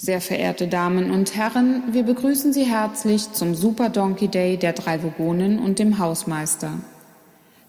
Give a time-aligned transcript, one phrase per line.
[0.00, 5.02] Sehr verehrte Damen und Herren, wir begrüßen Sie herzlich zum Super Donkey Day der drei
[5.02, 6.74] Vogonen und dem Hausmeister.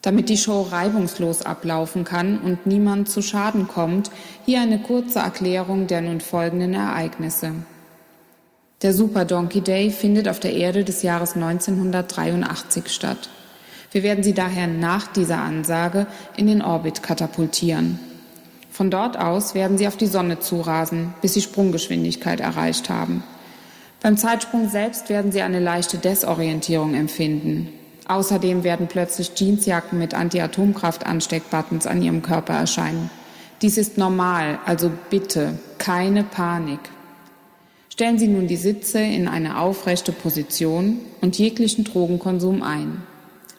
[0.04, 4.12] Damit die Show reibungslos ablaufen kann und niemand zu Schaden kommt,
[4.46, 7.52] hier eine kurze Erklärung der nun folgenden Ereignisse.
[8.84, 13.28] Der Super Donkey Day findet auf der Erde des Jahres 1983 statt.
[13.92, 16.06] Wir werden Sie daher nach dieser Ansage
[16.38, 17.98] in den Orbit katapultieren.
[18.80, 23.26] Von dort aus werden Sie auf die Sonne zurasen, bis Sie Sprunggeschwindigkeit erreicht haben.
[24.02, 27.74] Beim Zeitsprung selbst werden Sie eine leichte Desorientierung empfinden.
[28.08, 33.10] Außerdem werden plötzlich Jeansjacken mit Anti-Atomkraft-Ansteckbuttons an Ihrem Körper erscheinen.
[33.62, 36.80] Dies ist normal, also bitte keine Panik.
[37.90, 43.04] Stellen Sie nun die Sitze in eine aufrechte Position und jeglichen Drogenkonsum ein.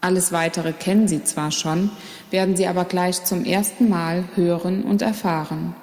[0.01, 1.91] Alles Weitere kennen Sie zwar schon,
[2.31, 5.75] werden Sie aber gleich zum ersten Mal hören und erfahren.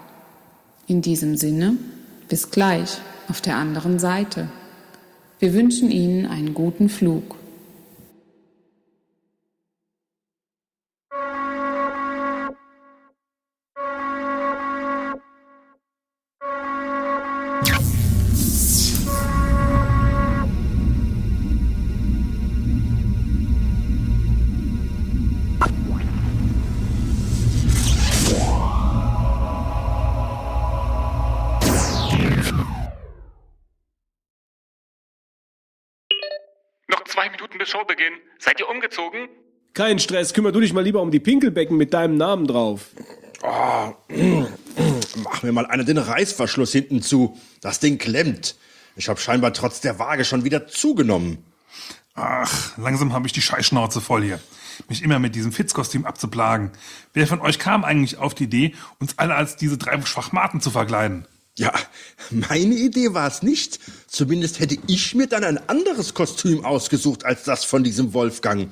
[0.87, 1.75] In diesem Sinne,
[2.27, 2.97] bis gleich
[3.29, 4.49] auf der anderen Seite.
[5.39, 7.35] Wir wünschen Ihnen einen guten Flug.
[37.67, 38.13] Showbeginn.
[38.39, 39.27] Seid ihr umgezogen?
[39.73, 42.87] Kein Stress, kümmer du dich mal lieber um die Pinkelbecken mit deinem Namen drauf.
[43.43, 43.93] Oh,
[45.23, 47.37] mach mir mal einer den Reißverschluss hinten zu.
[47.61, 48.55] Das Ding klemmt.
[48.95, 51.43] Ich habe scheinbar trotz der Waage schon wieder zugenommen.
[52.15, 54.39] Ach, langsam habe ich die Scheißschnauze voll hier.
[54.89, 56.71] Mich immer mit diesem Fitzkostüm abzuplagen.
[57.13, 60.71] Wer von euch kam eigentlich auf die Idee, uns alle als diese drei Schwachmaten zu
[60.71, 61.27] verkleiden?
[61.57, 61.73] Ja,
[62.29, 63.79] meine Idee war es nicht.
[64.07, 68.69] Zumindest hätte ich mir dann ein anderes Kostüm ausgesucht als das von diesem Wolfgang.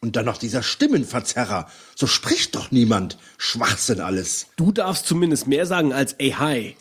[0.00, 1.68] Und dann noch dieser Stimmenverzerrer.
[1.96, 3.18] So spricht doch niemand.
[3.36, 4.46] Schwachsinn alles.
[4.56, 6.76] Du darfst zumindest mehr sagen als ey hi.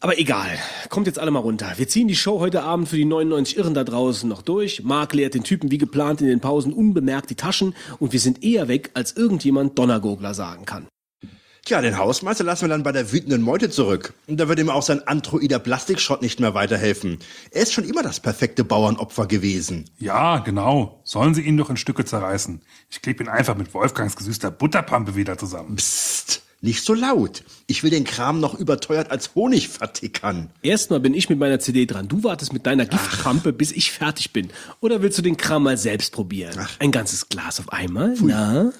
[0.00, 1.74] Aber egal, kommt jetzt alle mal runter.
[1.76, 4.82] Wir ziehen die Show heute Abend für die 99 Irren da draußen noch durch.
[4.82, 8.42] Mark leert den Typen wie geplant in den Pausen unbemerkt die Taschen und wir sind
[8.42, 10.88] eher weg, als irgendjemand Donnergogler sagen kann.
[11.64, 14.14] Tja, den Hausmeister lassen wir dann bei der wütenden Meute zurück.
[14.26, 17.20] Und da wird ihm auch sein androider Plastikschrott nicht mehr weiterhelfen.
[17.52, 19.88] Er ist schon immer das perfekte Bauernopfer gewesen.
[19.96, 21.00] Ja, genau.
[21.04, 22.62] Sollen sie ihn doch in Stücke zerreißen.
[22.90, 25.76] Ich klebe ihn einfach mit Wolfgangs gesüßter Butterpampe wieder zusammen.
[25.76, 27.44] Psst, nicht so laut.
[27.68, 30.50] Ich will den Kram noch überteuert als Honig vertickern.
[30.62, 32.08] Erstmal bin ich mit meiner CD dran.
[32.08, 34.50] Du wartest mit deiner Giftpampe, bis ich fertig bin.
[34.80, 36.54] Oder willst du den Kram mal selbst probieren?
[36.58, 36.80] Ach.
[36.80, 38.16] Ein ganzes Glas auf einmal?
[38.16, 38.32] Pfui.
[38.32, 38.72] Na?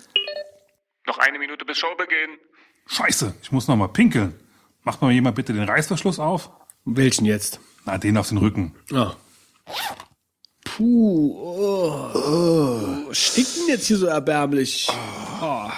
[1.06, 2.38] Noch eine Minute bis Showbeginn.
[2.93, 4.35] Scheiße, ich muss noch mal pinkeln.
[4.83, 6.51] Macht mal jemand bitte den Reißverschluss auf?
[6.85, 7.59] Welchen jetzt?
[7.87, 8.75] Na, den auf den Rücken.
[8.93, 9.15] Ah.
[10.63, 12.11] Puh, oh.
[12.15, 13.13] oh.
[13.15, 14.89] Stinkt denn jetzt hier so erbärmlich?
[15.41, 15.71] Oh.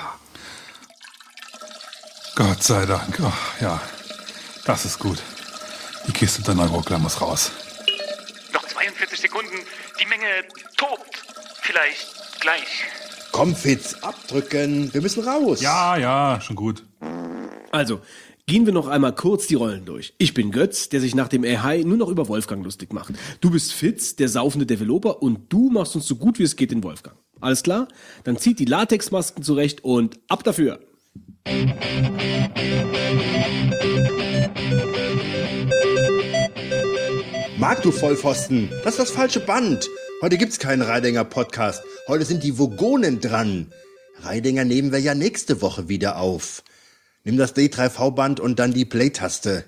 [2.34, 3.20] Gott sei Dank.
[3.22, 3.80] Oh, ja,
[4.64, 5.22] das ist gut.
[6.08, 7.52] Die Kiste der Neurockler muss raus.
[8.52, 9.56] Noch 42 Sekunden.
[10.00, 10.26] Die Menge
[10.76, 11.22] tobt.
[11.62, 12.84] Vielleicht gleich.
[13.30, 14.92] Komm, Fitz, abdrücken.
[14.92, 15.60] Wir müssen raus.
[15.60, 16.84] Ja, ja, schon gut.
[17.72, 18.00] Also,
[18.46, 20.14] gehen wir noch einmal kurz die Rollen durch.
[20.18, 23.14] Ich bin Götz, der sich nach dem AI nur noch über Wolfgang lustig macht.
[23.40, 26.70] Du bist Fitz, der saufende Developer und du machst uns so gut wie es geht
[26.70, 27.16] den Wolfgang.
[27.40, 27.88] Alles klar?
[28.22, 30.80] Dann zieht die Latexmasken zurecht und ab dafür.
[37.58, 38.70] Mag du Vollpfosten?
[38.84, 39.88] Das ist das falsche Band.
[40.22, 41.82] Heute gibt's keinen Reidinger Podcast.
[42.08, 43.72] Heute sind die Vogonen dran.
[44.22, 46.62] Reidinger nehmen wir ja nächste Woche wieder auf.
[47.26, 49.64] Nimm das D3V-Band und dann die Play-Taste.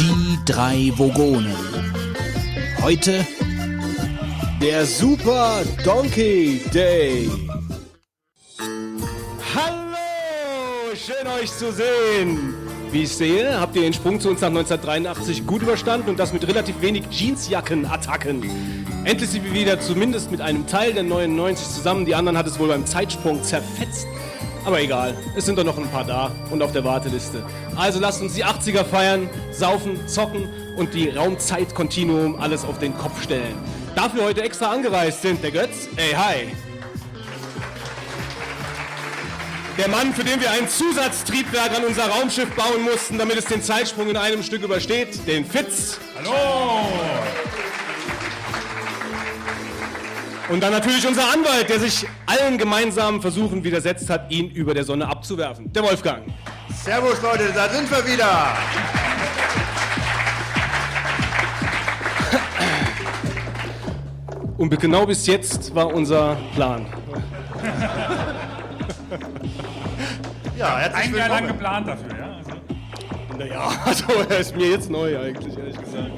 [0.00, 1.54] Die drei Vogonen.
[2.82, 3.24] Heute
[4.60, 7.30] der Super Donkey Day.
[9.54, 12.63] Hallo, schön euch zu sehen.
[12.94, 16.32] Wie ich sehe, habt ihr den Sprung zu uns nach 1983 gut überstanden und das
[16.32, 18.44] mit relativ wenig Jeansjacken-Attacken.
[19.02, 22.06] Endlich sind wir wieder zumindest mit einem Teil der 99 zusammen.
[22.06, 24.06] Die anderen hat es wohl beim Zeitsprung zerfetzt.
[24.64, 27.42] Aber egal, es sind doch noch ein paar da und auf der Warteliste.
[27.74, 33.24] Also lasst uns die 80er feiern, saufen, zocken und die Raumzeit-Kontinuum alles auf den Kopf
[33.24, 33.56] stellen.
[33.96, 36.46] Dafür heute extra angereist sind der Götz, ey hi,
[39.76, 43.60] Der Mann, für den wir ein Zusatztriebwerk an unser Raumschiff bauen mussten, damit es den
[43.60, 45.98] Zeitsprung in einem Stück übersteht, den Fitz.
[46.16, 46.86] Hallo!
[50.48, 54.84] Und dann natürlich unser Anwalt, der sich allen gemeinsamen Versuchen widersetzt hat, ihn über der
[54.84, 55.72] Sonne abzuwerfen.
[55.72, 56.22] Der Wolfgang.
[56.84, 58.56] Servus Leute, da sind wir wieder.
[64.56, 66.86] Und genau bis jetzt war unser Plan.
[70.56, 72.36] Ja, herzlich Ein Jahr lang geplant dafür, ja?
[72.36, 76.10] Also, Naja, also er ist mir jetzt neu eigentlich, ehrlich gesagt.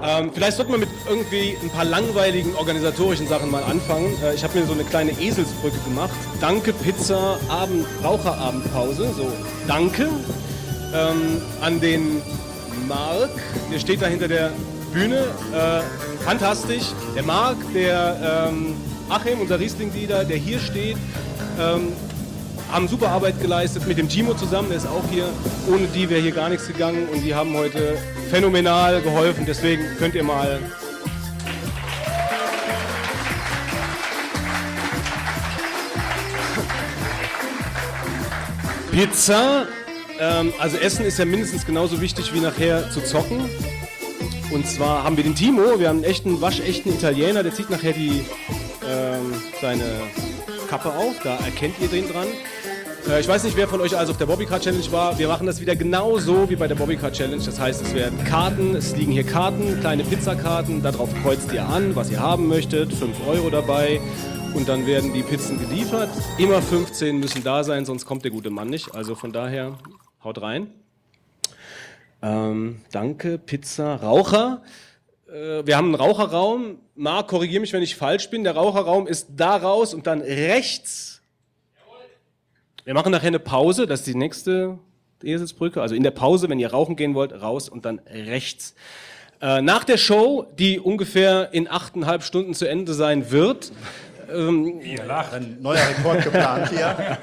[0.00, 4.16] Ähm, vielleicht sollten wir mit irgendwie ein paar langweiligen organisatorischen Sachen mal anfangen.
[4.22, 6.12] Äh, ich habe mir so eine kleine Eselsbrücke gemacht.
[6.40, 9.12] Danke Pizza Abend Raucherabendpause.
[9.16, 9.30] So,
[9.66, 10.08] danke
[10.94, 12.22] ähm, an den
[12.86, 13.30] Mark.
[13.72, 14.52] Der steht da hinter der
[14.92, 15.24] Bühne.
[15.52, 16.92] Äh, fantastisch.
[17.16, 18.76] Der Mark, der ähm,
[19.08, 20.96] Achim, unser Riesling-Leader, der hier steht.
[22.70, 25.28] Haben super Arbeit geleistet mit dem Timo zusammen, der ist auch hier.
[25.68, 27.96] Ohne die wäre hier gar nichts gegangen und die haben heute
[28.30, 29.44] phänomenal geholfen.
[29.46, 30.60] Deswegen könnt ihr mal.
[38.92, 39.66] Pizza.
[40.20, 43.48] Ähm, also Essen ist ja mindestens genauso wichtig wie nachher zu zocken.
[44.50, 47.92] Und zwar haben wir den Timo, wir haben einen echten, waschechten Italiener, der zieht nachher
[47.92, 48.24] die,
[48.88, 49.84] ähm, seine
[50.68, 52.26] Kappe auf, da erkennt ihr den dran.
[53.06, 55.18] Äh, ich weiß nicht, wer von euch also auf der Bobbycar Challenge war.
[55.18, 57.42] Wir machen das wieder genauso wie bei der Bobbycar Challenge.
[57.44, 60.82] Das heißt, es werden Karten, es liegen hier Karten, kleine Pizzakarten.
[60.82, 62.92] Darauf kreuzt ihr an, was ihr haben möchtet.
[62.92, 64.00] 5 Euro dabei.
[64.54, 66.08] Und dann werden die Pizzen geliefert.
[66.38, 68.94] Immer 15 müssen da sein, sonst kommt der gute Mann nicht.
[68.94, 69.78] Also von daher,
[70.24, 70.68] haut rein.
[72.22, 74.62] Ähm, danke, Pizza, Raucher.
[75.28, 76.78] Äh, wir haben einen Raucherraum.
[76.94, 78.42] Marc, korrigiere mich, wenn ich falsch bin.
[78.42, 81.17] Der Raucherraum ist da raus und dann rechts.
[82.88, 83.86] Wir machen nachher eine Pause.
[83.86, 84.78] Das ist die nächste
[85.22, 85.82] Eselsbrücke.
[85.82, 88.74] Also in der Pause, wenn ihr rauchen gehen wollt, raus und dann rechts.
[89.42, 93.72] Äh, nach der Show, die ungefähr in achteinhalb Stunden zu Ende sein wird,
[94.30, 95.34] ihr lacht.
[95.34, 97.18] Ein neuer Rekord geplant hier.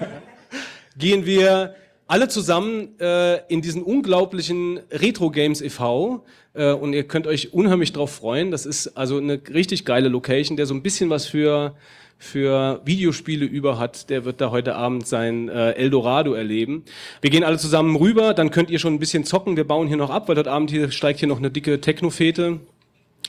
[1.00, 1.74] gehen wir
[2.06, 6.24] alle zusammen äh, in diesen unglaublichen Retro Games e.V.
[6.54, 8.52] Äh, und ihr könnt euch unheimlich drauf freuen.
[8.52, 11.76] Das ist also eine richtig geile Location, der so ein bisschen was für
[12.18, 16.84] für Videospiele über hat, der wird da heute Abend sein äh, Eldorado erleben.
[17.22, 19.58] Wir gehen alle zusammen rüber, dann könnt ihr schon ein bisschen zocken.
[19.58, 22.60] Wir bauen hier noch ab, weil heute Abend hier steigt hier noch eine dicke Technofete.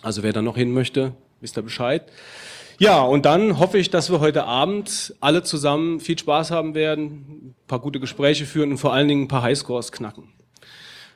[0.02, 2.04] Also wer da noch hin möchte, wisst ihr Bescheid.
[2.78, 7.06] Ja, und dann hoffe ich, dass wir heute Abend alle zusammen viel Spaß haben werden,
[7.06, 10.24] ein paar gute Gespräche führen und vor allen Dingen ein paar Highscores knacken.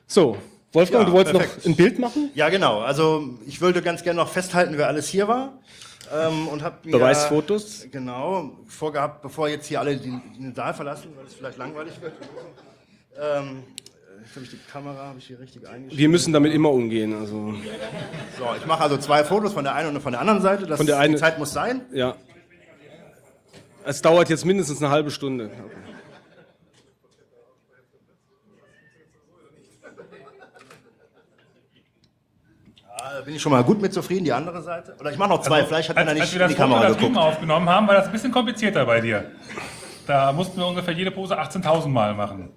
[0.07, 0.39] So,
[0.73, 1.59] Wolfgang, Ja, du wolltest perfekt.
[1.59, 2.31] noch ein Bild machen?
[2.35, 2.81] Ja, genau.
[2.81, 5.59] Also ich wollte ganz gerne noch festhalten, wer alles hier war.
[6.13, 7.87] Ähm, und hab mir, Beweisfotos?
[7.93, 12.15] Genau, vorgehabt, bevor jetzt hier alle den, den Saal verlassen, weil es vielleicht langweilig wird.
[13.21, 13.63] Ähm,
[14.25, 15.99] jetzt habe ich die Kamera, habe ich hier richtig eingestellt.
[15.99, 17.15] Wir müssen damit immer umgehen.
[17.15, 17.55] Also,
[18.39, 20.67] So, ich mache also zwei Fotos von der einen und von der anderen Seite.
[20.67, 21.83] Das, Von der einen- die Zeit muss sein.
[21.93, 22.17] ja.
[23.83, 25.51] Es dauert jetzt mindestens eine halbe Stunde.
[33.21, 34.97] Da bin ich schon mal gut mit zufrieden, die andere Seite.
[34.99, 36.57] Oder ich mache noch zwei, vielleicht hat als, einer als nicht wir in das die
[36.57, 37.27] Foto Kamera da drüben geguckt.
[37.27, 39.31] aufgenommen haben, war das ein bisschen komplizierter bei dir.
[40.07, 42.51] Da mussten wir ungefähr jede Pose 18.000 Mal machen.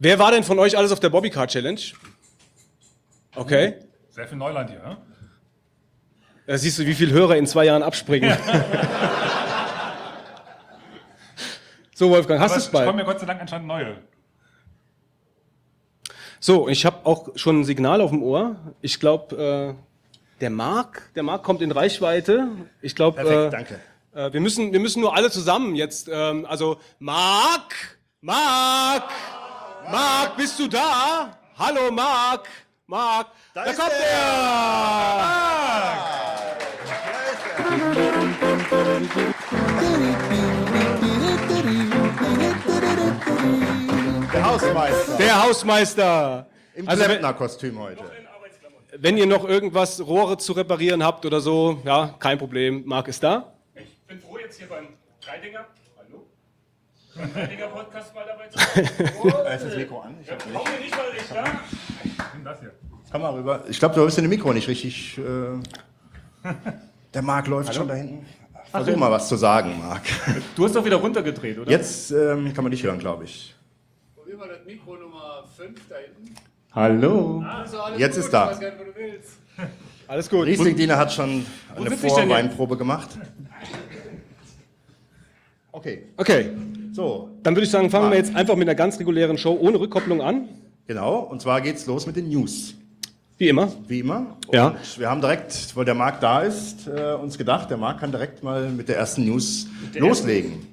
[0.00, 1.78] Wer war denn von euch alles auf der Bobbycar Challenge?
[3.36, 3.76] Okay.
[4.10, 4.80] Sehr viel Neuland hier.
[4.80, 4.96] Ne?
[6.48, 8.36] Da siehst du, wie viele Hörer in zwei Jahren abspringen.
[11.94, 12.98] so, Wolfgang, hast du es es kommen bald?
[12.98, 13.98] ja Gott sei Dank anscheinend neue.
[16.40, 18.56] So, ich habe auch schon ein Signal auf dem Ohr.
[18.80, 22.48] Ich glaube, äh, der Marc, der Marc kommt in Reichweite.
[22.80, 23.80] Ich glaube, äh, danke.
[24.14, 26.08] äh, wir müssen, wir müssen nur alle zusammen jetzt.
[26.10, 27.74] Ähm, also, Marc,
[28.20, 29.10] Marc,
[29.90, 31.36] Marc, bist du da?
[31.58, 32.46] Hallo, Marc,
[32.86, 33.98] Marc, da, ist kommt er.
[39.26, 39.34] er.
[44.62, 45.16] Hausmeister.
[45.18, 46.46] Der Hausmeister.
[46.74, 48.04] Im Also, wenn, Klempner-Kostüm heute.
[48.98, 52.82] wenn ihr noch irgendwas Rohre zu reparieren habt oder so, ja, kein Problem.
[52.86, 53.52] Marc ist da.
[53.74, 54.86] Ich bin froh, jetzt hier beim
[55.24, 55.66] Dreidinger,
[55.98, 56.26] hallo?
[57.16, 58.84] Beim Dreidinger Podcast mal dabei zu sein.
[59.54, 60.14] Ist das Mikro an?
[60.22, 60.80] Ich hab nicht.
[60.80, 61.44] Nicht mal recht, ja?
[62.34, 62.72] Nimm das hier.
[63.10, 63.64] Komm mal rüber.
[63.68, 65.18] Ich glaube, du bist in dem Mikro nicht richtig.
[65.18, 65.22] Äh,
[67.14, 68.26] der Marc läuft schon da hinten.
[68.70, 70.02] Versuch mal was zu sagen, Marc.
[70.54, 71.70] Du hast doch wieder runtergedreht, oder?
[71.70, 73.54] Jetzt ähm, kann man dich hören, glaube ich.
[74.38, 76.34] Mal das Mikro Nummer 5 da hinten.
[76.72, 77.42] Hallo.
[77.44, 78.44] Also alles Jetzt gut, ist da.
[78.44, 79.30] Ich weiß gar nicht, wo du willst.
[80.06, 80.46] Alles gut.
[80.46, 83.08] Riesling-Diener hat schon eine Vorweinprobe gemacht.
[85.72, 86.50] Okay, Okay,
[86.92, 89.80] so, dann würde ich sagen, fangen wir jetzt einfach mit einer ganz regulären Show ohne
[89.80, 90.48] Rückkopplung an.
[90.86, 91.18] genau.
[91.18, 92.74] Und zwar geht's los mit den News.
[93.38, 93.72] Wie immer.
[93.88, 94.36] Wie immer.
[94.46, 94.76] Und Ja.
[94.96, 98.44] wir haben direkt, weil der Marc da ist, äh, uns gedacht, der Marc kann direkt
[98.44, 100.67] mal mit der ersten News loslegen.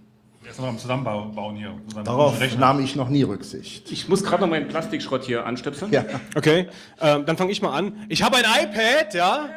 [0.56, 1.76] Jetzt noch am Zusammenbauen hier.
[2.06, 3.92] Darauf nahm ich noch nie Rücksicht.
[3.92, 5.92] Ich muss gerade noch meinen Plastikschrott hier anstöpseln.
[5.92, 6.06] Ja.
[6.34, 6.70] Okay,
[7.02, 8.06] ähm, dann fange ich mal an.
[8.08, 9.50] Ich habe ein iPad, ja.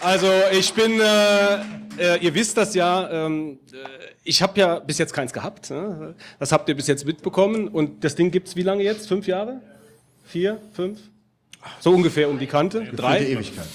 [0.00, 0.26] Also
[0.58, 1.56] ich bin, äh,
[1.98, 3.76] äh, ihr wisst das ja, ähm, äh,
[4.24, 5.68] ich habe ja bis jetzt keins gehabt.
[5.70, 6.14] Ne?
[6.38, 7.68] Das habt ihr bis jetzt mitbekommen.
[7.68, 9.06] Und das Ding gibt's wie lange jetzt?
[9.06, 9.60] Fünf Jahre?
[10.24, 10.62] Vier?
[10.72, 10.98] Fünf?
[11.80, 12.86] So ungefähr um die Kante?
[12.90, 13.20] Die Drei?
[13.20, 13.66] Ewigkeit.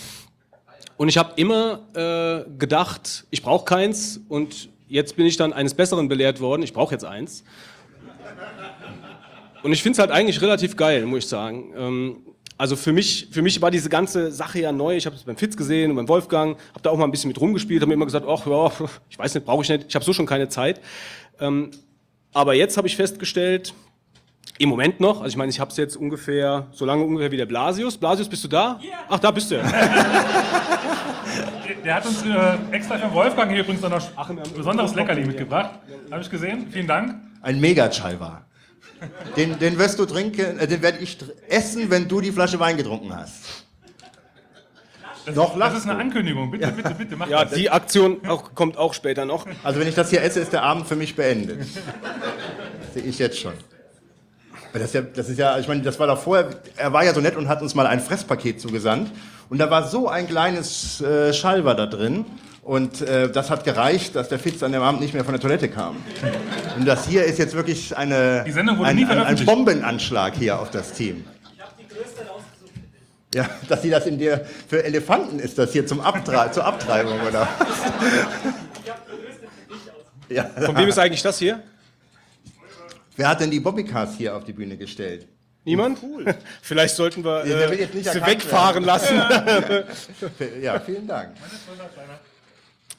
[0.98, 4.20] Und ich habe immer äh, gedacht, ich brauche keins.
[4.27, 6.62] Und jetzt bin ich dann eines Besseren belehrt worden.
[6.62, 7.43] Ich brauche jetzt eins.
[9.63, 11.73] Und ich finde es halt eigentlich relativ geil, muss ich sagen.
[11.75, 12.17] Ähm,
[12.59, 14.95] also für mich, für mich war diese ganze Sache ja neu.
[14.95, 17.29] Ich habe es beim Fitz gesehen und beim Wolfgang, habe da auch mal ein bisschen
[17.29, 18.71] mit rumgespielt, habe mir immer gesagt, ach ja,
[19.09, 19.85] ich weiß nicht, brauche ich nicht.
[19.89, 20.79] Ich habe so schon keine Zeit.
[21.39, 21.71] Ähm,
[22.31, 23.73] aber jetzt habe ich festgestellt,
[24.59, 27.38] im Moment noch, also ich meine, ich habe es jetzt ungefähr, so lange ungefähr wie
[27.38, 27.97] der Blasius.
[27.97, 28.79] Blasius, bist du da?
[29.09, 29.55] Ach, da bist du.
[29.55, 29.63] ja.
[31.83, 35.71] Der hat uns äh, extra für Wolfgang hier übrigens noch ein besonderes Leckerli mitgebracht.
[36.12, 36.67] Habe ich gesehen.
[36.71, 37.15] Vielen Dank.
[37.41, 38.45] Ein Mega-Chalva.
[39.35, 41.17] Den, den wirst du trinken, äh, den werde ich
[41.50, 43.63] essen, wenn du die Flasche Wein getrunken hast.
[45.25, 46.00] Das, Noch das ist eine.
[46.00, 46.51] Ankündigung.
[46.51, 47.53] Bitte, bitte, bitte, mach Ja, das.
[47.53, 49.45] die Aktion auch, kommt auch später noch.
[49.63, 51.65] Also wenn ich das hier esse, ist der Abend für mich beendet.
[52.93, 53.53] Sehe ich jetzt schon.
[54.74, 57.06] Weil Das ist, ja, das ist ja, ich meine, das war doch vorher, er war
[57.06, 59.12] ja so nett und hat uns mal ein Fresspaket zugesandt.
[59.50, 62.25] Und da war so ein kleines äh, Schalver da drin.
[62.63, 65.42] Und äh, das hat gereicht, dass der Fitz an dem Abend nicht mehr von der
[65.42, 65.98] Toilette kam.
[66.77, 69.46] Und das hier ist jetzt wirklich eine, Die Sendung wurde ein, nie ein, ein.
[69.46, 71.24] Bombenanschlag hier auf das Team.
[71.56, 72.72] Ich habe die größte rausgesucht.
[73.36, 77.20] Ja, dass sie das in der, für Elefanten ist das hier zum Abtre zur Abtreibung,
[77.27, 77.48] oder?
[80.30, 81.62] Ja, Von wem ist eigentlich das hier?
[83.15, 85.27] Wer hat denn die Bobbycars hier auf die Bühne gestellt?
[85.65, 86.00] Niemand?
[86.62, 89.15] Vielleicht sollten wir Ja, äh, jetzt nicht sie wegfahren lassen.
[90.62, 91.32] Ja, vielen Dank.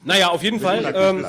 [0.03, 1.25] Naja, auf jeden Fall ähm,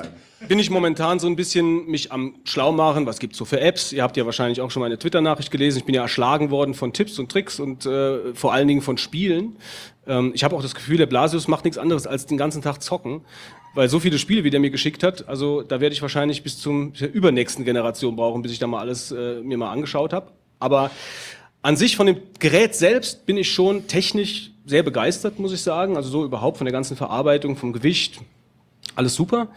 [0.48, 3.06] bin ich momentan so ein bisschen mich am schlau machen.
[3.06, 3.92] Was gibt's so für Apps?
[3.92, 5.78] Ihr habt ja wahrscheinlich auch schon meine Twitter-Nachricht gelesen.
[5.78, 8.98] Ich bin ja erschlagen worden von Tipps und Tricks und äh, vor allen Dingen von
[8.98, 9.56] Spielen.
[10.06, 12.82] Ähm, ich habe auch das Gefühl, der Blasius macht nichts anderes als den ganzen Tag
[12.82, 13.22] zocken.
[13.76, 16.58] Weil so viele Spiele, wie der mir geschickt hat, also da werde ich wahrscheinlich bis
[16.58, 20.32] zum zur übernächsten Generation brauchen, bis ich da mal alles äh, mir mal angeschaut habe.
[20.58, 20.90] Aber
[21.60, 25.96] an sich von dem Gerät selbst bin ich schon technisch sehr begeistert, muss ich sagen.
[25.98, 28.22] Also so überhaupt von der ganzen Verarbeitung, vom Gewicht,
[28.94, 29.48] alles super.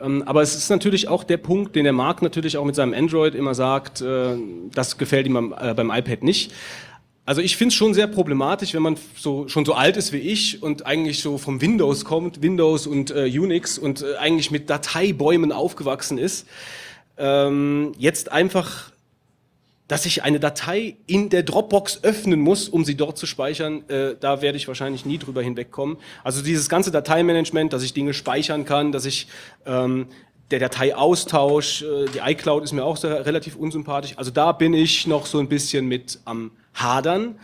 [0.00, 2.94] Ähm, aber es ist natürlich auch der Punkt, den der Marc natürlich auch mit seinem
[2.94, 4.36] Android immer sagt, äh,
[4.72, 6.52] das gefällt ihm äh, beim iPad nicht.
[7.26, 10.18] Also ich finde es schon sehr problematisch, wenn man so, schon so alt ist wie
[10.18, 14.68] ich und eigentlich so vom Windows kommt, Windows und äh, Unix und äh, eigentlich mit
[14.68, 16.46] Dateibäumen aufgewachsen ist,
[17.16, 18.92] ähm, jetzt einfach
[19.86, 24.14] dass ich eine Datei in der Dropbox öffnen muss, um sie dort zu speichern, äh,
[24.18, 25.98] da werde ich wahrscheinlich nie drüber hinwegkommen.
[26.22, 29.28] Also dieses ganze Dateimanagement, dass ich Dinge speichern kann, dass ich
[29.66, 30.06] ähm,
[30.50, 34.16] der Dateiaustausch, äh, die iCloud ist mir auch sehr, relativ unsympathisch.
[34.16, 37.36] Also da bin ich noch so ein bisschen mit am Hadern.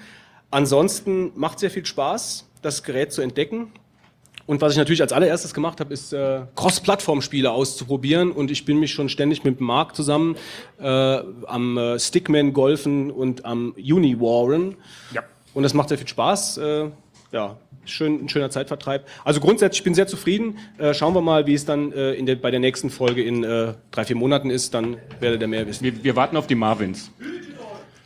[0.51, 3.73] Ansonsten macht sehr viel Spaß, das Gerät zu entdecken.
[4.47, 8.33] Und was ich natürlich als allererstes gemacht habe, ist äh, Cross-Plattform-Spiele auszuprobieren.
[8.33, 10.37] Und ich bin mich schon ständig mit Marc zusammen
[10.81, 14.75] äh, am äh, Stickman golfen und am Uni-Warren.
[15.15, 15.23] Ja.
[15.55, 16.59] Und das macht sehr viel Spaß.
[16.59, 16.91] Äh,
[17.33, 19.07] ja, schön, ein schöner Zeitvertreib.
[19.25, 20.59] Also grundsätzlich, ich bin sehr zufrieden.
[20.79, 23.45] Äh, schauen wir mal, wie es dann äh, in der, bei der nächsten Folge in
[23.45, 24.75] äh, drei, vier Monaten ist.
[24.75, 25.85] Dann werdet ihr mehr wissen.
[25.85, 27.11] Wir, wir warten auf die Marvins.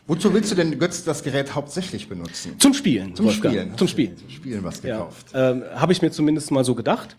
[0.06, 2.56] Wozu willst du denn, Götz, das Gerät hauptsächlich benutzen?
[2.58, 3.14] Zum Spielen.
[3.14, 3.54] Zum Wolfgang.
[3.54, 3.78] Spielen.
[3.78, 4.16] Zum Spielen.
[4.18, 5.26] Zum Spielen was Ja, gekauft.
[5.32, 7.16] ähm, habe ich mir zumindest mal so gedacht.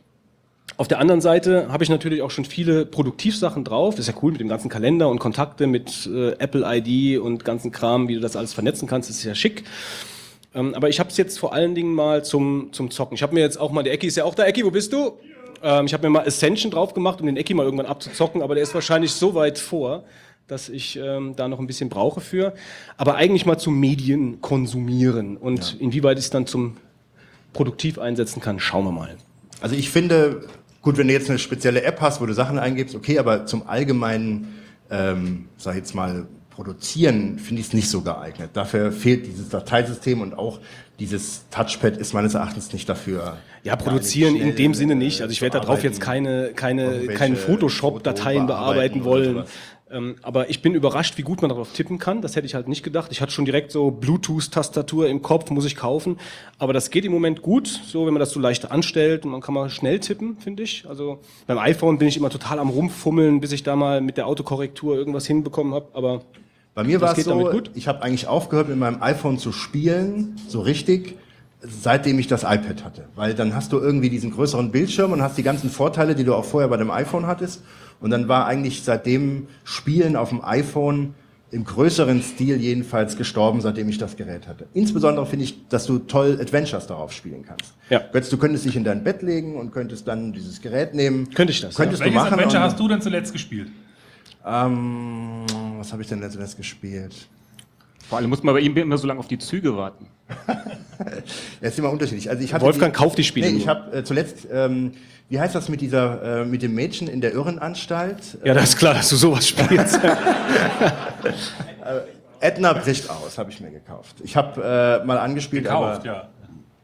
[0.78, 3.96] Auf der anderen Seite habe ich natürlich auch schon viele Produktivsachen drauf.
[3.96, 7.44] Das ist ja cool mit dem ganzen Kalender und Kontakte mit äh, Apple ID und
[7.46, 9.10] ganzen Kram, wie du das alles vernetzen kannst.
[9.10, 9.64] Das ist ja schick.
[10.56, 13.16] Ähm, aber ich habe es jetzt vor allen Dingen mal zum, zum Zocken.
[13.16, 14.46] Ich habe mir jetzt auch mal, der Ecki ist ja auch da.
[14.46, 15.20] Ecki, wo bist du?
[15.62, 18.56] Ähm, ich habe mir mal Ascension drauf gemacht, um den Ecki mal irgendwann abzuzocken, aber
[18.56, 20.06] der ist wahrscheinlich so weit vor,
[20.48, 22.54] dass ich ähm, da noch ein bisschen brauche für.
[22.98, 25.38] Aber eigentlich mal zum Medien konsumieren.
[25.38, 26.78] Und inwieweit ich es dann zum
[27.52, 29.18] produktiv einsetzen kann, schauen wir mal.
[29.60, 30.48] Also ich finde,
[30.82, 33.68] gut, wenn du jetzt eine spezielle App hast, wo du Sachen eingibst, okay, aber zum
[33.68, 34.56] allgemeinen,
[34.92, 38.52] ähm, sag ich jetzt mal, Produzieren finde ich es nicht so geeignet.
[38.54, 40.60] Dafür fehlt dieses Dateisystem und auch
[41.00, 43.38] dieses Touchpad ist meines Erachtens nicht dafür.
[43.64, 45.22] Ja, produzieren in dem Sinne äh, nicht.
[45.22, 49.44] Also ich werde darauf jetzt keine, keine, keine Photoshop-Dateien bearbeiten wollen.
[49.92, 52.22] Ähm, aber ich bin überrascht, wie gut man darauf tippen kann.
[52.22, 53.12] Das hätte ich halt nicht gedacht.
[53.12, 56.18] Ich hatte schon direkt so Bluetooth-Tastatur im Kopf, muss ich kaufen.
[56.58, 59.42] Aber das geht im Moment gut, so wenn man das so leicht anstellt und man
[59.42, 60.86] kann mal schnell tippen, finde ich.
[60.88, 64.26] Also beim iPhone bin ich immer total am rumfummeln, bis ich da mal mit der
[64.26, 65.88] Autokorrektur irgendwas hinbekommen habe.
[65.94, 66.22] Aber
[66.76, 67.72] Bei mir war es geht so, damit gut?
[67.74, 71.16] ich habe eigentlich aufgehört, mit meinem iPhone zu spielen, so richtig,
[71.62, 73.06] seitdem ich das iPad hatte.
[73.16, 76.36] Weil dann hast du irgendwie diesen größeren Bildschirm und hast die ganzen Vorteile, die du
[76.36, 77.64] auch vorher bei dem iPhone hattest.
[78.02, 81.16] Und dann war eigentlich seitdem Spielen auf dem iPhone
[81.52, 84.66] im größeren Stil jedenfalls gestorben, seitdem ich das Gerät hatte.
[84.74, 87.74] Insbesondere finde ich, dass du toll Adventures darauf spielen kannst.
[87.90, 88.02] Ja.
[88.12, 91.30] Götz, Du könntest dich in dein Bett legen und könntest dann dieses Gerät nehmen.
[91.34, 92.34] Könnte ich das, Könntest du Welches machen.
[92.34, 93.70] Adventure und- hast du denn zuletzt gespielt?
[94.46, 95.46] Ähm,
[95.86, 97.14] was habe ich denn letztes gespielt?
[98.10, 100.08] Vor allem muss man bei ihm immer so lange auf die Züge warten.
[101.60, 102.30] Ja, ist immer unterschiedlich.
[102.30, 104.94] Also ich hatte Wolfgang kauft die Spiele Nee, ich habe äh, zuletzt, ähm,
[105.28, 108.38] wie heißt das mit dieser, äh, mit dem Mädchen in der Irrenanstalt?
[108.46, 110.00] Ja, das ist klar, dass du sowas spielst.
[112.40, 114.16] Edna bricht aus, habe ich mir gekauft.
[114.24, 116.30] Ich habe äh, mal angespielt, Gekauft, aber ja.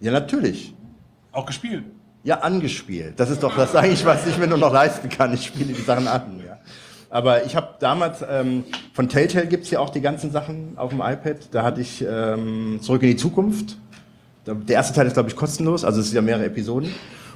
[0.01, 0.74] ja natürlich.
[1.31, 1.86] Auch gespielt.
[2.24, 3.17] Ja, angespielt.
[3.17, 5.34] Das ist doch das eigentlich, was ich mir nur noch leisten kann.
[5.34, 6.43] Ich spiele die Sachen an.
[6.46, 6.50] Ja.
[7.11, 8.63] Aber ich habe damals, ähm,
[8.93, 11.37] von Telltale gibt's ja auch die ganzen Sachen auf dem iPad.
[11.51, 13.77] Da hatte ich ähm, Zurück in die Zukunft.
[14.47, 15.83] Der erste Teil ist, glaube ich, kostenlos.
[15.83, 16.89] Also es sind ja mehrere Episoden.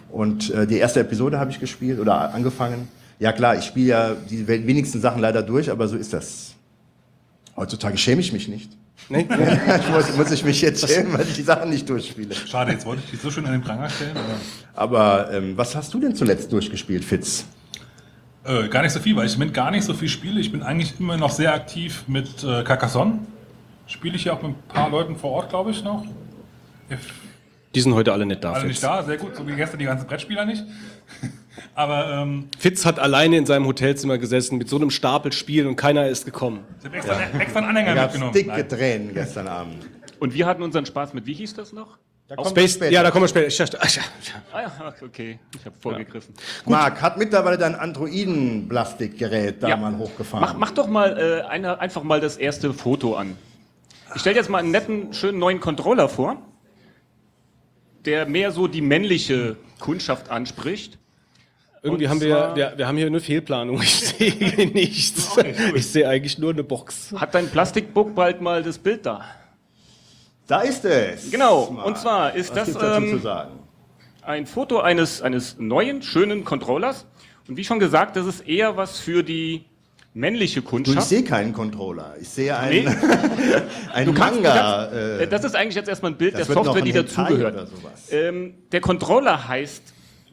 [0.10, 2.88] Und äh, die erste Episode habe ich gespielt oder angefangen.
[3.20, 6.54] Ja klar, ich spiele ja die we- wenigsten Sachen leider durch, aber so ist das.
[7.58, 8.72] Heutzutage schäme ich mich nicht.
[9.10, 9.28] Nee?
[9.80, 12.34] Ich muss, muss ich mich jetzt schämen, weil ich die Sachen nicht durchspiele.
[12.34, 14.16] Schade, jetzt wollte ich dich so schön an den Pranger stellen.
[14.74, 17.46] Aber ähm, was hast du denn zuletzt durchgespielt, Fitz?
[18.46, 20.40] Äh, gar nicht so viel, weil ich mit gar nicht so viel spiele.
[20.40, 23.20] Ich bin eigentlich immer noch sehr aktiv mit äh, Carcassonne.
[23.88, 26.06] Spiele ich ja auch mit ein paar Leuten vor Ort, glaube ich, noch.
[26.92, 27.00] If
[27.74, 28.52] Die sind heute alle nicht da.
[28.52, 28.70] alle Fitz.
[28.70, 30.64] nicht da, sehr gut, so wie gestern die ganzen Brettspieler nicht.
[31.74, 35.76] Aber ähm, Fitz hat alleine in seinem Hotelzimmer gesessen mit so einem Stapel Spielen und
[35.76, 36.60] keiner ist gekommen.
[36.80, 38.34] ich habe extra, extra einen Anhänger mitgenommen.
[38.34, 38.70] dicke Nein.
[38.70, 39.88] Tränen gestern Abend.
[40.20, 41.98] Und wir hatten unseren Spaß mit, wie hieß das noch?
[42.28, 42.92] Da Space, später.
[42.92, 43.48] ja, da kommen wir später.
[43.48, 44.02] Ich dachte, ach, ja,
[44.52, 46.34] Ah ja, okay, ich habe vorgegriffen.
[46.66, 49.78] Marc, hat mittlerweile dein Androiden-Plastikgerät da Ja.
[49.78, 50.42] mal hochgefahren?
[50.42, 53.38] Mach, mach doch mal äh, eine, einfach mal das erste Foto an.
[54.16, 56.42] Ich stelle jetzt mal einen netten, schönen neuen Controller vor,
[58.06, 60.98] der mehr so die männliche Kundschaft anspricht.
[61.84, 63.80] Irgendwie Und haben wir, ja- wir, wir haben hier eine Fehlplanung.
[63.84, 65.38] Ich sehe nichts.
[65.76, 67.14] Ich sehe eigentlich nur eine Box.
[67.16, 69.24] Hat dein Plastikbook bald mal das Bild da?
[70.48, 71.32] Da ist es.
[71.32, 71.86] Genau, Marc.
[71.88, 73.22] und zwar ist Was das, ähm?
[74.22, 77.06] Ein Foto eines, eines neuen, schönen Controllers.
[77.48, 79.66] Und wie schon gesagt, das ist eher was für die
[80.14, 81.10] männliche Du, ich Kundschaft.
[81.10, 82.16] sehe keinen Controller.
[82.20, 82.88] Ich sehe Nee.
[82.88, 82.98] einen,
[83.94, 84.54] einen Du kannst- du Manga.
[84.88, 87.70] kannst- äh, äh, das ist eigentlich jetzt erstmal ein Bild der Software, die dazugehört.
[88.12, 89.82] Ähm, der Controller heißt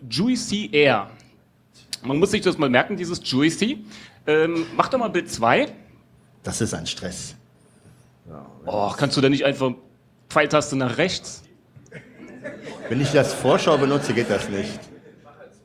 [0.08, 1.10] Juicy Air.
[2.04, 3.84] Man muss sich das mal merken, dieses Juicy.
[4.26, 5.68] Ähm, mach doch mal Bild 2.
[6.42, 7.34] das ist ein Stress.
[8.64, 9.72] Oh, kannst du da nicht einfach
[10.32, 11.42] Pfeiltaste nach rechts?
[12.88, 14.80] Wenn ich das Vorschau benutze, geht das nicht.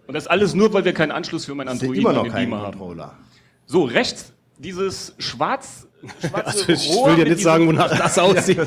[0.08, 2.62] Und das alles nur, weil wir keinen Anschluss für mein Android immer noch keinen Beamer
[2.62, 2.78] haben.
[2.78, 3.18] Controller.
[3.66, 5.87] So, rechts dieses schwarz,
[6.32, 8.60] Also ich Rohr will dir nicht sagen, wonach das aussieht.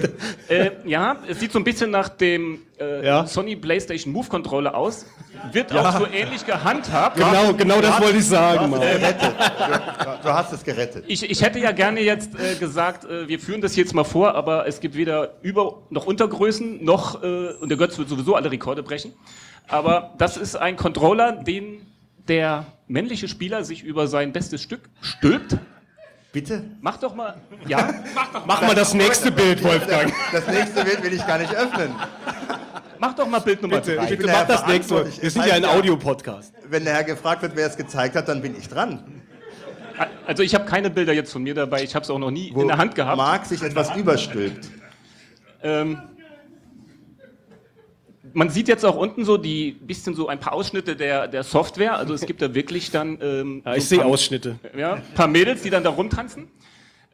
[0.49, 3.27] Äh, ja, es sieht so ein bisschen nach dem äh, Ja.
[3.27, 5.07] Sony PlayStation Move Controller aus.
[5.53, 7.17] Wird auch so ähnlich gehandhabt.
[7.17, 8.69] Genau, genau das wollte ich sagen.
[8.71, 8.81] Mann.
[8.81, 8.87] Du,
[10.23, 11.05] du hast es gerettet.
[11.07, 14.35] Ich, ich hätte ja gerne jetzt äh, gesagt, äh, wir führen das jetzt mal vor,
[14.35, 18.51] aber es gibt weder Über- noch Untergrößen, noch, äh, und der Götz wird sowieso alle
[18.51, 19.13] Rekorde brechen.
[19.69, 21.87] Aber das ist ein Controller, den
[22.29, 25.57] der männliche Spieler sich über sein bestes Stück stülpt.
[26.33, 26.63] Bitte?
[26.81, 27.93] Mach doch mal, ja,
[28.47, 30.13] Mach mal das nächste Bild, Wolfgang.
[30.33, 31.93] Das nächste Bild will ich gar nicht öffnen.
[33.01, 34.07] mach doch mal Bild Nummer Bitte, drei.
[34.07, 35.07] bitte mach das nächste Mal.
[35.21, 36.53] Wir sind ja ein Audiopodcast.
[36.69, 39.23] Wenn der Herr gefragt wird, wer es gezeigt hat, dann bin ich dran.
[40.27, 42.53] Also ich habe keine Bilder jetzt von mir dabei, ich habe es auch noch nie
[42.55, 43.17] Wo in der Hand gehabt.
[43.17, 44.71] Marc sich etwas überstülpt.
[45.63, 46.01] Ähm,
[48.33, 51.97] man sieht jetzt auch unten so die bisschen so ein paar Ausschnitte der, der Software.
[51.97, 54.59] Also es gibt da wirklich dann ähm, Ja, ich so sehe ein paar, Ausschnitte.
[54.77, 56.49] ja, paar Mädels, die dann da rumtanzen.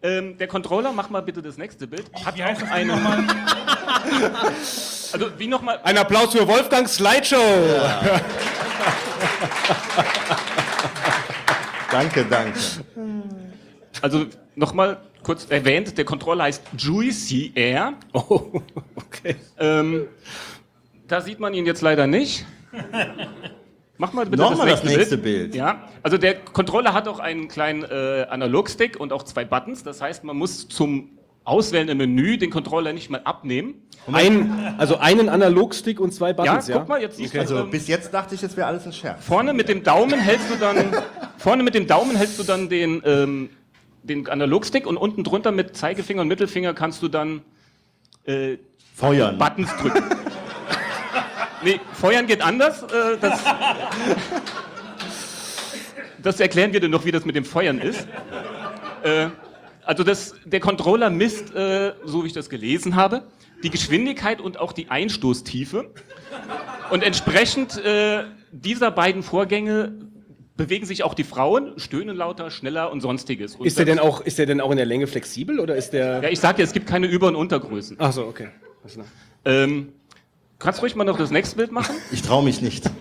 [0.02, 2.05] Ähm, der Controller, mach mal bitte das nächste Bild.
[2.24, 3.24] Hat Wie heißt auch nochmal?
[5.12, 5.79] Also wie nochmal.
[5.85, 7.37] Ein Applaus für Wolfgang Slideshow.
[11.90, 12.59] Danke, danke.
[14.02, 17.94] Also nochmal kurz erwähnt, der Controller heißt Juicy Air.
[18.12, 18.61] Oh,
[18.96, 19.37] okay.
[19.59, 20.09] Ähm,
[21.09, 22.45] da sieht man ihn jetzt leider nicht.
[23.99, 25.53] Mach mal bitte Nochmal das das nächste, Bild.
[25.53, 25.55] Bild.
[25.55, 29.83] Ja, also der Controller hat auch einen kleinen äh, Analogstick und auch zwei Buttons.
[29.85, 31.11] Das heißt, man muss zum
[31.45, 33.75] Auswählen im Menü den Controller nicht mal abnehmen.
[34.12, 36.79] Ein, also einen Analogstick und zwei Ja, Buttons, ja?
[36.79, 39.25] guck mal, jetzt du Also ähm, bis jetzt dachte ich, es wäre alles ein Scherz.
[39.25, 40.77] vorne mit dem Daumen hältst du dann
[41.38, 43.51] vorne mit dem Daumen hältst du dann den ähm,
[44.03, 47.42] den Analogstick und unten drunter mit Zeigefinger und Mittelfinger kannst du dann
[48.25, 48.59] äh,
[48.95, 49.38] Feuern.
[49.38, 50.05] Buttons drücken.
[51.66, 52.83] nee, feuern geht anders.
[52.85, 53.40] Äh, das,
[56.22, 58.07] das erklären wir dir noch, wie das mit dem Feuern ist.
[59.02, 59.29] Äh,
[59.85, 63.22] also das, der Controller misst, äh, so wie ich das gelesen habe,
[63.62, 65.90] die Geschwindigkeit und auch die Einstoßtiefe.
[66.90, 69.92] Und entsprechend äh, dieser beiden Vorgänge
[70.57, 73.57] bewegen sich auch die Frauen, stöhnen lauter, schneller und sonstiges.
[73.57, 75.90] Und Ist der denn auch, ist der denn auch in der Länge flexibel oder ist
[75.90, 76.22] der?
[76.22, 77.96] Ja, ich sagte, es gibt keine Über- und Untergrößen.
[78.00, 78.48] Ach so, okay.
[79.44, 79.92] Ähm,
[80.59, 81.95] kannst ruhig mal noch das nächste Bild machen?
[82.12, 82.85] Ich traue mich nicht.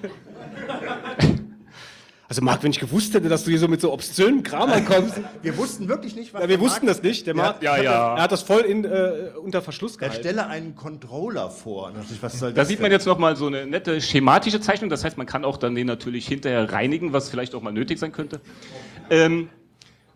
[2.27, 5.21] Also Marc, wenn ich gewusst hätte, dass du hier so mit so obszönen Kram ankommst.
[5.43, 7.27] Wir wussten wirklich nicht, was ja, wir wussten das nicht.
[7.27, 8.15] Der Marc, Ja, ja.
[8.15, 10.21] er hat das voll in, äh, unter Verschluss Er gehalten.
[10.21, 11.91] stelle einen Controller vor.
[12.21, 14.89] Was soll Da das sieht man jetzt nochmal so eine nette schematische Zeichnung.
[14.89, 17.99] Das heißt, man kann auch dann den natürlich hinterher reinigen, was vielleicht auch mal nötig
[17.99, 18.41] sein könnte.
[19.11, 19.49] Ähm,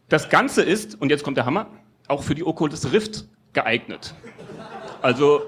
[0.09, 1.67] das Ganze ist, und jetzt kommt der Hammer,
[2.07, 4.15] auch für die Oculus Rift geeignet.
[5.03, 5.43] Also,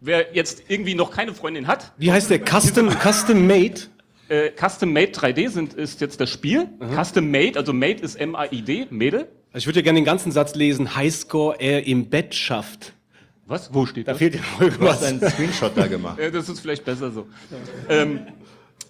[0.00, 2.40] wer jetzt irgendwie noch keine Freundin hat, Wie heißt der?
[2.44, 3.80] Custom, Custom Made?
[4.28, 6.68] äh, Custom Made 3D sind, ist jetzt das Spiel.
[6.96, 9.28] Custom Made, also Made ist M-A-I-D, Mädel.
[9.52, 10.94] Also ich würde ja gerne den ganzen Satz lesen.
[10.94, 12.92] Highscore er im Bett schafft.
[13.46, 13.74] Was?
[13.74, 14.18] Wo steht Da das?
[14.20, 16.18] fehlt ja Du hast einen Screenshot da gemacht.
[16.32, 17.26] Das ist vielleicht besser so.
[17.88, 18.20] Ähm,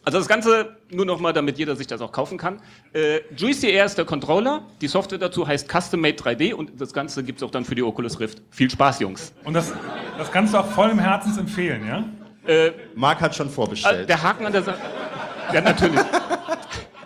[0.04, 2.60] also das Ganze nur noch mal, damit jeder sich das auch kaufen kann.
[2.92, 4.62] Äh, Juicy Air ist der Controller.
[4.80, 7.74] Die Software dazu heißt Custom Made 3D und das Ganze gibt es auch dann für
[7.74, 8.42] die Oculus Rift.
[8.50, 9.32] Viel Spaß, Jungs.
[9.44, 9.72] Und das,
[10.18, 12.04] das kannst du auch voll im Herzens empfehlen, ja?
[12.94, 14.08] Marc hat schon Äh, vorbestellt.
[14.08, 14.78] der Haken an der Sache.
[15.52, 16.00] Ja, natürlich.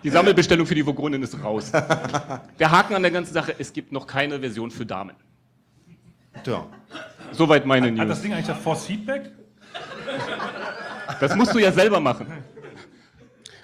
[0.02, 1.72] Die Sammelbestellung für die Vogonin ist raus.
[2.58, 5.16] Der Haken an der ganzen Sache, es gibt noch keine Version für Damen.
[6.46, 6.66] Ja.
[7.32, 8.22] Soweit meine Hat das News.
[8.22, 9.30] Ding eigentlich das Force Feedback?
[11.20, 12.26] Das musst du ja selber machen.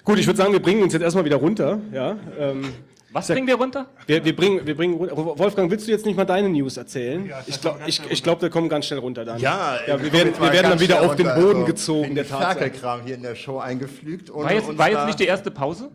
[0.03, 1.79] Gut, ich würde sagen, wir bringen uns jetzt erstmal wieder runter.
[1.93, 2.73] Ja, ähm,
[3.11, 3.85] Was bringen wir runter?
[4.07, 5.15] wir, wir, bringen, wir bringen runter.
[5.15, 7.31] Wolfgang, willst du jetzt nicht mal deine News erzählen?
[7.45, 9.39] ich glaube, ich, ich glaub, wir kommen ganz schnell runter dann.
[9.39, 12.25] Ja, ja wir werden, wir werden dann wieder auf den Boden gezogen, der.
[12.25, 14.29] Ferkelkram hier in der Show eingepflügt.
[14.29, 15.91] Und War jetzt, war jetzt nicht die erste Pause?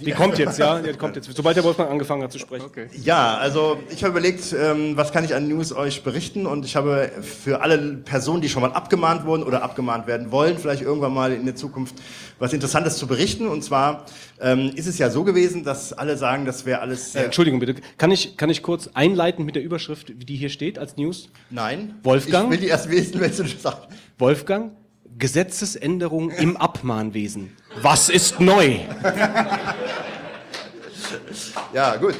[0.00, 1.30] Die kommt jetzt, ja, die kommt jetzt.
[1.34, 2.70] Sobald der Wolfgang angefangen hat zu sprechen.
[3.02, 6.74] Ja, also ich habe überlegt, ähm, was kann ich an News euch berichten und ich
[6.74, 11.12] habe für alle Personen, die schon mal abgemahnt wurden oder abgemahnt werden wollen, vielleicht irgendwann
[11.12, 11.96] mal in der Zukunft
[12.38, 13.46] was Interessantes zu berichten.
[13.46, 14.06] Und zwar
[14.40, 17.24] ähm, ist es ja so gewesen, dass alle sagen, das wäre alles Äh.
[17.24, 20.78] Entschuldigung bitte, kann ich, kann ich kurz einleiten mit der Überschrift, wie die hier steht
[20.78, 21.28] als News?
[21.50, 21.96] Nein.
[22.02, 22.46] Wolfgang?
[22.46, 23.82] Ich will die erst wissen, wenn du das sagst.
[24.18, 24.72] Wolfgang,
[25.18, 27.56] Gesetzesänderung im Abmahnwesen.
[27.82, 28.78] Was ist neu?
[31.72, 32.16] Ja, gut.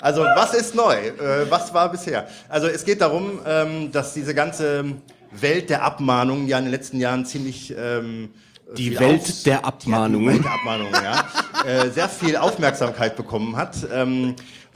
[0.00, 0.94] Also, was ist neu?
[0.94, 2.28] Äh, was war bisher?
[2.48, 4.84] Also, es geht darum, ähm, dass diese ganze
[5.32, 7.74] Welt der Abmahnungen ja in den letzten Jahren ziemlich.
[7.76, 8.30] Ähm,
[8.76, 10.28] Die Welt Auf- der Abmahnungen.
[10.28, 11.24] Die Welt der Abmahnungen, ja.
[11.64, 13.76] äh, sehr viel Aufmerksamkeit bekommen hat.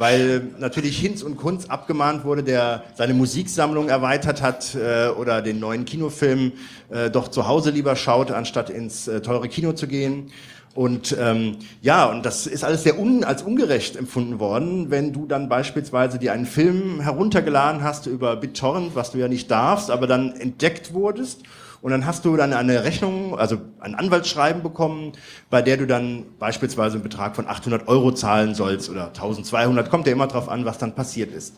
[0.01, 5.61] Weil natürlich Hinz und Kunz abgemahnt wurde, der seine Musiksammlung erweitert hat äh, oder den
[5.61, 6.53] neuen Kinofilm
[6.89, 10.33] äh, doch zu Hause lieber schaut, anstatt ins äh, teure Kino zu gehen.
[10.75, 15.27] Und ähm, ja, und das ist alles sehr un als ungerecht empfunden worden, wenn du
[15.27, 20.07] dann beispielsweise dir einen Film heruntergeladen hast über BitTorrent, was du ja nicht darfst, aber
[20.07, 21.43] dann entdeckt wurdest.
[21.83, 25.13] Und dann hast du dann eine Rechnung, also ein Anwaltsschreiben bekommen,
[25.49, 30.07] bei der du dann beispielsweise einen Betrag von 800 Euro zahlen sollst oder 1200, kommt
[30.07, 31.55] ja immer drauf an, was dann passiert ist.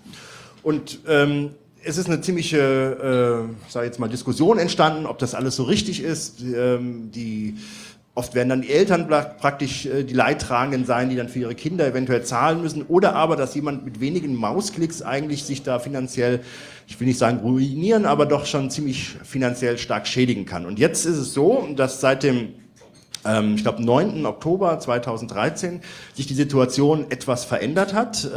[0.62, 1.50] Und ähm,
[1.85, 5.64] es ist eine ziemliche, äh, sag ich jetzt mal, Diskussion entstanden, ob das alles so
[5.64, 6.40] richtig ist.
[6.40, 7.56] Ähm, die
[8.14, 11.87] Oft werden dann die Eltern praktisch äh, die Leidtragenden sein, die dann für ihre Kinder
[11.87, 12.83] eventuell zahlen müssen.
[12.83, 16.40] Oder aber, dass jemand mit wenigen Mausklicks eigentlich sich da finanziell,
[16.87, 20.66] ich will nicht sagen ruinieren, aber doch schon ziemlich finanziell stark schädigen kann.
[20.66, 22.51] Und jetzt ist es so, dass seit dem
[23.25, 24.27] ähm, ich glaube, 9.
[24.27, 25.81] Oktober 2013
[26.14, 28.29] sich die Situation etwas verändert hat.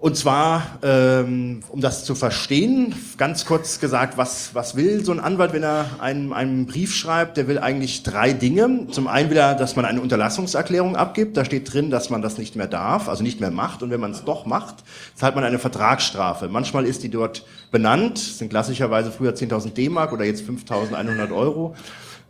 [0.00, 5.20] Und zwar, ähm, um das zu verstehen, ganz kurz gesagt, was, was will so ein
[5.20, 7.36] Anwalt, wenn er einen, einen Brief schreibt?
[7.36, 8.86] Der will eigentlich drei Dinge.
[8.90, 11.36] Zum einen will er, dass man eine Unterlassungserklärung abgibt.
[11.36, 13.82] Da steht drin, dass man das nicht mehr darf, also nicht mehr macht.
[13.82, 14.76] Und wenn man es doch macht,
[15.14, 16.48] zahlt man eine Vertragsstrafe.
[16.48, 21.76] Manchmal ist die dort benannt, sind klassischerweise früher 10.000 D-Mark oder jetzt 5.100 Euro.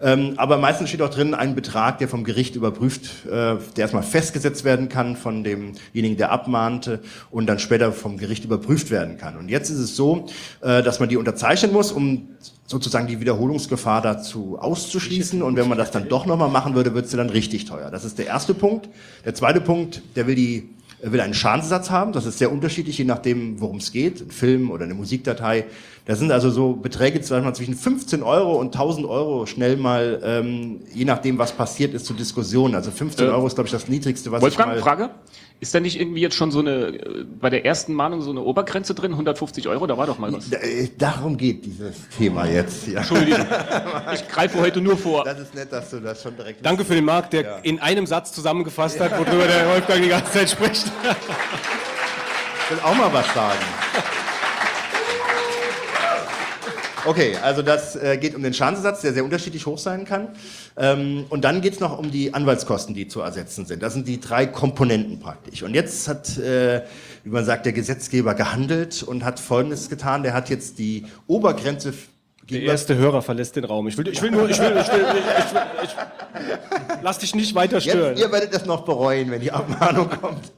[0.03, 4.03] Ähm, aber meistens steht auch drin ein Betrag, der vom Gericht überprüft, äh, der erstmal
[4.03, 9.37] festgesetzt werden kann von demjenigen, der abmahnte und dann später vom Gericht überprüft werden kann.
[9.37, 10.27] Und jetzt ist es so,
[10.63, 12.29] äh, dass man die unterzeichnen muss, um
[12.67, 15.43] sozusagen die Wiederholungsgefahr dazu auszuschließen.
[15.43, 17.91] Und wenn man das dann doch nochmal machen würde, wird es dann richtig teuer.
[17.91, 18.89] Das ist der erste Punkt.
[19.27, 20.71] Der zweite Punkt, der will die
[21.03, 22.13] will einen Schadensersatz haben.
[22.13, 24.21] Das ist sehr unterschiedlich, je nachdem, worum es geht.
[24.21, 25.65] Ein Film oder eine Musikdatei.
[26.07, 31.05] Da sind also so Beträge zwischen 15 Euro und 1000 Euro schnell mal, ähm, je
[31.05, 32.75] nachdem, was passiert ist, zur Diskussion.
[32.75, 34.83] Also 15 Äh, Euro ist, glaube ich, das Niedrigste, was Wolfgang, ich mal...
[34.83, 35.11] Frage?
[35.61, 38.41] Ist da nicht irgendwie jetzt schon so eine, äh, bei der ersten Mahnung so eine
[38.41, 39.13] Obergrenze drin?
[39.13, 39.87] 150 Euro?
[39.87, 40.51] Da war doch mal was.
[40.53, 42.87] Äh, Darum geht dieses Thema jetzt.
[42.89, 43.01] Ja.
[43.01, 43.47] Entschuldigung.
[44.15, 45.25] Ich greife heute nur vor.
[45.25, 46.65] Das ist nett, dass du das schon direkt...
[46.65, 47.57] Danke für den Marc, der Ja.
[47.59, 50.87] in einem Satz zusammengefasst hat, worüber der Wolfgang die ganze Zeit spricht.
[52.65, 53.59] Ich will auch mal was sagen.
[57.07, 60.29] Okay, also das äh, geht um den Schadensersatz, der sehr unterschiedlich hoch sein kann.
[60.77, 63.83] Ähm, und dann geht es noch um die Anwaltskosten, die zu ersetzen sind.
[63.83, 65.63] Das sind die drei Komponenten praktisch.
[65.63, 66.83] Und jetzt hat, äh,
[67.25, 70.23] wie man sagt, der Gesetzgeber gehandelt und hat Folgendes getan.
[70.23, 71.95] Der hat jetzt die Obergrenze
[72.51, 73.89] Der erste Hörer verlässt den Raum.
[73.89, 75.91] Ich will, ich will nur, ich will, ich will, ich will, ich,
[77.03, 78.17] lass dich nicht weiter stören.
[78.17, 80.53] Jetzt, ihr werdet das noch bereuen, wenn die Abmahnung kommt.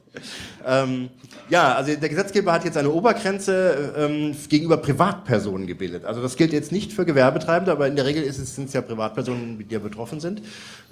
[0.65, 1.09] Ähm,
[1.53, 6.03] ja, also der Gesetzgeber hat jetzt eine Obergrenze ähm, gegenüber Privatpersonen gebildet.
[6.03, 9.59] Also das gilt jetzt nicht für Gewerbetreibende, aber in der Regel sind es ja Privatpersonen,
[9.59, 10.41] die ja betroffen sind.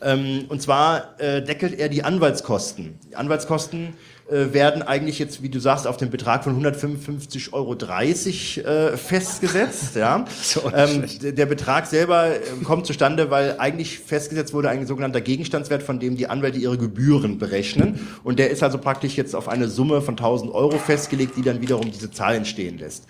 [0.03, 2.99] Ähm, und zwar äh, deckelt er die Anwaltskosten.
[3.09, 3.95] Die Anwaltskosten
[4.31, 9.95] werden eigentlich jetzt, wie du sagst, auf den Betrag von 155,30 Euro äh, festgesetzt.
[9.95, 10.25] Ja.
[10.75, 15.99] ähm, der Betrag selber äh, kommt zustande, weil eigentlich festgesetzt wurde ein sogenannter Gegenstandswert, von
[15.99, 18.07] dem die Anwälte ihre Gebühren berechnen.
[18.23, 21.61] Und der ist also praktisch jetzt auf eine Summe von 1000 Euro festgelegt, die dann
[21.61, 23.07] wiederum diese Zahl entstehen lässt.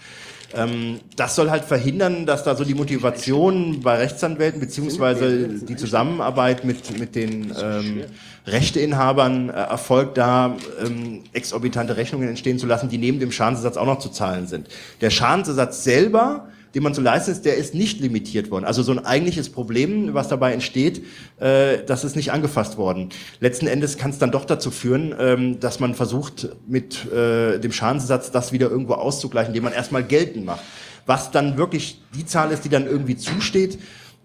[0.56, 6.66] Ähm, das soll halt verhindern, dass da so die Motivation bei Rechtsanwälten beziehungsweise die Zusammenarbeit
[6.66, 8.04] mit, mit den ähm,
[8.48, 13.86] Rechteinhabern äh, erfolgt, da ähm, exorbitante Rechnungen entstehen zu lassen, die neben dem Schadensersatz auch
[13.86, 14.68] noch zu zahlen sind.
[15.00, 18.66] Der Schadensersatz selber, den man zu leisten ist, der ist nicht limitiert worden.
[18.66, 21.04] Also so ein eigentliches Problem, was dabei entsteht,
[21.40, 23.10] äh, das ist nicht angefasst worden.
[23.40, 27.72] Letzten Endes kann es dann doch dazu führen, ähm, dass man versucht, mit äh, dem
[27.72, 30.62] Schadensersatz das wieder irgendwo auszugleichen, indem man erstmal geltend macht.
[31.06, 33.80] Was dann wirklich die Zahl ist, die dann irgendwie zusteht,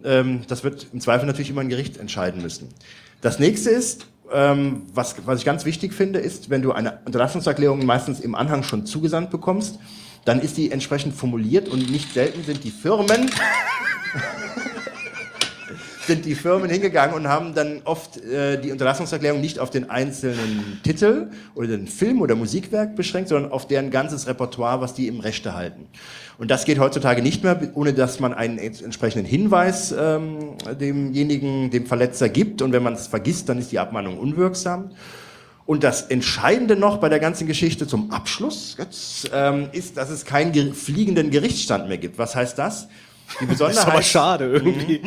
[0.04, 2.68] ähm, das wird im Zweifel natürlich immer ein Gericht entscheiden müssen.
[3.20, 7.84] Das nächste ist, ähm, was, was ich ganz wichtig finde, ist, wenn du eine Unterlassungserklärung
[7.86, 9.78] meistens im Anhang schon zugesandt bekommst,
[10.26, 13.30] dann ist die entsprechend formuliert und nicht selten sind die Firmen
[16.06, 20.80] sind die Firmen hingegangen und haben dann oft äh, die Unterlassungserklärung nicht auf den einzelnen
[20.84, 25.18] Titel oder den Film oder Musikwerk beschränkt, sondern auf deren ganzes Repertoire, was die im
[25.18, 25.88] Rechte halten.
[26.38, 31.70] Und das geht heutzutage nicht mehr, ohne dass man einen ents- entsprechenden Hinweis ähm, demjenigen,
[31.70, 32.62] dem Verletzer gibt.
[32.62, 34.92] Und wenn man es vergisst, dann ist die Abmahnung unwirksam.
[35.66, 40.24] Und das Entscheidende noch bei der ganzen Geschichte zum Abschluss jetzt, ähm, ist, dass es
[40.24, 42.18] keinen ger- fliegenden Gerichtsstand mehr gibt.
[42.18, 42.86] Was heißt das?
[43.40, 45.02] Die Das ist aber Besonderheit, schade irgendwie.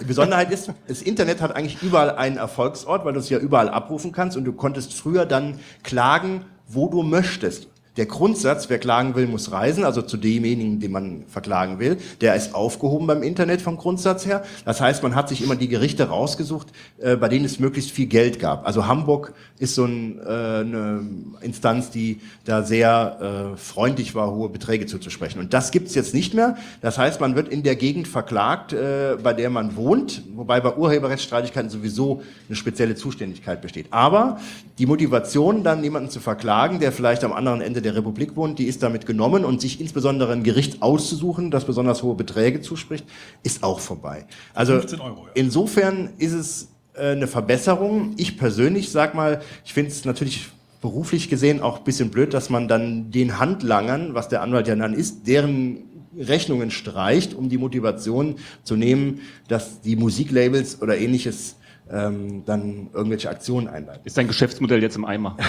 [0.00, 3.70] die Besonderheit ist, das Internet hat eigentlich überall einen Erfolgsort, weil du es ja überall
[3.70, 7.68] abrufen kannst und du konntest früher dann klagen, wo du möchtest.
[7.98, 12.36] Der Grundsatz, wer klagen will, muss reisen, also zu demjenigen, den man verklagen will, der
[12.36, 14.44] ist aufgehoben beim Internet vom Grundsatz her.
[14.64, 18.06] Das heißt, man hat sich immer die Gerichte rausgesucht, äh, bei denen es möglichst viel
[18.06, 18.64] Geld gab.
[18.68, 21.06] Also Hamburg ist so ein, äh, eine
[21.40, 25.40] Instanz, die da sehr äh, freundlich war, hohe Beträge zuzusprechen.
[25.40, 26.56] Und das gibt's jetzt nicht mehr.
[26.80, 30.76] Das heißt, man wird in der Gegend verklagt, äh, bei der man wohnt, wobei bei
[30.76, 33.86] Urheberrechtsstreitigkeiten sowieso eine spezielle Zuständigkeit besteht.
[33.90, 34.38] Aber
[34.78, 38.64] die Motivation, dann jemanden zu verklagen, der vielleicht am anderen Ende der Republik wohnt, die
[38.64, 43.04] ist damit genommen und sich insbesondere ein Gericht auszusuchen, das besonders hohe Beträge zuspricht,
[43.42, 44.26] ist auch vorbei.
[44.54, 45.30] Also 15 Euro, ja.
[45.34, 48.14] insofern ist es äh, eine Verbesserung.
[48.16, 50.48] Ich persönlich sag mal, ich finde es natürlich
[50.80, 54.76] beruflich gesehen auch ein bisschen blöd, dass man dann den Handlangern, was der Anwalt ja
[54.76, 55.82] dann ist, deren
[56.16, 61.56] Rechnungen streicht, um die Motivation zu nehmen, dass die Musiklabels oder ähnliches
[61.90, 64.02] ähm, dann irgendwelche Aktionen einleiten.
[64.04, 65.36] Ist dein Geschäftsmodell jetzt im Eimer?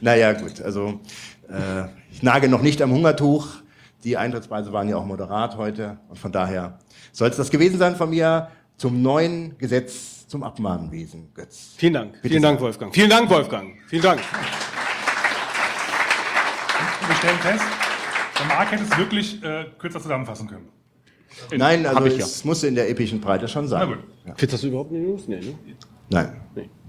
[0.00, 1.00] Naja, gut, also
[1.48, 3.48] äh, ich nage noch nicht am Hungertuch.
[4.04, 6.78] Die Eintrittspreise waren ja auch moderat heute und von daher
[7.12, 11.74] soll es das gewesen sein von mir zum neuen Gesetz zum Abmahnwesen, Götz.
[11.76, 12.12] Vielen Dank.
[12.12, 12.50] Bitte Vielen sehr.
[12.50, 12.94] Dank, Wolfgang.
[12.94, 13.74] Vielen Dank, Wolfgang.
[13.88, 14.20] Vielen Dank.
[17.06, 17.64] Wir stellen fest,
[18.38, 20.68] der Marc hätte es wirklich äh, kürzer zusammenfassen können.
[21.56, 22.24] Nein, also ich ja.
[22.24, 23.88] es musste in der epischen Breite schon Na sein.
[23.88, 23.98] gut,
[24.36, 25.28] Fitz, hast du überhaupt eine News?
[25.28, 25.54] Nee, ne?
[26.10, 26.40] Nein.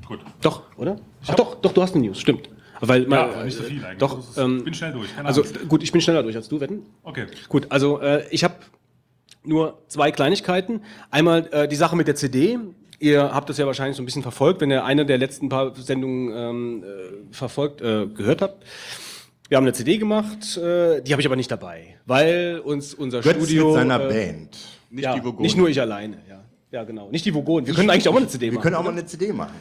[0.08, 0.20] gut.
[0.42, 0.98] Doch, oder?
[1.28, 2.50] Ach, doch, doch, du hast eine News, stimmt.
[2.82, 3.98] Weil, Ja, mal, aber nicht so viel eigentlich.
[3.98, 5.14] Doch, ist- ähm, bin schnell durch.
[5.14, 5.68] Keine also Angst.
[5.68, 6.84] gut, ich bin schneller durch als du, wetten?
[7.04, 7.26] Okay.
[7.50, 8.56] Gut, also äh, ich habe
[9.44, 10.82] nur zwei Kleinigkeiten.
[11.12, 12.58] Einmal äh, die Sache mit der CD.
[13.02, 15.74] Ihr habt das ja wahrscheinlich so ein bisschen verfolgt, wenn ihr eine der letzten paar
[15.76, 18.64] Sendungen ähm, äh, verfolgt, äh, gehört habt.
[19.50, 23.22] Wir haben eine CD gemacht, äh, die habe ich aber nicht dabei, weil uns unser
[23.22, 24.58] Götz Studio mit seiner äh, Band.
[24.92, 25.42] Nicht ja, die Vogonen.
[25.42, 26.44] nicht nur ich alleine, ja.
[26.72, 27.10] Ja, genau.
[27.10, 27.66] Nicht die Vogonen.
[27.66, 28.62] Wir können eigentlich auch mal eine CD Wir machen.
[28.64, 29.56] können auch mal eine CD machen.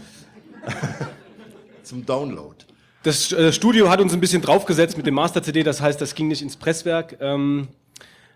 [1.82, 2.56] Zum Download.
[3.02, 6.28] Das äh, Studio hat uns ein bisschen draufgesetzt mit dem Master-CD, das heißt, das ging
[6.28, 7.16] nicht ins Presswerk.
[7.20, 7.68] Ähm,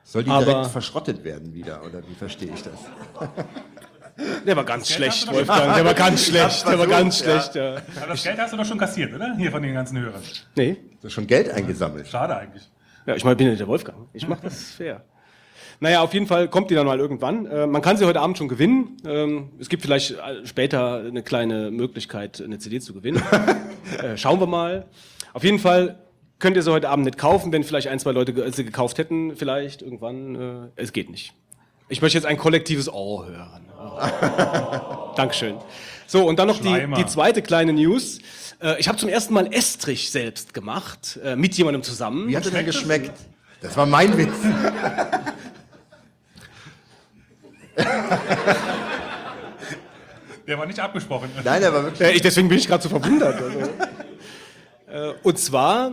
[0.05, 2.73] Soll die Aber- direkt verschrottet werden wieder, oder wie verstehe ich das?
[4.47, 5.75] Der war ganz schlecht, Wolfgang.
[5.75, 6.67] Der war ganz schlecht.
[6.67, 7.75] Der war ganz schlecht, ja.
[7.75, 9.35] Ja, das Geld hast du doch schon kassiert, oder?
[9.37, 10.23] Hier von den ganzen Hörern.
[10.55, 10.77] Nee.
[11.01, 12.07] Du hast schon Geld eingesammelt.
[12.09, 12.63] Schade eigentlich.
[13.07, 13.99] Ja, ich meine, ich bin ja nicht der Wolfgang.
[14.13, 15.03] Ich mache das fair.
[15.81, 17.47] Naja, auf jeden Fall kommt die dann mal irgendwann.
[17.47, 18.99] Äh, man kann sie heute Abend schon gewinnen.
[19.05, 23.21] Ähm, es gibt vielleicht äh, später eine kleine Möglichkeit, eine CD zu gewinnen.
[24.01, 24.87] äh, schauen wir mal.
[25.33, 25.99] Auf jeden Fall
[26.39, 29.35] könnt ihr sie heute Abend nicht kaufen, wenn vielleicht ein, zwei Leute sie gekauft hätten,
[29.35, 30.71] vielleicht irgendwann.
[30.77, 31.35] Äh, es geht nicht.
[31.89, 33.72] Ich möchte jetzt ein kollektives Oh hören.
[35.17, 35.57] Dankeschön.
[36.07, 38.19] So, und dann noch die, die zweite kleine News.
[38.63, 42.29] Äh, ich habe zum ersten Mal Estrich selbst gemacht, äh, mit jemandem zusammen.
[42.29, 43.13] Wie hat er denn geschmeckt?
[43.61, 44.33] Das war mein Witz.
[50.47, 51.31] Der war nicht abgesprochen.
[51.45, 52.07] Nein, der war wirklich.
[52.07, 53.41] Äh, ich, deswegen bin ich gerade so verwundert.
[53.41, 55.15] Also.
[55.23, 55.93] und zwar,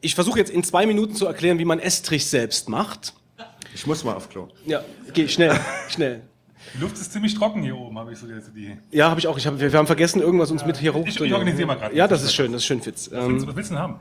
[0.00, 3.14] ich versuche jetzt in zwei Minuten zu erklären, wie man Estrich selbst macht.
[3.72, 4.48] Ich muss mal auf Klo.
[4.66, 6.22] Ja, geh schnell, schnell.
[6.74, 8.76] Die Luft ist ziemlich trocken hier oben, habe ich so jetzt die.
[8.90, 9.38] Ja, habe ich auch.
[9.38, 11.76] Ich hab, wir, wir haben vergessen, irgendwas uns mit hier hoch ich- ich organisiere mal
[11.76, 11.92] grad.
[11.94, 13.10] Ja, das ist schön, das ist schön, Fitz.
[13.12, 14.00] Ähm, Was willst du denn haben?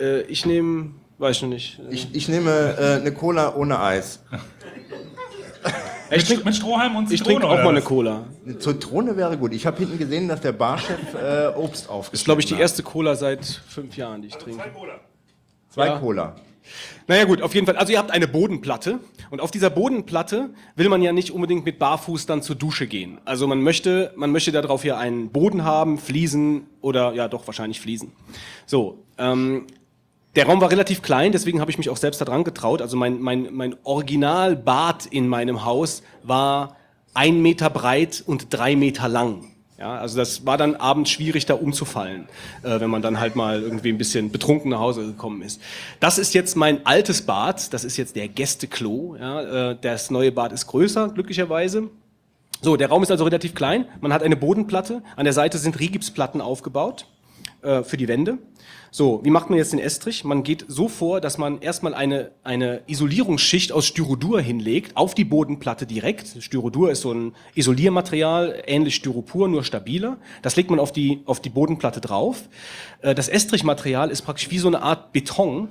[0.00, 1.80] äh, ich nehme, weiß ich noch nicht.
[1.90, 4.20] Ich, ich nehme äh, eine Cola ohne Eis.
[6.10, 7.84] ich Mit, trinke mit Strohhalm und ich Zitrone, trink auch oder mal eine was?
[7.84, 8.24] Cola.
[8.44, 9.52] Eine Zitrone wäre gut.
[9.52, 12.54] Ich habe hinten gesehen, dass der Barchef äh, Obst aufgeschnitten Das ist, glaube ich, die
[12.54, 12.60] hat.
[12.60, 14.62] erste Cola seit fünf Jahren, die ich trinke.
[15.70, 15.98] Zwei Ja.
[15.98, 16.36] Cola.
[17.06, 17.76] Naja gut, auf jeden Fall.
[17.76, 19.00] Also ihr habt eine Bodenplatte
[19.30, 23.18] und auf dieser Bodenplatte will man ja nicht unbedingt mit Barfuß dann zur Dusche gehen.
[23.24, 27.80] Also man möchte, man möchte darauf ja einen Boden haben, Fliesen oder ja doch wahrscheinlich
[27.80, 28.12] Fliesen.
[28.66, 29.66] So, ähm,
[30.36, 32.82] der Raum war relativ klein, deswegen habe ich mich auch selbst da dran getraut.
[32.82, 36.76] Also mein, mein, mein Originalbad in meinem Haus war
[37.12, 39.53] ein Meter breit und drei Meter lang.
[39.78, 42.28] Ja, also das war dann abends schwierig, da umzufallen,
[42.62, 45.60] äh, wenn man dann halt mal irgendwie ein bisschen betrunken nach Hause gekommen ist.
[45.98, 49.16] Das ist jetzt mein altes Bad, das ist jetzt der Gästeklo.
[49.18, 51.88] Ja, äh, das neue Bad ist größer, glücklicherweise.
[52.62, 53.86] So, der Raum ist also relativ klein.
[54.00, 55.02] Man hat eine Bodenplatte.
[55.16, 57.06] An der Seite sind Rigipsplatten aufgebaut
[57.64, 58.38] äh, für die Wände.
[58.90, 60.22] So, wie macht man jetzt den Estrich?
[60.22, 65.24] Man geht so vor, dass man erstmal eine, eine Isolierungsschicht aus Styrodur hinlegt, auf die
[65.24, 66.36] Bodenplatte direkt.
[66.40, 70.18] Styrodur ist so ein Isoliermaterial, ähnlich Styropor, nur stabiler.
[70.42, 72.48] Das legt man auf die, auf die Bodenplatte drauf.
[73.02, 75.70] Äh, Das Estrichmaterial ist praktisch wie so eine Art Beton,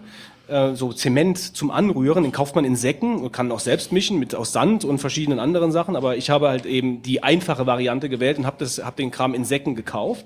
[0.50, 4.20] äh, so Zement zum Anrühren, den kauft man in Säcken und kann auch selbst mischen
[4.20, 8.10] mit aus Sand und verschiedenen anderen Sachen, aber ich habe halt eben die einfache Variante
[8.10, 10.26] gewählt und habe das hab den Kram in Säcken gekauft.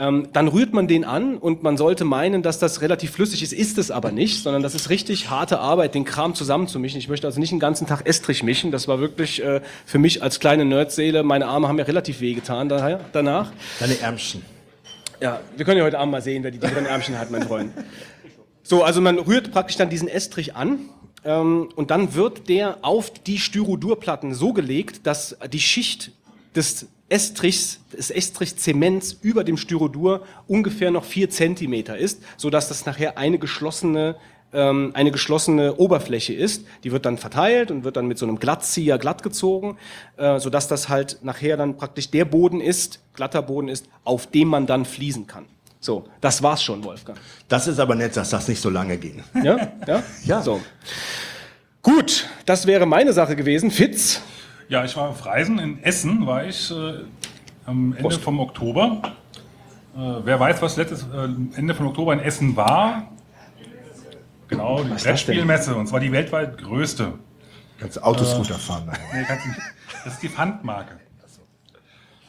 [0.00, 3.52] Ähm, dann rührt man den an und man sollte meinen, dass das relativ flüssig ist,
[3.52, 6.98] ist es aber nicht, sondern das ist richtig harte Arbeit, den Kram zusammenzumischen.
[6.98, 10.22] Ich möchte also nicht den ganzen Tag Estrich mischen, das war wirklich äh, für mich
[10.22, 13.52] als kleine Nerdseele, meine Arme haben ja relativ wehgetan daher, danach.
[13.78, 14.42] Deine Ärmchen.
[15.20, 17.70] Ja, wir können ja heute Abend mal sehen, wer die dickeren Ärmchen hat, mein Freund.
[18.62, 20.78] So, also man rührt praktisch dann diesen Estrich an
[21.26, 26.12] ähm, und dann wird der auf die Styrodurplatten so gelegt, dass die Schicht
[26.56, 32.86] des Estrichs, des Estrichzements über dem Styrodur ungefähr noch vier Zentimeter ist, so dass das
[32.86, 34.16] nachher eine geschlossene
[34.52, 36.64] ähm, eine geschlossene Oberfläche ist.
[36.82, 39.76] Die wird dann verteilt und wird dann mit so einem Glattzieher glatt gezogen,
[40.16, 44.26] äh, so dass das halt nachher dann praktisch der Boden ist, glatter Boden ist, auf
[44.26, 45.46] dem man dann fließen kann.
[45.78, 47.18] So, das war's schon, Wolfgang.
[47.48, 49.22] Das ist aber nett, dass das nicht so lange ging.
[49.42, 49.72] Ja?
[49.86, 50.02] Ja?
[50.24, 50.42] Ja.
[50.42, 50.60] So.
[51.82, 53.70] Gut, das wäre meine Sache gewesen.
[53.70, 54.20] Fitz.
[54.70, 55.58] Ja, ich war auf Reisen.
[55.58, 57.00] In Essen war ich äh,
[57.66, 58.20] am Ende Prost.
[58.22, 59.02] vom Oktober.
[59.96, 61.24] Äh, wer weiß, was letztes äh,
[61.56, 63.10] Ende von Oktober in Essen war?
[64.46, 64.90] Genau, die?
[64.90, 65.74] Brettspielmesse.
[65.74, 67.14] Und zwar die weltweit größte.
[67.80, 68.92] Kannst du Autoscooter fahren.
[69.12, 69.58] Nee, kannst nicht.
[70.04, 71.00] Das ist die Pfandmarke.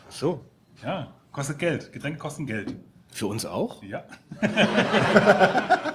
[0.09, 0.43] So.
[0.83, 1.93] Ja, kostet Geld.
[1.93, 2.75] Getränke kosten Geld.
[3.11, 3.83] Für uns auch?
[3.83, 4.03] Ja.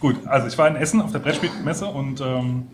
[0.00, 2.68] Gut, also ich war in Essen auf der Brettspielmesse und ähm,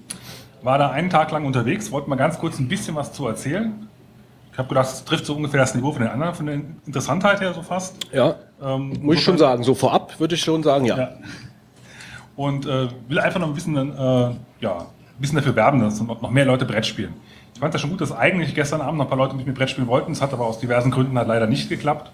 [0.62, 1.90] war da einen Tag lang unterwegs.
[1.90, 3.88] Wollte mal ganz kurz ein bisschen was zu erzählen.
[4.52, 7.40] Ich habe gedacht, es trifft so ungefähr das Niveau von den anderen, von der Interessantheit
[7.40, 7.96] her so fast.
[8.12, 8.36] Ja.
[8.62, 9.62] Ähm, Muss ich schon sagen.
[9.62, 10.98] So vorab würde ich schon sagen, ja.
[10.98, 11.10] Ja.
[12.36, 16.20] Und äh, will einfach noch ein bisschen, äh, ja, ein bisschen dafür werben, dass noch
[16.20, 17.14] noch mehr Leute Brett spielen.
[17.54, 19.52] Ich fand das schon gut, dass eigentlich gestern Abend noch ein paar Leute mit mir
[19.52, 20.12] Brett spielen wollten.
[20.12, 22.10] Es hat aber aus diversen Gründen halt leider nicht geklappt.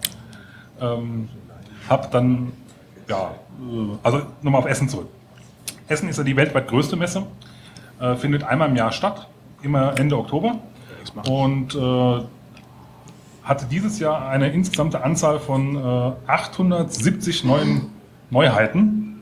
[0.81, 1.29] Ähm,
[1.89, 2.51] hab dann,
[3.07, 5.07] ja, äh, also nochmal auf Essen zurück.
[5.87, 7.23] Essen ist ja die weltweit größte Messe,
[7.99, 9.27] äh, findet einmal im Jahr statt,
[9.61, 10.59] immer Ende Oktober.
[11.27, 12.23] Und äh,
[13.43, 17.89] hatte dieses Jahr eine insgesamte Anzahl von äh, 870 neuen
[18.29, 19.21] Neuheiten,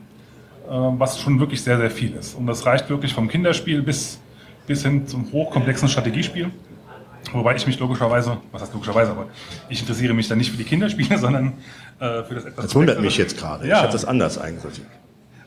[0.66, 2.34] äh, was schon wirklich sehr, sehr viel ist.
[2.34, 4.18] Und das reicht wirklich vom Kinderspiel bis,
[4.66, 6.50] bis hin zum hochkomplexen Strategiespiel.
[7.32, 9.26] Wobei ich mich logischerweise, was heißt logischerweise, aber
[9.68, 11.54] ich interessiere mich dann nicht für die Kinderspiele, sondern
[12.00, 12.66] äh, für das etwas.
[12.66, 13.66] Das wundert mich jetzt gerade.
[13.66, 13.76] Ja.
[13.76, 14.88] Ich hatte das anders einsortiert.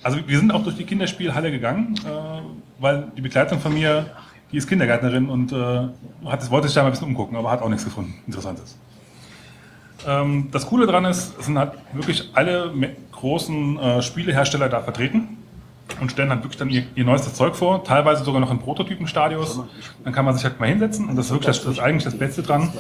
[0.02, 2.42] Also wir sind auch durch die Kinderspielhalle gegangen, äh,
[2.80, 4.06] weil die Begleitung von mir,
[4.52, 5.56] die ist Kindergärtnerin und äh,
[6.26, 8.78] hat, wollte sich da mal ein bisschen umgucken, aber hat auch nichts gefunden, Interessantes.
[10.08, 12.74] Ähm, das Coole daran ist, es sind halt wirklich alle
[13.12, 15.38] großen äh, Spielehersteller da vertreten
[16.00, 19.62] und stellen halt wirklich dann ihr, ihr neuestes Zeug vor, teilweise sogar noch in Prototypenstadios.
[20.04, 22.06] Dann kann man sich halt mal hinsetzen und das ist wirklich das, das ist eigentlich
[22.06, 22.72] das Beste dran.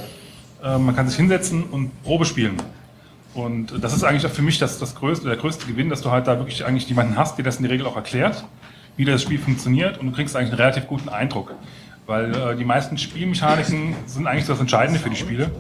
[0.64, 2.58] Äh, man kann sich hinsetzen und Probe spielen.
[3.34, 6.12] Und das ist eigentlich auch für mich das, das größte, der größte Gewinn, dass du
[6.12, 8.44] halt da wirklich eigentlich jemanden hast, der das in der Regel auch erklärt,
[8.98, 11.54] wie das Spiel funktioniert und du kriegst eigentlich einen relativ guten Eindruck.
[12.06, 15.52] Weil äh, die meisten Spielmechaniken sind eigentlich das Entscheidende für die Spiele.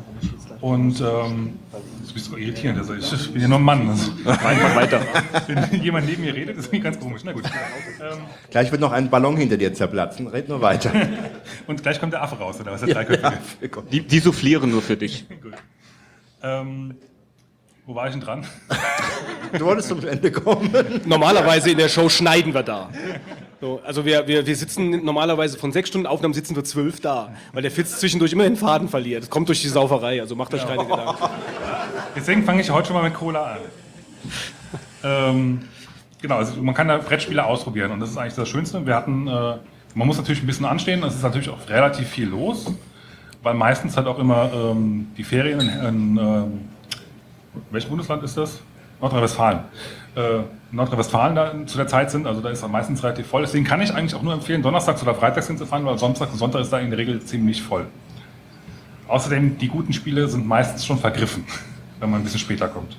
[0.61, 1.59] Und ähm,
[2.01, 2.79] das ist so irritierend.
[2.79, 3.87] Also ich bin ja nur ein Mann.
[3.87, 5.01] Also, Einfach weiter.
[5.47, 7.21] wenn jemand neben mir redet, ist irgendwie ganz komisch.
[7.23, 7.43] Na gut.
[7.45, 8.17] Ähm,
[8.49, 10.27] Gleich wird noch ein Ballon hinter dir zerplatzen.
[10.27, 10.91] Red nur weiter.
[11.67, 12.81] und gleich kommt der Affe raus, oder was?
[12.81, 13.83] Der Dreiköpfige.
[13.91, 15.25] Die, die soufflieren nur für dich.
[15.41, 15.53] Gut.
[16.41, 16.95] Ähm,
[17.89, 18.45] wo war ich denn dran?
[19.57, 20.71] Du wolltest zum Ende kommen.
[21.05, 22.91] Normalerweise in der Show schneiden wir da.
[23.59, 27.33] So, also wir, wir, wir sitzen normalerweise von sechs Stunden Aufnahmen sitzen wir zwölf da,
[27.51, 29.23] weil der Fitz zwischendurch immer den Faden verliert.
[29.23, 31.15] Das kommt durch die Sauferei, also macht euch keine Gedanken.
[32.15, 33.57] Deswegen fange ich heute schon mal mit Cola an.
[35.03, 35.61] ähm,
[36.21, 38.85] genau, also man kann da Brettspiele ausprobieren und das ist eigentlich das Schönste.
[38.85, 39.31] Wir hatten, äh,
[39.95, 42.71] man muss natürlich ein bisschen anstehen, es ist natürlich auch relativ viel los,
[43.41, 46.68] weil meistens halt auch immer ähm, die Ferien in, in
[47.71, 48.59] welchem Bundesland ist das?
[49.01, 49.59] Nordrhein-Westfalen.
[50.15, 50.21] Äh,
[50.71, 53.41] Nordrhein-Westfalen da zu der Zeit sind, also da ist er meistens relativ voll.
[53.41, 56.61] Deswegen kann ich eigentlich auch nur empfehlen, donnerstags oder freitags hinzufahren, weil Samstag und Sonntag
[56.61, 57.87] ist da in der Regel ziemlich voll.
[59.07, 61.45] Außerdem, die guten Spiele sind meistens schon vergriffen,
[61.99, 62.97] wenn man ein bisschen später kommt.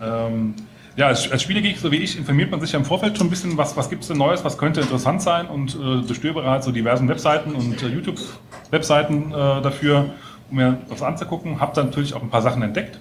[0.00, 0.54] Ähm,
[0.96, 3.30] ja, als, als Spielegeek, so wie ich, informiert man sich ja im Vorfeld schon ein
[3.30, 6.62] bisschen, was, was gibt es denn Neues, was könnte interessant sein und äh, durchstöbere halt
[6.62, 10.10] so diversen Webseiten und äh, YouTube-Webseiten äh, dafür,
[10.50, 11.60] um mir das anzugucken.
[11.60, 12.98] Habe dann natürlich auch ein paar Sachen entdeckt.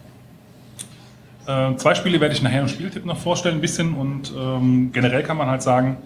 [1.48, 5.24] Äh, zwei Spiele werde ich nachher im Spieltipp noch vorstellen, ein bisschen und ähm, generell
[5.24, 5.98] kann man halt sagen,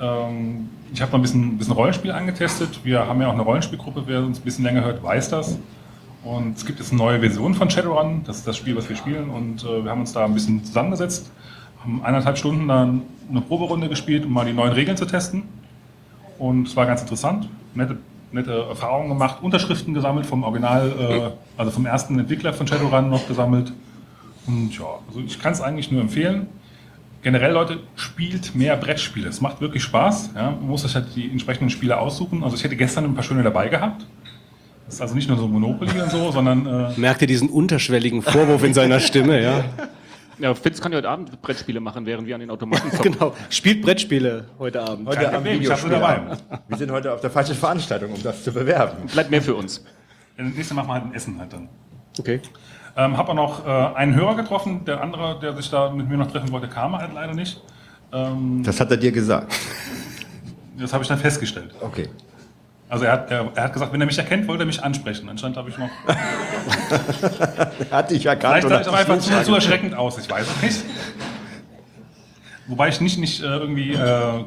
[0.00, 2.80] ähm, ich habe noch ein bisschen, ein bisschen Rollenspiel angetestet.
[2.82, 5.58] Wir haben ja auch eine Rollenspielgruppe, wer uns ein bisschen länger hört, weiß das.
[6.24, 8.96] Und es gibt jetzt eine neue Version von Shadowrun, das ist das Spiel, was wir
[8.96, 9.30] spielen.
[9.30, 11.30] Und äh, wir haben uns da ein bisschen zusammengesetzt,
[11.82, 15.44] haben eineinhalb Stunden dann eine Proberunde gespielt, um mal die neuen Regeln zu testen.
[16.38, 17.98] Und es war ganz interessant, nette,
[18.32, 23.28] nette Erfahrungen gemacht, Unterschriften gesammelt vom Original, äh, also vom ersten Entwickler von Shadowrun noch
[23.28, 23.72] gesammelt.
[24.50, 26.48] Und ja, also ich kann es eigentlich nur empfehlen.
[27.22, 29.28] Generell, Leute, spielt mehr Brettspiele.
[29.28, 30.30] Es macht wirklich Spaß.
[30.34, 30.50] Ja?
[30.52, 32.42] Man muss sich halt die entsprechenden Spiele aussuchen.
[32.42, 34.06] Also ich hätte gestern ein paar schöne dabei gehabt.
[34.86, 38.22] Das ist also nicht nur so Monopoly und so, sondern äh, Merkt ihr diesen unterschwelligen
[38.22, 39.64] Vorwurf in seiner Stimme, ja?
[40.38, 43.12] Ja, Fitz kann ja heute Abend Brettspiele machen, während wir an den Automaten zocken.
[43.12, 43.34] Genau.
[43.50, 45.06] Spielt Brettspiele heute Abend.
[45.06, 46.22] Heute kein Problem, ich dabei.
[46.66, 49.06] Wir sind heute auf der falschen Veranstaltung, um das zu bewerben.
[49.12, 49.84] Bleibt mehr für uns.
[50.38, 51.68] Das nächste Mal machen wir halt ein Essen halt dann.
[52.18, 52.40] Okay.
[52.96, 54.84] Ähm, habe auch noch äh, einen Hörer getroffen.
[54.84, 57.60] Der andere, der sich da mit mir noch treffen wollte, kam halt leider nicht.
[58.12, 59.52] Ähm, Das hat er dir gesagt.
[60.78, 61.74] das habe ich dann festgestellt.
[61.80, 62.08] Okay.
[62.88, 65.28] Also er hat, er, er hat gesagt, wenn er mich erkennt, wollte er mich ansprechen.
[65.28, 65.88] Anscheinend habe ich noch.
[67.90, 70.18] Er hat dich erkannt Vielleicht sah ich dich einfach zu, zu erschreckend aus.
[70.18, 70.84] Ich weiß es nicht.
[72.66, 74.44] Wobei ich nicht, nicht äh, irgendwie äh,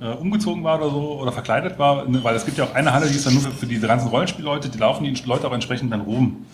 [0.00, 2.92] äh, umgezogen war oder so oder verkleidet war, ne, weil es gibt ja auch eine
[2.92, 5.52] Halle, die ist dann nur für, für diese ganzen Rollenspielleute, die laufen die Leute auch
[5.52, 6.46] entsprechend dann rum.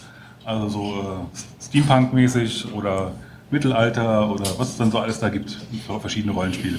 [0.45, 3.13] Also so äh, Steampunk-mäßig oder
[3.51, 6.79] Mittelalter oder was es dann so alles da gibt für verschiedene Rollenspiele.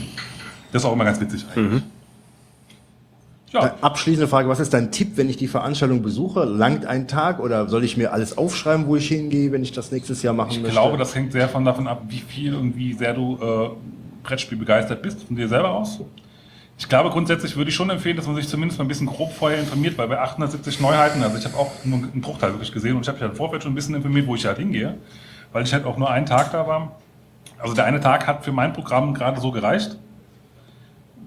[0.72, 1.84] Das ist auch immer ganz witzig eigentlich.
[3.52, 6.44] Ja, Äh, Abschließende Frage, was ist dein Tipp, wenn ich die Veranstaltung besuche?
[6.44, 9.92] Langt ein Tag oder soll ich mir alles aufschreiben, wo ich hingehe, wenn ich das
[9.92, 10.72] nächstes Jahr machen ich möchte?
[10.74, 13.70] glaube, das hängt sehr von davon ab, wie viel und wie sehr du äh,
[14.24, 16.02] Brettspiel begeistert bist, von dir selber aus.
[16.78, 19.32] Ich glaube, grundsätzlich würde ich schon empfehlen, dass man sich zumindest mal ein bisschen grob
[19.32, 22.98] vorher informiert, weil bei 870 Neuheiten, also ich habe auch nur einen Bruchteil wirklich gesehen
[22.98, 24.98] und ich habe mich halt im Vorfeld schon ein bisschen informiert, wo ich halt hingehe,
[25.54, 26.92] weil ich halt auch nur einen Tag da war.
[27.60, 29.98] Also der eine Tag hat für mein Programm gerade so gereicht.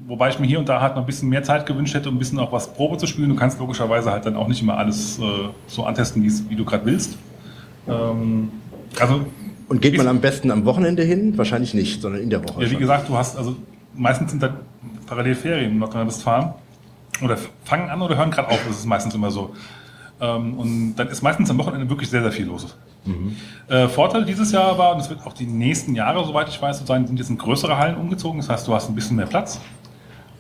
[0.07, 2.17] Wobei ich mir hier und da halt noch ein bisschen mehr Zeit gewünscht hätte, um
[2.17, 3.31] ein bisschen auch was Probe zu spielen.
[3.31, 5.23] Du kannst logischerweise halt dann auch nicht immer alles äh,
[5.67, 7.17] so antesten, wie du gerade willst.
[7.87, 8.51] Ähm,
[9.01, 9.25] also
[9.69, 11.37] Und geht man am besten am Wochenende hin?
[11.37, 12.63] Wahrscheinlich nicht, sondern in der Woche.
[12.63, 12.81] ja, wie schon.
[12.81, 13.57] gesagt, du hast, also
[13.99, 14.55] meistens sind da
[15.07, 16.55] parallel Ferien in Nordrhein-Westfalen.
[17.23, 19.55] Oder fangen an oder hören gerade auf, das ist meistens immer so.
[20.21, 22.77] Ähm, und dann ist meistens am Wochenende wirklich sehr, sehr viel los.
[23.69, 26.79] Äh, Vorteil dieses Jahr war, und es wird auch die nächsten Jahre, soweit ich weiß,
[26.79, 28.41] so sein, sind jetzt in größere Hallen umgezogen.
[28.41, 29.61] Das heißt, du hast ein bisschen mehr Platz.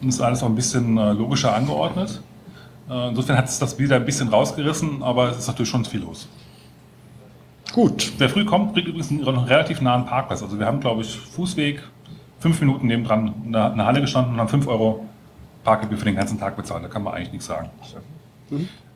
[0.00, 2.22] Und es ist alles auch ein bisschen äh, logischer angeordnet.
[2.88, 6.00] Äh, insofern hat es das wieder ein bisschen rausgerissen, aber es ist natürlich schon viel
[6.00, 6.28] los.
[7.72, 8.12] Gut.
[8.18, 10.42] Wer früh kommt, kriegt übrigens einen relativ nahen Parkplatz.
[10.42, 11.82] Also wir haben, glaube ich, Fußweg,
[12.40, 15.06] fünf Minuten nebendran in der, in der Halle gestanden und haben fünf Euro
[15.64, 16.84] Parkgebühr für den ganzen Tag bezahlt.
[16.84, 17.70] Da kann man eigentlich nichts sagen.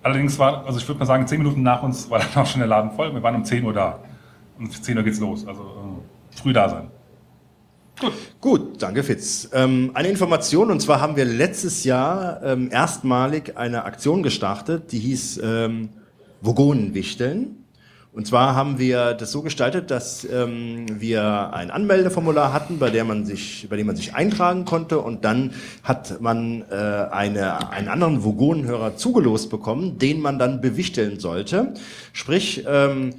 [0.03, 2.61] Allerdings war, also ich würde mal sagen, zehn Minuten nach uns war dann auch schon
[2.61, 3.12] der Laden voll.
[3.12, 4.01] Wir waren um 10 Uhr da.
[4.59, 5.47] Und um 10 Uhr geht's los.
[5.47, 6.88] Also äh, früh da sein.
[8.40, 9.49] Gut, danke Fitz.
[9.53, 14.99] Ähm, eine Information, und zwar haben wir letztes Jahr ähm, erstmalig eine Aktion gestartet, die
[14.99, 15.90] hieß ähm,
[16.40, 17.62] Vogonenwichteln.
[18.15, 23.05] Und zwar haben wir das so gestaltet, dass ähm, wir ein Anmeldeformular hatten, bei, der
[23.05, 27.89] man sich, bei dem man sich eintragen konnte und dann hat man äh, eine, einen
[27.89, 31.73] anderen Vogonenhörer zugelost bekommen, den man dann bewichteln sollte.
[32.13, 33.15] Sprich, ähm,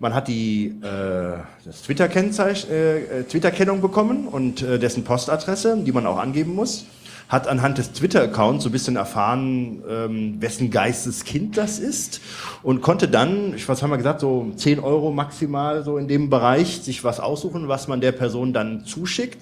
[0.00, 6.06] Man hat die äh, das Twitter-Kennzeichen, äh, Twitter-Kennung bekommen und äh, dessen Postadresse, die man
[6.06, 6.86] auch angeben muss.
[7.28, 12.20] Hat anhand des Twitter-Accounts so ein bisschen erfahren, ähm, wessen Geisteskind das ist
[12.62, 16.30] und konnte dann, ich was haben wir gesagt, so 10 Euro maximal so in dem
[16.30, 19.38] Bereich sich was aussuchen, was man der Person dann zuschickt.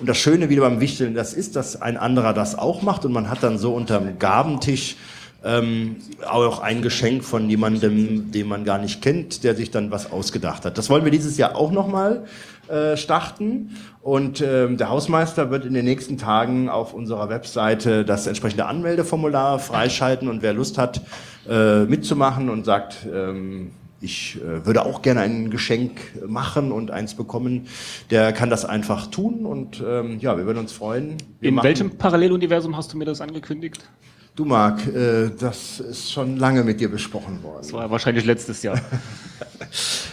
[0.00, 3.12] Und das Schöne wieder beim Wichteln, das ist, dass ein anderer das auch macht und
[3.12, 4.96] man hat dann so unterm Gabentisch
[5.44, 5.96] ähm,
[6.26, 10.64] auch ein Geschenk von jemandem, den man gar nicht kennt, der sich dann was ausgedacht
[10.64, 10.78] hat.
[10.78, 12.24] Das wollen wir dieses Jahr auch nochmal
[12.68, 13.76] äh, starten.
[14.04, 19.58] Und ähm, der Hausmeister wird in den nächsten Tagen auf unserer Webseite das entsprechende Anmeldeformular
[19.58, 21.00] freischalten und wer Lust hat,
[21.48, 23.70] äh, mitzumachen und sagt, ähm,
[24.02, 27.66] ich äh, würde auch gerne ein Geschenk machen und eins bekommen,
[28.10, 31.16] der kann das einfach tun und ähm, ja, wir würden uns freuen.
[31.40, 33.88] Wir In machen- welchem Paralleluniversum hast du mir das angekündigt?
[34.36, 37.60] Du Marc, äh, das ist schon lange mit dir besprochen worden.
[37.62, 38.78] Das war wahrscheinlich letztes Jahr.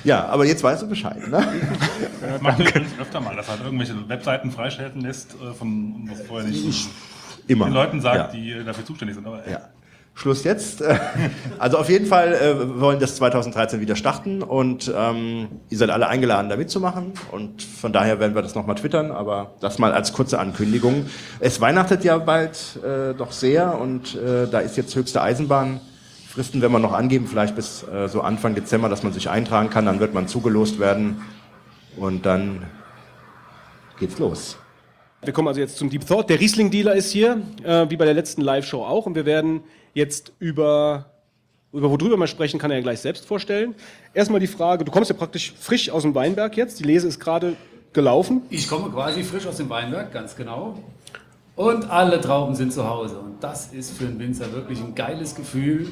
[0.04, 1.46] Ja, aber jetzt weißt du Bescheid, ne?
[2.22, 6.10] Das macht ihr übrigens öfter mal, dass er halt irgendwelche Webseiten freischalten lässt, äh, von
[6.10, 6.90] was vorher nicht
[7.48, 7.66] Immer.
[7.66, 8.40] den Leuten sagt, ja.
[8.40, 9.28] die äh, dafür zuständig sind.
[9.28, 9.60] Aber, äh, Ja.
[10.14, 10.84] Schluss jetzt.
[11.58, 15.90] Also auf jeden Fall äh, wir wollen das 2013 wieder starten und ähm, ihr seid
[15.90, 17.14] alle eingeladen, da mitzumachen.
[17.32, 21.06] Und von daher werden wir das nochmal twittern, aber das mal als kurze Ankündigung.
[21.40, 25.80] Es weihnachtet ja bald äh, doch sehr und äh, da ist jetzt höchste Eisenbahn.
[26.32, 29.70] Fristen werden wir noch angeben, vielleicht bis äh, so Anfang Dezember, dass man sich eintragen
[29.70, 31.22] kann, dann wird man zugelost werden
[31.98, 32.66] und dann
[34.00, 34.56] geht's los.
[35.24, 36.30] Wir kommen also jetzt zum Deep Thought.
[36.30, 39.08] Der Riesling-Dealer ist hier, äh, wie bei der letzten Live-Show auch.
[39.08, 39.62] Und wir werden
[39.94, 41.12] jetzt über,
[41.74, 43.76] über worüber wir sprechen, kann er ja gleich selbst vorstellen.
[44.14, 46.80] Erstmal die Frage, du kommst ja praktisch frisch aus dem Weinberg jetzt.
[46.80, 47.58] Die Lese ist gerade
[47.92, 48.44] gelaufen.
[48.50, 50.80] Ich komme quasi frisch aus dem Weinberg, ganz genau.
[51.58, 53.20] Und alle Trauben sind zu Hause.
[53.20, 55.90] Und das ist für einen Winzer wirklich ein geiles Gefühl,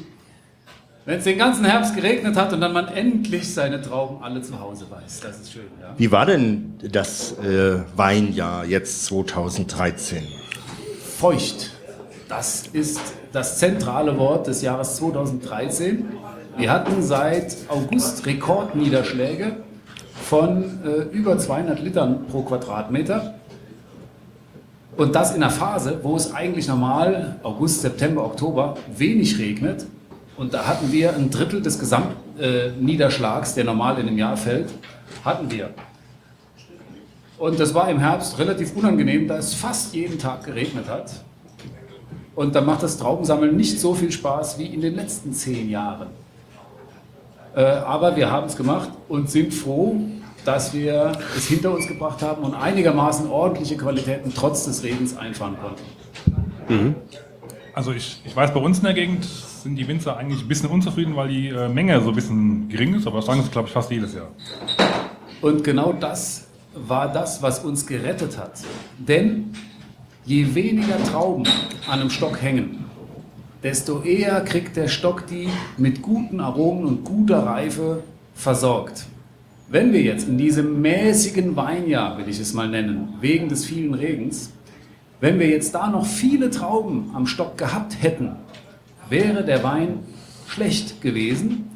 [1.05, 4.59] wenn es den ganzen Herbst geregnet hat und dann man endlich seine Trauben alle zu
[4.59, 5.21] Hause weiß.
[5.21, 5.93] Das ist schön, ja.
[5.97, 10.23] Wie war denn das äh, Weinjahr jetzt 2013?
[11.17, 11.71] Feucht.
[12.27, 13.01] Das ist
[13.33, 16.05] das zentrale Wort des Jahres 2013.
[16.57, 19.57] Wir hatten seit August Rekordniederschläge
[20.23, 23.35] von äh, über 200 Litern pro Quadratmeter.
[24.97, 29.85] Und das in einer Phase, wo es eigentlich normal August, September, Oktober wenig regnet.
[30.39, 34.69] Und da hatten wir ein Drittel des Gesamtniederschlags, Niederschlags, der normal in einem Jahr fällt,
[35.25, 35.71] hatten wir.
[37.37, 41.11] Und das war im Herbst relativ unangenehm, da es fast jeden Tag geregnet hat.
[42.35, 46.07] Und da macht das Traubensammeln nicht so viel Spaß wie in den letzten zehn Jahren.
[47.53, 49.97] Äh, aber wir haben es gemacht und sind froh,
[50.45, 55.57] dass wir es hinter uns gebracht haben und einigermaßen ordentliche Qualitäten trotz des Regens einfahren
[55.59, 56.95] konnten.
[57.73, 59.27] Also ich, ich weiß, bei uns in der Gegend
[59.63, 62.95] sind die Winzer eigentlich ein bisschen unzufrieden, weil die äh, Menge so ein bisschen gering
[62.95, 64.29] ist, aber das sagen sie, glaube ich, fast jedes Jahr.
[65.41, 68.61] Und genau das war das, was uns gerettet hat.
[68.97, 69.53] Denn
[70.25, 71.45] je weniger Trauben
[71.87, 72.85] an einem Stock hängen,
[73.63, 78.03] desto eher kriegt der Stock die mit guten Aromen und guter Reife
[78.33, 79.05] versorgt.
[79.69, 83.93] Wenn wir jetzt in diesem mäßigen Weinjahr, will ich es mal nennen, wegen des vielen
[83.93, 84.51] Regens,
[85.19, 88.37] wenn wir jetzt da noch viele Trauben am Stock gehabt hätten,
[89.09, 89.99] wäre der Wein
[90.47, 91.69] schlecht gewesen,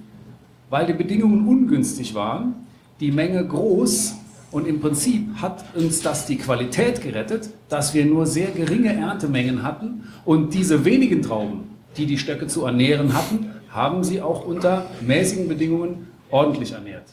[0.69, 2.55] weil die Bedingungen ungünstig waren,
[2.99, 4.15] die Menge groß
[4.51, 9.63] und im Prinzip hat uns das die Qualität gerettet, dass wir nur sehr geringe Erntemengen
[9.63, 14.85] hatten und diese wenigen Trauben, die die Stöcke zu ernähren hatten, haben sie auch unter
[15.01, 17.05] mäßigen Bedingungen ordentlich ernährt.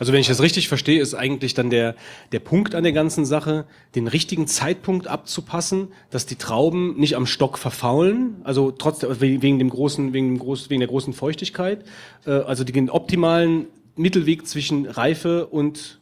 [0.00, 1.94] Also wenn ich das richtig verstehe, ist eigentlich dann der,
[2.32, 7.26] der Punkt an der ganzen Sache, den richtigen Zeitpunkt abzupassen, dass die Trauben nicht am
[7.26, 11.84] Stock verfaulen, also trotz wegen dem großen, wegen dem groß, wegen der großen Feuchtigkeit,
[12.24, 16.00] äh, also den optimalen Mittelweg zwischen Reife und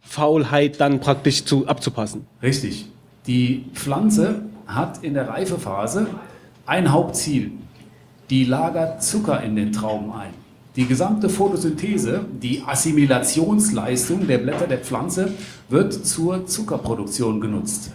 [0.00, 2.28] Faulheit dann praktisch zu, abzupassen.
[2.40, 2.86] Richtig.
[3.26, 6.06] Die Pflanze hat in der Reifephase
[6.64, 7.50] ein Hauptziel.
[8.30, 10.30] Die lagert Zucker in den Trauben ein.
[10.76, 15.32] Die gesamte Photosynthese, die Assimilationsleistung der Blätter der Pflanze
[15.68, 17.90] wird zur Zuckerproduktion genutzt.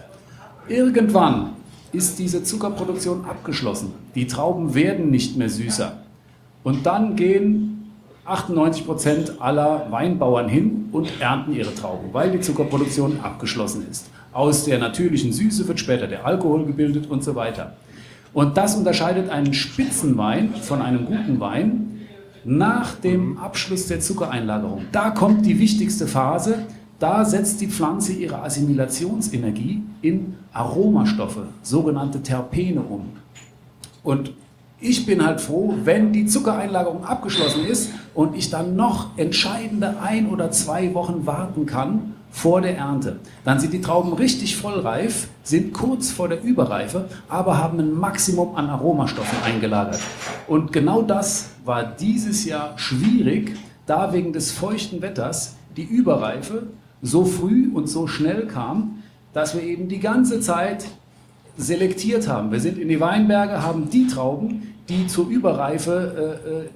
[0.68, 1.52] Irgendwann
[1.92, 3.94] ist diese Zuckerproduktion abgeschlossen.
[4.14, 5.96] Die Trauben werden nicht mehr süßer.
[6.64, 7.92] Und dann gehen
[8.26, 14.10] 98 Prozent aller Weinbauern hin und ernten ihre Trauben, weil die Zuckerproduktion abgeschlossen ist.
[14.34, 17.74] Aus der natürlichen Süße wird später der Alkohol gebildet und so weiter.
[18.34, 21.95] Und das unterscheidet einen Spitzenwein von einem guten Wein
[22.46, 24.82] nach dem Abschluss der Zuckereinlagerung.
[24.92, 26.60] Da kommt die wichtigste Phase.
[27.00, 33.08] Da setzt die Pflanze ihre Assimilationsenergie in Aromastoffe, sogenannte Terpene um.
[34.02, 34.32] Und
[34.78, 40.28] Ich bin halt froh, wenn die Zuckereinlagerung abgeschlossen ist und ich dann noch entscheidende ein
[40.28, 43.18] oder zwei Wochen warten kann vor der Ernte.
[43.44, 48.54] Dann sind die Trauben richtig vollreif, sind kurz vor der Überreife, aber haben ein Maximum
[48.54, 50.00] an Aromastoffen eingelagert.
[50.46, 53.56] Und genau das war dieses Jahr schwierig,
[53.86, 56.68] da wegen des feuchten Wetters die Überreife
[57.02, 59.02] so früh und so schnell kam,
[59.32, 60.86] dass wir eben die ganze Zeit
[61.58, 62.52] selektiert haben.
[62.52, 66.68] Wir sind in die Weinberge, haben die Trauben, die zur Überreife äh, äh,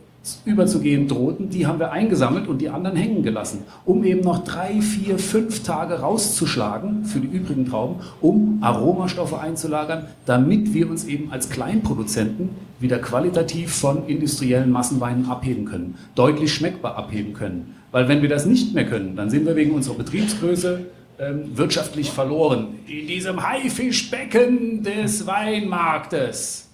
[0.45, 4.81] überzugehen drohten, die haben wir eingesammelt und die anderen hängen gelassen, um eben noch drei,
[4.81, 11.33] vier, fünf Tage rauszuschlagen für die übrigen Trauben, um Aromastoffe einzulagern, damit wir uns eben
[11.33, 12.51] als Kleinproduzenten
[12.81, 17.75] wieder qualitativ von industriellen Massenweinen abheben können, deutlich schmeckbar abheben können.
[17.91, 20.87] Weil wenn wir das nicht mehr können, dann sind wir wegen unserer Betriebsgröße
[21.19, 22.79] ähm, wirtschaftlich verloren.
[22.87, 26.70] In diesem Haifischbecken des Weinmarktes.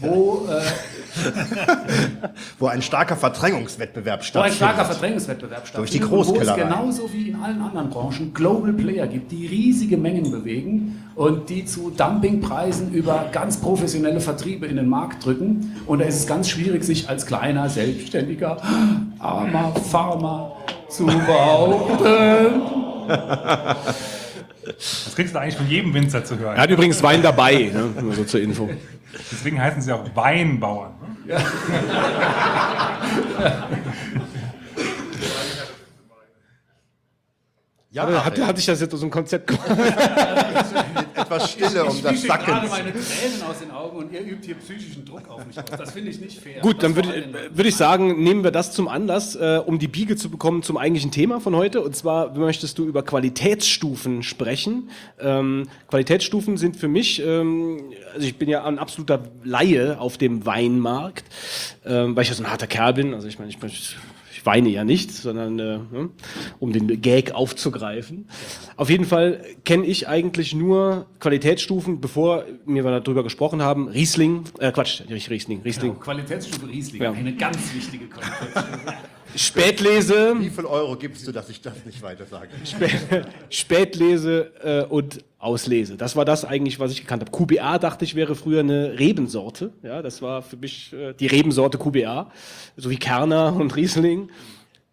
[0.00, 0.60] Wo, äh,
[2.58, 4.56] Wo ein starker Verdrängungswettbewerb wo ein stattfindet.
[4.56, 6.62] starker Verdrängungswettbewerb Durch die stattfindet und Wo es Großkellerei.
[6.62, 11.64] genauso wie in allen anderen Branchen Global Player gibt, die riesige Mengen bewegen und die
[11.66, 15.76] zu Dumpingpreisen über ganz professionelle Vertriebe in den Markt drücken.
[15.86, 18.56] Und da ist es ganz schwierig, sich als kleiner, selbstständiger,
[19.20, 20.56] armer Farmer
[20.88, 22.62] zu behaupten.
[24.66, 26.56] Das kriegst du eigentlich von jedem Winzer zu hören.
[26.56, 27.90] Er hat übrigens Wein dabei, ne?
[28.02, 28.68] nur so zur Info.
[29.12, 30.94] Deswegen heißen sie auch Weinbauern.
[31.26, 31.36] Ne?
[37.90, 39.66] Ja, Hat, hat, hat sich das jetzt aus dem Konzept gemacht?
[41.36, 42.68] etwas Stille um das ich gerade Sacken.
[42.68, 45.64] meine Tränen aus den Augen und ihr übt hier psychischen Druck auf mich aus.
[45.76, 46.60] Das finde ich nicht fair.
[46.60, 50.16] Gut, dann würde würd ich sagen, nehmen wir das zum Anlass, äh, um die Biege
[50.16, 51.80] zu bekommen zum eigentlichen Thema von heute.
[51.80, 54.90] Und zwar möchtest du über Qualitätsstufen sprechen.
[55.20, 57.80] Ähm, Qualitätsstufen sind für mich, ähm,
[58.14, 61.24] also ich bin ja ein absoluter Laie auf dem Weinmarkt,
[61.84, 63.14] ähm, weil ich ja so ein harter Kerl bin.
[63.14, 63.70] Also ich meine, ich, bin-
[64.42, 66.10] ich weine ja nicht, sondern äh, ne,
[66.58, 68.26] um den Gag aufzugreifen.
[68.76, 73.88] Auf jeden Fall kenne ich eigentlich nur Qualitätsstufen, bevor wir darüber gesprochen haben.
[73.88, 75.92] Riesling, äh, Quatsch, nicht Riesling, Riesling.
[75.92, 77.12] Genau, Qualitätsstufe Riesling, Ja.
[77.12, 78.94] eine ganz wichtige Qualitätsstufe.
[79.34, 82.48] Spätlese, Wie viel Euro gibst du, dass ich das nicht weiter sage?
[82.64, 85.96] Spä- Spätlese äh, und Auslese.
[85.96, 87.30] Das war das eigentlich, was ich gekannt habe.
[87.32, 89.72] QBA dachte ich wäre früher eine Rebensorte.
[89.82, 92.30] Ja, das war für mich äh, die Rebensorte QBA,
[92.76, 94.28] so wie Kerner und Riesling.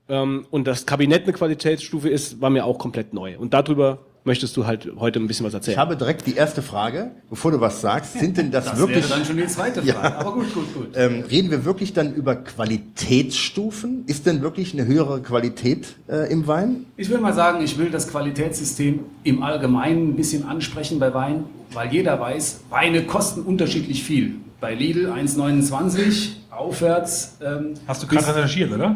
[0.07, 3.37] Ähm, und das Kabinett eine Qualitätsstufe ist, war mir auch komplett neu.
[3.37, 5.77] Und darüber möchtest du halt heute ein bisschen was Ich erzählen.
[5.77, 8.19] habe direkt die erste Frage, bevor du was sagst.
[8.19, 8.97] Sind denn das, Das wirklich.
[9.09, 9.93] wäre dann schon die zweite Ja.
[9.95, 10.17] Frage.
[10.17, 10.87] Aber gut, gut, gut.
[10.95, 14.03] Ähm, reden wir wirklich dann über Qualitätsstufen?
[14.07, 16.85] Ist denn wirklich eine höhere Qualität äh, im Wein?
[16.97, 21.45] Ich will mal sagen, ich will das Qualitätssystem im Allgemeinen ein bisschen ansprechen bei Wein,
[21.73, 24.35] weil jeder weiß, Weine kosten unterschiedlich viel.
[24.61, 27.37] Bei Lidl 1,29 aufwärts.
[27.41, 28.95] Ähm, Hast du gerade recherchiert, oder?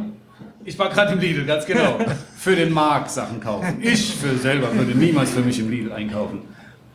[0.65, 1.97] Ich war gerade im Lidl, ganz genau.
[2.37, 3.79] Für den Markt Sachen kaufen.
[3.81, 6.39] Ich für selber würde niemals für mich im Lidl einkaufen.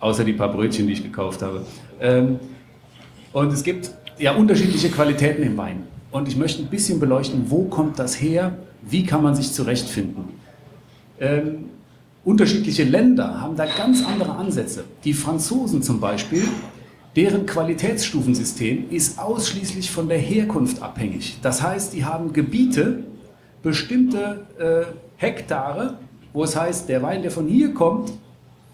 [0.01, 1.67] Außer die paar Brötchen, die ich gekauft habe.
[2.01, 2.39] Ähm,
[3.33, 5.83] und es gibt ja unterschiedliche Qualitäten im Wein.
[6.11, 8.57] Und ich möchte ein bisschen beleuchten, wo kommt das her?
[8.83, 10.25] Wie kann man sich zurechtfinden?
[11.21, 11.67] Ähm,
[12.25, 14.85] unterschiedliche Länder haben da ganz andere Ansätze.
[15.05, 16.45] Die Franzosen zum Beispiel,
[17.17, 21.39] deren Qualitätsstufensystem ist ausschließlich von der Herkunft abhängig.
[21.43, 23.05] Das heißt, die haben Gebiete,
[23.63, 25.99] bestimmte äh, Hektare,
[26.33, 28.13] wo es heißt, der Wein, der von hier kommt,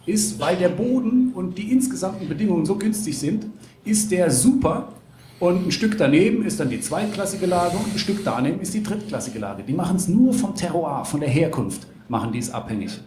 [0.07, 3.47] ist, weil der Boden und die insgesamten Bedingungen so günstig sind,
[3.85, 4.89] ist der super.
[5.41, 8.82] Und ein Stück daneben ist dann die zweitklassige Lage und ein Stück daneben ist die
[8.82, 9.62] drittklassige Lage.
[9.62, 13.01] Die machen es nur vom Terroir, von der Herkunft, machen die es abhängig.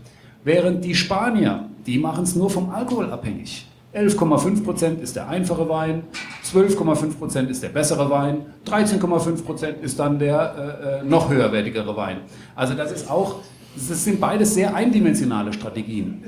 [0.44, 3.67] Während die Spanier, die machen es nur vom Alkohol abhängig.
[3.94, 6.04] 11,5% ist der einfache Wein,
[6.44, 12.18] 12,5% ist der bessere Wein, 13,5% ist dann der äh, äh, noch höherwertigere Wein.
[12.56, 13.38] Also das ist auch,
[13.76, 16.24] das sind beides sehr eindimensionale Strategien.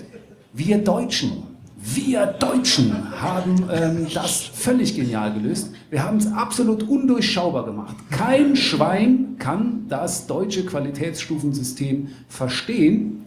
[0.54, 1.44] Wir Deutschen,
[1.82, 5.72] wir Deutschen haben ähm, das völlig genial gelöst.
[5.90, 7.96] Wir haben es absolut undurchschaubar gemacht.
[8.10, 13.26] Kein Schwein kann das deutsche Qualitätsstufensystem verstehen,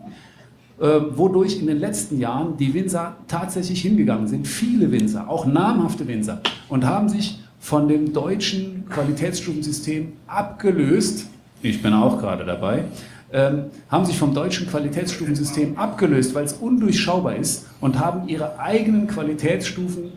[0.89, 6.41] wodurch in den letzten Jahren die Winzer tatsächlich hingegangen sind, viele Winzer, auch namhafte Winzer,
[6.69, 11.27] und haben sich von dem deutschen Qualitätsstufensystem abgelöst.
[11.63, 12.85] Ich bin auch gerade dabei.
[13.33, 19.07] Ähm, haben sich vom deutschen Qualitätsstufensystem abgelöst, weil es undurchschaubar ist und haben ihre eigenen
[19.07, 20.11] Qualitätsstufen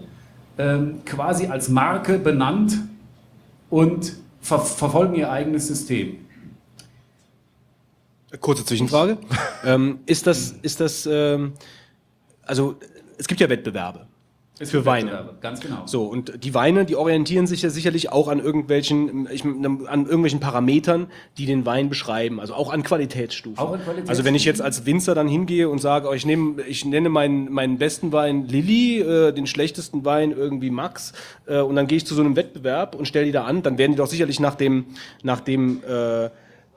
[0.57, 2.79] ähm, quasi als Marke benannt
[3.69, 6.17] und ver verfolgen ihr eigenes System.
[8.39, 9.17] Kurze Zwischenfrage.
[9.65, 11.53] ähm, ist das, ist das, ähm,
[12.43, 12.75] also
[13.17, 14.07] es gibt ja Wettbewerbe.
[14.57, 15.31] Es für Weine.
[15.41, 15.83] Ganz genau.
[15.85, 20.39] So, und die Weine, die orientieren sich ja sicherlich auch an irgendwelchen, ich, an irgendwelchen
[20.39, 21.07] Parametern,
[21.37, 23.59] die den Wein beschreiben, also auch an Qualitätsstufen.
[23.59, 24.09] Auch an Qualitätsstufen.
[24.09, 27.09] Also wenn ich jetzt als Winzer dann hingehe und sage, oh, ich, nehme, ich nenne
[27.09, 31.11] meinen, meinen besten Wein Lilly, äh, den schlechtesten Wein irgendwie Max,
[31.47, 33.77] äh, und dann gehe ich zu so einem Wettbewerb und stelle die da an, dann
[33.77, 34.85] werden die doch sicherlich nach dem,
[35.21, 36.29] nach dem äh,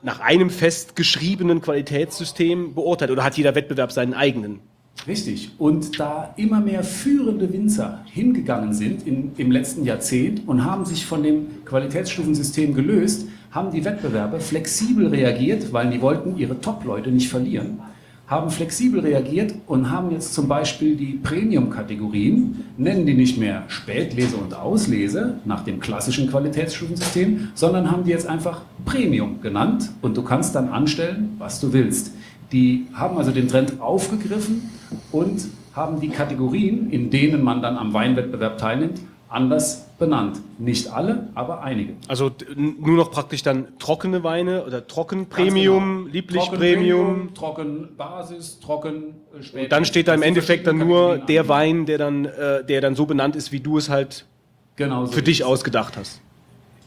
[0.03, 3.11] nach einem festgeschriebenen Qualitätssystem beurteilt.
[3.11, 4.61] Oder hat jeder Wettbewerb seinen eigenen?
[5.07, 5.53] Richtig.
[5.59, 11.07] Und da immer mehr führende Winzer hingegangen sind in, im letzten Jahrzehnt und haben sich
[11.07, 17.28] von dem Qualitätsstufensystem gelöst, haben die Wettbewerber flexibel reagiert, weil die wollten ihre Top-Leute nicht
[17.28, 17.80] verlieren,
[18.29, 24.37] haben flexibel reagiert und haben jetzt zum Beispiel die Premium-Kategorien, nennen die nicht mehr Spätlese
[24.37, 30.22] und Auslese nach dem klassischen Qualitätsstufensystem, sondern haben die jetzt einfach Premium genannt und du
[30.22, 32.12] kannst dann anstellen, was du willst.
[32.53, 34.70] Die haben also den Trend aufgegriffen
[35.11, 39.01] und haben die Kategorien, in denen man dann am Weinwettbewerb teilnimmt,
[39.31, 40.40] anders benannt.
[40.59, 41.94] Nicht alle, aber einige.
[42.07, 46.12] Also nur noch praktisch dann trockene Weine oder trocken Ganz Premium, genau.
[46.12, 47.34] lieblich Trocken Premium.
[47.34, 49.14] trocken Basis, trocken
[49.55, 49.62] äh.
[49.64, 51.49] Und dann steht da im Endeffekt dann nur der.
[51.49, 54.26] Wein, der dann, äh, der dann so benannt ist, wie du es halt
[54.76, 56.20] genau so für dich ausgedacht hast.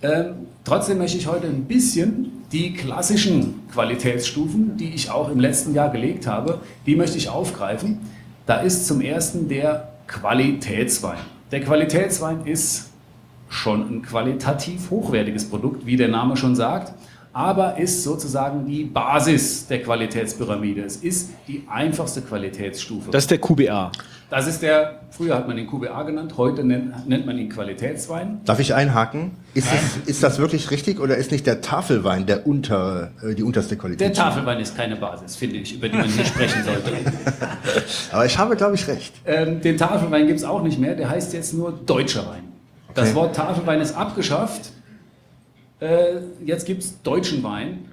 [0.03, 5.73] Ähm, trotzdem möchte ich heute ein bisschen die klassischen Qualitätsstufen, die ich auch im letzten
[5.73, 7.99] Jahr gelegt habe, die möchte ich aufgreifen.
[8.45, 11.19] Da ist zum ersten der Qualitätswein.
[11.51, 12.90] Der Qualitätswein ist
[13.51, 16.93] schon ein qualitativ hochwertiges Produkt, wie der Name schon sagt,
[17.33, 20.83] aber ist sozusagen die Basis der Qualitätspyramide.
[20.83, 23.11] Es ist die einfachste Qualitätsstufe.
[23.11, 23.91] Das ist der QBA.
[24.29, 28.39] Das ist der, früher hat man ihn QBA genannt, heute nennt, nennt man ihn Qualitätswein.
[28.45, 29.31] Darf ich einhaken?
[29.53, 33.43] Ist, es, ist das wirklich richtig oder ist nicht der Tafelwein der unter, äh, die
[33.43, 33.99] unterste Qualität?
[33.99, 36.91] Der Tafelwein ist keine Basis, finde ich, über die man hier sprechen sollte.
[38.13, 39.13] Aber ich habe, glaube ich, recht.
[39.25, 42.51] Ähm, den Tafelwein gibt es auch nicht mehr, der heißt jetzt nur deutscher Wein.
[42.93, 43.15] Das.
[43.15, 44.71] Wort Tafelwein ist abgeschafft.
[45.79, 47.85] Äh, jetzt gibt es deutschen Wein.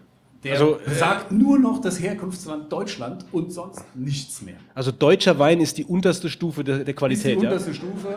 [0.44, 4.54] Der Also, äh, sagt nur noch das Herkunftsland Deutschland und sonst nichts mehr.
[4.74, 7.34] Also deutscher Wein ist die unterste Stufe der, der Das ist die Qualität.
[7.42, 7.48] Ja?
[7.50, 8.16] unterste Stufe.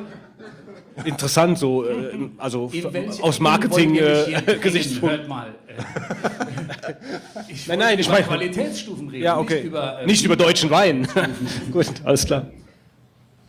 [1.05, 2.69] Interessant so, äh, also
[3.21, 5.19] aus Marketing-Gesichtspunkt.
[5.23, 5.47] äh, mal.
[5.67, 6.93] Äh,
[7.47, 9.23] ich Nein, nein, ich über meine- Qualitätsstufen reden.
[9.23, 9.55] ja, okay.
[9.55, 11.07] Nicht über, äh, Nicht über deutschen Wein.
[11.71, 12.47] Gut, alles klar.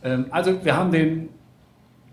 [0.04, 1.28] Ähm, also wir haben den,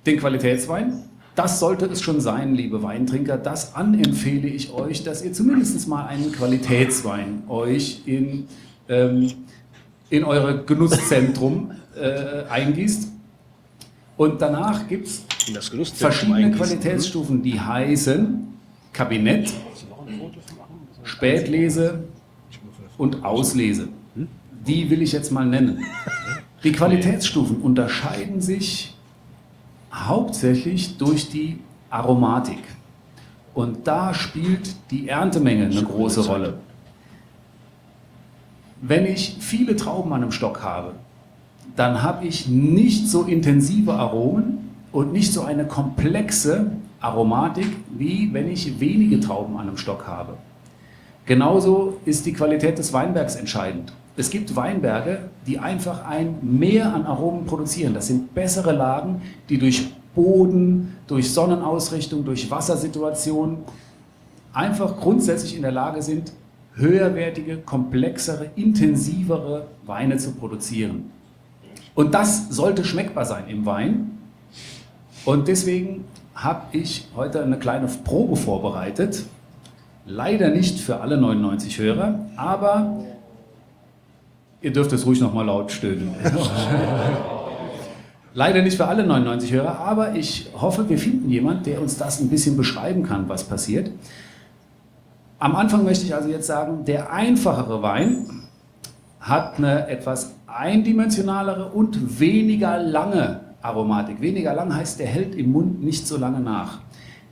[0.05, 1.03] den Qualitätswein.
[1.39, 3.37] Das sollte es schon sein, liebe Weintrinker.
[3.37, 8.49] Das anempfehle ich euch, dass ihr zumindest mal einen Qualitätswein euch in,
[8.89, 9.31] ähm,
[10.09, 13.07] in eure Genusszentrum äh, eingießt.
[14.17, 15.23] Und danach gibt es
[15.93, 16.51] verschiedene.
[16.51, 18.45] Qualitätsstufen, die heißen
[18.91, 19.53] Kabinett,
[21.03, 22.03] Spätlese
[22.97, 23.87] und Auslese.
[24.67, 25.85] Die will ich jetzt mal nennen.
[26.65, 28.93] Die Qualitätsstufen unterscheiden sich
[29.93, 31.59] hauptsächlich durch die
[31.89, 32.59] Aromatik.
[33.53, 36.55] Und da spielt die Erntemenge eine große Rolle.
[38.81, 40.93] Wenn ich viele Trauben an einem Stock habe,
[41.75, 46.71] dann habe ich nicht so intensive Aromen und nicht so eine komplexe
[47.01, 50.37] Aromatik, wie wenn ich wenige Trauben an einem Stock habe.
[51.25, 53.93] Genauso ist die Qualität des Weinbergs entscheidend.
[54.19, 57.93] Es gibt Weinberge, die einfach ein Mehr an Aromen produzieren.
[57.93, 63.59] Das sind bessere Lagen, die durch Boden, durch Sonnenausrichtung, durch Wassersituation
[64.51, 66.33] einfach grundsätzlich in der Lage sind,
[66.73, 71.11] höherwertige, komplexere, intensivere Weine zu produzieren.
[71.95, 74.17] Und das sollte schmeckbar sein im Wein.
[75.23, 76.03] Und deswegen
[76.35, 79.23] habe ich heute eine kleine Probe vorbereitet.
[80.05, 83.05] Leider nicht für alle 99 Hörer, aber
[84.61, 86.13] ihr dürft es ruhig nochmal laut stöhnen.
[88.33, 92.19] Leider nicht für alle 99 Hörer, aber ich hoffe, wir finden jemanden, der uns das
[92.19, 93.91] ein bisschen beschreiben kann, was passiert.
[95.39, 98.27] Am Anfang möchte ich also jetzt sagen, der einfachere Wein
[99.19, 104.21] hat eine etwas eindimensionalere und weniger lange Aromatik.
[104.21, 106.79] Weniger lang heißt, der hält im Mund nicht so lange nach.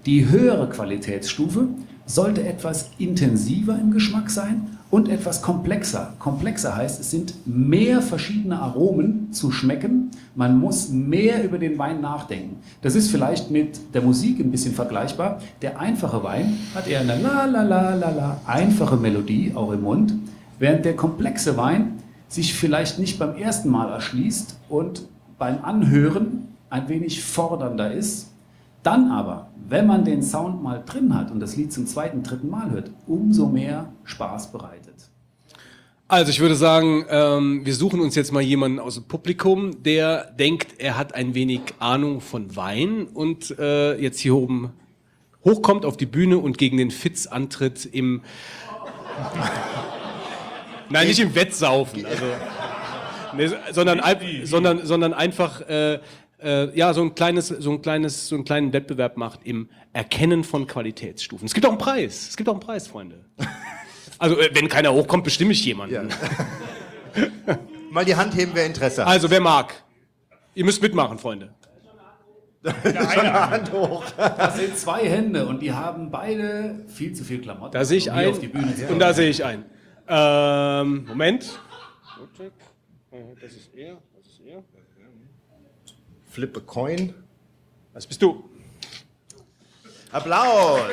[0.05, 1.67] Die höhere Qualitätsstufe
[2.05, 6.14] sollte etwas intensiver im Geschmack sein und etwas komplexer.
[6.20, 10.12] Komplexer heißt, es sind mehr verschiedene Aromen zu schmecken.
[10.36, 12.58] Man muss mehr über den Wein nachdenken.
[12.82, 15.42] Das ist vielleicht mit der Musik ein bisschen vergleichbar.
[15.62, 19.82] Der einfache Wein hat eher eine la la la la la einfache Melodie auch im
[19.82, 20.14] Mund,
[20.60, 21.94] während der komplexe Wein
[22.30, 25.08] sich vielleicht nicht beim ersten Mal erschließt und
[25.38, 28.30] beim Anhören ein wenig fordernder ist.
[28.88, 32.50] Dann aber, wenn man den Sound mal drin hat und das Lied zum zweiten, dritten
[32.50, 35.10] Mal hört, umso mehr Spaß bereitet.
[36.08, 40.32] Also ich würde sagen, ähm, wir suchen uns jetzt mal jemanden aus dem Publikum, der
[40.40, 44.72] denkt, er hat ein wenig Ahnung von Wein und äh, jetzt hier oben
[45.44, 48.22] hochkommt auf die Bühne und gegen den Fitz antritt im...
[50.90, 52.24] Nein, nicht im Wettsaufen, also,
[53.36, 54.00] nee, sondern,
[54.46, 56.00] sondern, sondern einfach äh,
[56.42, 60.44] äh, ja, so ein kleines, so ein kleines, so einen kleinen Wettbewerb macht im Erkennen
[60.44, 61.46] von Qualitätsstufen.
[61.46, 62.30] Es gibt auch einen Preis.
[62.30, 63.26] Es gibt auch einen Preis, Freunde.
[64.20, 66.10] Also, äh, wenn keiner hochkommt, bestimme ich jemanden.
[67.92, 69.12] Mal die Hand heben, wer Interesse hat.
[69.12, 69.76] Also, wer mag?
[70.56, 71.54] Ihr müsst mitmachen, Freunde.
[72.64, 74.04] Hand hoch.
[74.18, 77.74] Das sind zwei Hände und die haben beide viel zu viel Klamotten.
[77.74, 78.32] Da sehe ich einen.
[78.32, 79.66] auf die Bühne zu Und da sehe ich einen.
[80.08, 81.60] Ähm, Moment.
[83.40, 83.98] Das ist er.
[86.38, 86.44] Ist.
[86.44, 87.14] Flip a coin.
[87.94, 88.44] Was bist du?
[90.12, 90.92] Applaus.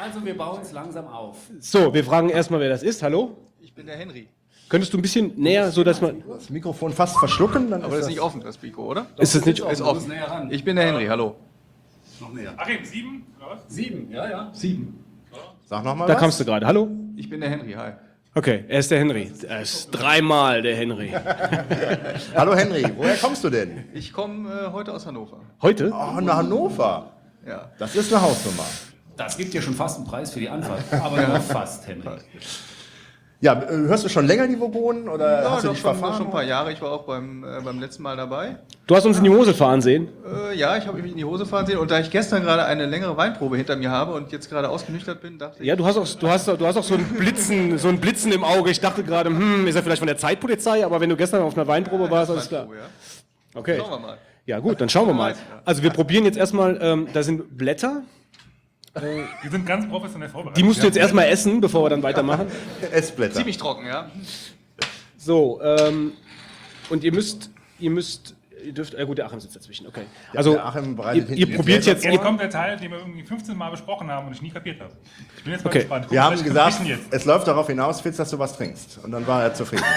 [0.00, 1.38] Also wir bauen es langsam auf.
[1.58, 3.02] So, wir fragen erstmal, wer das ist.
[3.02, 3.36] Hallo?
[3.60, 4.28] Ich bin der Henry.
[4.68, 6.22] Könntest du ein bisschen näher, so dass man.
[6.28, 9.06] Das Mikrofon fast verschlucken, dann Aber ist das ist nicht offen, das Mikro, oder?
[9.18, 9.58] Ist das nicht.
[9.58, 10.08] Ist offen.
[10.08, 10.50] näher ran.
[10.52, 11.34] Ich bin der Henry, hallo.
[12.20, 12.54] Noch näher.
[12.56, 13.26] Achim, sieben?
[13.66, 14.50] Sieben, ja, ja.
[14.52, 15.04] Sieben.
[15.66, 16.20] Sag nochmal Da was.
[16.20, 16.64] kamst du gerade.
[16.64, 16.88] Hallo?
[17.16, 17.92] Ich bin der Henry, hi.
[18.36, 19.30] Okay, er ist der Henry.
[19.48, 21.12] Er ist dreimal der Henry.
[22.34, 23.84] Hallo Henry, woher kommst du denn?
[23.94, 25.38] Ich komme äh, heute aus Hannover.
[25.62, 25.92] Heute?
[25.92, 27.12] Oh, nach Hannover.
[27.46, 27.70] Ja.
[27.78, 28.66] Das ist eine Hausnummer.
[29.16, 30.82] Das gibt dir schon fast einen Preis für die Anfahrt.
[30.92, 32.18] Aber nur fast, Henry.
[33.44, 35.90] Ja, äh, hörst du schon länger die Vogonen oder Ja, hast du doch dich schon,
[35.94, 36.16] verfahren?
[36.16, 36.72] schon ein paar Jahre.
[36.72, 38.56] Ich war auch beim, äh, beim letzten Mal dabei.
[38.86, 40.08] Du hast uns in die Mosel fahren sehen.
[40.50, 41.76] Äh, ja, ich habe mich in die Hose fahren sehen.
[41.76, 45.20] Und da ich gestern gerade eine längere Weinprobe hinter mir habe und jetzt gerade ausgenüchtert
[45.20, 47.76] bin, dachte ich, Ja, du hast auch, du hast, du hast auch so ein Blitzen,
[47.76, 48.70] so ein Blitzen im Auge.
[48.70, 51.54] Ich dachte gerade, hm, ist er vielleicht von der Zeitpolizei, aber wenn du gestern auf
[51.54, 52.66] einer Weinprobe warst, alles klar.
[52.70, 53.60] Ja.
[53.60, 53.76] Okay.
[53.78, 54.18] Schauen wir mal.
[54.46, 55.34] Ja, gut, dann schauen wir mal.
[55.66, 58.04] Also wir probieren jetzt erstmal, ähm, da sind Blätter.
[58.96, 60.56] Die sind ganz professionell vorbereitet.
[60.56, 61.02] Die musst du jetzt Ja.
[61.02, 62.46] erstmal essen, bevor wir dann weitermachen.
[62.92, 63.34] Essblätter.
[63.34, 64.08] Ziemlich trocken, ja.
[65.18, 66.12] So, ähm,
[66.90, 70.02] und ihr müsst, ihr müsst, ihr dürft, äh, gut, der Achim sitzt dazwischen, okay.
[70.34, 72.50] Also, der Achim bereitet ihr, hinten ihr die probiert Gläser jetzt, Jetzt ihr, kommt der
[72.50, 74.92] Teil, den wir irgendwie 15 Mal besprochen haben und ich nie kapiert habe.
[75.38, 75.80] Ich bin jetzt mal Okay.
[75.80, 76.04] gespannt.
[76.04, 77.02] Guck, Wir haben gesagt, jetzt.
[77.10, 78.98] es läuft darauf hinaus, Fitz, dass du was trinkst.
[79.02, 79.84] Und dann war er zufrieden.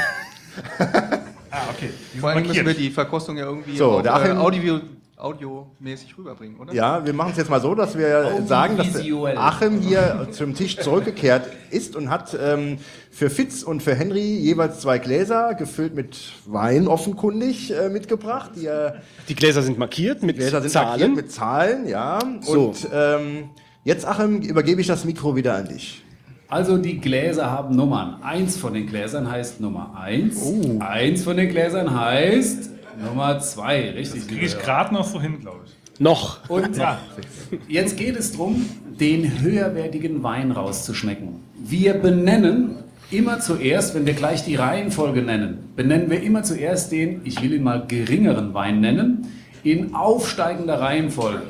[1.50, 1.90] Ah, okay.
[2.14, 2.86] Die Vor sind allem müssen wir markiert.
[2.86, 4.80] die Verkostung ja irgendwie So, auch, der äh, Achim- Audio,
[5.18, 6.74] audiomäßig rüberbringen, oder?
[6.74, 8.96] Ja, wir machen es jetzt mal so, dass wir sagen, dass.
[9.36, 12.78] Achim hier zum Tisch zurückgekehrt ist und hat ähm,
[13.12, 18.52] für Fitz und für Henry jeweils zwei Gläser gefüllt mit Wein offenkundig äh, mitgebracht.
[18.56, 18.92] Die äh,
[19.28, 20.90] die Gläser sind markiert mit Gläser sind Zahlen.
[20.90, 22.20] markiert mit Zahlen, ja.
[22.42, 22.68] So.
[22.68, 23.50] Und ähm,
[23.84, 26.04] jetzt, Achim, übergebe ich das Mikro wieder an dich.
[26.50, 28.22] Also die Gläser haben Nummern.
[28.22, 30.42] Eins von den Gläsern heißt Nummer eins.
[30.80, 32.70] Eins von den Gläsern heißt
[33.04, 33.92] Nummer zwei.
[33.92, 34.28] Richtig.
[34.28, 36.00] Kriege ich gerade noch so hin, glaube ich.
[36.00, 36.50] Noch.
[36.50, 36.78] Und
[37.68, 38.66] jetzt geht es darum,
[39.00, 41.42] den höherwertigen Wein rauszuschmecken.
[41.58, 47.22] Wir benennen immer zuerst, wenn wir gleich die Reihenfolge nennen, benennen wir immer zuerst den,
[47.24, 49.28] ich will ihn mal geringeren Wein nennen,
[49.64, 51.44] in aufsteigender Reihenfolge.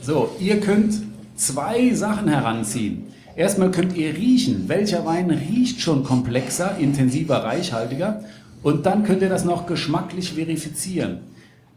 [0.00, 0.94] So, ihr könnt
[1.36, 3.04] zwei Sachen heranziehen.
[3.34, 8.24] Erstmal könnt ihr riechen, welcher Wein riecht schon komplexer, intensiver, reichhaltiger.
[8.62, 11.20] Und dann könnt ihr das noch geschmacklich verifizieren.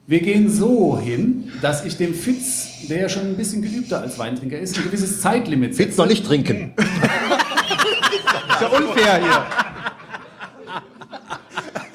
[0.08, 4.20] Wir gehen so hin, dass ich dem Fitz, der ja schon ein bisschen geübter als
[4.20, 5.88] Weintrinker ist, ein gewisses Zeitlimit setze.
[5.88, 6.74] Fitz noch nicht trinken.
[6.78, 9.46] Ist ja unfair hier.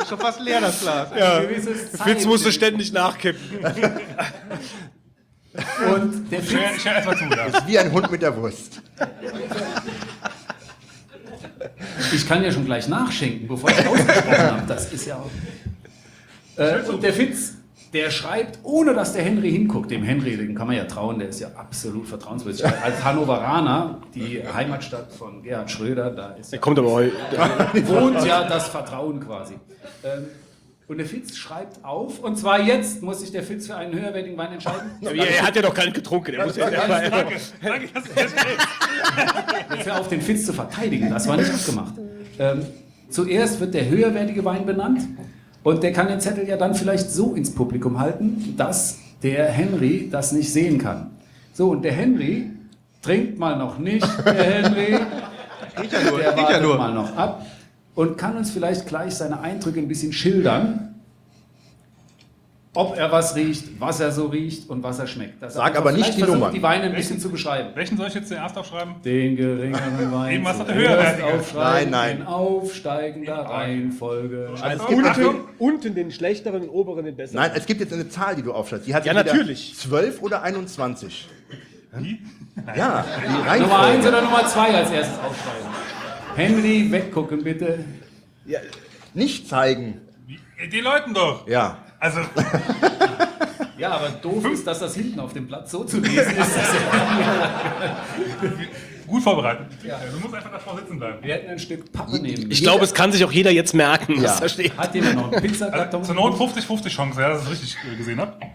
[0.01, 1.09] Ist schon fast leer, das Glas.
[1.13, 3.41] Gewisses Fitz musste ständig nachkippen.
[5.95, 7.29] Und der Fitz, ich hör erstmal zu.
[7.29, 7.67] Da.
[7.67, 8.83] Wie ein Hund mit der Wurst.
[12.13, 14.63] ich kann ja schon gleich nachschenken, bevor ich ausgesprochen habe.
[14.67, 15.31] Das ist ja auch.
[16.57, 17.55] Äh, und der Fitz,
[17.93, 19.91] der schreibt, ohne dass der Henry hinguckt.
[19.91, 22.65] Dem Henry, dem kann man ja trauen, der ist ja absolut vertrauenswürdig.
[22.65, 27.13] Als Hannoveraner, die Heimatstadt von Gerhard Schröder, da ist ja Kommt aber heute.
[27.87, 29.55] wohnt ja das Vertrauen quasi.
[30.05, 30.27] Ähm,
[30.91, 34.37] und der Fitz schreibt auf, und zwar jetzt muss sich der Fitz für einen höherwertigen
[34.37, 34.91] Wein entscheiden.
[35.01, 36.35] Er hat ja noch gar nicht getrunken.
[36.35, 37.09] Er muss jetzt erstmal.
[37.09, 38.33] Danke, danke, dass du das.
[39.77, 41.09] Jetzt hör auf, den Fitz zu verteidigen.
[41.09, 41.95] Das war nicht abgemacht.
[42.41, 42.67] Ähm,
[43.09, 45.03] zuerst wird der höherwertige Wein benannt
[45.63, 50.09] und der kann den Zettel ja dann vielleicht so ins Publikum halten, dass der Henry
[50.11, 51.13] das nicht sehen kann.
[51.53, 52.51] So, und der Henry
[53.01, 54.99] trinkt mal noch nicht, der Henry.
[55.81, 56.79] Riecht ja nur, Der riecht ja wartet nur.
[56.79, 57.47] mal noch ab
[58.01, 60.87] und kann uns vielleicht gleich seine Eindrücke ein bisschen schildern.
[62.73, 65.43] Ob er was riecht, was er so riecht und was er schmeckt.
[65.43, 66.53] Dass er Sag aber nicht die Nummern.
[66.55, 67.71] die Weine ein bisschen zu beschreiben.
[67.75, 68.95] Welchen soll ich jetzt zuerst aufschreiben?
[69.05, 70.35] Den geringeren Wein.
[70.37, 71.27] Eben, was hat der höherwertige?
[71.27, 72.17] aufschreiben, Nein, nein.
[72.21, 74.51] In aufsteigender Reihenfolge.
[74.63, 77.41] Also Achtung, Unten, unten den schlechteren, oberen den besseren.
[77.43, 78.87] nein, es gibt jetzt eine Zahl, die du aufschreibst.
[78.87, 79.75] Die hat Ja, natürlich.
[79.77, 81.29] 12 oder 21.
[81.99, 82.21] Wie?
[82.77, 84.09] Ja, die Nummer 1 Reihenfolge.
[84.09, 85.69] oder Nummer 2 als erstes aufschreiben?
[86.37, 87.85] Henry, weggucken bitte.
[89.15, 90.01] Nicht zeigen.
[90.73, 91.47] Den Leuten doch.
[91.49, 91.79] Ja.
[91.99, 92.21] Also,
[93.79, 96.37] Ja, aber doof ist, dass das hinten auf dem Blatt so zu lesen ist.
[99.07, 99.67] Gut vorbereitet.
[99.83, 101.17] Du musst einfach davor sitzen bleiben.
[101.23, 102.51] wir hätten ein Stück Pappe nehmen.
[102.51, 104.41] Ich glaube, es kann sich auch jeder jetzt merken, was Ja.
[104.41, 104.77] da steht.
[104.77, 106.05] Hat jemand noch einen Pizzakarton?
[106.05, 108.35] Zur Not 50-50 Chance, ja, dass ich es richtig äh, gesehen habe.
[108.41, 108.49] Ja,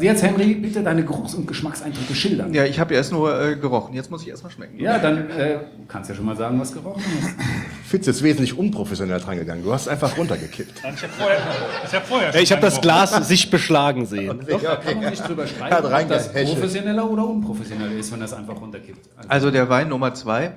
[0.00, 2.52] jetzt Henry, bitte deine Geruchs- und Geschmackseindrücke schildern.
[2.52, 3.94] Ja, ich habe ja erst nur äh, gerochen.
[3.94, 4.78] Jetzt muss ich erstmal schmecken.
[4.78, 7.34] Ja, dann äh, kannst ja schon mal sagen, was gerochen hast.
[7.84, 9.62] Fitz ist wesentlich unprofessionell dran gegangen.
[9.62, 10.78] Du hast einfach runtergekippt.
[10.78, 11.38] Ich habe vorher,
[11.86, 14.40] ich hab vorher Ja, ich habe das schon Glas sich beschlagen sehen.
[14.46, 18.60] Kann man sich drüber Hat streiten, ob das professioneller oder unprofessioneller ist, wenn das einfach
[18.60, 19.08] runterkippt.
[19.16, 20.52] Also, Also der Wein Nummer 2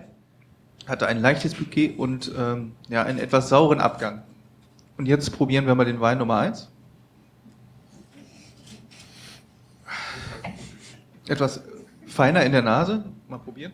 [0.88, 4.24] hatte ein leichtes Bouquet und ähm, ja, einen etwas sauren Abgang.
[4.98, 6.70] Und jetzt probieren wir mal den Wein Nummer 1.
[11.30, 11.62] Etwas
[12.08, 13.06] feiner in der Nase.
[13.28, 13.72] Mal probieren.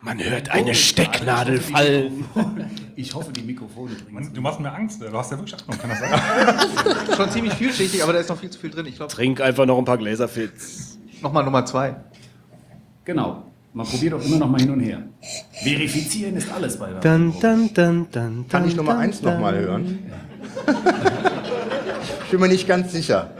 [0.00, 2.24] Man hört eine Stecknadel fallen.
[2.96, 5.02] ich hoffe, die Mikrofone bringen du machst mir Angst.
[5.02, 7.16] Du hast ja wirklich Angst, kann das sein?
[7.16, 8.86] Schon ziemlich vielschichtig, aber da ist noch viel zu viel drin.
[8.86, 10.98] Ich glaube, Trink einfach noch ein paar Gläser Fitz.
[11.20, 11.96] nochmal Nummer 2.
[13.04, 13.50] Genau.
[13.76, 15.02] Man probiert auch immer noch mal hin und her.
[15.62, 19.98] Verifizieren ist alles bei Dann, dann, dann, dann, Kann ich Nummer 1 nochmal hören?
[22.24, 23.32] ich bin mir nicht ganz sicher.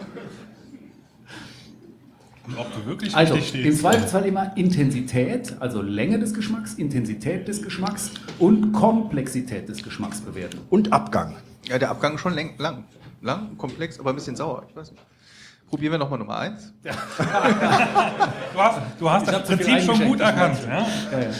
[2.46, 3.80] Und ob du wirklich Also, richtig im stehst.
[3.80, 10.58] Zweifelsfall immer Intensität, also Länge des Geschmacks, Intensität des Geschmacks und Komplexität des Geschmacks bewerten.
[10.68, 11.36] Und Abgang.
[11.66, 12.84] Ja, der Abgang ist schon lang, lang,
[13.22, 14.66] lang, komplex, aber ein bisschen sauer.
[14.68, 15.02] Ich weiß nicht.
[15.68, 16.72] Probieren wir nochmal Nummer 1.
[18.54, 20.58] Du hast, du hast das Prinzip schon gut erkannt.
[20.66, 20.86] Ja?
[21.12, 21.30] Ja, ja.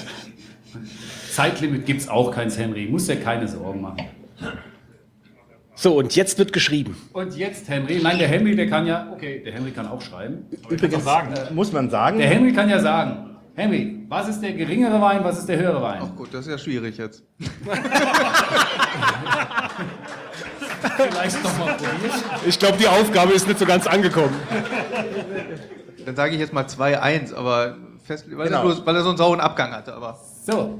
[1.32, 2.86] Zeitlimit gibt es auch keins, Henry.
[2.90, 4.02] Muss dir keine Sorgen machen.
[5.74, 6.96] So, und jetzt wird geschrieben.
[7.12, 8.00] Und jetzt Henry.
[8.02, 9.08] Nein, der Henry, der kann ja.
[9.12, 10.44] Okay, der Henry kann auch schreiben.
[10.68, 11.32] Übrigens sagen.
[11.34, 15.22] äh, muss man sagen, Der Henry kann ja sagen: Henry, was ist der geringere Wein,
[15.22, 16.00] was ist der höhere Wein?
[16.02, 17.22] Ach gut, das ist ja schwierig jetzt.
[21.10, 21.96] Vielleicht nochmal probieren.
[22.46, 24.34] Ich glaube, die Aufgabe ist nicht so ganz angekommen.
[26.04, 28.58] Dann sage ich jetzt mal 2-1, aber fest, weil, Genau.
[28.58, 29.94] er bloß, weil er so einen sauren Abgang hatte.
[29.94, 30.78] Aber So,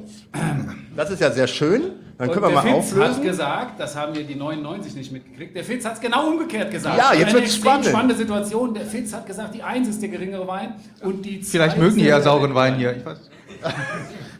[0.96, 1.82] das ist ja sehr schön.
[2.18, 3.22] Dann können wir und mal der Fitz hat auflösen.
[3.24, 6.96] gesagt, das haben wir die 99 nicht mitgekriegt, der Fitz hat es genau umgekehrt gesagt.
[6.96, 7.86] Ja, jetzt Eine wird's extrem spannend.
[7.86, 8.72] spannende Situation.
[8.74, 11.96] Der Fitz hat gesagt, die 1 ist der geringere Wein und die 2 vielleicht mögen
[11.96, 12.96] die ja sauren Wein hier.
[12.96, 13.18] Ich weiß.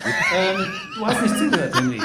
[0.07, 0.67] Ähm,
[0.99, 2.01] du hast nicht zugehört, Henry.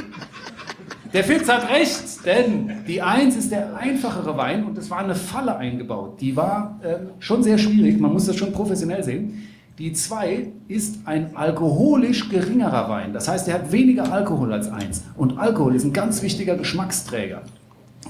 [1.14, 5.16] Der Fitz hat recht, denn die 1 ist der einfachere Wein und es war eine
[5.16, 6.22] Falle eingebaut.
[6.22, 9.46] Die war ähm, schon sehr schwierig, man muss das schon professionell sehen.
[9.78, 13.12] Die 2 ist ein alkoholisch geringerer Wein.
[13.12, 15.04] Das heißt, er hat weniger Alkohol als 1.
[15.18, 17.42] Und Alkohol ist ein ganz wichtiger Geschmacksträger.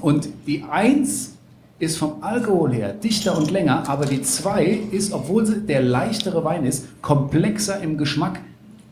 [0.00, 1.34] Und die 1
[1.80, 6.44] ist vom Alkohol her dichter und länger, aber die 2 ist, obwohl sie der leichtere
[6.44, 8.40] Wein ist, komplexer im Geschmack.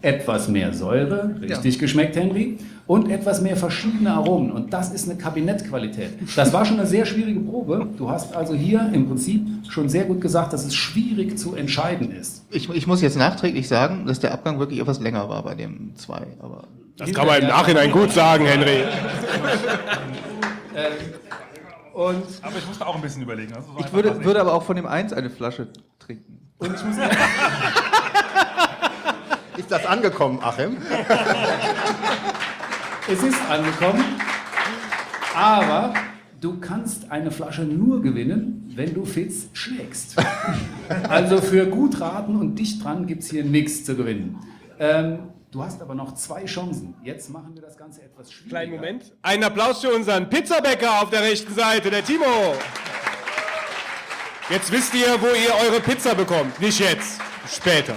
[0.02, 2.56] Etwas mehr Säure, richtig geschmeckt, Henry,
[2.90, 4.50] und etwas mehr verschiedene Aromen.
[4.50, 6.10] Und das ist eine Kabinettqualität.
[6.34, 7.86] Das war schon eine sehr schwierige Probe.
[7.96, 12.10] Du hast also hier im Prinzip schon sehr gut gesagt, dass es schwierig zu entscheiden
[12.10, 12.44] ist.
[12.50, 15.94] Ich, ich muss jetzt nachträglich sagen, dass der Abgang wirklich etwas länger war bei dem
[15.94, 16.26] 2.
[16.40, 16.64] Aber
[16.96, 18.82] Das kann man im Nachhinein gut sagen, Henry.
[21.94, 23.52] Und Aber ich musste auch ein bisschen überlegen.
[23.52, 25.68] Ist ich würde, würde aber auch von dem 1 eine Flasche
[26.00, 26.40] trinken.
[29.56, 30.78] Ist das angekommen, Achim?
[33.12, 34.04] Es ist angekommen,
[35.34, 35.94] aber
[36.40, 40.14] du kannst eine Flasche nur gewinnen, wenn du Fitz schlägst.
[41.08, 44.38] Also für gut raten und dicht dran gibt es hier nichts zu gewinnen.
[44.78, 46.94] Ähm, du hast aber noch zwei Chancen.
[47.02, 48.56] Jetzt machen wir das Ganze etwas schwieriger.
[48.56, 49.12] Kleinen Moment.
[49.22, 52.54] Einen Applaus für unseren Pizzabäcker auf der rechten Seite, der Timo.
[54.48, 56.60] Jetzt wisst ihr, wo ihr eure Pizza bekommt.
[56.60, 57.94] Nicht jetzt, später.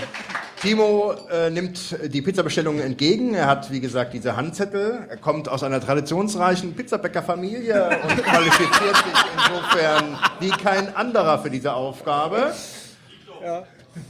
[0.64, 3.34] Timo äh, nimmt die Pizzabestellungen entgegen.
[3.34, 5.05] Er hat, wie gesagt, diese Handzettel.
[5.09, 11.74] Er kommt aus einer traditionsreichen Pizzabäckerfamilie und qualifiziert sich insofern wie kein anderer für diese
[11.74, 12.53] Aufgabe.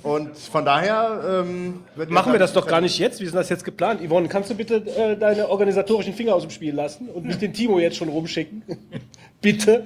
[0.04, 3.20] Und von daher ähm, wird Machen wir das doch gar nicht jetzt.
[3.20, 4.00] Wie ist denn das jetzt geplant?
[4.08, 7.52] Yvonne, kannst du bitte äh, deine organisatorischen Finger aus dem Spiel lassen und nicht den
[7.52, 8.62] Timo jetzt schon rumschicken?
[9.42, 9.84] bitte?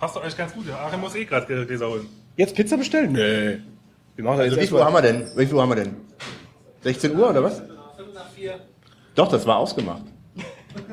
[0.00, 0.64] Passt doch euch ganz gut.
[0.68, 2.08] Achim muss eh gerade Gläser holen.
[2.36, 3.12] Jetzt Pizza bestellen?
[3.12, 3.75] Nee.
[4.16, 5.26] Wir machen das Also jetzt wie viel Uhr haben wir denn?
[5.36, 5.96] Wie viel Uhr haben wir denn?
[6.82, 7.58] 16 Uhr oder was?
[7.58, 7.68] 5
[8.14, 8.54] nach 4.
[9.14, 10.02] Doch, das war ausgemacht.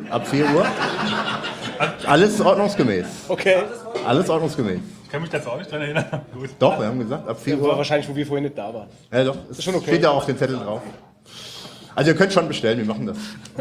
[0.10, 0.66] Ab 4 Uhr?
[2.06, 3.06] Alles ordnungsgemäß.
[3.30, 3.64] Okay.
[4.06, 4.80] Alles ordnungsgemäß.
[5.04, 6.06] Ich kann mich dazu auch nicht dran erinnern.
[6.34, 6.50] Gut.
[6.60, 7.78] Doch, wir haben gesagt, ab 4 War Uhr.
[7.78, 8.90] wahrscheinlich, wo wir vorhin nicht da waren.
[9.12, 9.38] Ja, doch.
[9.48, 9.88] Das schon okay.
[9.88, 10.82] Steht ja auf den Zettel drauf.
[11.96, 13.18] Also ihr könnt schon bestellen, wir machen das.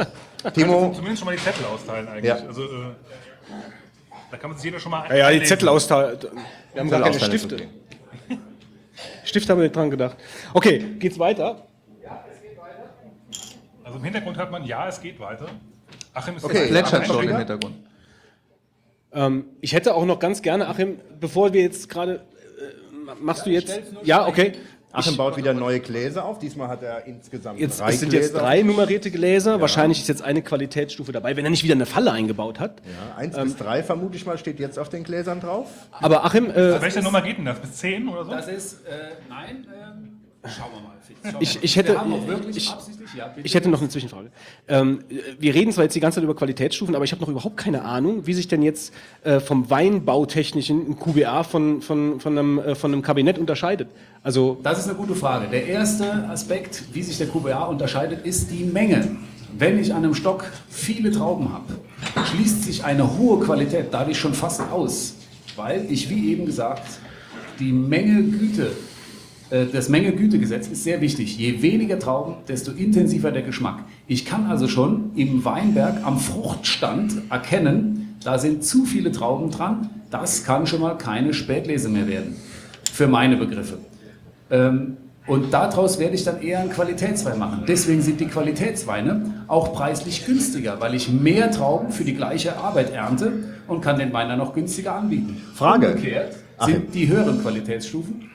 [0.55, 2.25] Timo, Zumindest schon mal die Zettel austeilen eigentlich.
[2.25, 2.37] Ja.
[2.37, 2.67] Also, äh,
[4.31, 5.45] da kann man sich jeder schon mal Ja, ja, die.
[5.45, 6.19] Zettel austeilen.
[6.73, 7.69] Wir haben gar keine ist Stifte.
[9.23, 9.29] Okay.
[9.29, 10.17] Stifte haben wir nicht dran gedacht.
[10.55, 11.67] Okay, geht's weiter?
[13.85, 15.47] Also im Hintergrund hört man, ja, es geht weiter.
[16.15, 16.61] Achim ist Okay.
[16.61, 17.37] jetzt Plätschert schon im.
[17.37, 17.75] Hintergrund.
[19.13, 22.15] Ähm, ich hätte auch noch ganz gerne, Achim, bevor wir jetzt gerade.
[22.15, 23.81] Äh, machst du jetzt.
[24.03, 24.53] Ja, okay.
[24.93, 26.39] Achim baut wieder neue Gläser auf.
[26.39, 28.39] Diesmal hat er insgesamt Jetzt, drei es sind jetzt Gläser.
[28.45, 29.61] drei nummerierte Gläser.
[29.61, 32.83] Wahrscheinlich ist jetzt eine Qualitätsstufe dabei, wenn er nicht wieder eine Falle eingebaut hat.
[32.85, 35.69] Ja, eins bis drei vermute ich mal steht jetzt auf den Gläsern drauf.
[35.93, 37.59] Aber Achim, äh, Welche Nummer geht denn das?
[37.61, 38.31] Bis 10 oder so?
[38.31, 38.91] Das ist, äh,
[39.29, 40.12] nein, ähm,
[40.45, 40.93] schauen wir mal.
[41.07, 41.97] Fitz, schauen Ich- ich hätte-
[42.55, 42.75] ich-
[43.17, 44.31] ja, ich hätte noch eine Zwischenfrage.
[44.69, 45.05] Ähm,
[45.39, 47.83] wir reden zwar jetzt die ganze Zeit über Qualitätsstufen, aber ich habe noch überhaupt keine
[47.85, 48.93] Ahnung, wie sich denn jetzt
[49.25, 53.89] äh, vom Weinbautechnischen ein QBA von, von, von, einem, äh, von einem Kabinett unterscheidet.
[54.23, 55.49] Also Das ist eine gute Frage.
[55.49, 59.17] Der erste Aspekt, wie sich der QBA unterscheidet, ist die Menge.
[59.59, 61.75] Wenn ich an einem Stock viele Trauben habe,
[62.31, 65.15] schließt sich eine hohe Qualität dadurch schon fast aus,
[65.57, 66.89] weil ich, wie eben gesagt,
[67.59, 68.73] die Menge Güte,
[69.53, 71.37] das Menge-Güte-Gesetz ist sehr wichtig.
[71.37, 73.81] Je weniger Trauben, desto intensiver der Geschmack.
[74.07, 79.91] Ich kann also schon im Weinberg am Fruchtstand erkennen, da sind zu viele Trauben dran.
[80.11, 82.37] Das kann schon mal keine Spätlese mehr werden.
[82.93, 83.79] Für meine Begriffe.
[84.51, 84.97] Ähm,
[85.27, 87.65] und daraus werde ich dann eher einen Qualitätswein machen.
[87.69, 92.93] Deswegen sind die Qualitätsweine auch preislich günstiger, weil ich mehr Trauben für die gleiche Arbeit
[92.93, 93.33] ernte
[93.69, 95.41] und kann den Wein dann noch günstiger anbieten.
[95.55, 95.89] Frage.
[95.89, 98.32] Umgekehrt sind die höheren Qualitätsstufen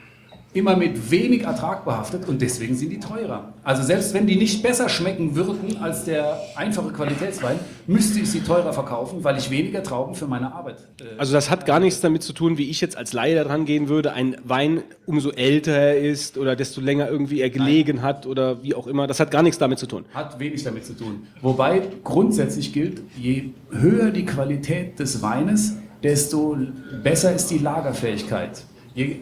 [0.57, 3.53] immer mit wenig Ertrag behaftet und deswegen sind die teurer.
[3.63, 8.41] Also selbst wenn die nicht besser schmecken würden als der einfache Qualitätswein, müsste ich sie
[8.41, 10.77] teurer verkaufen, weil ich weniger Trauben für meine Arbeit.
[10.99, 13.65] Äh, Also das hat gar nichts damit zu tun, wie ich jetzt als Laie daran
[13.65, 14.13] gehen würde.
[14.13, 18.73] Ein Wein, umso älter er ist oder desto länger irgendwie er gelegen hat oder wie
[18.73, 19.07] auch immer.
[19.07, 20.05] Das hat gar nichts damit zu tun.
[20.13, 21.27] Hat wenig damit zu tun.
[21.41, 26.57] Wobei grundsätzlich gilt, je höher die Qualität des Weines, desto
[27.03, 28.63] besser ist die Lagerfähigkeit.
[28.93, 29.17] Je,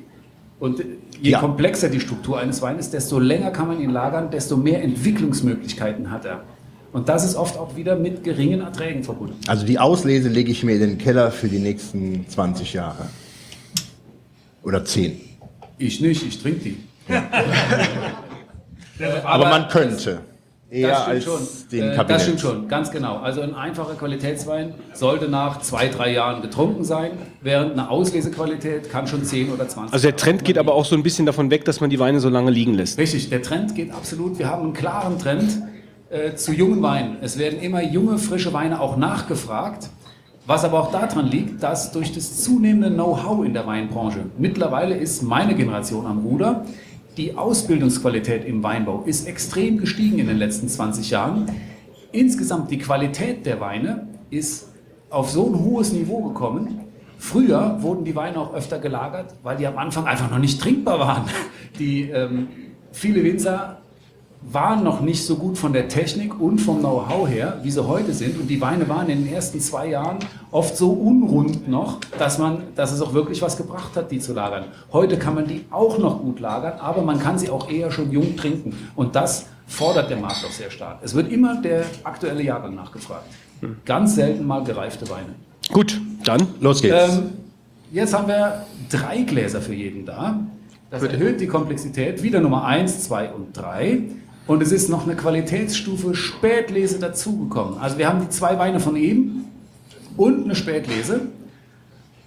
[0.60, 0.84] und
[1.26, 1.40] je Ja.
[1.40, 6.26] komplexer die Struktur eines Weines, desto länger kann man ihn lagern, desto mehr Entwicklungsmöglichkeiten hat
[6.26, 6.44] er.
[6.94, 9.36] Und das ist oft auch wieder mit geringen Erträgen verbunden.
[9.48, 13.08] Also die Auslese lege ich mir in den Keller für die nächsten 20 Jahre.
[14.64, 15.20] Oder 10.
[15.78, 16.78] Ich nicht, ich trinke die.
[19.26, 20.20] Aber, man könnte.
[20.70, 21.70] Eher Das stimmt als schon.
[21.72, 22.10] den Äh, Kabinett.
[22.10, 23.18] Das stimmt schon, ganz genau.
[23.18, 27.12] Also ein einfacher Qualitätswein sollte nach zwei, drei Jahren getrunken sein,
[27.42, 30.86] während eine Auslesequalität kann schon 10 oder 20 Also der Trend Jahre geht aber auch
[30.86, 32.98] so ein bisschen davon weg, dass man die Weine so lange liegen lässt.
[32.98, 34.40] Richtig, der Trend geht absolut.
[34.40, 35.62] Wir haben einen klaren Trend
[36.10, 37.18] äh, zu jungen Weinen.
[37.22, 39.90] Es werden immer junge, frische Weine auch nachgefragt.
[40.48, 45.24] Was aber auch daran liegt, dass durch das zunehmende Know-how in der Weinbranche, mittlerweile ist
[45.24, 46.66] meine Generation am Ruder,
[47.18, 51.46] die Ausbildungsqualität im Weinbau ist extrem gestiegen in den letzten 20 Jahren.
[52.12, 54.70] Insgesamt die Qualität der Weine ist
[55.10, 56.82] auf so ein hohes Niveau gekommen.
[57.18, 61.00] Früher wurden die Weine auch öfter gelagert, weil die am Anfang einfach noch nicht trinkbar
[61.00, 61.24] waren.
[61.80, 62.48] Die, ähm,
[62.92, 63.82] viele Winzer
[64.42, 68.14] waren noch nicht so gut von der Technik und vom Know-how her, wie sie heute
[68.14, 68.40] sind.
[68.40, 70.18] Und die Weine waren in den ersten zwei Jahren
[70.52, 74.34] oft so unrund noch, dass, man, dass es auch wirklich was gebracht hat, die zu
[74.34, 74.66] lagern.
[74.94, 78.12] Heute kann man die auch noch gut lagern, aber man kann sie auch eher schon
[78.12, 78.76] jung trinken.
[78.96, 81.00] Und das fordert der Markt auch sehr stark.
[81.02, 83.26] Es wird immer der aktuelle Jahrgang nachgefragt.
[83.84, 85.36] Ganz selten mal gereifte Weine.
[85.72, 87.16] Gut, dann Los geht's.
[87.16, 87.32] Ähm,
[87.92, 90.40] jetzt haben wir drei Gläser für jeden da.
[90.92, 92.22] Das erhöht die Komplexität.
[92.22, 94.04] Wieder Nummer 1, 2 und 3.
[94.48, 97.80] Und es ist noch eine Qualitätsstufe Spätlese dazugekommen.
[97.80, 99.46] Also wir haben die zwei Weine von eben
[100.18, 101.22] und eine Spätlese.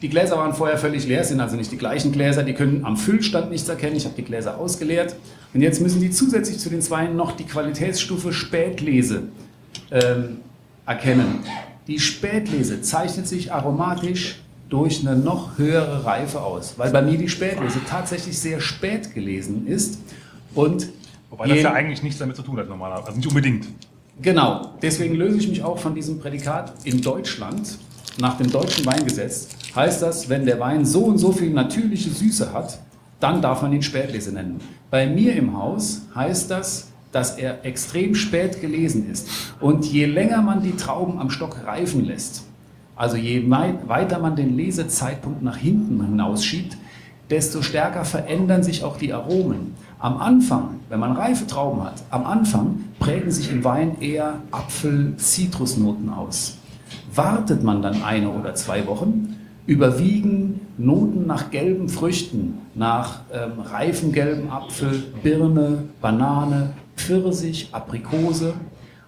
[0.03, 2.43] Die Gläser waren vorher völlig leer, sind also nicht die gleichen Gläser.
[2.43, 3.97] Die können am Füllstand nichts erkennen.
[3.97, 5.16] Ich habe die Gläser ausgeleert.
[5.55, 9.24] Und jetzt müssen die zusätzlich zu den zwei noch die Qualitätsstufe Spätlese
[9.90, 10.39] ähm,
[10.86, 11.40] erkennen.
[11.86, 17.28] Die Spätlese zeichnet sich aromatisch durch eine noch höhere Reife aus, weil bei mir die
[17.28, 19.99] Spätlese tatsächlich sehr spät gelesen ist.
[20.55, 20.89] Und
[21.30, 23.06] Wobei das ja eigentlich nichts damit zu tun hat normalerweise.
[23.09, 23.66] Also nicht unbedingt.
[24.20, 27.78] Genau, deswegen löse ich mich auch von diesem Prädikat in Deutschland.
[28.20, 32.52] Nach dem deutschen Weingesetz heißt das, wenn der Wein so und so viel natürliche Süße
[32.52, 32.80] hat,
[33.20, 34.59] dann darf man ihn Spätlese nennen.
[34.90, 39.28] Bei mir im Haus heißt das, dass er extrem spät gelesen ist.
[39.60, 42.44] Und je länger man die Trauben am Stock reifen lässt,
[42.96, 46.76] also je wei- weiter man den Lesezeitpunkt nach hinten hinausschiebt,
[47.30, 49.74] desto stärker verändern sich auch die Aromen.
[50.01, 56.09] Am Anfang, wenn man reife Trauben hat, am Anfang prägen sich im Wein eher Apfel-Zitrusnoten
[56.11, 56.59] aus.
[57.12, 64.12] Wartet man dann eine oder zwei Wochen, überwiegen Noten nach gelben Früchten, nach ähm, reifen
[64.12, 68.55] gelben Apfel, Birne, Banane, Pfirsich, Aprikose.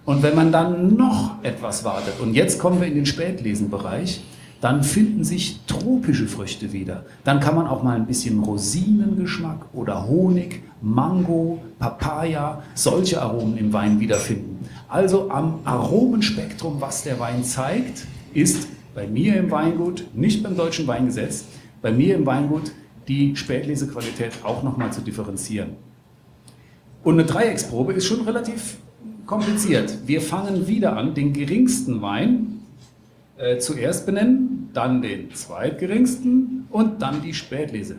[0.03, 4.21] Und wenn man dann noch etwas wartet, und jetzt kommen wir in den Spätlesenbereich,
[4.61, 7.03] dann finden sich tropische Früchte wieder.
[7.23, 13.73] Dann kann man auch mal ein bisschen Rosinengeschmack oder Honig, Mango, Papaya, solche Aromen im
[13.73, 14.59] Wein wiederfinden.
[14.87, 20.85] Also am Aromenspektrum, was der Wein zeigt, ist bei mir im Weingut, nicht beim deutschen
[20.85, 21.45] Weingesetz,
[21.81, 22.71] bei mir im Weingut
[23.07, 25.69] die Spätlesequalität auch nochmal zu differenzieren.
[27.03, 28.77] Und eine Dreiecksprobe ist schon relativ
[29.25, 29.97] kompliziert.
[30.05, 32.59] Wir fangen wieder an, den geringsten Wein
[33.37, 37.97] äh, zuerst benennen, dann den zweitgeringsten und dann die Spätlese.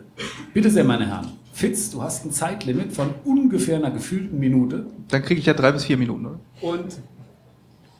[0.53, 1.31] Bitte sehr, meine Herren.
[1.53, 4.87] Fitz, du hast ein Zeitlimit von ungefähr einer gefühlten Minute.
[5.09, 6.39] Dann kriege ich ja drei bis vier Minuten, oder?
[6.61, 6.99] Und,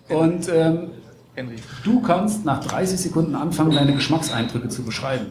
[0.10, 0.90] und ähm,
[1.36, 1.56] Henry.
[1.84, 5.28] du kannst nach 30 Sekunden anfangen, deine Geschmackseindrücke zu beschreiben.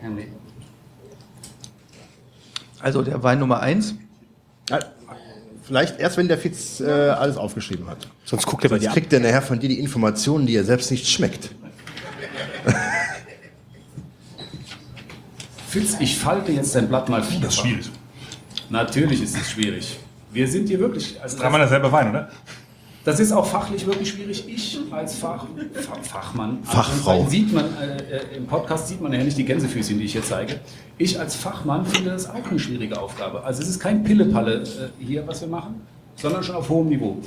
[0.00, 0.28] Henry.
[2.80, 3.94] Also der Wein Nummer eins.
[5.62, 8.06] Vielleicht erst, wenn der Fitz äh, alles aufgeschrieben hat.
[8.26, 10.90] Sonst guckt er bei Sonst kriegt er nachher von dir die Informationen, die er selbst
[10.90, 11.54] nicht schmeckt.
[15.68, 17.46] Fitz, ich falte jetzt dein Blatt mal vierfach.
[17.46, 17.90] Das ist schwierig.
[18.70, 19.98] Natürlich ist es schwierig.
[20.32, 21.20] Wir sind hier wirklich.
[21.22, 22.28] Also Dreimal derselbe Wein, oder?
[23.04, 24.44] Das ist auch fachlich wirklich schwierig.
[24.48, 27.26] Ich als Fach, Fach, Fachmann, Fachfrau.
[27.28, 30.22] sieht man, äh, äh, im Podcast sieht man ja nicht die Gänsefüßchen, die ich hier
[30.22, 30.60] zeige.
[30.96, 33.44] Ich als Fachmann finde das auch eine schwierige Aufgabe.
[33.44, 35.82] Also es ist kein Pillepalle äh, hier, was wir machen,
[36.16, 37.18] sondern schon auf hohem Niveau.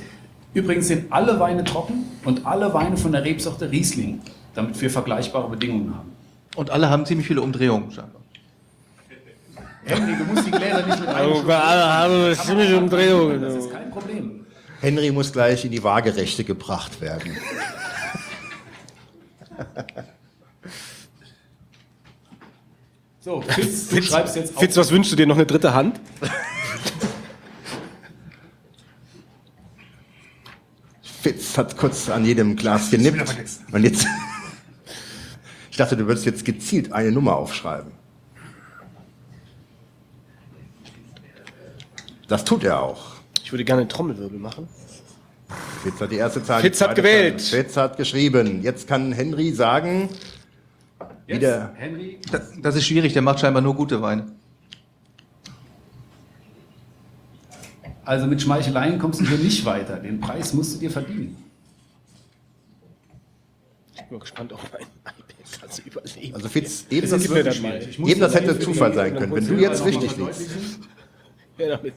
[0.52, 4.20] Übrigens sind alle Weine trocken und alle Weine von der Rebsorte Riesling,
[4.58, 6.10] damit wir vergleichbare Bedingungen haben.
[6.56, 8.20] Und alle haben ziemlich viele Umdrehungen scheinbar.
[9.84, 13.40] Henry, du musst die Gläser nicht mit Oh, alle haben ziemliche Umdrehungen.
[13.40, 14.44] Das ist kein Problem.
[14.80, 17.36] Henry muss gleich in die Waagerechte gebracht werden.
[23.20, 24.60] So, Fitz, du schreibst jetzt auf.
[24.60, 25.26] Fitz, was wünschst du dir?
[25.26, 26.00] Noch eine dritte Hand?
[31.02, 33.36] Fitz hat kurz an jedem Glas genippt.
[33.70, 34.06] Und jetzt.
[35.78, 37.92] Ich dachte, du würdest jetzt gezielt eine Nummer aufschreiben.
[42.26, 43.12] Das tut er auch.
[43.44, 44.68] Ich würde gerne einen Trommelwirbel machen.
[45.84, 46.62] Fitz hat die erste Zahl.
[46.62, 47.40] Fitz hat gewählt.
[47.40, 47.62] Zahl.
[47.62, 48.60] Fitz hat geschrieben.
[48.64, 50.08] Jetzt kann Henry sagen,
[51.28, 54.32] Jetzt, wieder- Henry, Das, das ist schwierig, der macht scheinbar nur gute Weine.
[58.04, 59.98] also mit Schmeicheleien kommst du hier nicht weiter.
[60.00, 61.36] Den Preis musst du dir verdienen.
[63.94, 64.84] Ich bin mal gespannt auf mein
[65.60, 66.34] Kannst du überleben.
[66.34, 69.34] also Fitz, eben Das das, das muss eben das hätte Zufall sein können.
[69.34, 70.42] Wenn du jetzt richtig liegst.
[71.58, 71.92] Ja, damit.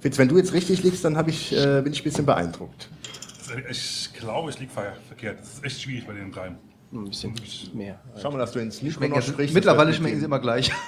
[0.00, 2.88] Fitz, wenn du jetzt richtig liegst, dann ich, äh, bin ich ein bisschen beeindruckt.
[3.70, 5.38] Ich glaube, ich liege ver verkehrt.
[5.40, 6.56] Das ist echt schwierig bei den dreien.
[6.92, 7.34] Ein bisschen
[7.74, 8.00] mehr.
[8.20, 9.54] Schau mal, dass du ins Mikro noch sprichst.
[9.54, 10.70] mittlerweile Das schmecken sie immer gleich.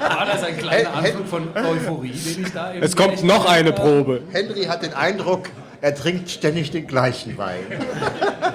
[0.00, 3.72] War das ein kleiner Anflug von Euphorie, den ich da eben Es kommt noch eine
[3.72, 4.22] Probe.
[4.32, 5.50] Henry hat den Eindruck,
[5.84, 7.60] er trinkt ständig den gleichen Wein.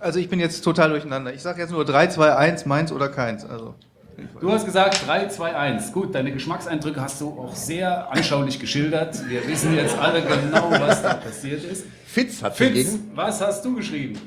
[0.00, 1.34] Also ich bin jetzt total durcheinander.
[1.34, 3.44] Ich sage jetzt nur 3, 2, 1, meins oder keins.
[3.44, 3.74] Also
[4.40, 5.92] Du hast gesagt 3, 2, 1.
[5.92, 9.28] Gut, deine Geschmackseindrücke hast du auch sehr anschaulich geschildert.
[9.28, 11.84] Wir wissen jetzt alle genau, was da passiert ist.
[12.06, 13.10] Fitz hat Fitz, hingegen.
[13.16, 14.20] was hast du geschrieben?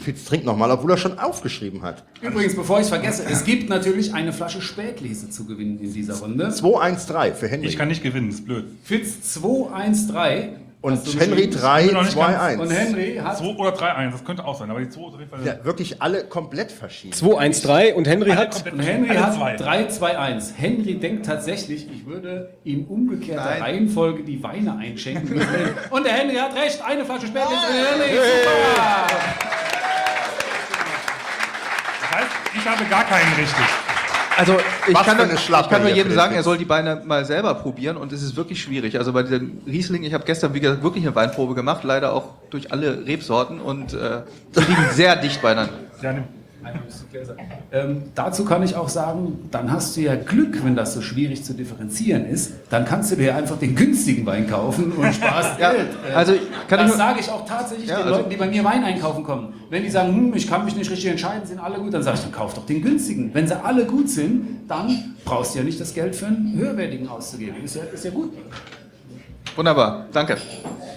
[0.00, 2.02] Fitz trinkt nochmal, obwohl er schon aufgeschrieben hat.
[2.20, 6.18] Übrigens, bevor ich es vergesse, es gibt natürlich eine Flasche Spätlese zu gewinnen in dieser
[6.18, 6.48] Runde.
[6.48, 7.68] 2-1-3 für Henry.
[7.68, 8.64] Ich kann nicht gewinnen, ist blöd.
[8.82, 10.61] Fitz 213.
[10.82, 11.78] Und du Henry geschrieben.
[11.80, 12.58] Ich bin noch nicht ganz- 3-2-1.
[12.60, 15.18] Und Henry hat 2 oder 3-1, das könnte auch sein, aber die 2 ist auf
[15.20, 15.46] jeden Fall.
[15.46, 17.14] Ja, wirklich alle komplett verschieden.
[17.14, 18.64] 2-1-3 und Henry Alle hat.
[18.72, 19.54] Und Henry hat zwei.
[19.56, 20.54] 3-2-1.
[20.56, 23.62] Henry denkt tatsächlich, ich würde in umgekehrter Nein.
[23.62, 25.40] Reihenfolge die Weine einschenken.
[25.90, 27.60] Und der Henry hat recht, eine Flasche Spätlese.
[27.70, 29.06] Henry, super!
[32.00, 33.64] Das heißt, ich habe gar keinen richtig.
[34.36, 34.56] Also
[34.88, 37.02] ich Was kann, für nur- ich kann nur jedem den sagen, er soll die Beine
[37.04, 38.98] mal selber probieren und es ist wirklich schwierig.
[38.98, 42.30] Also bei diesem Riesling, ich habe gestern wie gesagt wirklich eine Weinprobe gemacht, leider auch
[42.50, 44.22] durch alle Rebsorten und äh,
[44.56, 45.74] die liegen sehr dicht beieinander.
[46.02, 46.14] Ja,
[47.72, 51.44] Ähm, dazu kann ich auch sagen, dann hast du ja Glück, wenn das so schwierig
[51.44, 52.52] zu differenzieren ist.
[52.70, 55.88] Dann kannst du dir einfach den günstigen Wein kaufen und sparst Ja, Geld.
[56.10, 56.34] Äh, also
[56.68, 59.24] das nur- sage ich auch tatsächlich Ja, den also- Leuten, die bei mir Wein einkaufen
[59.24, 59.54] kommen.
[59.70, 62.16] Wenn die sagen, hm, ich kann mich nicht richtig entscheiden, sind alle gut, dann sage
[62.18, 63.30] ich, dann kauf doch den günstigen.
[63.32, 67.08] Wenn sie alle gut sind, dann brauchst du ja nicht das Geld für einen höherwertigen
[67.08, 67.56] auszugeben.
[67.64, 68.32] Ist ja, ist ja gut.
[69.56, 70.36] Wunderbar, danke.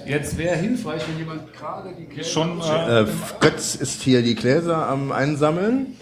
[0.06, 3.06] Jetzt wäre hilfreich, wenn jemand gerade die Gläser Schon, äh, Äh,
[3.40, 5.96] Götz ist hier die Gläser am Einsammeln.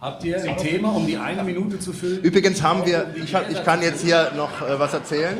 [0.00, 2.20] Habt ihr ein Thema, um die eine Minute zu füllen?
[2.22, 5.38] Übrigens haben wir, ich, hab, ich kann jetzt hier noch äh, was erzählen.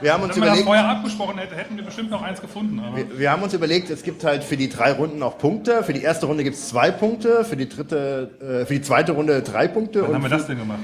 [0.00, 2.78] Wir haben uns wenn man das vorher abgesprochen hätte, hätten wir bestimmt noch eins gefunden.
[2.78, 5.82] Aber wir, wir haben uns überlegt, es gibt halt für die drei Runden auch Punkte.
[5.82, 9.10] Für die erste Runde gibt es zwei Punkte, für die dritte, äh, für die zweite
[9.10, 10.02] Runde drei Punkte.
[10.02, 10.78] wann haben wir das denn gemacht?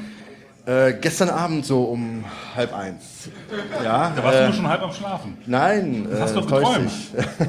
[0.65, 2.25] Äh, gestern Abend so um
[2.55, 3.29] halb eins.
[3.83, 5.37] Ja, Da warst du äh, nur schon halb am Schlafen.
[5.47, 6.91] nein, Das hast äh, du doch täuscht geträumt.
[6.91, 7.49] sich.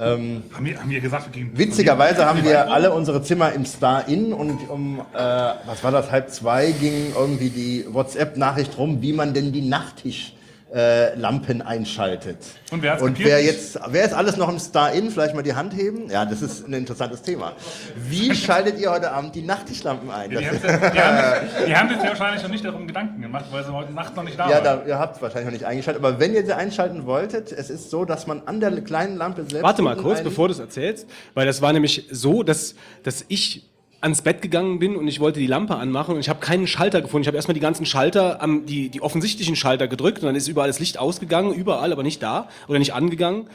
[0.00, 1.50] Haben wir, haben wir gesagt, wir gehen.
[1.58, 5.18] Witzigerweise haben wir alle unsere Zimmer im Star Inn und um, äh,
[5.66, 10.39] was war das, halb zwei ging irgendwie die WhatsApp-Nachricht rum, wie man denn die Nachttischlampen
[10.72, 12.38] äh, Lampen einschaltet.
[12.70, 15.10] Und wer Und wer jetzt, wer ist alles noch im Star Inn?
[15.10, 16.08] Vielleicht mal die Hand heben?
[16.10, 17.52] Ja, das ist ein interessantes Thema.
[17.96, 20.30] Wie schaltet ihr heute Abend die Nachttischlampen ein?
[20.30, 23.64] Die Das sich- die, haben, die haben sich wahrscheinlich noch nicht darum Gedanken gemacht, weil
[23.64, 24.64] sie heute Nacht noch nicht da ja, waren.
[24.64, 27.70] da, ihr habt es wahrscheinlich noch nicht eingeschaltet, aber wenn ihr sie einschalten wolltet, es
[27.70, 29.62] ist so, dass man an der kleinen Lampe selbst.
[29.62, 33.69] Warte mal kurz, bevor du es erzählst, weil das war nämlich so, dass, dass ich
[34.00, 37.02] ans Bett gegangen bin und ich wollte die Lampe anmachen und ich habe keinen Schalter
[37.02, 37.22] gefunden.
[37.22, 40.48] Ich habe erstmal die ganzen Schalter, am, die, die offensichtlichen Schalter gedrückt und dann ist
[40.48, 43.46] überall das Licht ausgegangen, überall, aber nicht da oder nicht angegangen.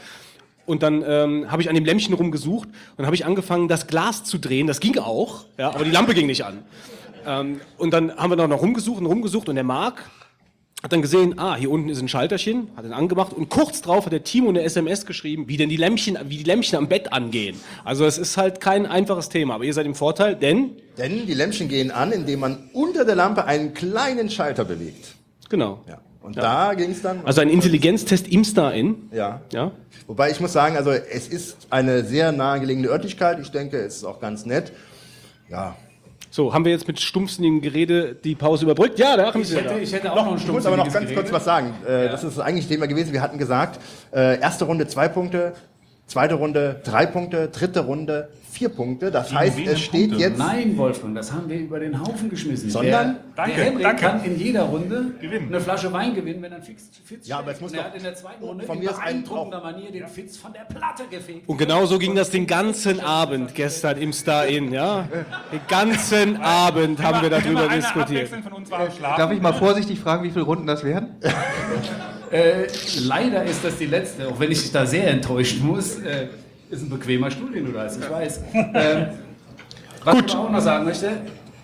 [0.64, 4.24] Und dann ähm, habe ich an dem Lämpchen rumgesucht und habe ich angefangen, das Glas
[4.24, 4.66] zu drehen.
[4.66, 6.58] Das ging auch, ja, aber die Lampe ging nicht an.
[7.26, 10.02] Ähm, und dann haben wir noch, rumgesucht und rumgesucht und der Marc
[10.82, 14.04] hat dann gesehen, ah, hier unten ist ein Schalterchen, hat ihn angemacht und kurz drauf
[14.04, 17.12] hat der Timo eine SMS geschrieben, wie denn die Lämpchen, wie die Lämpchen am Bett
[17.12, 17.58] angehen.
[17.84, 21.34] Also es ist halt kein einfaches Thema, aber ihr seid im Vorteil, denn, Denn die
[21.34, 25.14] Lämpchen gehen an, indem man unter der Lampe einen kleinen Schalter bewegt.
[25.48, 25.82] genau.
[25.88, 25.98] Ja.
[26.20, 27.24] Und da ging es dann.
[27.24, 29.10] Also ein Intelligenztest im Star-In.
[29.12, 29.42] ja.
[29.52, 29.70] Ja.
[30.08, 33.38] Wobei ich muss sagen, also es ist eine sehr nahegelegene Örtlichkeit.
[33.40, 34.72] Ich denke, es ist auch ganz nett.
[35.48, 35.76] Ja.
[36.30, 38.98] So, haben wir jetzt mit stumpfsinnigem Gerede die Pause überbrückt?
[38.98, 39.78] Ja, Achim ist Ich hätte, da.
[39.78, 41.74] ich hätte auch noch ein Ich muss aber noch ganz stumpfsinniges kurz was sagen.
[41.86, 43.12] Äh, Das ist eigentlich Thema gewesen.
[43.12, 43.80] Wir hatten gesagt,
[44.12, 45.54] äh, erste Runde zwei Punkte,
[46.06, 49.10] zweite Runde drei Punkte, dritte Runde vier Punkte.
[49.10, 50.26] Das heißt, wenigen es steht Punkte.
[50.28, 50.38] jetzt.
[50.38, 52.70] Nein, Wolfgang, das haben wir über den Haufen geschmissen.
[52.70, 52.90] Sondern?
[53.14, 54.02] der, Danke, der Henrik danke.
[54.02, 55.48] kann in jeder Runde Gewinnen.
[55.48, 57.56] eine Flasche Wein gewinnen, wenn er einen Fitz, Fitz Ja, aber schlägt.
[57.56, 59.04] es muss Und er doch- hat in der zweiten Runde von in mir ist ein-
[59.22, 61.48] beeindruckender Manier den Fitz von der Platte gefegt.
[61.48, 65.06] Und genau so ging das den ganzen Abend gestern im Star-In, ja.
[65.52, 68.28] Den ganzen Abend haben wir darüber diskutiert.
[68.28, 69.18] von uns war am Schlafen.
[69.20, 71.16] Darf ich mal vorsichtig fragen, wie viele Runden das wären?
[72.30, 72.66] Äh,
[73.06, 75.96] leider ist das die letzte, auch wenn ich da sehr enttäuschen muss.
[76.00, 76.26] Äh,
[76.70, 78.40] ist ein bequemer Stuhl, den du da hast, ich weiß.
[78.52, 79.06] Ähm,
[80.04, 81.10] was ich aber auch noch sagen möchte,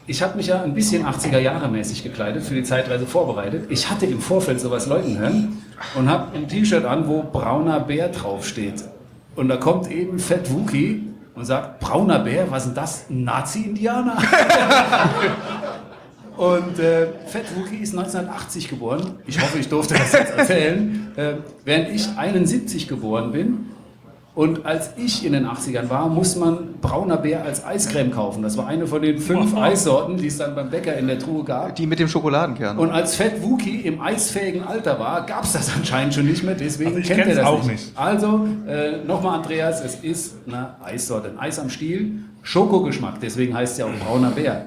[0.06, 3.66] ich habe mich ja ein bisschen 80er Jahre mäßig gekleidet, für die Zeitreise vorbereitet.
[3.68, 5.62] Ich hatte im Vorfeld sowas Leuten hören
[5.94, 8.84] und habe ein T-Shirt an, wo brauner Bär draufsteht.
[9.36, 13.04] Und da kommt eben Fett Wookie und sagt, brauner Bär, was ist denn das?
[13.08, 14.18] Ein Nazi-Indianer?
[16.36, 19.18] Und äh, Fett Wookie ist 1980 geboren.
[19.26, 21.12] Ich hoffe, ich durfte das jetzt erzählen.
[21.14, 21.34] Äh,
[21.64, 23.66] während ich 71 geboren bin.
[24.34, 28.42] Und als ich in den 80ern war, muss man brauner Bär als Eiscreme kaufen.
[28.42, 31.44] Das war eine von den fünf Eissorten, die es dann beim Bäcker in der Truhe
[31.44, 31.76] gab.
[31.76, 32.78] Die mit dem Schokoladenkern.
[32.78, 36.54] Und als Fett Wookie im eisfähigen Alter war, gab es das anscheinend schon nicht mehr.
[36.54, 37.72] Deswegen Also kennt er das auch nicht.
[37.72, 37.92] nicht.
[37.94, 43.20] Also äh, nochmal, Andreas, es ist eine Eissorte, ein Eis am Stiel, Schokogeschmack.
[43.20, 44.64] Deswegen heißt es ja auch brauner Bär.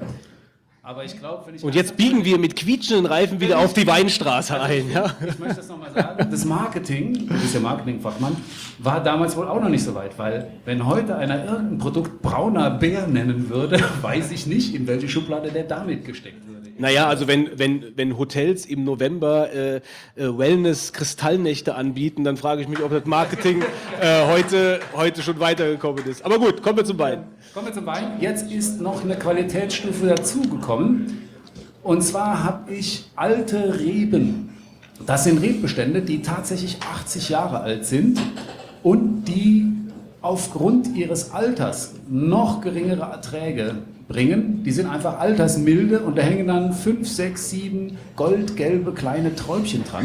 [0.86, 3.88] Aber ich glaube, wenn ich Und jetzt biegen wir mit quietschenden Reifen wieder auf die
[3.88, 5.16] Weinstraße ein, ja.
[5.18, 8.36] ich möchte das nochmal sagen, das Marketing, du bist ja Marketingfachmann,
[8.78, 12.70] war damals wohl auch noch nicht so weit, weil wenn heute einer irgendein Produkt brauner
[12.70, 16.45] Bär nennen würde, weiß ich nicht, in welche Schublade der damit gesteckt.
[16.78, 19.80] Naja, also wenn, wenn, wenn Hotels im November äh, äh,
[20.16, 23.62] Wellness-Kristallnächte anbieten, dann frage ich mich, ob das Marketing
[24.00, 26.24] äh, heute, heute schon weitergekommen ist.
[26.24, 27.24] Aber gut, kommen wir zum Wein.
[27.54, 28.18] Kommen wir zum Wein.
[28.20, 31.28] Jetzt ist noch eine Qualitätsstufe dazugekommen.
[31.82, 34.54] Und zwar habe ich alte Reben.
[35.06, 38.20] Das sind Rebbestände, die tatsächlich 80 Jahre alt sind
[38.82, 39.66] und die
[40.20, 43.76] aufgrund ihres Alters noch geringere Erträge
[44.08, 44.62] bringen.
[44.64, 50.04] Die sind einfach altersmilde und da hängen dann 5, 6, 7 goldgelbe kleine Träubchen dran.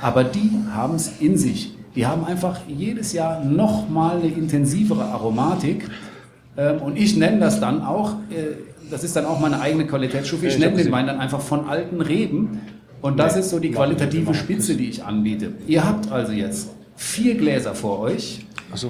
[0.00, 1.74] Aber die haben es in sich.
[1.94, 5.88] Die haben einfach jedes Jahr nochmal eine intensivere Aromatik.
[6.56, 8.56] Ähm, und ich nenne das dann auch, äh,
[8.90, 12.00] das ist dann auch meine eigene Qualitätsstufe, ich nenne den Wein dann einfach von alten
[12.00, 12.60] Reben.
[13.02, 15.52] Und das ist so die qualitative Spitze, die ich anbiete.
[15.66, 18.46] Ihr habt also jetzt vier Gläser vor euch.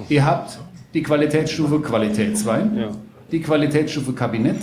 [0.07, 0.59] Ihr habt
[0.93, 2.89] die Qualitätsstufe Qualitätswein, Ja.
[3.33, 4.59] Die Qualitätsstufe Kabinett,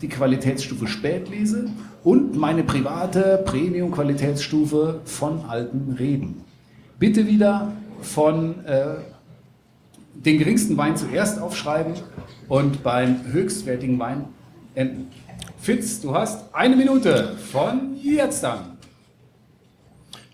[0.00, 1.68] die Qualitätsstufe Spätlese
[2.04, 6.44] und meine private Premium-Qualitätsstufe von alten Reben.
[7.00, 7.72] Bitte wieder
[8.02, 8.94] von äh,
[10.14, 11.94] den geringsten Wein zuerst aufschreiben
[12.48, 14.26] und beim höchstwertigen Wein
[14.76, 15.10] enden.
[15.58, 18.78] Fitz, du hast eine Minute von jetzt an.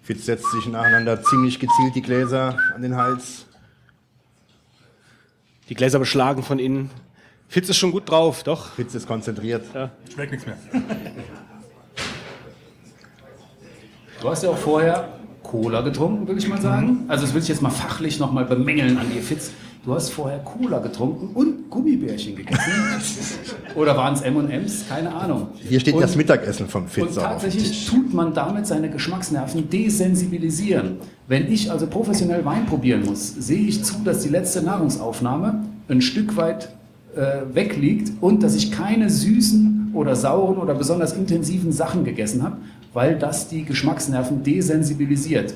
[0.02, 3.46] Fitz setzt sich nacheinander ziemlich gezielt die Gläser an den Hals.
[5.70, 6.90] Die Gläser beschlagen von innen.
[7.52, 8.72] Fitz ist schon gut drauf, doch.
[8.76, 9.62] Fitz ist konzentriert.
[10.10, 10.56] Schmeckt nichts mehr.
[14.22, 15.10] Du hast ja auch vorher
[15.42, 17.04] Cola getrunken, würde ich mal sagen.
[17.08, 19.50] Also das will ich jetzt mal fachlich nochmal bemängeln an dir, Fitz.
[19.84, 22.72] du hast vorher Cola getrunken und Gummibärchen gegessen.
[23.74, 24.88] Oder waren es M&M's?
[24.88, 25.48] Keine Ahnung.
[25.56, 29.68] Hier steht und, das Mittagessen vom Und auf dem tatsächlich tut man damit seine Geschmacksnerven
[29.68, 31.00] desensibilisieren.
[31.28, 36.00] Wenn ich also professionell Wein probieren muss, sehe ich zu, dass die letzte Nahrungsaufnahme ein
[36.00, 36.70] Stück weit
[37.16, 42.56] äh, wegliegt und dass ich keine süßen oder sauren oder besonders intensiven Sachen gegessen habe,
[42.92, 45.54] weil das die Geschmacksnerven desensibilisiert.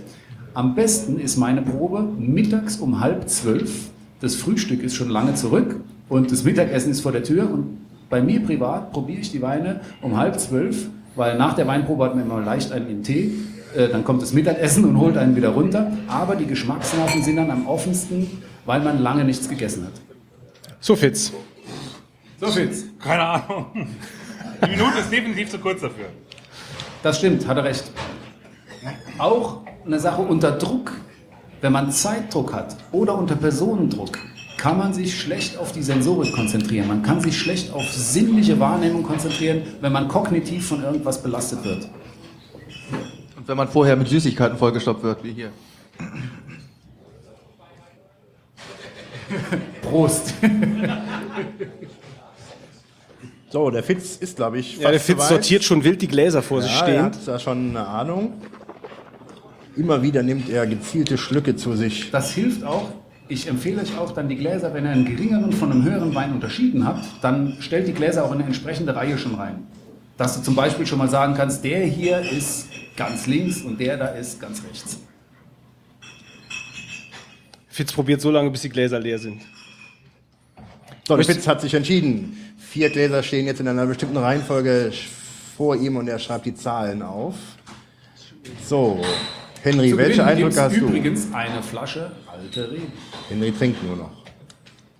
[0.55, 3.91] Am besten ist meine Probe mittags um halb zwölf.
[4.20, 5.77] Das Frühstück ist schon lange zurück
[6.09, 7.51] und das Mittagessen ist vor der Tür.
[7.51, 7.78] Und
[8.09, 12.15] bei mir privat probiere ich die Weine um halb zwölf, weil nach der Weinprobe hat
[12.15, 13.33] man immer leicht einen in Tee.
[13.77, 15.93] Äh, Dann kommt das Mittagessen und holt einen wieder runter.
[16.09, 18.27] Aber die Geschmacksnerven sind dann am offensten,
[18.65, 20.06] weil man lange nichts gegessen hat.
[20.81, 21.32] So, Fitz.
[22.40, 22.85] So Fitz.
[23.03, 23.66] Keine Ahnung.
[24.65, 26.07] Die Minute ist definitiv zu kurz dafür.
[27.03, 27.85] Das stimmt, hat er recht.
[29.19, 30.93] Auch eine Sache unter Druck,
[31.61, 34.19] wenn man Zeitdruck hat oder unter Personendruck,
[34.59, 36.89] kann man sich schlecht auf die Sensorik konzentrieren.
[36.89, 41.89] Man kann sich schlecht auf sinnliche Wahrnehmung konzentrieren, wenn man kognitiv von irgendwas belastet wird.
[43.36, 45.51] Und wenn man vorher mit Süßigkeiten vollgestopft wird, wie hier.
[49.82, 50.35] Prost.
[53.48, 55.28] So, der Fitz ist, glaube ich, fast Ja, der Fitz soweit.
[55.28, 57.03] sortiert schon wild die Gläser vor sich Ja, er stehen.
[57.05, 58.35] hat da schon eine Ahnung.
[59.77, 62.11] Immer wieder nimmt er gezielte Schlücke zu sich.
[62.11, 62.89] Das hilft auch.
[63.28, 66.32] Ich empfehle euch auch dann die Gläser, wenn ihr einen geringeren von einem höheren Wein
[66.32, 69.66] unterschieden habt, dann stellt die Gläser auch in eine entsprechende Reihe schon rein.
[70.16, 73.97] Dass du zum Beispiel schon mal sagen kannst, der hier ist ganz links und der
[73.97, 74.98] da ist ganz rechts.
[77.77, 79.43] Fitz probiert so lange, bis die Gläser leer sind.
[81.07, 82.55] So, der Fitz hat sich entschieden.
[82.57, 84.94] Vier Gläser stehen jetzt in einer bestimmten Reihenfolge
[85.59, 87.35] vor ihm und er schreibt die Zahlen auf.
[88.65, 89.05] So,
[89.62, 90.86] Henry, Zu welche Eindrücke hast du?
[90.86, 92.93] übrigens eine Flasche alte Reben.
[93.28, 94.12] Henry trinkt nur noch.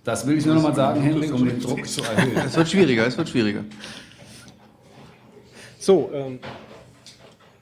[0.03, 2.37] Das will ich nur noch mal sagen, Henrik, um den Druck zu erhöhen.
[2.45, 3.65] Es wird schwieriger, es wird schwieriger.
[5.79, 6.37] So, ähm,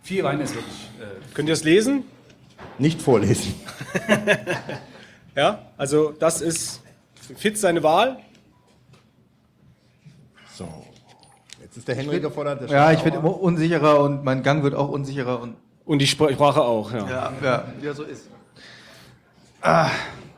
[0.04, 0.76] Vier Weine ist wirklich.
[1.00, 2.04] Äh, könnt ihr das lesen?
[2.80, 3.54] Nicht vorlesen.
[5.36, 6.82] Ja, also das ist
[7.38, 8.18] Fitz seine Wahl.
[10.54, 10.68] So,
[11.62, 12.62] jetzt ist der Henry gefordert.
[12.62, 15.56] der Ja, ich werde immer unsicherer und mein Gang wird auch unsicherer und
[15.86, 17.08] Und die Spr- Sprache auch, ja.
[17.10, 18.30] ja, ja, ja so ist.
[19.62, 19.90] Ah,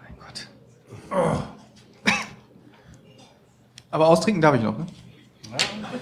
[0.01, 0.47] mein Gott.
[1.11, 2.11] Oh.
[3.91, 4.85] Aber austrinken darf ich noch, ne?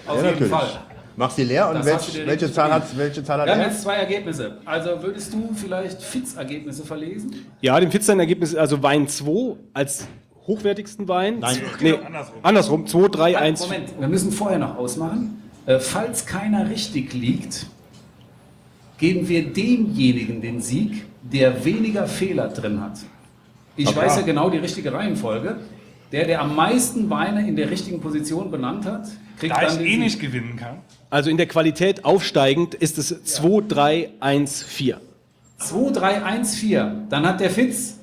[0.08, 0.52] auf Ja, jeden natürlich.
[0.52, 0.80] Fall.
[1.18, 3.96] Mach sie leer und welch, welche, Zahl hat, welche Zahl hat Wir haben jetzt zwei
[3.96, 4.58] Ergebnisse.
[4.66, 7.46] Also würdest du vielleicht Fitz-Ergebnisse verlesen?
[7.62, 10.08] Ja, dem Fitz sein Ergebnis ist also Wein 2 als
[10.46, 11.40] hochwertigsten Wein.
[11.40, 11.58] Nein.
[11.80, 12.40] nee, andersrum.
[12.42, 12.88] andersrum.
[12.88, 13.62] 2, 3, 1.
[13.62, 15.42] Moment, wir müssen vorher noch ausmachen.
[15.66, 17.66] Äh, falls keiner richtig liegt,
[18.98, 23.00] geben wir demjenigen den Sieg, der weniger Fehler drin hat.
[23.78, 25.58] Ich weiß ja genau die richtige Reihenfolge.
[26.12, 29.08] Der, der am meisten Weine in der richtigen Position benannt hat,
[29.40, 30.78] kriegt Da dann ich eh nicht gewinnen kann.
[31.10, 35.02] Also in der Qualität aufsteigend ist es 2, 3, 1, 4.
[35.58, 37.06] 2, 3, 1, 4.
[37.10, 38.00] Dann hat der Fitz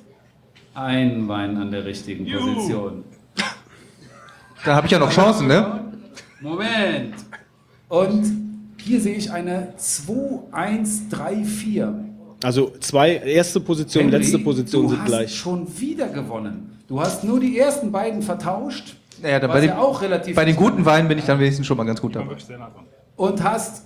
[0.73, 3.03] ein Wein an der richtigen Position.
[4.65, 5.91] Da habe ich ja noch Chancen, ne?
[6.41, 7.15] Moment.
[7.89, 8.25] Und
[8.77, 10.13] hier sehe ich eine 2,
[10.51, 12.05] 1, 3, 4.
[12.43, 15.35] Also zwei, erste Position, Henry, letzte Position du sind hast gleich.
[15.35, 16.72] schon wieder gewonnen.
[16.87, 18.97] Du hast nur die ersten beiden vertauscht.
[19.21, 21.39] Naja, dann was bei, den, ja auch relativ bei den guten Weinen bin ich dann
[21.39, 22.35] wenigstens schon mal ganz gut dabei.
[23.15, 23.83] Und hast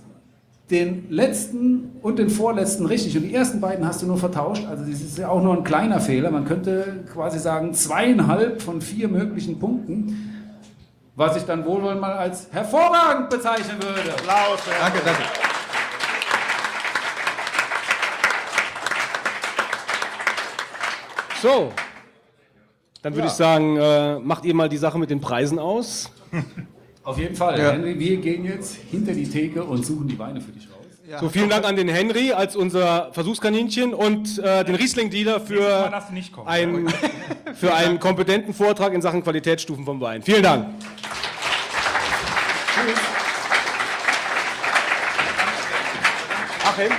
[0.70, 3.16] den letzten und den vorletzten richtig.
[3.16, 4.66] Und die ersten beiden hast du nur vertauscht.
[4.66, 6.30] Also das ist ja auch nur ein kleiner Fehler.
[6.30, 10.34] Man könnte quasi sagen, zweieinhalb von vier möglichen Punkten.
[11.14, 14.12] Was ich dann wohlwollend mal als hervorragend bezeichnen würde.
[14.12, 14.60] Applaus.
[14.80, 15.22] Danke, danke.
[21.40, 21.72] So.
[23.02, 26.10] Dann würde ich sagen, äh, macht ihr mal die Sache mit den Preisen aus.
[27.04, 27.58] Auf jeden Fall.
[27.58, 27.72] Ja.
[27.72, 31.20] Henry, wir gehen jetzt hinter die Theke und suchen die Weine für dich raus.
[31.20, 35.90] So, vielen Dank an den Henry als unser Versuchskaninchen und äh, den Riesling-Dealer für,
[36.44, 36.86] ein,
[37.54, 40.20] für einen kompetenten Vortrag in Sachen Qualitätsstufen vom Wein.
[40.20, 40.66] Vielen Dank.
[46.64, 46.92] Achim,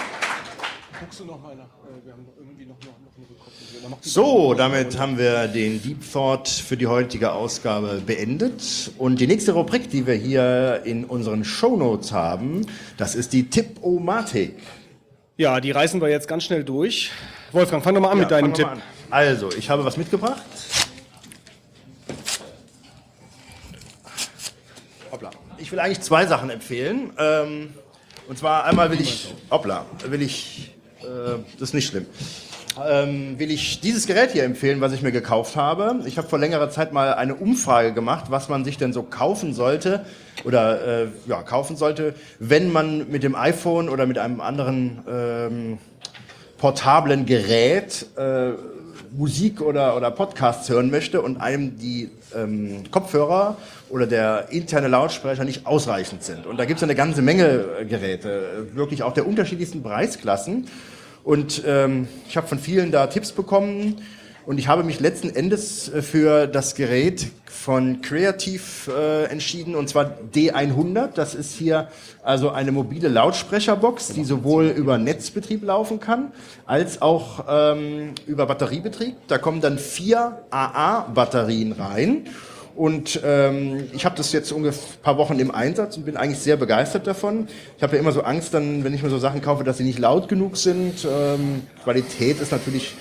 [0.99, 1.65] guckst du noch mal nach?
[1.65, 3.88] äh, Wir haben noch irgendwie noch, noch, noch eine Rückkopplung.
[4.01, 8.91] So, damit haben wir den Deep Thought für die heutige Ausgabe beendet.
[8.97, 12.65] Und die nächste Rubrik, die wir hier in unseren Shownotes haben,
[12.95, 14.55] das ist die Tipp-O-Matik.
[15.35, 17.11] Ja, die reißen wir jetzt ganz schnell durch.
[17.51, 18.83] Wolfgang, fang doch mal an mit Ja, deinem fangen wir Tipp.
[19.09, 20.43] Also, ich habe was mitgebracht.
[25.11, 25.29] Hoppla.
[25.57, 27.11] Ich will eigentlich zwei Sachen empfehlen.
[27.17, 27.73] Ähm,
[28.29, 32.05] und zwar einmal will ich, hoppla, will ich, äh, das ist nicht schlimm.
[32.87, 35.99] Ähm, will ich dieses Gerät hier empfehlen, was ich mir gekauft habe.
[36.05, 39.53] Ich habe vor längerer Zeit mal eine Umfrage gemacht, was man sich denn so kaufen
[39.53, 40.05] sollte
[40.43, 45.77] oder äh, ja, kaufen sollte, wenn man mit dem iPhone oder mit einem anderen ähm,
[46.57, 48.51] portablen Gerät äh,
[49.11, 53.57] Musik oder, oder Podcasts hören möchte und einem die ähm, Kopfhörer
[53.89, 56.45] oder der interne Lautsprecher nicht ausreichend sind.
[56.45, 60.67] Und da gibt es eine ganze Menge äh, Geräte, äh, wirklich auch der unterschiedlichsten Preisklassen.
[61.23, 64.01] Und ähm, ich habe von vielen da Tipps bekommen
[64.45, 69.89] und ich habe mich letzten Endes äh, für das Gerät von Creative äh, entschieden und
[69.89, 71.09] zwar D100.
[71.13, 71.89] Das ist hier
[72.23, 76.31] also eine mobile Lautsprecherbox, die sowohl über Netzbetrieb laufen kann
[76.65, 79.15] als auch ähm, über Batteriebetrieb.
[79.27, 82.27] Da kommen dann vier AA-Batterien rein.
[82.75, 86.39] Und ähm, ich habe das jetzt ungefähr ein paar Wochen im Einsatz und bin eigentlich
[86.39, 87.47] sehr begeistert davon.
[87.77, 89.83] Ich habe ja immer so Angst, dann, wenn ich mir so Sachen kaufe, dass sie
[89.83, 91.05] nicht laut genug sind.
[91.05, 92.95] Ähm, Qualität ist natürlich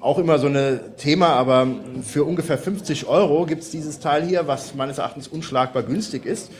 [0.00, 1.68] auch immer so ein Thema, aber
[2.02, 6.50] für ungefähr 50 Euro gibt es dieses Teil hier, was meines Erachtens unschlagbar günstig ist.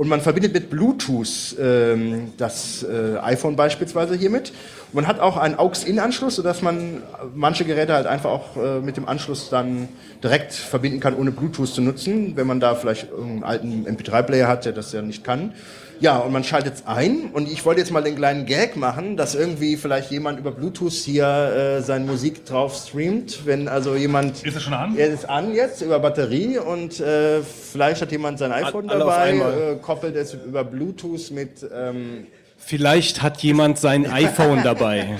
[0.00, 4.50] Und man verbindet mit Bluetooth ähm, das äh, iPhone beispielsweise hiermit.
[4.94, 7.02] Man hat auch einen AUX-In-Anschluss, sodass man
[7.34, 9.90] manche Geräte halt einfach auch äh, mit dem Anschluss dann
[10.24, 14.64] direkt verbinden kann, ohne Bluetooth zu nutzen, wenn man da vielleicht einen alten MP3-Player hat,
[14.64, 15.52] der das ja nicht kann.
[16.00, 19.18] Ja, und man schaltet es ein und ich wollte jetzt mal den kleinen Gag machen,
[19.18, 24.42] dass irgendwie vielleicht jemand über Bluetooth hier äh, seine Musik drauf streamt, wenn also jemand...
[24.42, 24.96] Ist es schon an?
[24.96, 29.34] Er ist an jetzt über Batterie und äh, vielleicht hat jemand sein iPhone auf dabei,
[29.34, 31.66] äh, koppelt es über Bluetooth mit...
[31.72, 32.26] Ähm,
[32.62, 35.16] Vielleicht hat jemand sein iPhone dabei.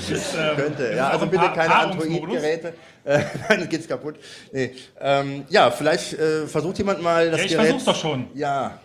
[0.56, 1.74] könnte, ja, also bitte keine?
[1.74, 2.74] Android-Geräte.
[3.04, 4.16] Äh, Dann geht's kaputt.
[4.52, 4.72] Nee.
[5.00, 7.66] Ähm, ja, vielleicht äh, versucht jemand mal das Ja, ich Gerät...
[7.66, 8.26] versuch's doch schon.
[8.34, 8.78] Ja,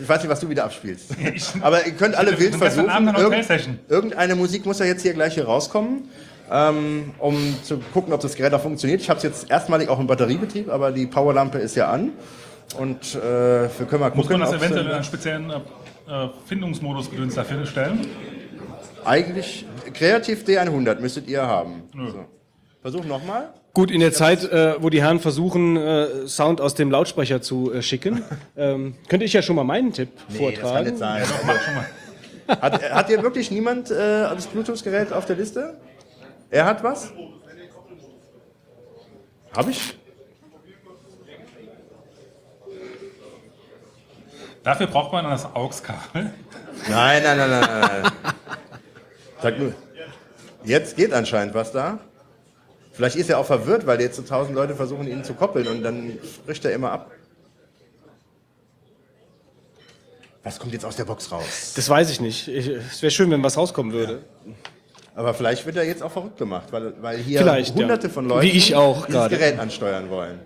[0.00, 1.12] ich weiß nicht, was du wieder abspielst.
[1.60, 2.88] Aber ihr könnt alle Ich- wild versuchen.
[3.16, 6.08] Irgend, irgendeine Musik muss ja jetzt hier gleich hier rauskommen,
[6.50, 9.00] ähm, um zu gucken, ob das Gerät auch funktioniert.
[9.00, 12.10] Ich habe es jetzt erstmalik auch im Batteriebetrieb, aber die Powerlampe ist ja an.
[12.78, 15.60] Und äh, wir können mal gucken, Muss man das eventuell in einen speziellen äh,
[16.46, 18.06] Findungsmodus gedöns dafür stellen?
[19.04, 21.82] eigentlich kreativ D100 müsstet ihr haben.
[21.92, 22.24] So.
[22.80, 23.52] Versuch nochmal.
[23.74, 27.72] Gut, in der Zeit, äh, wo die Herren versuchen, äh, Sound aus dem Lautsprecher zu
[27.72, 28.22] äh, schicken,
[28.56, 30.86] ähm, könnte ich ja schon mal meinen Tipp Nee, das kann vortragen.
[30.86, 31.22] nicht sein.
[31.46, 31.86] Mach schon mal.
[32.60, 35.78] Hat, hat hier wirklich niemand äh, das Bluetooth-Gerät auf der Liste?
[36.50, 37.12] Er hat was?
[39.56, 39.96] Hab ich?
[44.62, 46.30] Dafür braucht man das AUX-Kabel.
[46.88, 48.02] Nein, nein, nein, nein, nein.
[48.02, 48.12] nein.
[49.40, 49.72] Sag nur.
[50.62, 51.98] Jetzt geht anscheinend was da.
[52.92, 55.82] Vielleicht ist er auch verwirrt, weil jetzt so tausend Leute versuchen, ihn zu koppeln und
[55.82, 57.10] dann bricht er immer ab.
[60.42, 61.72] Was kommt jetzt aus der Box raus?
[61.76, 62.48] Das weiß ich nicht.
[62.48, 64.22] Ich, es wäre schön, wenn was rauskommen würde.
[65.14, 67.82] Aber vielleicht wird er jetzt auch verrückt gemacht, weil, weil hier Vielleicht, ja.
[67.82, 69.36] hunderte von Leuten Wie ich auch dieses gerade.
[69.36, 70.40] Gerät ansteuern wollen.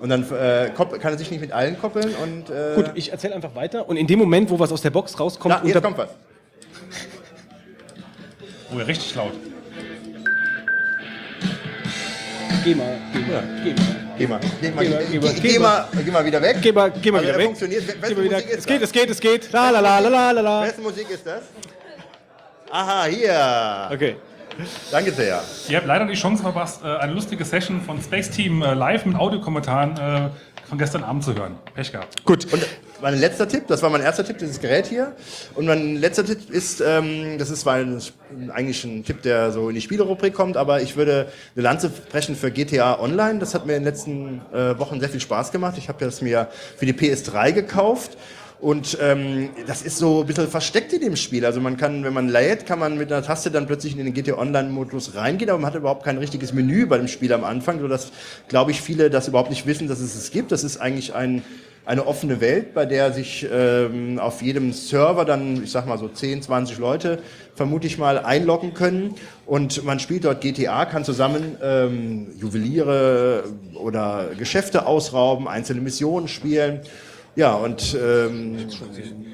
[0.00, 3.34] Und dann äh, kann er sich nicht mit allen koppeln und äh, Gut, ich erzähle
[3.34, 3.88] einfach weiter.
[3.88, 6.08] Und in dem Moment, wo was aus der Box rauskommt, da, jetzt kommt was.
[8.74, 9.32] Oh, ja, richtig laut.
[12.64, 14.02] Geh mal, geh mal, geh mal.
[14.18, 16.56] Geh mal, geh mal, Geh geh, geh, wieder weg.
[16.60, 17.46] Geh mal, geh mal wieder er weg.
[17.46, 17.86] funktioniert.
[17.88, 18.36] Wessen Geh mal wieder.
[18.36, 19.52] Musik ist Es geht, es geht, es geht.
[19.52, 20.62] La la la la la la la.
[20.62, 21.42] Wessen Musik ist das?
[22.70, 23.88] Aha, hier.
[23.92, 24.16] Okay.
[24.90, 25.42] Danke sehr.
[25.68, 29.06] Ihr habt leider die Chance verpasst, äh, eine lustige Session von Space Team äh, live
[29.06, 30.28] mit Audiokommentaren äh,
[30.72, 31.56] von gestern Abend zu hören.
[31.74, 32.24] Pech gehabt.
[32.24, 32.50] Gut.
[32.50, 32.66] Und
[33.02, 35.14] mein letzter Tipp, das war mein erster Tipp, dieses Gerät hier.
[35.54, 38.00] Und mein letzter Tipp ist, ähm, das ist zwar ein,
[38.54, 42.34] eigentlich ein Tipp, der so in die Spielerubrik kommt, aber ich würde eine Lanze brechen
[42.36, 43.38] für GTA Online.
[43.38, 45.74] Das hat mir in den letzten äh, Wochen sehr viel Spaß gemacht.
[45.76, 48.16] Ich habe das mir für die PS3 gekauft.
[48.62, 51.44] Und ähm, das ist so ein bisschen versteckt in dem Spiel.
[51.44, 54.14] Also man kann, wenn man lädt, kann man mit einer Taste dann plötzlich in den
[54.14, 57.80] GTA Online-Modus reingehen, aber man hat überhaupt kein richtiges Menü bei dem Spiel am Anfang,
[57.80, 58.12] sodass,
[58.46, 60.52] glaube ich, viele das überhaupt nicht wissen, dass es es gibt.
[60.52, 61.42] Das ist eigentlich ein,
[61.84, 66.06] eine offene Welt, bei der sich ähm, auf jedem Server dann, ich sag mal so
[66.06, 67.18] 10, 20 Leute
[67.56, 73.42] vermute ich mal einloggen können und man spielt dort GTA, kann zusammen ähm, Juweliere
[73.74, 76.82] oder Geschäfte ausrauben, einzelne Missionen spielen.
[77.34, 78.68] Ja, und ähm,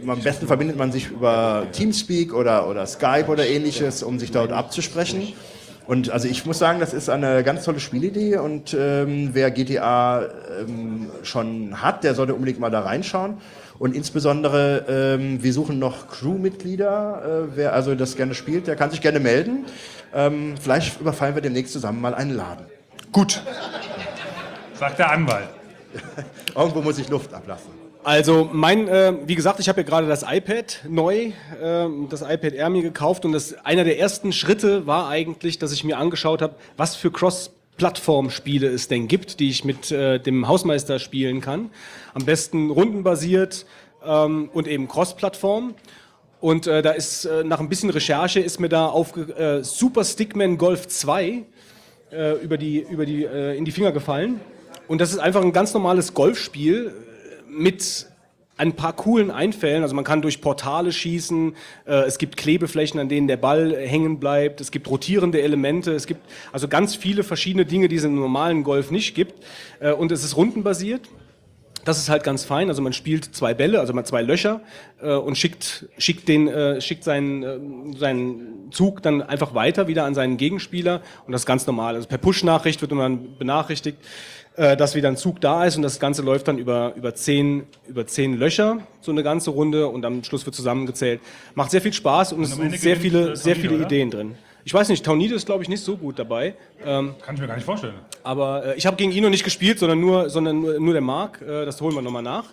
[0.06, 4.52] am besten verbindet man sich über Teamspeak oder, oder Skype oder ähnliches, um sich dort
[4.52, 5.32] abzusprechen.
[5.88, 10.28] Und also ich muss sagen, das ist eine ganz tolle Spielidee und ähm, wer GTA
[10.60, 13.38] ähm, schon hat, der sollte unbedingt mal da reinschauen.
[13.78, 17.46] Und insbesondere, ähm, wir suchen noch Crewmitglieder.
[17.52, 19.64] Äh, wer also das gerne spielt, der kann sich gerne melden.
[20.14, 22.66] Ähm, vielleicht überfallen wir demnächst zusammen mal einen Laden.
[23.10, 23.42] Gut.
[24.74, 25.48] Sagt der Anwalt.
[26.54, 27.77] Irgendwo muss ich Luft ablassen.
[28.08, 31.32] Also mein, äh, wie gesagt, ich habe ja gerade das iPad neu,
[31.62, 35.72] äh, das iPad Air mir gekauft und das einer der ersten Schritte war eigentlich, dass
[35.72, 40.48] ich mir angeschaut habe, was für Cross-Plattform-Spiele es denn gibt, die ich mit äh, dem
[40.48, 41.68] Hausmeister spielen kann.
[42.14, 43.66] Am besten rundenbasiert
[44.02, 45.74] ähm, und eben Cross-Plattform.
[46.40, 50.04] Und äh, da ist äh, nach ein bisschen Recherche ist mir da auf äh, Super
[50.04, 51.44] Stickman Golf 2
[52.10, 54.40] äh, über die, über die, äh, in die Finger gefallen.
[54.86, 56.94] Und das ist einfach ein ganz normales Golfspiel
[57.58, 58.06] mit
[58.58, 59.82] ein paar coolen Einfällen.
[59.82, 61.54] Also man kann durch Portale schießen,
[61.86, 66.06] äh, es gibt Klebeflächen, an denen der Ball hängen bleibt, es gibt rotierende Elemente, es
[66.06, 66.20] gibt
[66.52, 69.44] also ganz viele verschiedene Dinge, die es im normalen Golf nicht gibt.
[69.80, 71.08] Äh, und es ist rundenbasiert.
[71.84, 72.68] Das ist halt ganz fein.
[72.68, 74.60] Also man spielt zwei Bälle, also man zwei Löcher
[75.00, 80.04] äh, und schickt, schickt, den, äh, schickt seinen, äh, seinen Zug dann einfach weiter wieder
[80.04, 81.94] an seinen Gegenspieler und das ist ganz normal.
[81.94, 83.98] Also per Push-Nachricht wird man benachrichtigt,
[84.58, 88.08] dass wieder ein Zug da ist und das Ganze läuft dann über, über, zehn, über
[88.08, 91.20] zehn Löcher, so eine ganze Runde und am Schluss wird zusammengezählt.
[91.54, 93.84] Macht sehr viel Spaß und es sind sehr viele, äh, sehr viele oder?
[93.84, 94.34] Ideen drin.
[94.64, 96.54] Ich weiß nicht, Taunide ist glaube ich nicht so gut dabei.
[96.84, 97.94] Ähm, Kann ich mir gar nicht vorstellen.
[98.24, 101.02] aber äh, ich habe gegen ihn noch nicht gespielt, sondern nur, sondern nur, nur der
[101.02, 101.40] Marc.
[101.40, 102.46] Äh, das holen wir nochmal nach.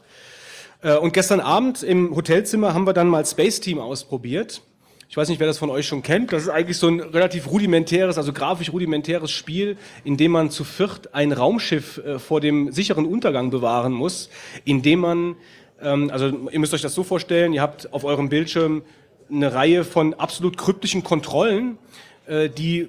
[0.82, 4.61] Äh, und gestern Abend im Hotelzimmer haben wir dann mal Space Team ausprobiert.
[5.07, 6.34] Ich weiß nicht, wer das von euch schon kennt.
[6.34, 10.64] Das ist eigentlich so ein relativ rudimentäres, also grafisch rudimentäres Spiel, in dem man zu
[10.64, 14.30] viert ein Raumschiff äh, vor dem sicheren Untergang bewahren muss,
[14.65, 15.36] indem man,
[15.82, 18.82] ähm, also ihr müsst euch das so vorstellen, ihr habt auf eurem Bildschirm
[19.30, 21.77] eine Reihe von absolut kryptischen Kontrollen,
[22.26, 22.88] äh, die äh,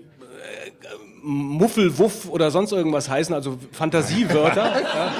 [1.23, 4.81] Muffel, Wuff oder sonst irgendwas heißen, also Fantasiewörter.
[4.81, 5.13] ja.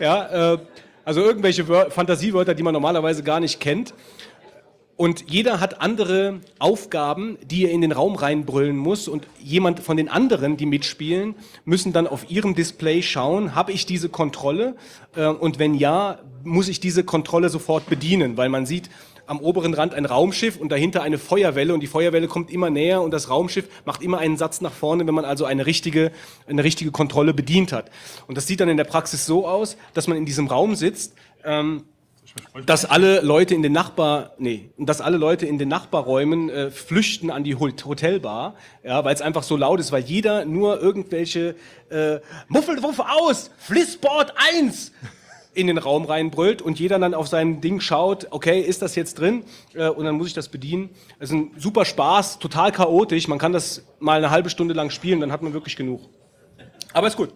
[0.30, 0.58] ja, äh,
[1.04, 3.94] also irgendwelche Wör Fantasiewörter, die man normalerweise gar nicht kennt.
[4.96, 9.08] Und jeder hat andere Aufgaben, die er in den Raum reinbrüllen muss.
[9.08, 13.86] Und jemand von den anderen, die mitspielen, müssen dann auf ihrem Display schauen, habe ich
[13.86, 14.76] diese Kontrolle?
[15.16, 18.90] Äh, Und wenn ja, muss ich diese Kontrolle sofort bedienen, weil man sieht
[19.30, 23.00] am oberen Rand ein Raumschiff und dahinter eine Feuerwelle und die Feuerwelle kommt immer näher
[23.00, 26.10] und das Raumschiff macht immer einen Satz nach vorne, wenn man also eine richtige,
[26.48, 27.92] eine richtige Kontrolle bedient hat.
[28.26, 31.14] Und das sieht dann in der Praxis so aus, dass man in diesem Raum sitzt,
[31.44, 31.84] ähm,
[32.66, 37.30] dass alle Leute in den Nachbar, nee, dass alle Leute in den Nachbarräumen äh, flüchten
[37.30, 41.54] an die Hot- Hotelbar, ja, weil es einfach so laut ist, weil jeder nur irgendwelche
[41.88, 44.90] äh, Muffelwuff aus, Flissboard 1
[45.52, 49.18] in den Raum reinbrüllt und jeder dann auf sein Ding schaut, okay, ist das jetzt
[49.18, 49.44] drin?
[49.74, 50.90] Äh, und dann muss ich das bedienen.
[51.18, 53.26] Es ist ein super Spaß, total chaotisch.
[53.28, 56.02] Man kann das mal eine halbe Stunde lang spielen, dann hat man wirklich genug.
[56.92, 57.32] Aber ist gut.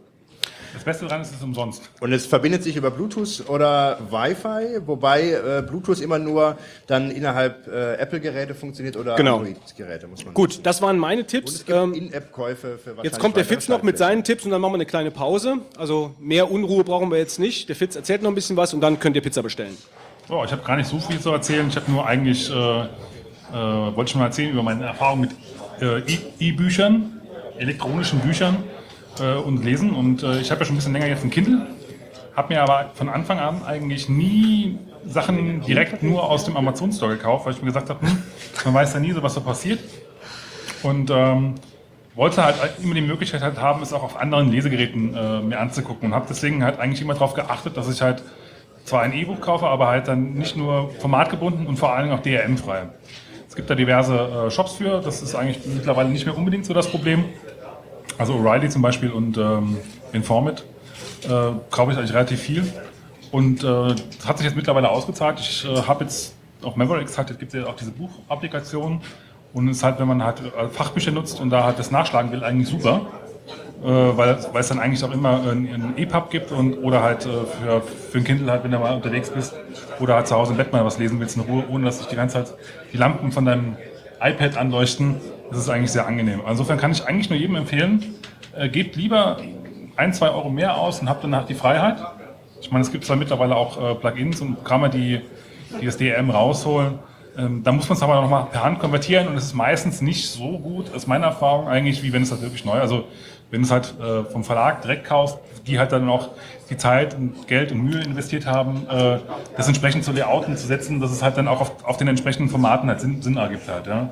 [0.75, 1.83] Das Beste daran ist, es ist umsonst.
[2.01, 7.67] Und es verbindet sich über Bluetooth oder Wi-Fi, wobei äh, Bluetooth immer nur dann innerhalb
[7.69, 9.37] äh, Apple-Geräte funktioniert oder Genau.
[9.39, 11.65] Android-Geräte, muss man Gut, das waren meine Tipps.
[11.69, 14.77] Ähm, In-App-Käufe für Jetzt kommt der Fitz noch mit seinen Tipps und dann machen wir
[14.77, 15.59] eine kleine Pause.
[15.79, 17.69] Also mehr Unruhe brauchen wir jetzt nicht.
[17.69, 19.77] Der Fitz erzählt noch ein bisschen was und dann könnt ihr Pizza bestellen.
[20.29, 21.69] So, ich habe gar nicht so viel zu erzählen.
[21.69, 22.87] Ich habe nur eigentlich, äh, äh,
[23.53, 25.31] wollte ich mal erzählen über meine Erfahrung mit
[25.81, 26.01] äh,
[26.41, 27.21] E-Büchern,
[27.59, 28.65] elektronischen Büchern
[29.21, 29.93] äh, und Lesen.
[29.95, 31.67] Und äh, ich habe ja schon ein bisschen länger jetzt ein Kindle,
[32.37, 37.17] habe mir aber von Anfang an eigentlich nie Sachen direkt nur aus dem Amazon Store
[37.17, 38.23] gekauft, weil ich mir gesagt habe, hm,
[38.65, 39.81] man weiß ja nie so, was so passiert.
[40.83, 41.55] Und ähm,
[42.15, 46.09] wollte halt immer die Möglichkeit halt haben, es auch auf anderen Lesegeräten äh, mir anzugucken
[46.09, 48.23] und habe deswegen halt eigentlich immer darauf geachtet, dass ich halt
[48.85, 52.23] zwar ein E-Book kaufe, aber halt dann nicht nur formatgebunden und vor allen Dingen auch
[52.23, 52.89] DRM-frei.
[53.49, 54.15] Es gibt da diverse
[54.47, 57.25] äh, Shops für, das ist eigentlich mittlerweile nicht mehr unbedingt so das Problem.
[58.19, 59.77] Also O'Reilly zum Beispiel und ähm,
[60.13, 60.65] Informit
[61.25, 61.29] äh,
[61.71, 62.73] kaufe ich eigentlich relativ viel.
[63.33, 65.41] Und äh, das hat sich jetzt mittlerweile ausgezahlt.
[65.41, 69.01] Ich äh, habe jetzt auf Mavericks halt, gibt es ja auch diese Buchapplikation.
[69.53, 72.31] Und es ist halt, wenn man halt äh, Fachbücher nutzt und da halt das nachschlagen
[72.33, 73.03] will, eigentlich super.
[73.83, 77.29] Äh, weil, weil es dann eigentlich auch immer ein, EPUB gibt und oder halt äh,
[77.29, 79.55] für, für ein Kindle halt, wenn du mal unterwegs bist
[80.01, 82.07] oder halt zu Hause im Bett mal was lesen willst in Ruhe, ohne dass sich
[82.07, 82.55] die ganze Zeit
[82.93, 83.77] die Lampen von deinem
[84.25, 85.17] iPad anleuchten.
[85.51, 86.41] Das ist eigentlich sehr angenehm.
[86.49, 88.15] Insofern kann ich eigentlich nur jedem empfehlen,
[88.57, 89.39] äh, gebt lieber
[89.97, 91.99] ein, zwei Euro mehr aus und habt danach die Freiheit.
[92.61, 95.21] Ich meine, es gibt zwar mittlerweile auch äh, Plugins und Programme, die,
[95.81, 96.99] die das DRM rausholen.
[97.37, 100.01] Ähm, da muss man es aber noch mal per Hand konvertieren und es ist meistens
[100.01, 103.05] nicht so gut, aus meiner Erfahrung eigentlich, wie wenn es halt wirklich neu Also
[103.51, 106.31] wenn du es halt äh, vom Verlag direkt kaufst, die halt dann auch
[106.71, 109.19] die Zeit und Geld und Mühe investiert haben, äh,
[109.57, 112.49] das entsprechend zu layouten, zu setzen, dass es halt dann auch auf, auf den entsprechenden
[112.49, 113.87] Formaten halt Sinn, Sinn ergibt halt.
[113.87, 114.11] Ja.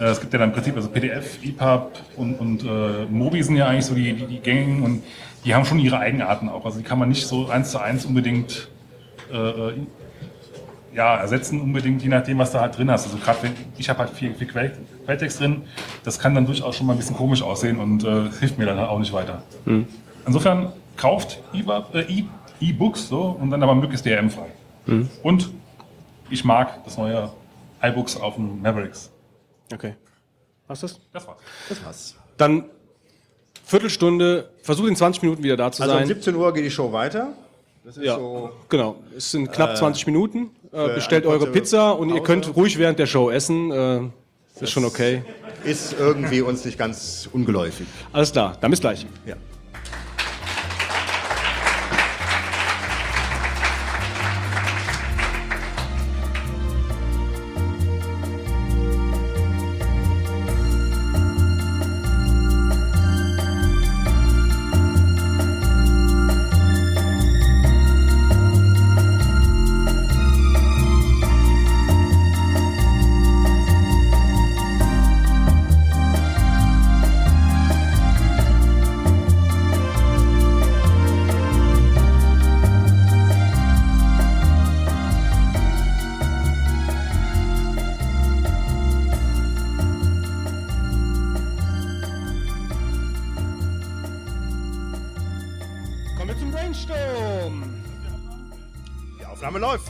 [0.00, 3.56] Äh, es gibt ja dann im Prinzip also PDF, EPUB und, und äh, Mobi sind
[3.56, 5.02] ja eigentlich so die, die, die gängigen und
[5.44, 6.64] die haben schon ihre Eigenarten auch.
[6.64, 8.68] Also die kann man nicht so eins zu eins unbedingt
[9.32, 9.72] äh, äh,
[10.94, 13.04] ja, ersetzen unbedingt, je nachdem, was du halt drin hast.
[13.04, 14.72] Also gerade wenn ich habe halt viel, viel Quell,
[15.08, 15.62] Quelltext drin,
[16.04, 18.76] das kann dann durchaus schon mal ein bisschen komisch aussehen und äh, hilft mir dann
[18.76, 19.42] halt auch nicht weiter.
[20.26, 22.24] Insofern kauft äh, E-
[22.60, 24.48] E-Books so, und dann aber möglichst DRM-frei.
[25.22, 25.48] Und
[26.28, 27.30] ich mag das neue
[27.82, 29.10] iBooks auf dem Mavericks.
[29.72, 29.94] Okay.
[30.66, 31.26] Was ist das?
[31.68, 32.16] Das war's.
[32.36, 32.64] Dann
[33.64, 36.06] Viertelstunde, versucht in 20 Minuten wieder da zu Also um sein.
[36.08, 37.28] 17 Uhr geht die Show weiter.
[37.84, 38.50] Das ist ja, so.
[38.68, 38.96] genau.
[39.16, 40.50] Es sind knapp 20 Minuten.
[40.70, 42.26] Äh, bestellt eure Pizza und ihr Pause.
[42.26, 43.70] könnt ruhig während der Show essen.
[43.70, 44.00] Äh,
[44.60, 45.22] ist schon okay.
[45.64, 47.86] Ist irgendwie uns nicht ganz ungeläufig.
[48.12, 49.06] Alles klar, dann bis gleich.
[49.26, 49.36] Ja.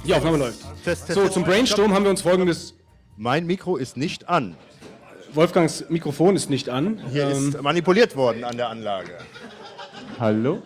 [0.08, 0.60] Die Aufnahme läuft.
[0.84, 2.72] Test, test, So, zum Brainstorm haben wir uns folgendes.
[3.18, 4.56] Mein Mikro ist nicht an.
[5.34, 6.98] Wolfgangs Mikrofon ist nicht an.
[7.12, 9.18] Hier Ähm, ist manipuliert worden an der Anlage.
[10.18, 10.62] Hallo?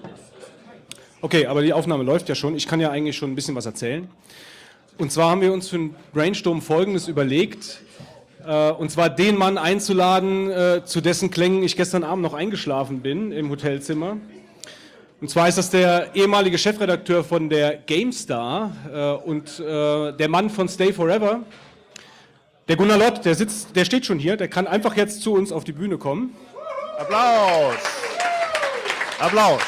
[1.22, 2.54] Okay, aber die Aufnahme läuft ja schon.
[2.54, 4.08] Ich kann ja eigentlich schon ein bisschen was erzählen.
[4.96, 7.80] Und zwar haben wir uns für den Brainstorm Folgendes überlegt.
[8.46, 13.00] Äh, und zwar den Mann einzuladen, äh, zu dessen Klängen ich gestern Abend noch eingeschlafen
[13.00, 14.18] bin im Hotelzimmer.
[15.22, 20.50] Und zwar ist das der ehemalige Chefredakteur von der GameStar äh, und äh, der Mann
[20.50, 21.42] von Stay Forever.
[22.66, 25.52] Der Gunnar Lott, der sitzt, der steht schon hier, der kann einfach jetzt zu uns
[25.52, 26.34] auf die Bühne kommen.
[26.98, 27.76] Applaus!
[29.20, 29.62] Applaus!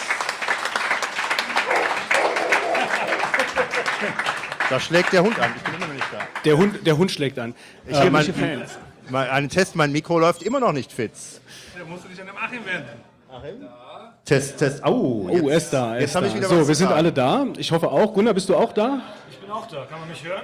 [4.69, 5.53] Da schlägt der Hund an.
[5.57, 6.19] Ich bin immer noch nicht da.
[6.45, 7.55] Der Hund, der Hund schlägt an.
[7.87, 8.67] Ich äh, mein,
[9.09, 11.41] mein, einen Test, mein Mikro läuft immer noch nicht fitz.
[11.79, 13.84] Da musst du dich an den Achim wenden.
[14.25, 14.83] Test, Test.
[14.87, 15.95] Oh, Oh, er ist da.
[15.95, 16.29] Er jetzt ist hab da.
[16.29, 17.47] ich wieder so, was wir sind alle da.
[17.59, 18.13] Ich hoffe auch.
[18.15, 19.01] Gunnar, bist du auch da?
[19.31, 19.85] Ich bin auch da.
[19.85, 20.43] Kann man mich hören?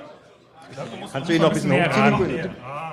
[0.71, 2.51] Ich glaub, du musst Kannst du ihn noch ein bisschen hochziehen?
[2.65, 2.93] Ah,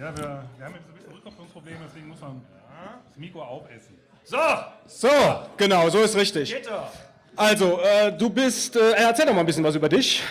[0.00, 3.94] ja, wir, wir haben jetzt ein bisschen Rückkopplungsprobleme, deswegen muss man ja, das Mikro aufessen.
[4.24, 4.36] So,
[4.86, 5.08] So,
[5.56, 6.52] genau, so ist richtig.
[6.52, 6.90] geht doch.
[7.36, 8.74] Also, äh, du bist.
[8.76, 10.22] Äh, erzähl doch mal ein bisschen was über dich.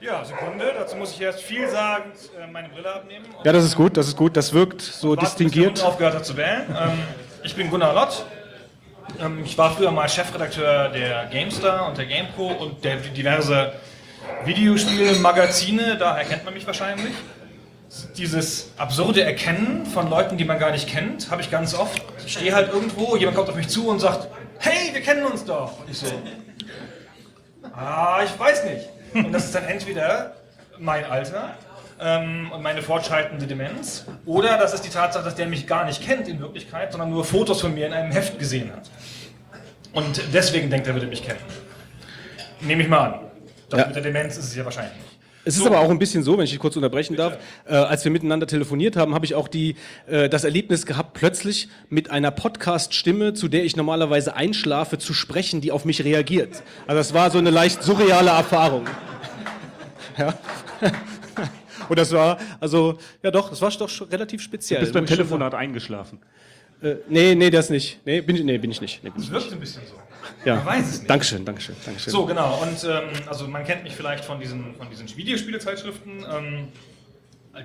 [0.00, 0.72] Ja, Sekunde.
[0.78, 3.24] Dazu muss ich erst vielsagend äh, meine Brille abnehmen.
[3.42, 4.36] Ja, das ist gut, das ist gut.
[4.36, 5.82] Das wirkt so warten, bis der Hund distinguiert.
[5.84, 6.66] aufgehört hat zu wählen.
[6.78, 6.98] Ähm,
[7.42, 8.24] ich bin Gunnar Lott.
[9.20, 13.72] Ähm, ich war früher mal Chefredakteur der GameStar und der GamePro und der diverse
[14.44, 15.96] Videospielmagazine.
[15.96, 17.14] Daher kennt man mich wahrscheinlich.
[18.16, 22.02] Dieses absurde Erkennen von Leuten, die man gar nicht kennt, habe ich ganz oft.
[22.26, 24.28] Ich stehe halt irgendwo, jemand kommt auf mich zu und sagt,
[24.58, 25.80] hey, wir kennen uns doch.
[25.80, 26.06] Und ich so,
[27.72, 28.88] ah, ich weiß nicht.
[29.14, 30.34] Und das ist dann entweder
[30.78, 31.54] mein Alter
[32.00, 36.02] ähm, und meine fortschreitende Demenz oder das ist die Tatsache, dass der mich gar nicht
[36.02, 38.90] kennt in Wirklichkeit, sondern nur Fotos von mir in einem Heft gesehen hat.
[39.92, 41.40] Und deswegen denkt er, würde mich kennen.
[42.60, 43.20] Nehme ich mal an.
[43.70, 43.86] Das Ja.
[43.86, 45.06] mit der Demenz ist es ja wahrscheinlich nicht.
[45.48, 47.38] Es ist aber auch ein bisschen so, wenn ich dich kurz unterbrechen darf.
[47.68, 49.76] Äh, als wir miteinander telefoniert haben, habe ich auch die,
[50.08, 55.60] äh, das Erlebnis gehabt, plötzlich mit einer Podcast-Stimme, zu der ich normalerweise einschlafe, zu sprechen,
[55.60, 56.64] die auf mich reagiert.
[56.88, 58.86] Also das war so eine leicht surreale Erfahrung.
[60.18, 60.32] Ja.
[61.88, 64.80] Und das war, also, ja doch, das war doch schon relativ speziell.
[64.80, 66.20] Du bist beim Telefonat eingeschlafen.
[66.82, 68.00] Äh, nee, nee, das nicht.
[68.04, 69.02] Nee, bin ich, nee, bin ich nicht.
[69.02, 69.32] Nee, bin nicht.
[69.32, 69.94] wirkt ein bisschen so.
[70.44, 70.56] Ja.
[70.56, 71.10] Man weiß es nicht.
[71.10, 72.12] Dankeschön, Dankeschön, Dankeschön.
[72.12, 72.60] So, genau.
[72.62, 76.68] Und ähm, also man kennt mich vielleicht von diesen, von diesen Videospielezeitschriften, ähm,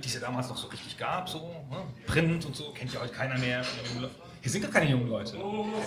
[0.01, 1.39] die es ja damals noch so richtig gab, so
[1.69, 1.83] ne?
[2.07, 3.61] Print und so, kennt ja heute keiner mehr.
[4.41, 5.37] Hier sind gar keine jungen Leute.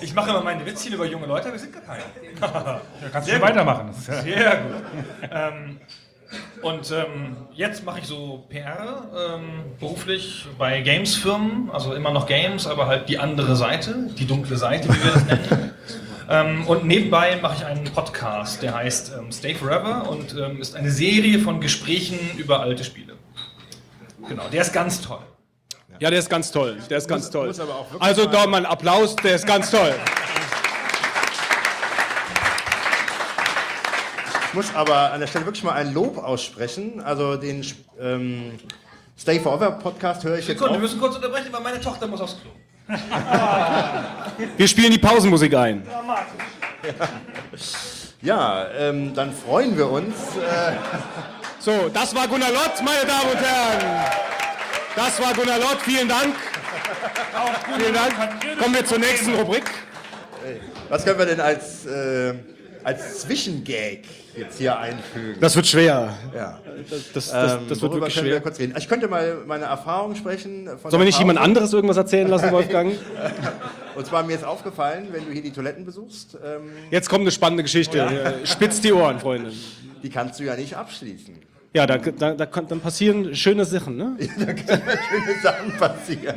[0.00, 2.02] Ich mache immer meine Witzchen über junge Leute, aber wir sind gar keine.
[3.02, 3.88] Ja, kannst du weitermachen.
[3.88, 5.30] Das Sehr gut.
[5.30, 5.80] ähm,
[6.62, 12.66] und ähm, jetzt mache ich so PR ähm, beruflich bei Games-Firmen, also immer noch Games,
[12.66, 15.70] aber halt die andere Seite, die dunkle Seite, wie wir das nennen.
[16.30, 20.74] ähm, und nebenbei mache ich einen Podcast, der heißt ähm, Stay Forever und ähm, ist
[20.74, 23.14] eine Serie von Gesprächen über alte Spiele.
[24.28, 25.20] Genau, der ist ganz toll.
[26.00, 26.78] Ja, der ist ganz toll.
[26.90, 27.52] Der ist ganz toll.
[28.00, 29.94] Also da mal einen Applaus, der ist ganz toll.
[34.54, 37.00] Ich muss aber an der Stelle wirklich mal ein Lob aussprechen.
[37.04, 37.66] Also den
[38.00, 38.52] ähm,
[39.18, 40.82] Stay Forever Podcast höre ich jetzt Sekunde, wir auch.
[40.82, 42.52] müssen kurz unterbrechen, weil meine Tochter muss aufs Klo.
[44.56, 45.84] Wir spielen die Pausenmusik ein.
[48.22, 50.14] Ja, ähm, dann freuen wir uns.
[50.36, 50.76] Äh,
[51.58, 54.04] So, das war Gunnar Lott, meine Damen und Herren.
[54.94, 56.36] Das war Gunnar Lott, vielen Dank.
[57.76, 58.14] Vielen Dank.
[58.60, 59.64] Kommen wir zur nächsten Rubrik.
[60.88, 62.34] Was können wir denn als, äh,
[62.84, 64.00] als Zwischengag
[64.36, 65.40] jetzt hier einfügen?
[65.40, 66.14] Das wird schwer.
[66.34, 66.60] ja.
[66.90, 68.24] Das, das, das, Ähm, das wird wirklich schwer.
[68.24, 68.74] wir kurz reden?
[68.76, 70.68] Ich könnte mal meine Erfahrung sprechen.
[70.82, 72.92] Sollen wir nicht jemand anderes irgendwas erzählen lassen, Wolfgang?
[73.96, 77.30] Und zwar mir ist aufgefallen, wenn du hier die Toiletten besuchst, ähm, Jetzt kommt eine
[77.30, 78.34] spannende Geschichte.
[78.44, 79.52] Spitzt die Ohren, Freunde.
[80.02, 81.34] die kannst du ja nicht abschließen.
[81.76, 84.16] Ja, da, da, da kann, dann passieren schöne Sachen, ne?
[84.20, 86.36] schöne Sachen passieren.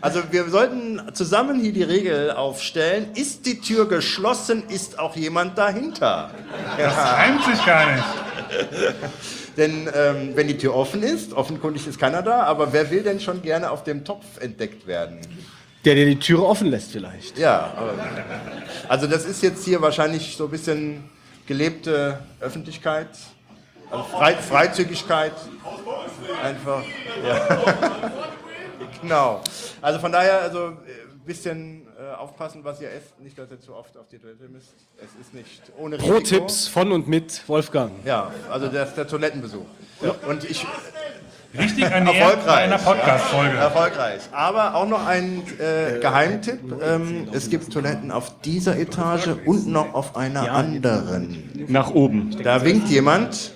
[0.00, 5.58] Also wir sollten zusammen hier die Regel aufstellen, ist die Tür geschlossen, ist auch jemand
[5.58, 6.30] dahinter.
[6.78, 8.04] Reimt sich gar nicht.
[9.56, 13.18] Denn ähm, wenn die Tür offen ist, offenkundig ist keiner da, aber wer will denn
[13.18, 15.18] schon gerne auf dem Topf entdeckt werden?
[15.84, 17.36] Der, der die Türe offen lässt vielleicht.
[17.38, 17.94] Ja, aber,
[18.88, 21.04] also das ist jetzt hier wahrscheinlich so ein bisschen
[21.46, 23.08] gelebte Öffentlichkeit,
[23.90, 25.32] also Frei, Freizügigkeit.
[26.42, 26.82] Einfach,
[27.26, 27.58] ja.
[29.02, 29.40] genau.
[29.80, 33.18] Also von daher, also ein bisschen äh, aufpassen, was ihr esst.
[33.20, 34.74] Nicht, dass ihr zu oft auf die Toilette müsst.
[34.98, 36.14] Es ist nicht ohne Risiko.
[36.14, 37.92] Pro-Tipps von und mit Wolfgang.
[38.04, 39.64] Ja, also das ist der Toilettenbesuch.
[40.28, 40.66] Und ich,
[41.56, 42.58] Richtig ernährt bei Erfolgreich.
[42.58, 43.56] einer Podcast-Folge.
[43.56, 44.20] Erfolgreich.
[44.32, 46.60] Aber auch noch ein äh, Geheimtipp.
[46.82, 51.66] Ähm, es gibt Toiletten auf dieser Etage und noch auf einer anderen.
[51.68, 52.36] Nach oben.
[52.42, 53.52] Da winkt jemand.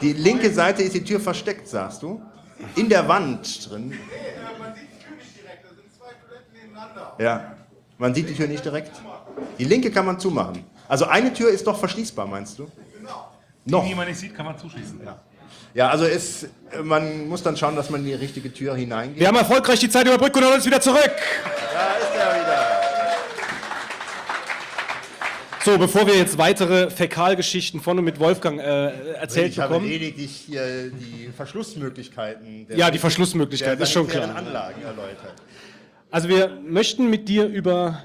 [0.00, 2.20] Die linke Seite ist die Tür versteckt, sagst du?
[2.76, 3.94] In der Wand drin.
[7.18, 7.56] Ja.
[7.98, 8.92] Man sieht die Tür nicht direkt.
[9.58, 10.64] Die linke kann man zumachen.
[10.88, 12.66] Also eine Tür ist doch verschließbar, meinst du?
[13.64, 13.82] Noch.
[13.82, 15.00] Die, die man nicht sieht, kann man zuschließen.
[15.74, 16.46] Ja, also es,
[16.82, 19.20] man muss dann schauen, dass man in die richtige Tür hineingeht.
[19.20, 21.12] Wir haben erfolgreich die Zeit überbrückt und haben uns wieder zurück.
[21.72, 22.09] Da
[25.62, 29.90] So, bevor wir jetzt weitere Fäkalgeschichten von und mit Wolfgang äh, erzählt Ich habe bekommen.
[29.90, 32.66] lediglich hier die Verschlussmöglichkeiten.
[32.66, 34.34] Der Ja, die Verschlussmöglichkeiten, ist schon klar.
[34.34, 35.34] Anlagen erläutert.
[36.10, 38.02] Also wir möchten mit dir über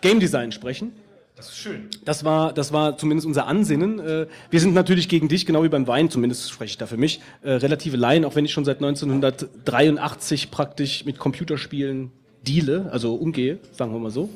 [0.00, 0.92] Game Design sprechen.
[1.34, 1.88] Das ist schön.
[2.04, 3.98] Das war, das war zumindest unser Ansinnen.
[3.98, 6.96] Äh, Wir sind natürlich gegen dich, genau wie beim Wein, zumindest spreche ich da für
[6.98, 12.12] mich, äh, relative Laien, auch wenn ich schon seit 1983 praktisch mit Computerspielen
[12.46, 14.30] deale, also umgehe, sagen wir mal so.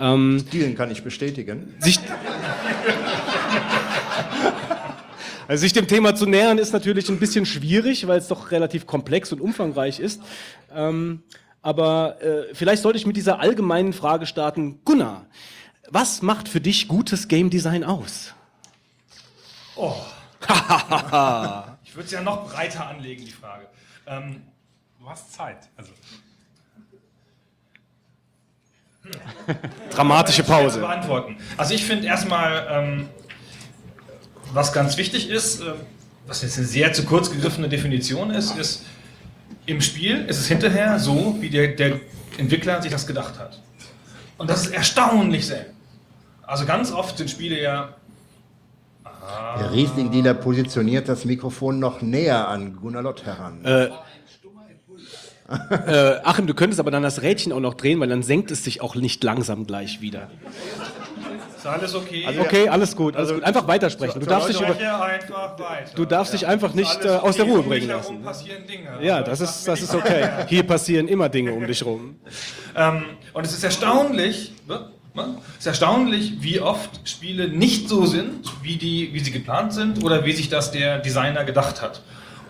[0.00, 1.74] Ähm, Dielen kann ich bestätigen.
[1.78, 2.00] sich,
[5.46, 8.86] also sich dem Thema zu nähern ist natürlich ein bisschen schwierig, weil es doch relativ
[8.86, 10.22] komplex und umfangreich ist.
[10.74, 11.22] Ähm,
[11.62, 14.80] aber äh, vielleicht sollte ich mit dieser allgemeinen Frage starten.
[14.84, 15.26] Gunnar,
[15.90, 18.34] was macht für dich gutes Game Design aus?
[21.82, 23.66] Ich würde es ja noch breiter anlegen, die Frage.
[24.06, 24.42] Ähm,
[25.00, 25.68] du hast Zeit.
[25.76, 25.90] Also,
[29.90, 30.80] Dramatische Pause.
[30.80, 31.36] beantworten.
[31.56, 33.08] Also ich finde erstmal, ähm,
[34.52, 35.72] was ganz wichtig ist, äh,
[36.26, 38.84] was jetzt eine sehr zu kurz gegriffene Definition ist, ist,
[39.66, 42.00] im Spiel ist es hinterher so, wie der, der
[42.38, 43.60] Entwickler sich das gedacht hat.
[44.38, 45.76] Und das ist erstaunlich selten.
[46.42, 47.94] Also ganz oft sind Spiele ja
[49.58, 53.64] Der Riesling-Dealer positioniert das Mikrofon noch näher an Gunnar Lott heran.
[53.64, 53.88] Äh,
[56.24, 58.80] Achim, du könntest aber dann das Rädchen auch noch drehen, weil dann senkt es sich
[58.82, 60.28] auch nicht langsam gleich wieder.
[61.56, 62.24] ist alles okay.
[62.38, 63.44] Okay, alles gut, alles Also, gut.
[63.44, 64.20] Einfach weitersprechen.
[64.20, 65.90] Du darfst dich Erläuterung- über, einfach weiter.
[65.94, 68.18] du darfst dich einfach nicht Alles äh, aus der Ruhe bringen lassen.
[68.18, 68.24] ne?
[68.24, 68.88] passieren Dinge.
[69.04, 70.28] Ja, Aber das ist, das ist okay.
[70.46, 72.16] Hier passieren immer Dinge um dich rum.
[72.76, 73.02] Ähm,
[73.32, 74.88] und es ist erstaunlich, ne?
[75.12, 75.34] Ne?
[75.54, 80.04] es ist erstaunlich, wie oft Spiele nicht so sind, wie, die, wie sie geplant sind
[80.04, 82.00] oder wie sich das der Designer gedacht hat.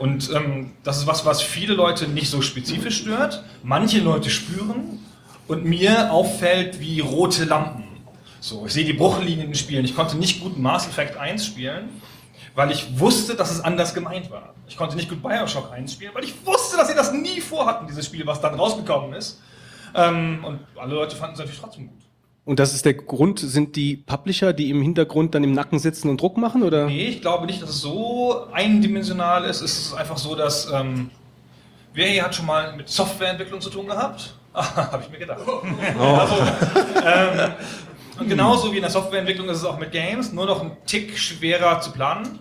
[0.00, 3.44] Und ähm, das ist was, was viele Leute nicht so spezifisch stört.
[3.62, 4.98] Manche Leute spüren
[5.46, 7.84] und mir auffällt wie rote Lampen.
[8.40, 9.84] So, ich sehe die Bruchlinien in Spielen.
[9.84, 11.90] Ich konnte nicht gut Mass Effect 1 spielen,
[12.54, 14.54] weil ich wusste, dass es anders gemeint war.
[14.66, 17.86] Ich konnte nicht gut Bioshock 1 spielen, weil ich wusste, dass sie das nie vorhatten,
[17.86, 19.38] dieses Spiel, was dann rausgekommen ist.
[19.94, 22.00] Ähm, und alle Leute fanden es natürlich trotzdem gut.
[22.50, 26.10] Und das ist der Grund, sind die Publisher, die im Hintergrund dann im Nacken sitzen
[26.10, 26.64] und Druck machen?
[26.64, 26.86] Oder?
[26.86, 29.60] Nee, ich glaube nicht, dass es so eindimensional ist.
[29.60, 30.68] Es ist einfach so, dass.
[30.72, 31.12] Ähm,
[31.94, 34.34] wer hier hat schon mal mit Softwareentwicklung zu tun gehabt?
[34.52, 35.42] Ah, habe ich mir gedacht.
[36.00, 36.34] Also,
[37.06, 37.52] ähm,
[38.18, 41.16] und genauso wie in der Softwareentwicklung ist es auch mit Games, nur noch ein Tick
[41.16, 42.40] schwerer zu planen.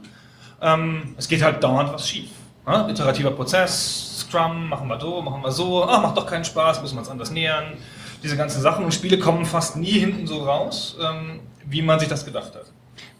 [0.60, 2.32] Ähm, es geht halt dauernd was schief.
[2.66, 2.88] Ne?
[2.90, 6.96] Iterativer Prozess, Scrum, machen wir so, machen wir so, ah, macht doch keinen Spaß, müssen
[6.96, 7.78] wir uns anders nähern.
[8.24, 12.10] Diese ganzen Sachen und Spiele kommen fast nie hinten so raus, ähm, wie man sich
[12.10, 12.66] das gedacht hat.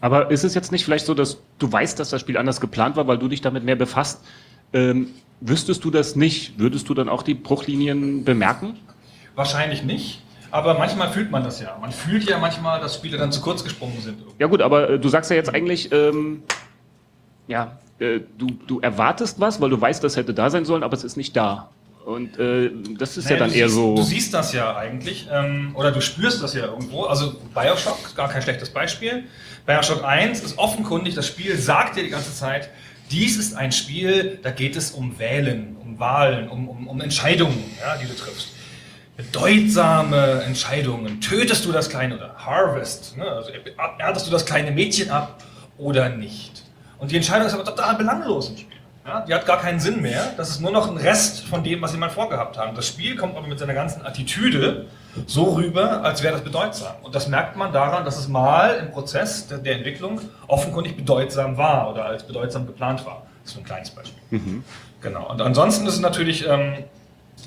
[0.02, 2.96] Aber ist es jetzt nicht vielleicht so, dass du weißt, dass das Spiel anders geplant
[2.96, 4.22] war, weil du dich damit mehr befasst?
[4.74, 5.08] Ähm,
[5.42, 6.60] wüsstest du das nicht?
[6.60, 8.78] Würdest du dann auch die Bruchlinien bemerken?
[9.36, 10.22] Wahrscheinlich nicht,
[10.52, 11.78] aber manchmal fühlt man das ja.
[11.80, 14.18] Man fühlt ja manchmal, dass Spiele dann zu kurz gesprungen sind.
[14.38, 16.44] Ja gut, aber äh, du sagst ja jetzt eigentlich, ähm,
[17.48, 20.96] ja, äh, du, du erwartest was, weil du weißt, das hätte da sein sollen, aber
[20.96, 21.70] es ist nicht da.
[22.10, 23.96] Und äh, das ist ja Naja, dann du eher siehst, so.
[23.96, 27.04] Du siehst das ja eigentlich, ähm, oder du spürst das ja irgendwo.
[27.04, 29.26] Also Bioshock, gar kein schlechtes Beispiel.
[29.68, 32.72] Bioshock 1 ist offenkundig, das Spiel sagt dir die ganze Zeit,
[33.12, 37.64] dies ist ein Spiel, da geht es um Wählen, um Wahlen, um, um, um Entscheidungen,
[37.80, 38.56] ja, die du triffst.
[39.16, 41.22] Bedeutsame Entscheidungen.
[41.22, 43.18] Tötest du das kleine oder Harvest?
[43.18, 43.26] Ne?
[43.26, 43.52] Also
[44.00, 45.44] erntest du das kleine Mädchen ab
[45.78, 46.64] oder nicht?
[46.98, 48.69] Und die Entscheidung ist aber total belanglos im Spiel.
[49.10, 50.34] Ja, die hat gar keinen Sinn mehr.
[50.38, 52.76] Das ist nur noch ein Rest von dem, was sie mal vorgehabt haben.
[52.76, 54.86] Das Spiel kommt aber mit seiner ganzen Attitüde
[55.26, 56.94] so rüber, als wäre das bedeutsam.
[57.02, 61.58] Und das merkt man daran, dass es mal im Prozess der, der Entwicklung offenkundig bedeutsam
[61.58, 63.24] war oder als bedeutsam geplant war.
[63.42, 64.22] Das ist so ein kleines Beispiel.
[65.02, 65.32] Genau.
[65.32, 66.84] Und ansonsten ist es natürlich, ähm,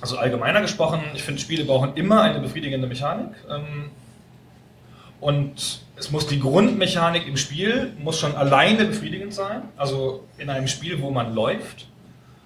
[0.00, 3.34] also allgemeiner gesprochen, ich finde, Spiele brauchen immer eine befriedigende Mechanik.
[3.48, 3.90] Ähm,
[5.20, 9.62] und es muss die Grundmechanik im Spiel muss schon alleine befriedigend sein.
[9.76, 11.86] Also in einem Spiel, wo man läuft,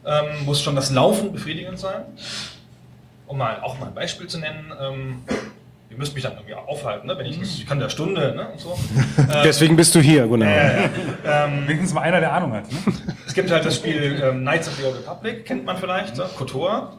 [0.05, 2.03] ähm, muss schon das Laufen befriedigend sein.
[3.27, 4.73] Um mal auch mal ein Beispiel zu nennen.
[4.79, 5.23] Ähm,
[5.89, 7.17] ihr müsst mich dann irgendwie aufhalten, ne?
[7.17, 8.49] wenn ich, ich kann der Stunde ne?
[8.51, 8.79] und so.
[9.43, 10.45] Deswegen bist du hier, genau.
[10.45, 12.71] Wenigstens mal einer, der Ahnung hat.
[12.71, 12.79] Ne?
[13.27, 16.29] Es gibt halt das Spiel ähm, Knights of the Old Republic, kennt man vielleicht, ne?
[16.37, 16.93] KOTOR.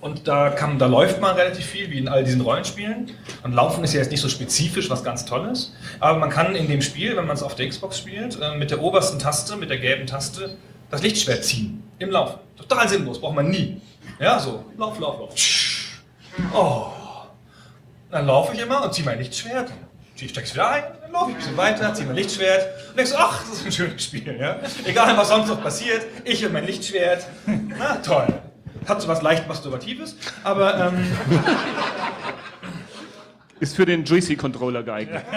[0.00, 3.10] Und da, kann, da läuft man relativ viel, wie in all diesen Rollenspielen.
[3.42, 5.72] Und Laufen ist ja jetzt nicht so spezifisch, was ganz Tolles.
[5.98, 8.70] Aber man kann in dem Spiel, wenn man es auf der Xbox spielt, äh, mit
[8.70, 10.56] der obersten Taste, mit der gelben Taste,
[10.90, 11.82] das Lichtschwert ziehen.
[11.98, 12.38] Im Laufen.
[12.56, 13.80] Total sinnlos, braucht man nie.
[14.20, 14.64] Ja, so.
[14.76, 15.34] Lauf, lauf, lauf.
[16.54, 16.86] Oh.
[18.10, 19.72] Dann laufe ich immer und ziehe mein Lichtschwert.
[20.20, 23.12] Ich es wieder ein, dann laufe ich ein bisschen weiter, ziehe mein Lichtschwert und denkst,
[23.16, 24.36] ach, das ist ein schönes Spiel.
[24.40, 24.56] Ja?
[24.84, 27.24] Egal, was sonst noch passiert, ich und mein Lichtschwert.
[27.46, 28.26] Na, toll.
[28.86, 31.06] Hat so was leicht Masturbatives, aber ähm,
[33.60, 35.24] Ist für den Joystick-Controller geeignet.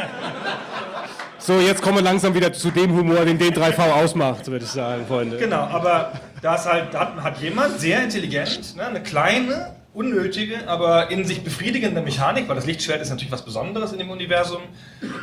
[1.43, 5.07] So, jetzt kommen wir langsam wieder zu dem Humor, den D3V ausmacht, würde ich sagen,
[5.07, 5.37] Freunde.
[5.37, 11.09] genau, aber da ist halt, hat, hat jemand sehr intelligent ne, eine kleine, unnötige, aber
[11.09, 14.61] in sich befriedigende Mechanik, weil das Lichtschwert ist natürlich was Besonderes in dem Universum,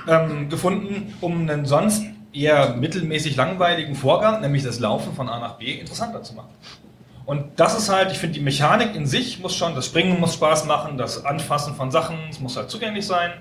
[0.09, 5.59] ähm, gefunden, um einen sonst eher mittelmäßig langweiligen Vorgang, nämlich das Laufen von A nach
[5.59, 6.51] B, interessanter zu machen.
[7.29, 10.33] Und das ist halt, ich finde, die Mechanik in sich muss schon, das Springen muss
[10.33, 13.33] Spaß machen, das Anfassen von Sachen, es muss halt zugänglich sein.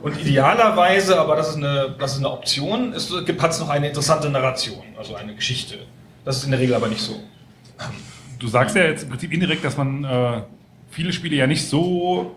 [0.00, 3.88] Und idealerweise, aber das ist eine, das ist eine Option, ist, hat es noch eine
[3.88, 5.74] interessante Narration, also eine Geschichte.
[6.24, 7.20] Das ist in der Regel aber nicht so.
[8.38, 10.42] Du sagst ja jetzt im Prinzip indirekt, dass man äh,
[10.92, 12.36] viele Spiele ja nicht so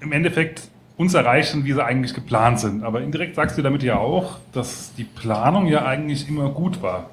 [0.00, 0.64] im Endeffekt
[0.98, 2.84] uns erreichen, wie sie eigentlich geplant sind.
[2.84, 7.08] Aber indirekt sagst du damit ja auch, dass die Planung ja eigentlich immer gut war.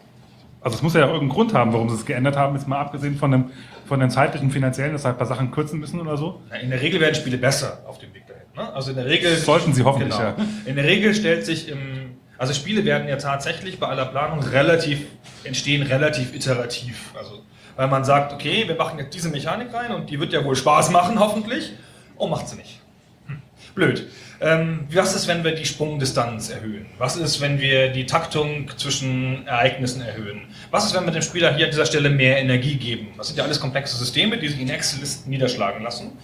[0.64, 2.80] Also es muss ja auch irgendeinen Grund haben, warum sie es geändert haben, jetzt mal
[2.80, 3.52] abgesehen von dem,
[3.86, 6.42] von den zeitlichen, finanziellen, dass halt ein paar Sachen kürzen müssen oder so.
[6.62, 8.44] In der Regel werden Spiele besser auf dem Weg dahin.
[8.56, 8.74] Ne?
[8.74, 9.36] Also in der Regel.
[9.36, 10.30] Sollten sie hoffentlich, genau.
[10.38, 10.46] ja.
[10.66, 12.14] In der Regel stellt sich im.
[12.38, 15.06] Also Spiele werden ja tatsächlich bei aller Planung relativ,
[15.44, 17.14] entstehen relativ iterativ.
[17.18, 17.42] Also,
[17.76, 20.56] weil man sagt, okay, wir machen jetzt diese Mechanik rein und die wird ja wohl
[20.56, 21.74] Spaß machen, hoffentlich.
[22.18, 22.82] Oh, macht sie nicht.
[23.28, 23.42] Hm.
[23.76, 24.08] Blöd.
[24.44, 26.86] Ähm, was ist, wenn wir die Sprungdistanz erhöhen?
[26.98, 30.42] Was ist, wenn wir die Taktung zwischen Ereignissen erhöhen?
[30.70, 33.08] Was ist, wenn wir dem Spieler hier an dieser Stelle mehr Energie geben?
[33.16, 36.18] Das sind ja alles komplexe Systeme, die sich in Excel-Listen niederschlagen lassen.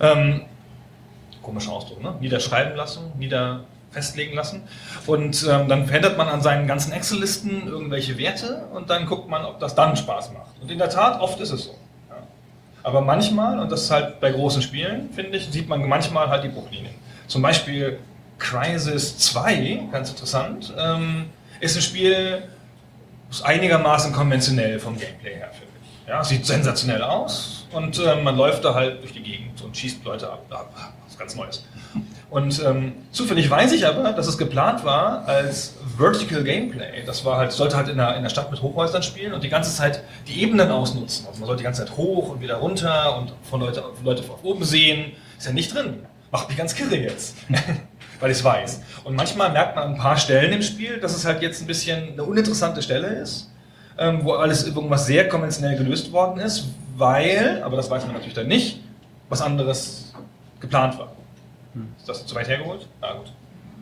[0.00, 0.42] Ähm,
[1.42, 2.14] komischer Ausdruck, ne?
[2.20, 4.62] Niederschreiben lassen, nieder festlegen lassen.
[5.06, 9.44] Und ähm, dann verändert man an seinen ganzen Excel-Listen irgendwelche Werte und dann guckt man,
[9.44, 10.62] ob das dann Spaß macht.
[10.62, 11.70] Und in der Tat, oft ist es so.
[12.08, 12.18] Ja.
[12.84, 16.44] Aber manchmal, und das ist halt bei großen Spielen, finde ich, sieht man manchmal halt
[16.44, 16.94] die Bruchlinien.
[17.28, 17.98] Zum Beispiel
[18.38, 21.26] Crisis 2, ganz interessant, ähm,
[21.60, 22.42] ist ein Spiel,
[23.30, 26.08] ist einigermaßen konventionell vom Gameplay her, finde ich.
[26.08, 30.04] Ja, sieht sensationell aus und ähm, man läuft da halt durch die Gegend und schießt
[30.04, 30.44] Leute ab.
[30.50, 30.94] ab.
[31.06, 31.64] Ist ganz Neues.
[32.30, 37.02] Und ähm, zufällig weiß ich aber, dass es geplant war als Vertical Gameplay.
[37.06, 39.48] Das war halt, sollte halt in der, in der Stadt mit Hochhäusern spielen und die
[39.48, 41.26] ganze Zeit die Ebenen ausnutzen.
[41.26, 44.36] Also man sollte die ganze Zeit hoch und wieder runter und von Leute, Leute von
[44.42, 45.12] oben sehen.
[45.38, 46.06] Ist ja nicht drin.
[46.30, 47.36] Macht mich ganz kirre jetzt.
[48.20, 48.80] Weil ich es weiß.
[49.04, 51.66] Und manchmal merkt man an ein paar Stellen im Spiel, dass es halt jetzt ein
[51.66, 53.50] bisschen eine uninteressante Stelle ist,
[53.96, 58.34] ähm, wo alles irgendwas sehr konventionell gelöst worden ist, weil, aber das weiß man natürlich
[58.34, 58.80] dann nicht,
[59.28, 60.12] was anderes
[60.60, 61.12] geplant war.
[61.96, 62.88] Ist das zu weit hergeholt?
[63.00, 63.32] Na gut.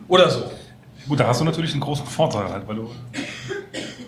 [0.07, 0.51] Oder so.
[1.07, 2.91] Gut, da hast du natürlich einen großen Vorteil halt, weil du,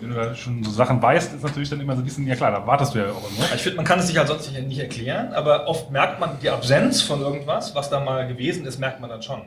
[0.00, 2.34] wenn du da schon so Sachen weißt, ist natürlich dann immer so ein bisschen, ja
[2.34, 3.46] klar, da wartest du ja auch immer.
[3.54, 6.38] Ich finde, man kann es sich halt sonst nicht, nicht erklären, aber oft merkt man
[6.42, 9.42] die Absenz von irgendwas, was da mal gewesen ist, merkt man dann schon.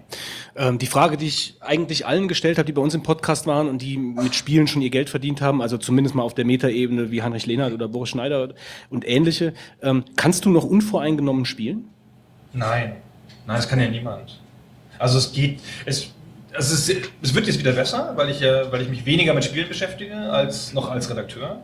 [0.55, 3.67] Ähm, die Frage, die ich eigentlich allen gestellt habe, die bei uns im Podcast waren
[3.67, 7.11] und die mit Spielen schon ihr Geld verdient haben, also zumindest mal auf der Metaebene
[7.11, 8.49] wie Heinrich Lehnert oder Boris Schneider
[8.89, 11.89] und ähnliche, ähm, kannst du noch unvoreingenommen spielen?
[12.53, 12.95] Nein.
[13.45, 14.39] Nein, das kann ja niemand.
[14.99, 16.12] Also es geht, es,
[16.55, 16.89] also es,
[17.21, 20.15] es wird jetzt wieder besser, weil ich, ja, weil ich mich weniger mit Spielen beschäftige
[20.15, 21.61] als noch als Redakteur.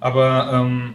[0.00, 0.94] Aber ähm,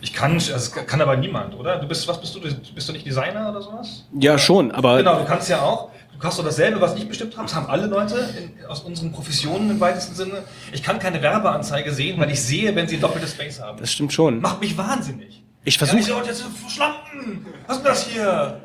[0.00, 1.78] Ich kann, also kann aber niemand, oder?
[1.78, 2.40] Du bist, was bist du?
[2.40, 4.04] Bist du nicht Designer oder sowas?
[4.18, 5.90] Ja, schon, aber Genau, du kannst ja auch.
[6.18, 7.46] Du hast doch dasselbe, was ich bestimmt habe.
[7.46, 10.44] Das haben alle Leute in, aus unseren Professionen im weitesten Sinne.
[10.72, 13.78] Ich kann keine Werbeanzeige sehen, weil ich sehe, wenn sie doppelte Space haben.
[13.78, 14.40] das stimmt schon.
[14.40, 15.42] Macht mich wahnsinnig.
[15.64, 17.46] Ich Ja, versuche, ich so, das ist verschlampen.
[17.66, 18.60] Was ist denn das hier?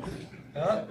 [0.54, 0.84] Ja?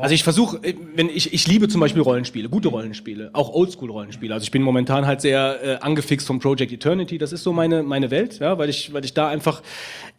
[0.00, 0.60] Also ich versuche,
[0.94, 4.32] wenn ich, ich liebe zum Beispiel Rollenspiele, gute Rollenspiele, auch Oldschool-Rollenspiele.
[4.32, 7.18] Also ich bin momentan halt sehr äh, angefixt vom Project Eternity.
[7.18, 9.62] Das ist so meine meine Welt, ja, weil ich weil ich da einfach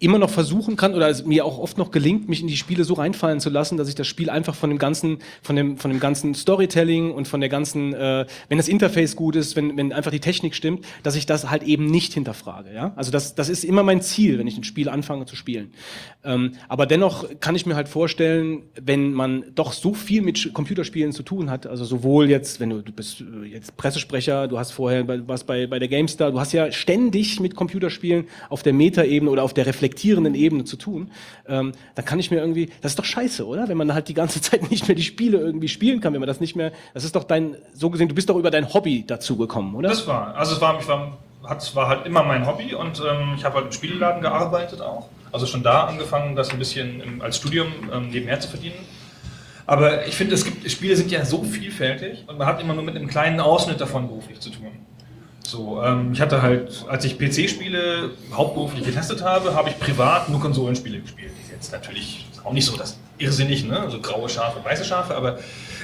[0.04, 2.84] immer noch versuchen kann oder es mir auch oft noch gelingt, mich in die Spiele
[2.84, 5.92] so reinfallen zu lassen, dass ich das Spiel einfach von dem ganzen von dem von
[5.92, 9.94] dem ganzen Storytelling und von der ganzen, äh, wenn das Interface gut ist, wenn wenn
[9.94, 12.94] einfach die Technik stimmt, dass ich das halt eben nicht hinterfrage, ja.
[12.96, 15.72] Also das das ist immer mein Ziel, wenn ich ein Spiel anfange zu spielen.
[16.24, 21.12] Ähm, aber dennoch kann ich mir halt vorstellen, wenn man doch so viel mit Computerspielen
[21.12, 24.72] zu tun hat, also sowohl jetzt, wenn du, du bist äh, jetzt Pressesprecher, du hast
[24.72, 28.74] vorher bei, was bei, bei der GameStar, du hast ja ständig mit Computerspielen auf der
[28.74, 31.12] Metaebene oder auf der reflektierenden Ebene zu tun,
[31.48, 33.68] ähm, dann kann ich mir irgendwie, das ist doch scheiße, oder?
[33.68, 36.28] Wenn man halt die ganze Zeit nicht mehr die Spiele irgendwie spielen kann, wenn man
[36.28, 39.04] das nicht mehr, das ist doch dein, so gesehen, du bist doch über dein Hobby
[39.06, 39.90] dazu gekommen, oder?
[39.90, 43.34] Das war, also es war, ich war, hat, war halt immer mein Hobby und ähm,
[43.38, 45.10] ich habe halt im Spieleladen gearbeitet auch.
[45.32, 48.76] Also schon da angefangen, das ein bisschen im, als Studium ähm, nebenher zu verdienen.
[49.66, 52.84] Aber ich finde, es gibt Spiele sind ja so vielfältig und man hat immer nur
[52.84, 54.72] mit einem kleinen Ausschnitt davon beruflich zu tun.
[55.44, 60.40] So, ähm, ich hatte halt, als ich PC-Spiele hauptberuflich getestet habe, habe ich privat nur
[60.40, 61.32] Konsolenspiele gespielt.
[61.44, 63.80] Ist jetzt natürlich auch nicht so das irrsinnig, ne?
[63.80, 65.40] Also graue Schafe, weiße Schafe, aber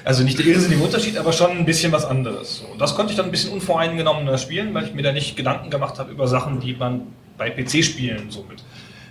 [0.06, 2.64] also nicht der irrsinnige Unterschied, aber schon ein bisschen was anderes.
[2.72, 5.70] Und das konnte ich dann ein bisschen unvoreingenommener spielen, weil ich mir da nicht Gedanken
[5.70, 7.02] gemacht habe über Sachen, die man
[7.38, 8.64] bei PC-Spielen so mit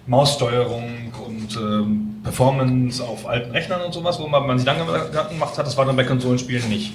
[0.06, 5.34] Maussteuerung und ähm, Performance auf alten Rechnern und sowas, wo man, man sich dann Gedanken
[5.34, 6.92] gemacht hat, das war dann bei Konsolenspielen nicht.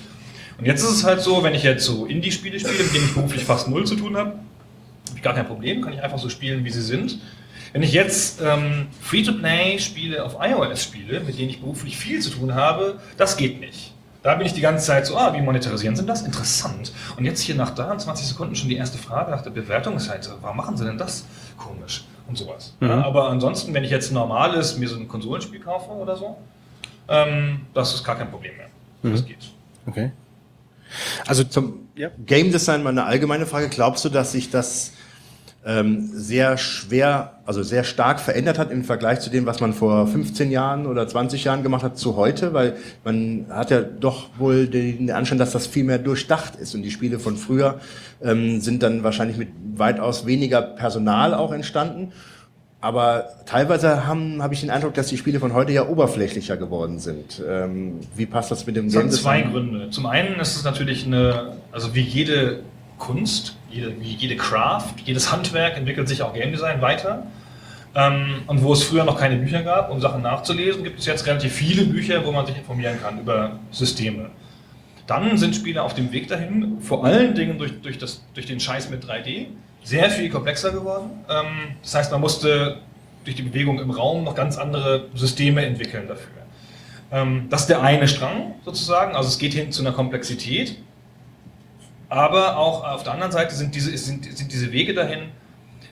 [0.58, 3.14] Und jetzt ist es halt so, wenn ich jetzt so Indie-Spiele spiele, mit denen ich
[3.14, 6.30] beruflich fast null zu tun habe, habe ich gar kein Problem, kann ich einfach so
[6.30, 7.20] spielen, wie sie sind.
[7.74, 12.54] Wenn ich jetzt ähm, Free-to-Play-Spiele auf iOS spiele, mit denen ich beruflich viel zu tun
[12.54, 13.94] habe, das geht nicht.
[14.22, 16.22] Da bin ich die ganze Zeit so, ah, wie monetarisieren sind das?
[16.22, 16.94] Interessant.
[17.18, 20.10] Und jetzt hier nach da, 20 Sekunden schon die erste Frage nach der Bewertung ist
[20.10, 21.26] halt, warum machen sie denn das?
[21.58, 22.06] Komisch.
[22.28, 22.74] Und sowas.
[22.80, 22.88] Mhm.
[22.88, 26.38] Ja, aber ansonsten, wenn ich jetzt ein normales, mir so ein Konsolenspiel kaufe oder so,
[27.10, 28.70] ähm, das ist gar kein Problem mehr.
[29.02, 29.12] Mhm.
[29.12, 29.52] Das geht.
[29.86, 30.12] Okay.
[31.28, 32.10] Also Zum Ja.
[32.26, 33.70] Game Design mal eine allgemeine Frage.
[33.70, 34.92] Glaubst du, dass sich das
[35.66, 40.08] ähm, sehr schwer, also sehr stark verändert hat im Vergleich zu dem, was man vor
[40.08, 42.54] 15 Jahren oder 20 Jahren gemacht hat zu heute?
[42.54, 46.76] Weil man hat ja doch wohl den Anschein, dass das viel mehr durchdacht ist.
[46.76, 47.80] Und die Spiele von früher
[48.22, 52.12] ähm, sind dann wahrscheinlich mit weitaus weniger Personal auch entstanden.
[52.84, 57.42] Aber teilweise habe ich den Eindruck, dass die Spiele von heute ja oberflächlicher geworden sind.
[57.48, 59.42] Ähm, wie passt das mit dem Es hat Game zwei?
[59.44, 59.90] Gründe.
[59.90, 62.60] Zum einen ist es natürlich eine, also wie jede
[62.98, 67.26] Kunst, jede, wie jede Craft, jedes Handwerk entwickelt sich auch Game Design weiter.
[67.96, 71.26] Ähm, und wo es früher noch keine Bücher gab, um Sachen nachzulesen, gibt es jetzt
[71.26, 74.30] relativ viele Bücher, wo man sich informieren kann über Systeme.
[75.08, 78.60] Dann sind Spiele auf dem Weg dahin, vor allen Dingen durch, durch, das, durch den
[78.60, 79.46] Scheiß mit 3D,
[79.84, 81.10] sehr viel komplexer geworden.
[81.30, 82.78] Ähm, das heißt, man musste
[83.24, 86.44] durch die Bewegung im Raum noch ganz andere Systeme entwickeln dafür.
[87.12, 90.78] Ähm, das ist der eine Strang sozusagen, also es geht hin zu einer Komplexität.
[92.10, 95.30] Aber auch auf der anderen Seite sind diese, sind, sind diese Wege dahin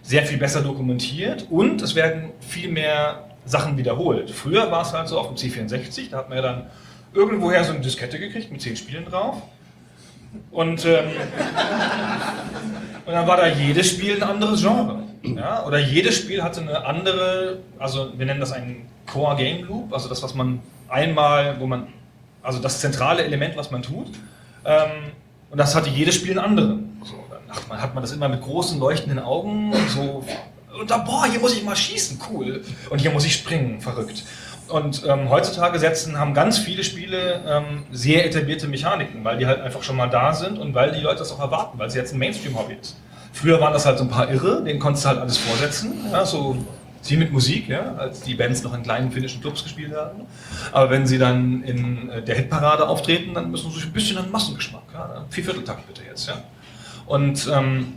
[0.04, 4.30] sehr viel besser dokumentiert und es werden viel mehr Sachen wiederholt.
[4.30, 6.66] Früher war es halt so auf dem C64, da hat man ja dann
[7.14, 9.42] irgendwoher so eine Diskette gekriegt mit zehn Spielen drauf.
[10.52, 11.06] Und, ähm,
[13.06, 15.04] und dann war da jedes Spiel ein anderes Genre.
[15.24, 15.66] Ja?
[15.66, 20.10] Oder jedes Spiel hatte eine andere, also wir nennen das einen Core Game Loop, also
[20.10, 21.88] das, was man einmal, wo man,
[22.42, 24.08] also das zentrale Element, was man tut.
[24.66, 25.12] Ähm,
[25.50, 27.02] und das hatte jedes Spiel einen anderen.
[27.04, 30.26] So, dann hat man das immer mit großen leuchtenden Augen und so.
[30.80, 32.64] Und da, boah, hier muss ich mal schießen, cool.
[32.90, 34.24] Und hier muss ich springen, verrückt.
[34.72, 39.62] Und ähm, heutzutage setzen, haben ganz viele Spiele ähm, sehr etablierte Mechaniken, weil die halt
[39.62, 42.14] einfach schon mal da sind und weil die Leute das auch erwarten, weil es jetzt
[42.14, 42.98] ein Mainstream-Hobby ist.
[43.34, 46.26] Früher waren das halt so ein paar Irre, denen konntest du halt alles vorsetzen, ja,
[46.26, 46.58] so
[47.08, 50.22] wie mit Musik, ja, als die Bands noch in kleinen finnischen Clubs gespielt haben.
[50.72, 54.18] Aber wenn sie dann in äh, der Hitparade auftreten, dann müssen sie sich ein bisschen
[54.18, 56.36] an Massengeschmack, ja, Viervierteltakt bitte jetzt, ja.
[57.08, 57.94] Und ähm,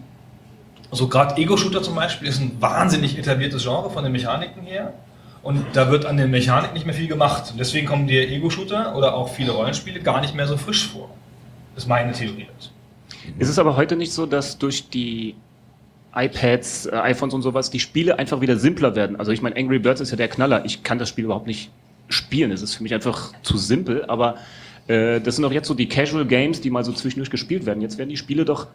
[0.91, 4.95] so gerade Ego-Shooter zum Beispiel ist ein wahnsinnig etabliertes Genre von den Mechaniken her.
[5.45, 7.51] Und da wird an den Mechanik nicht mehr viel gemacht.
[7.53, 11.11] Und deswegen kommen dir Ego-Shooter oder auch viele Rollenspiele gar nicht mehr so frisch vor.
[11.75, 12.47] Das ist meine Theorie.
[13.39, 15.35] Ist es aber heute nicht so, dass durch die
[16.15, 19.17] iPads, äh, iPhones und sowas die Spiele einfach wieder simpler werden?
[19.17, 20.65] Also ich meine, Angry Birds ist ja der Knaller.
[20.65, 21.71] Ich kann das Spiel überhaupt nicht
[22.09, 22.51] spielen.
[22.51, 24.07] Es ist für mich einfach zu simpel.
[24.07, 24.37] Aber
[24.87, 27.83] äh, das sind doch jetzt so die Casual Games, die mal so zwischendurch gespielt werden.
[27.83, 28.69] Jetzt werden die Spiele doch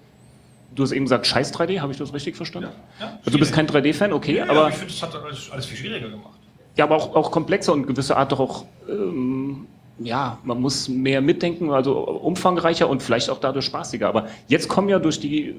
[0.75, 2.69] du hast eben gesagt, scheiß 3D, habe ich das richtig verstanden?
[2.99, 5.65] Ja, also du bist kein 3D-Fan, okay, Ja, aber, ich finde, das hat alles, alles
[5.65, 6.38] viel schwieriger gemacht.
[6.75, 9.67] Ja, aber auch, auch komplexer und gewisse Art doch auch, ähm,
[9.99, 14.07] ja, man muss mehr mitdenken, also umfangreicher und vielleicht auch dadurch spaßiger.
[14.07, 15.55] Aber jetzt kommen ja durch die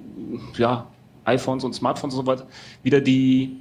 [0.56, 0.86] ja,
[1.24, 2.46] iPhones und Smartphones und so weiter
[2.82, 3.56] wieder die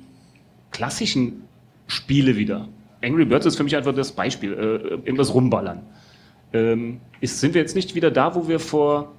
[0.72, 1.44] klassischen
[1.88, 2.68] Spiele wieder.
[3.04, 5.82] Angry Birds ist für mich einfach das Beispiel, äh, irgendwas rumballern.
[6.52, 9.12] Ähm, ist, sind wir jetzt nicht wieder da, wo wir vor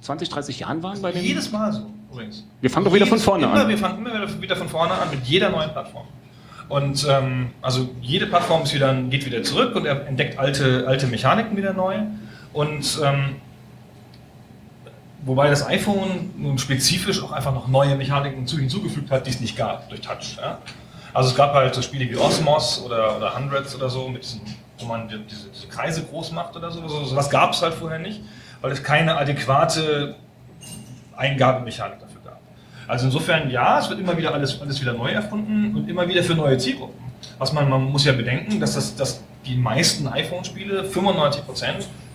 [0.00, 2.46] 20, 30 Jahren waren bei den Jedes Mal so, übrigens.
[2.60, 3.68] Wir fangen doch wieder von vorne immer, an.
[3.68, 6.06] Wir fangen immer wieder von vorne an mit jeder neuen Plattform.
[6.70, 11.06] Und ähm, also jede Plattform ist wieder, geht wieder zurück und er entdeckt alte, alte
[11.08, 11.96] Mechaniken wieder neu.
[12.52, 13.36] Und ähm,
[15.24, 19.40] wobei das iPhone nun spezifisch auch einfach noch neue Mechaniken zu- hinzugefügt hat, die es
[19.40, 20.36] nicht gab durch Touch.
[20.40, 20.58] Ja?
[21.12, 24.40] Also es gab halt so Spiele wie Osmos oder, oder Hundreds oder so, mit diesen,
[24.78, 26.86] wo man die- diese, diese Kreise groß macht oder so.
[26.86, 28.20] so sowas gab es halt vorher nicht,
[28.60, 30.14] weil es keine adäquate
[31.16, 32.09] Eingabemechanik dafür.
[32.90, 36.24] Also insofern, ja, es wird immer wieder alles, alles wieder neu erfunden und immer wieder
[36.24, 36.98] für neue Zielgruppen.
[37.38, 41.42] Was man, man muss ja bedenken, dass, das, dass die meisten iPhone-Spiele, 95%,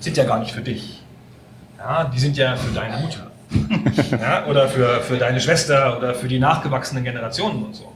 [0.01, 1.01] sind ja gar nicht für dich.
[1.77, 3.31] Ja, die sind ja für deine Mutter.
[4.19, 7.93] ja, oder für, für deine Schwester oder für die nachgewachsenen Generationen und so.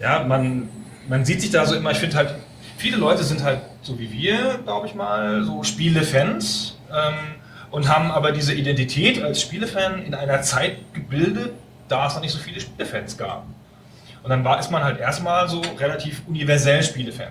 [0.00, 0.68] Ja, man,
[1.08, 2.34] man sieht sich da so immer, ich finde halt,
[2.76, 7.14] viele Leute sind halt so wie wir, glaube ich mal, so Spielefans ähm,
[7.70, 11.52] und haben aber diese Identität als Spielefan in einer Zeit gebildet,
[11.88, 13.44] da es noch nicht so viele Spielefans gab.
[14.22, 17.28] Und dann war, ist man halt erstmal so relativ universell Spielefan.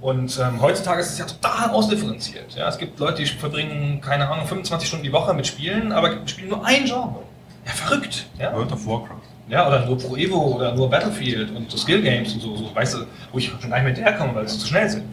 [0.00, 2.54] Und ähm, heutzutage ist es ja total ausdifferenziert.
[2.56, 2.68] Ja?
[2.68, 6.48] Es gibt Leute, die verbringen, keine Ahnung, 25 Stunden die Woche mit Spielen, aber spielen
[6.48, 7.22] nur ein Genre.
[7.64, 8.26] Ja, verrückt.
[8.38, 8.52] Ja?
[8.52, 9.20] World of Warcraft.
[9.48, 12.74] Ja, oder nur Pro Evo oder nur Battlefield und so Skill Games und so, so
[12.74, 12.98] weißt du,
[13.30, 15.04] wo ich schon gar nicht mehr hinterherkomme, weil sie zu schnell sind.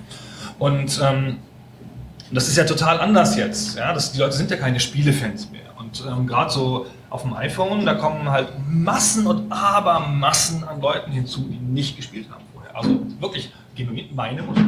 [0.58, 1.38] Und ähm,
[2.32, 3.78] das ist ja total anders jetzt.
[3.78, 3.94] Ja?
[3.94, 5.62] Das, die Leute sind ja keine Spielefans mehr.
[5.78, 11.12] Und ähm, gerade so auf dem iPhone, da kommen halt Massen und Abermassen an Leuten
[11.12, 12.76] hinzu, die nicht gespielt haben vorher.
[12.76, 14.62] Also wirklich genuin meine Mutter.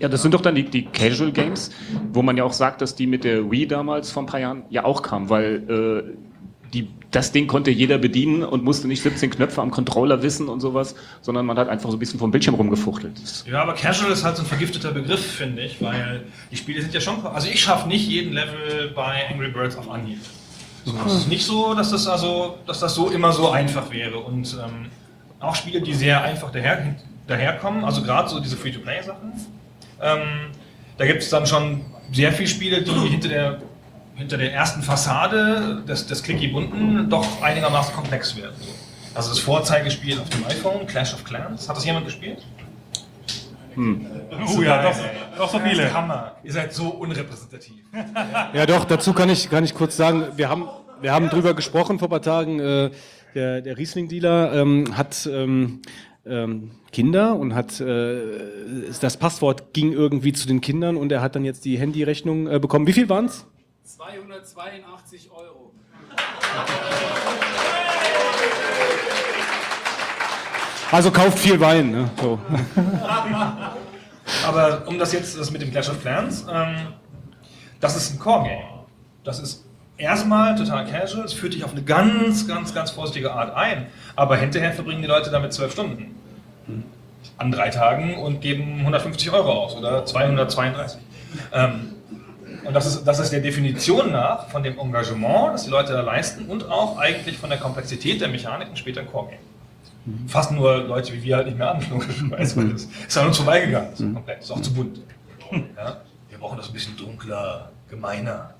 [0.00, 1.70] Ja, das sind doch dann die, die Casual Games,
[2.12, 4.64] wo man ja auch sagt, dass die mit der Wii damals vor ein paar Jahren
[4.68, 6.16] ja auch kam, weil äh,
[6.72, 10.58] die, das Ding konnte jeder bedienen und musste nicht 17 Knöpfe am Controller wissen und
[10.58, 13.44] sowas, sondern man hat einfach so ein bisschen vom Bildschirm rumgefuchtelt.
[13.46, 16.92] Ja, aber Casual ist halt so ein vergifteter Begriff, finde ich, weil die Spiele sind
[16.92, 17.24] ja schon.
[17.26, 20.18] Also ich schaffe nicht jeden Level bei Angry Birds auf Anhieb.
[21.06, 24.18] Es ist nicht so, dass das also, dass das so immer so einfach wäre.
[24.18, 24.90] Und ähm,
[25.40, 26.94] auch Spiele, die sehr einfach daher,
[27.26, 29.32] daherkommen, also gerade so diese Free-to-Play-Sachen,
[30.02, 30.50] ähm,
[30.98, 33.58] da gibt es dann schon sehr viele Spiele, die hinter der,
[34.14, 38.54] hinter der ersten Fassade des, des Clicky-Bunten doch einigermaßen komplex werden.
[38.60, 38.68] So.
[39.14, 42.44] Also das Vorzeigespiel auf dem iPhone, Clash of Clans, hat das jemand gespielt?
[43.76, 44.96] Oh ja, doch,
[45.38, 45.92] doch so viele.
[45.92, 46.36] Hammer.
[46.42, 47.84] Ihr seid so unrepräsentativ.
[48.52, 50.68] Ja, doch, dazu kann ich, kann ich kurz sagen, wir haben,
[51.00, 52.60] wir haben drüber gesprochen vor ein paar Tagen.
[52.60, 52.90] Äh,
[53.34, 55.82] der der Riesling-Dealer ähm, hat ähm,
[56.26, 58.16] ähm, Kinder und hat äh,
[59.00, 62.58] das Passwort ging irgendwie zu den Kindern und er hat dann jetzt die Handyrechnung äh,
[62.58, 62.86] bekommen.
[62.86, 63.46] Wie viel waren's?
[63.82, 65.72] 282 Euro.
[70.94, 71.90] Also kauft viel Wein.
[71.90, 72.08] Ne?
[72.22, 72.38] So.
[74.46, 76.76] Aber um das jetzt, das mit dem Clash of Clans, ähm,
[77.80, 78.62] das ist ein Core-Game.
[79.24, 79.64] Das ist
[79.96, 83.88] erstmal total casual, es führt dich auf eine ganz, ganz, ganz vorsichtige Art ein.
[84.14, 86.14] Aber hinterher verbringen die Leute damit zwölf Stunden.
[87.38, 91.00] An drei Tagen und geben 150 Euro aus oder 232.
[91.52, 91.94] Ähm,
[92.64, 96.02] und das ist, das ist der Definition nach von dem Engagement, das die Leute da
[96.02, 99.40] leisten und auch eigentlich von der Komplexität der Mechaniken später ein Core-Game.
[100.26, 103.36] Fassen nur Leute wie wir halt nicht mehr an, logischerweise, weil das ist an uns
[103.38, 103.90] vorbeigegangen.
[103.90, 105.00] Das ist komplett, das ist auch zu bunt.
[105.76, 106.02] Ja?
[106.28, 108.54] Wir brauchen das ein bisschen dunkler, gemeiner.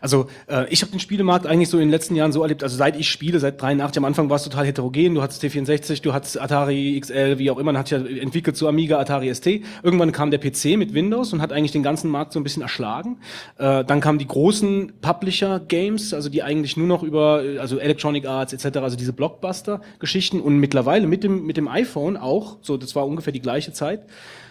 [0.00, 2.76] Also äh, ich habe den Spielemarkt eigentlich so in den letzten Jahren so erlebt, also
[2.76, 6.12] seit ich spiele, seit 83, am Anfang war es total heterogen, du hattest T64, du
[6.12, 9.46] hattest Atari XL, wie auch immer, man hat ja entwickelt zu Amiga, Atari ST.
[9.82, 12.62] Irgendwann kam der PC mit Windows und hat eigentlich den ganzen Markt so ein bisschen
[12.62, 13.18] erschlagen.
[13.58, 18.26] Äh, dann kamen die großen Publisher-Games, also die eigentlich nur noch über, äh, also Electronic
[18.26, 22.94] Arts etc., also diese Blockbuster-Geschichten und mittlerweile mit dem, mit dem iPhone auch, so das
[22.94, 24.02] war ungefähr die gleiche Zeit,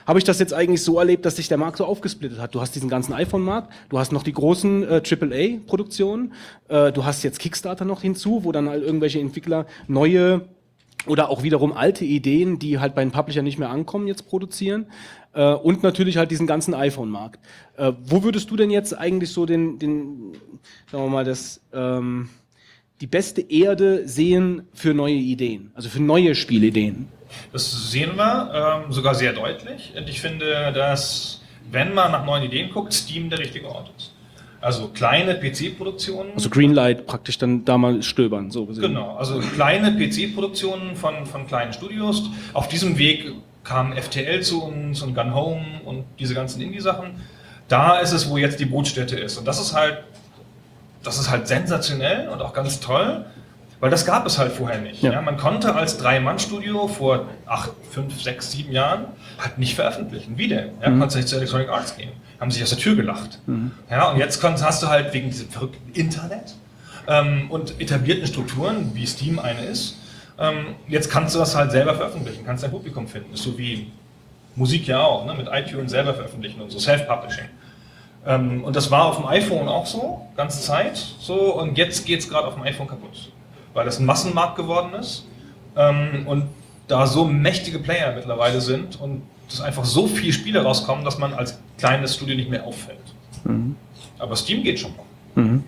[0.08, 2.56] habe ich das jetzt eigentlich so erlebt, dass sich der Markt so aufgesplittet hat.
[2.56, 6.34] Du hast diesen ganzen iPhone-Markt, du hast noch die großen äh, AAA-Produktionen,
[6.70, 10.48] äh, du hast jetzt Kickstarter noch hinzu, wo dann halt irgendwelche Entwickler neue
[11.06, 14.88] oder auch wiederum alte Ideen, die halt bei den Publisher nicht mehr ankommen, jetzt produzieren.
[15.34, 17.40] Äh, und natürlich halt diesen ganzen iPhone-Markt.
[17.76, 20.34] Äh, wo würdest du denn jetzt eigentlich so den, den
[20.90, 22.30] sagen wir mal, das, ähm,
[23.02, 27.10] die beste Erde sehen für neue Ideen, also für neue Spielideen?
[27.52, 29.94] Das sehen wir ähm, sogar sehr deutlich.
[29.96, 31.42] Und ich finde, dass,
[31.72, 34.14] wenn man nach neuen Ideen guckt, Steam der richtige Ort ist.
[34.60, 36.32] Also kleine PC-Produktionen.
[36.34, 38.82] Also Greenlight praktisch dann da mal stöbern, so gesehen.
[38.82, 42.30] Genau, also kleine PC-Produktionen von, von kleinen Studios.
[42.54, 43.34] Auf diesem Weg
[43.64, 47.12] kam FTL zu uns und Gun Home und diese ganzen Indie-Sachen.
[47.68, 49.38] Da ist es, wo jetzt die Brutstätte ist.
[49.38, 50.00] Und das ist halt,
[51.04, 53.26] das ist halt sensationell und auch ganz toll,
[53.80, 55.02] weil das gab es halt vorher nicht.
[55.04, 55.14] Ja.
[55.14, 55.22] Ja.
[55.22, 59.06] man konnte als Drei-Mann-Studio vor acht, fünf, sechs, sieben Jahren
[59.40, 60.38] halt nicht veröffentlichen.
[60.38, 60.70] Wie denn?
[60.82, 61.00] Ja, Mhm.
[61.00, 62.10] Konntest nicht zu Electronic Arts gehen.
[62.40, 63.40] Haben sich aus der Tür gelacht.
[63.90, 66.56] Ja, und jetzt konntest, hast du halt wegen diesem verrückten Internet
[67.08, 69.98] ähm, und etablierten Strukturen, wie Steam eine ist,
[70.40, 73.34] ähm, jetzt kannst du das halt selber veröffentlichen, kannst dein Publikum finden.
[73.34, 73.92] Ist so wie
[74.56, 75.34] Musik ja auch, ne?
[75.34, 77.46] mit iTunes selber veröffentlichen und so, Self-Publishing.
[78.26, 82.20] Ähm, und das war auf dem iPhone auch so, ganze Zeit so, und jetzt geht
[82.20, 83.32] es gerade auf dem iPhone kaputt,
[83.78, 85.24] weil das ein Massenmarkt geworden ist
[85.76, 86.46] ähm, und
[86.88, 91.34] da so mächtige Player mittlerweile sind und dass einfach so viele Spiele rauskommen, dass man
[91.34, 92.98] als kleines Studio nicht mehr auffällt.
[94.18, 95.06] Aber Steam geht schon noch.
[95.44, 95.64] Mhm.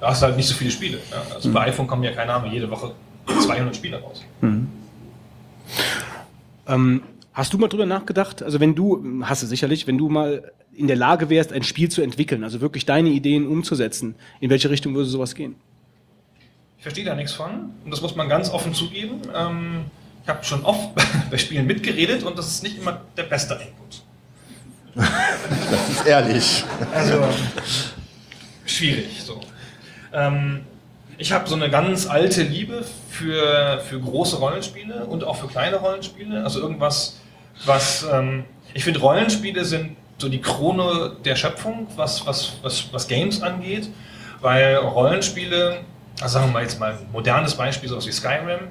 [0.00, 0.98] Da hast du halt nicht so viele Spiele.
[1.10, 1.22] Ja?
[1.34, 2.92] Also bei iPhone kommen ja, keine Ahnung, jede Woche
[3.26, 4.24] 200 Spiele raus.
[6.66, 7.02] Ähm,
[7.32, 8.42] hast du mal drüber nachgedacht?
[8.42, 11.88] Also wenn du, hast du sicherlich, wenn du mal in der Lage wärst, ein Spiel
[11.90, 15.54] zu entwickeln, also wirklich deine Ideen umzusetzen, in welche Richtung würde sowas gehen?
[16.86, 19.20] Verstehe da nichts von und das muss man ganz offen zugeben.
[19.34, 19.86] Ähm,
[20.22, 20.90] ich habe schon oft
[21.32, 24.02] bei Spielen mitgeredet und das ist nicht immer der beste Input.
[25.68, 26.64] Das ist ehrlich.
[26.94, 27.24] Also
[28.66, 29.40] schwierig so.
[30.12, 30.64] Ähm,
[31.18, 35.78] ich habe so eine ganz alte Liebe für, für große Rollenspiele und auch für kleine
[35.78, 36.44] Rollenspiele.
[36.44, 37.18] Also irgendwas,
[37.64, 38.44] was ähm,
[38.74, 43.88] ich finde, Rollenspiele sind so die Krone der Schöpfung, was, was, was, was Games angeht,
[44.40, 45.80] weil Rollenspiele,
[46.20, 48.68] also sagen wir jetzt mal ein modernes Beispiel, so wie Skyrim,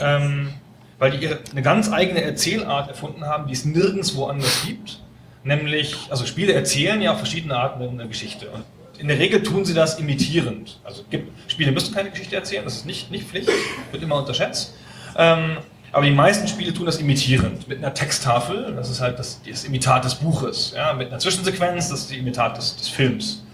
[0.00, 0.54] ähm,
[0.98, 5.00] weil die eine ganz eigene Erzählart erfunden haben, die es nirgendwo anders gibt.
[5.44, 8.48] Nämlich, also Spiele erzählen ja auf verschiedene Arten eine Geschichte.
[8.50, 8.64] Und
[8.98, 10.80] in der Regel tun sie das imitierend.
[10.84, 13.48] Also gibt, Spiele müssen keine Geschichte erzählen, das ist nicht, nicht Pflicht,
[13.92, 14.74] wird immer unterschätzt.
[15.16, 15.58] Ähm,
[15.92, 17.68] aber die meisten Spiele tun das imitierend.
[17.68, 20.72] Mit einer Texttafel, das ist halt das, das Imitat des Buches.
[20.74, 23.45] Ja, mit einer Zwischensequenz, das ist die Imitat des, des Films.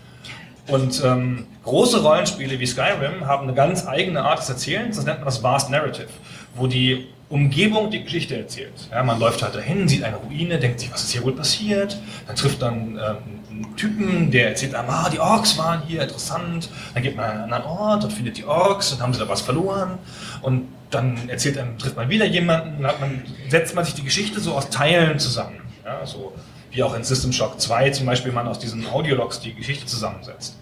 [0.69, 5.19] Und ähm, große Rollenspiele wie Skyrim haben eine ganz eigene Art des Erzählens, das nennt
[5.19, 6.09] man das Vast Narrative,
[6.55, 8.75] wo die Umgebung die Geschichte erzählt.
[8.91, 11.99] Ja, man läuft halt dahin, sieht eine Ruine, denkt sich, was ist hier wohl passiert?
[12.27, 13.17] Dann trifft dann ähm,
[13.51, 16.69] einen Typen, der erzählt einem, ah, die Orks waren hier, interessant.
[16.93, 19.29] Dann geht man an einen anderen Ort und findet die Orks und haben sie da
[19.29, 19.99] was verloren.
[20.43, 24.39] Und dann erzählt einem, trifft man wieder jemanden, dann man, setzt man sich die Geschichte
[24.39, 25.63] so aus Teilen zusammen.
[25.87, 26.35] Ja, so
[26.73, 30.57] wie auch in System Shock 2 zum Beispiel man aus diesen Audiologs die Geschichte zusammensetzt.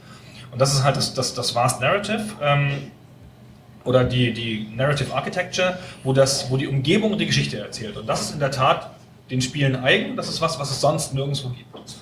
[0.52, 2.24] Und das ist halt das, das, das Vast Narrative.
[2.42, 2.90] Ähm,
[3.84, 7.96] oder die, die Narrative Architecture, wo, das, wo die Umgebung die Geschichte erzählt.
[7.96, 8.90] Und das ist in der Tat
[9.30, 10.16] den Spielen eigen.
[10.16, 11.74] Das ist was, was es sonst nirgendwo gibt.
[11.74, 11.96] Und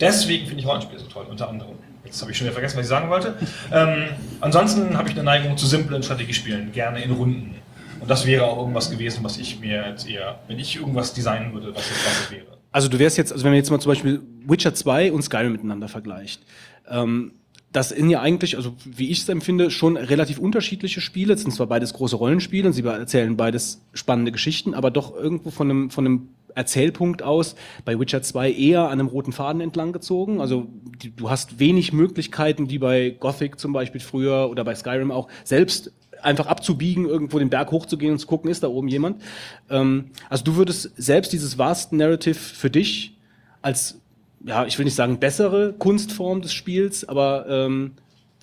[0.00, 1.76] deswegen finde ich Rollenspiele so toll, unter anderem.
[2.04, 3.34] Jetzt habe ich schon wieder vergessen, was ich sagen wollte.
[3.72, 4.08] Ähm,
[4.40, 7.54] ansonsten habe ich eine Neigung zu simplen Strategiespielen, gerne in Runden.
[8.00, 11.52] Und das wäre auch irgendwas gewesen, was ich mir jetzt eher, wenn ich irgendwas designen
[11.52, 12.57] würde, was es, was wäre.
[12.70, 15.52] Also du wärst jetzt, also wenn man jetzt mal zum Beispiel Witcher 2 und Skyrim
[15.52, 16.42] miteinander vergleicht,
[16.88, 17.32] ähm,
[17.72, 21.34] das sind ja eigentlich, also wie ich es empfinde, schon relativ unterschiedliche Spiele.
[21.34, 25.50] Es sind zwar beides große Rollenspiele und sie erzählen beides spannende Geschichten, aber doch irgendwo
[25.50, 29.92] von einem, von einem Erzählpunkt aus bei Witcher 2 eher an einem roten Faden entlang
[29.92, 30.40] gezogen.
[30.40, 30.66] Also
[31.02, 35.28] die, du hast wenig Möglichkeiten, wie bei Gothic zum Beispiel früher oder bei Skyrim auch,
[35.44, 35.92] selbst
[36.22, 39.22] einfach abzubiegen, irgendwo den Berg hochzugehen und zu gucken, ist da oben jemand.
[39.70, 43.16] Ähm, also du würdest selbst dieses Vast Narrative für dich
[43.62, 43.98] als
[44.44, 47.92] ja, ich will nicht sagen bessere Kunstform des Spiels, aber ähm,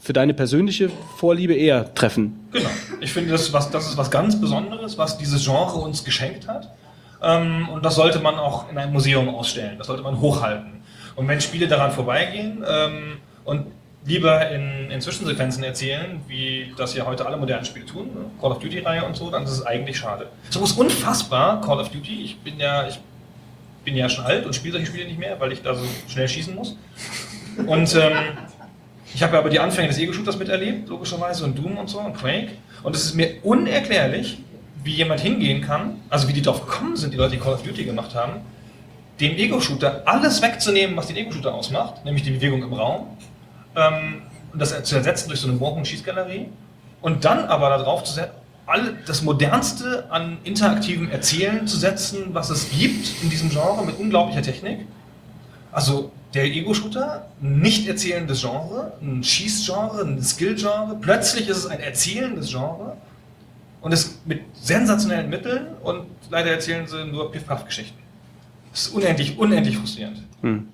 [0.02, 2.47] für deine persönliche Vorliebe eher treffen.
[2.52, 2.69] Genau.
[2.99, 6.73] Ich finde, das, was, das ist was ganz Besonderes, was dieses Genre uns geschenkt hat.
[7.23, 9.77] Ähm, und das sollte man auch in einem Museum ausstellen.
[9.77, 10.84] Das sollte man hochhalten.
[11.15, 13.68] Und wenn Spiele daran vorbeigehen ähm, und
[14.06, 18.26] lieber in, in Zwischensequenzen erzählen, wie das ja heute alle modernen Spiele tun, ne?
[18.40, 20.27] Call of Duty-Reihe und so, dann ist es eigentlich schade.
[20.49, 22.23] So ist unfassbar, Call of Duty.
[22.23, 22.99] Ich bin ja, ich
[23.84, 26.27] bin ja schon alt und spiele solche Spiele nicht mehr, weil ich da so schnell
[26.27, 26.77] schießen muss.
[27.65, 28.38] Und ähm,
[29.14, 32.52] ich habe aber die Anfänge des Ego-Shooters miterlebt, logischerweise, und Doom und so, und Quake.
[32.84, 34.40] Und es ist mir unerklärlich,
[34.84, 37.64] wie jemand hingehen kann, also wie die darauf gekommen sind, die Leute, die Call of
[37.64, 38.41] Duty gemacht haben,
[39.19, 43.07] dem Ego-Shooter alles wegzunehmen, was den Ego-Shooter ausmacht, nämlich die Bewegung im Raum,
[43.76, 44.22] ähm,
[44.53, 46.47] das zu ersetzen durch so eine Bogen-Schießgalerie,
[47.02, 48.31] und dann aber darauf zu setzen,
[48.65, 53.99] all das Modernste an interaktivem Erzählen zu setzen, was es gibt in diesem Genre mit
[53.99, 54.88] unglaublicher Technik.
[55.72, 60.97] Also der Ego-Shooter, nicht erzählendes Genre, ein Schießgenre, ein Skill-Genre.
[60.99, 62.97] Plötzlich ist es ein erzählendes Genre
[63.81, 67.99] und es mit sensationellen Mitteln und leider erzählen sie nur Piff-Paff-Geschichten.
[68.72, 70.23] Das ist unendlich, unendlich frustrierend.
[70.41, 70.68] Hm.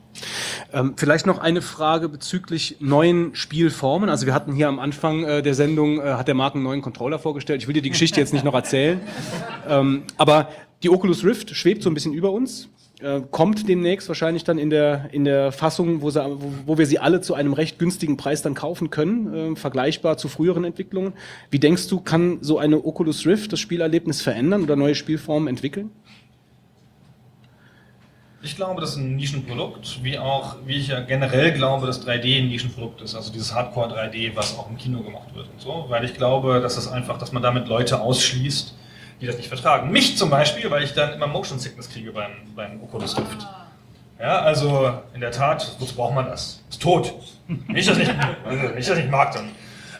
[0.73, 4.10] Ähm, vielleicht noch eine Frage bezüglich neuen Spielformen.
[4.10, 6.81] Also wir hatten hier am Anfang äh, der Sendung, äh, hat der Marc einen neuen
[6.81, 7.61] Controller vorgestellt.
[7.61, 9.02] Ich will dir die Geschichte jetzt nicht noch erzählen.
[9.68, 10.49] ähm, aber
[10.84, 12.69] die Oculus Rift schwebt so ein bisschen über uns.
[13.02, 16.23] Äh, kommt demnächst wahrscheinlich dann in der, in der Fassung, wo, sie,
[16.65, 20.30] wo wir sie alle zu einem recht günstigen Preis dann kaufen können, äh, vergleichbar zu
[20.30, 21.14] früheren Entwicklungen.
[21.49, 25.91] Wie denkst du, kann so eine Oculus Rift das Spielerlebnis verändern oder neue Spielformen entwickeln?
[28.43, 32.39] Ich glaube, das ist ein Nischenprodukt, wie auch, wie ich ja generell glaube, dass 3D
[32.39, 35.85] ein Nischenprodukt ist, also dieses Hardcore 3D, was auch im Kino gemacht wird und so,
[35.89, 38.73] weil ich glaube, dass das einfach, dass man damit Leute ausschließt,
[39.22, 39.91] die das nicht vertragen.
[39.91, 43.45] Mich zum Beispiel, weil ich dann immer Motion Sickness kriege beim, beim Oculus Rift.
[44.19, 46.63] Ja, also in der Tat, wozu braucht man das?
[46.69, 47.13] Ist tot.
[47.68, 49.49] Nicht, dass ich, also, nicht, dass ich mag dann.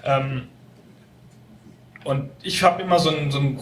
[0.04, 0.48] Ähm,
[2.04, 3.56] und ich habe immer so einen, so einen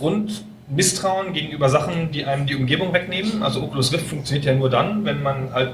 [0.70, 3.42] Grundmisstrauen gegenüber Sachen, die einem die Umgebung wegnehmen.
[3.44, 5.74] Also Oculus Rift funktioniert ja nur dann, wenn man halt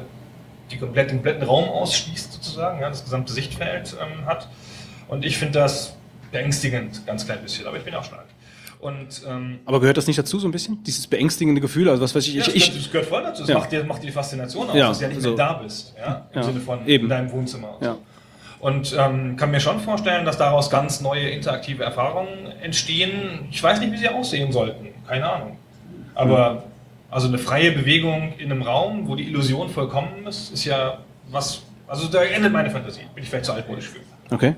[0.71, 4.47] die komplett, den kompletten Raum ausschließt, sozusagen, ja, das gesamte Sichtfeld ähm, hat.
[5.07, 5.95] Und ich finde das
[6.31, 8.25] beängstigend, ganz klein bisschen, aber ich bin auch alt.
[8.79, 10.83] Und, ähm, Aber gehört das nicht dazu so ein bisschen?
[10.83, 11.89] Dieses beängstigende Gefühl?
[11.89, 13.41] Also was weiß ich, ja, ich, das, gehört voll dazu.
[13.41, 13.57] Das Ja.
[13.59, 15.29] macht, dir, macht dir die Faszination aus, Ja, dass du ja nicht so.
[15.29, 15.93] mehr da bist.
[15.97, 16.27] Ja?
[16.33, 17.05] Im Sinne von eben.
[17.05, 17.77] in deinem Wohnzimmer.
[17.81, 17.97] Ja.
[18.59, 23.47] Und ähm, kann mir schon vorstellen, dass daraus ganz neue interaktive Erfahrungen entstehen.
[23.51, 24.87] Ich weiß nicht, wie sie aussehen sollten.
[25.07, 25.57] Keine Ahnung.
[26.15, 26.63] Aber
[27.11, 30.99] also eine freie Bewegung in einem Raum, wo die Illusion vollkommen ist, ist ja
[31.29, 31.61] was.
[31.87, 33.01] Also da endet meine Fantasie.
[33.13, 33.99] Bin ich vielleicht zu altmodisch für.
[34.33, 34.55] Okay.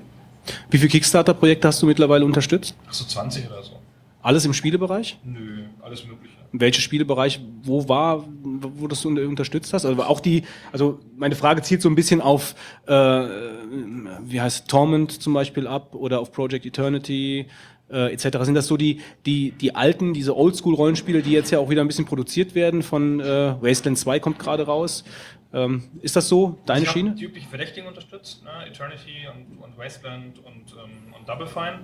[0.70, 2.76] Wie viele Kickstarter-Projekte hast du mittlerweile unterstützt?
[2.88, 3.80] Ach so 20 oder so.
[4.22, 5.18] Alles im Spielebereich?
[5.24, 6.37] Nö, alles Mögliche.
[6.52, 9.86] Welche Spielebereich, wo war, wo das du unter- unterstützt hast?
[9.86, 12.56] Also auch die, also meine Frage zielt so ein bisschen auf,
[12.88, 17.48] äh, wie heißt Torment zum Beispiel ab oder auf Project Eternity
[17.90, 18.40] äh, etc.
[18.42, 21.88] Sind das so die, die, die alten, diese Oldschool-Rollenspiele, die jetzt ja auch wieder ein
[21.88, 25.04] bisschen produziert werden von äh, Wasteland 2 kommt gerade raus?
[25.54, 27.16] Ähm, ist das so deine ich Schiene?
[27.16, 28.50] die üblichen Verdächtigen unterstützt, ne?
[28.70, 31.80] Eternity und, und Wasteland und, ähm, und Double Fine.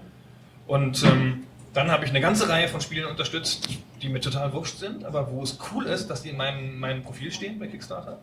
[0.68, 3.67] Und ähm, dann habe ich eine ganze Reihe von Spielen unterstützt,
[4.01, 7.03] die mir total wurscht sind, aber wo es cool ist, dass die in meinem, meinem
[7.03, 8.19] Profil stehen bei Kickstarter.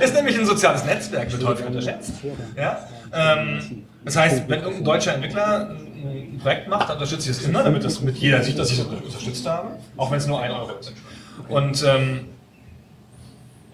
[0.00, 2.12] ist nämlich ein soziales Netzwerk, wird häufig unterschätzt.
[2.56, 2.88] Ja?
[3.12, 5.86] Ähm, das heißt, wenn irgendein deutscher Entwickler ein
[6.36, 8.78] ein Projekt macht, dann unterstütze ich es immer, damit das mit jeder sieht, dass ich
[8.78, 10.92] es unterstützt habe, auch wenn es nur ein Euro ist.
[11.48, 12.26] Und ähm,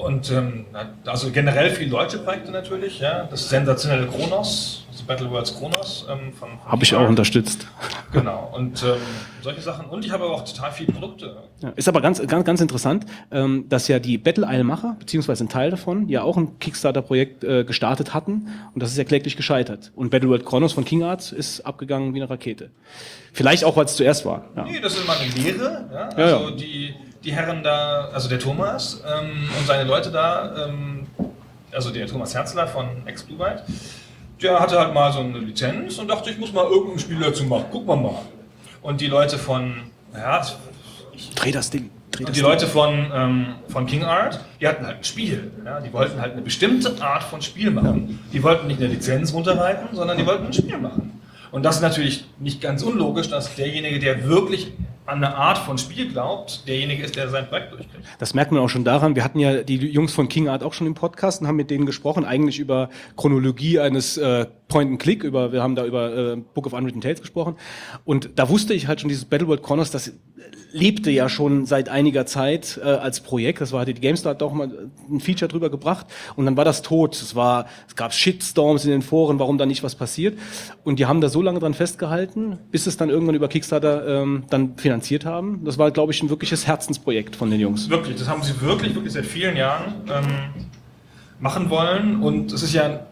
[0.04, 0.66] und ähm,
[1.06, 3.24] also generell viele deutsche Projekte natürlich, ja.
[3.24, 7.66] Das sensationelle Kronos, also Battle Worlds Kronos ähm, von, von Habe ich auch unterstützt.
[8.12, 8.52] Genau.
[8.54, 8.96] Und ähm,
[9.42, 9.86] solche Sachen.
[9.86, 11.36] Und ich habe aber auch total viele Produkte.
[11.60, 15.44] Ja, ist aber ganz, ganz, ganz interessant, ähm, dass ja die Battle Isle Macher, beziehungsweise
[15.44, 19.36] ein Teil davon, ja auch ein Kickstarter-Projekt äh, gestartet hatten und das ist ja kläglich
[19.36, 19.92] gescheitert.
[19.94, 22.70] Und Battle World Chronos von King Arts ist abgegangen wie eine Rakete.
[23.32, 24.44] Vielleicht auch, weil es zuerst war.
[24.56, 24.64] Ja.
[24.64, 25.88] Nee, das ist immer eine Lehre.
[25.90, 25.98] Ja?
[26.00, 26.56] Ja, Also ja.
[26.56, 31.06] Die, die Herren da, also der Thomas ähm, und seine Leute da, ähm,
[31.72, 33.62] also der Thomas Herzler von ex Blue Byte,
[34.42, 37.44] der hatte halt mal so eine Lizenz und dachte, ich muss mal irgendein Spiel dazu
[37.44, 37.66] machen.
[37.70, 38.22] Gucken wir mal.
[38.82, 39.82] Und die Leute von,
[40.14, 40.44] ja,
[41.36, 41.90] Dreh das Ding.
[42.10, 42.50] Dreh das die Ding.
[42.50, 45.52] Leute von, ähm, von King Art, die hatten halt ein Spiel.
[45.64, 45.80] Ja?
[45.80, 48.18] Die wollten halt eine bestimmte Art von Spiel machen.
[48.32, 51.20] Die wollten nicht eine Lizenz runterreiten, sondern die wollten ein Spiel machen.
[51.52, 54.72] Und das ist natürlich nicht ganz unlogisch, dass derjenige, der wirklich
[55.04, 58.04] an eine Art von Spiel glaubt, derjenige ist, der sein Projekt durchkriegt.
[58.18, 59.16] Das merkt man auch schon daran.
[59.16, 61.70] Wir hatten ja die Jungs von King Art auch schon im Podcast und haben mit
[61.70, 65.24] denen gesprochen, eigentlich über Chronologie eines äh, Point-and-Click.
[65.24, 67.56] Über, wir haben da über äh, Book of Unwritten Tales gesprochen.
[68.04, 70.12] Und da wusste ich halt schon, dieses Battleworld Chronos, das
[70.72, 73.60] lebte ja schon seit einiger Zeit äh, als Projekt.
[73.60, 76.82] Das war, hatte die GameStar doch mal ein Feature drüber gebracht und dann war das
[76.82, 77.14] tot.
[77.14, 80.38] Es war, es gab Shitstorms in den Foren, warum da nicht was passiert.
[80.84, 84.44] Und die haben da so lange dran festgehalten, bis es dann irgendwann über Kickstarter ähm,
[84.50, 85.64] dann finanziert haben.
[85.64, 87.88] Das war, glaube ich, ein wirkliches Herzensprojekt von den Jungs.
[87.88, 90.64] Wirklich, das haben sie wirklich, wirklich seit vielen Jahren ähm,
[91.40, 92.22] machen wollen.
[92.22, 93.06] Und es ist ja,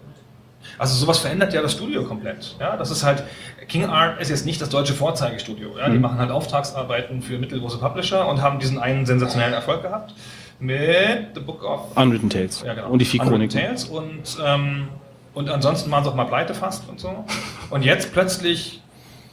[0.79, 2.57] also sowas verändert ja das Studio komplett.
[2.59, 3.25] Ja, das ist halt,
[3.71, 5.79] King Art ist jetzt nicht das deutsche Vorzeigestudio.
[5.79, 5.89] Ja?
[5.89, 6.03] Die Mhm.
[6.03, 10.13] machen halt Auftragsarbeiten für mittelgroße Publisher und haben diesen einen sensationellen Erfolg gehabt
[10.59, 12.89] mit The Book of Unwritten Tales ja, genau.
[12.91, 13.59] und die vier Chroniken.
[13.59, 14.89] Tales und, ähm,
[15.33, 17.25] und ansonsten waren sie auch mal pleite fast und so.
[17.71, 18.83] Und jetzt plötzlich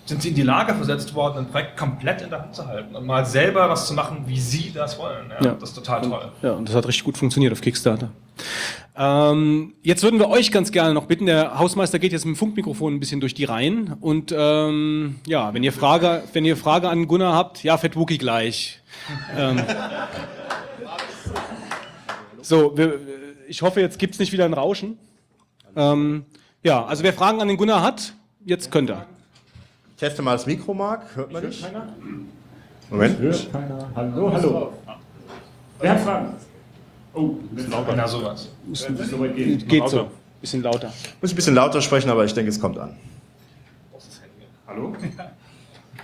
[0.08, 2.96] sind sie in die Lage versetzt worden, ein Projekt komplett in der Hand zu halten
[2.96, 5.30] und mal selber was zu machen, wie sie das wollen.
[5.30, 5.54] Ja, Ja.
[5.54, 6.32] Das ist total toll.
[6.42, 8.10] Ja, und das hat richtig gut funktioniert auf Kickstarter.
[8.96, 12.38] Ähm, jetzt würden wir euch ganz gerne noch bitten, der Hausmeister geht jetzt mit dem
[12.38, 16.90] Funkmikrofon ein bisschen durch die Reihen und ähm, ja, wenn ihr Frage, wenn ihr Frage
[16.90, 18.82] an Gunnar habt, ja, Fett Wookie gleich.
[19.38, 19.62] ähm,
[22.42, 23.00] so, wir,
[23.48, 24.98] ich hoffe, jetzt gibt's nicht wieder ein Rauschen.
[25.76, 26.26] Ähm,
[26.64, 28.14] ja, also wer Fragen an den Gunnar hat,
[28.46, 29.06] jetzt könnt er.
[29.98, 31.16] Ich teste mal das Mikro, Marc.
[31.16, 31.66] Hört man dich?
[32.92, 33.20] Moment.
[33.20, 33.90] Hört keiner.
[33.96, 34.74] Hallo, hallo.
[35.80, 36.34] Wer hat Fragen?
[37.16, 37.96] Oh, bisschen lauter.
[37.96, 38.48] Na, sowas.
[39.68, 40.08] Geht so.
[40.40, 40.94] Bisschen lauter.
[41.20, 42.96] Muss ich ein bisschen lauter sprechen, aber ich denke, es kommt an.
[44.68, 44.96] Hallo?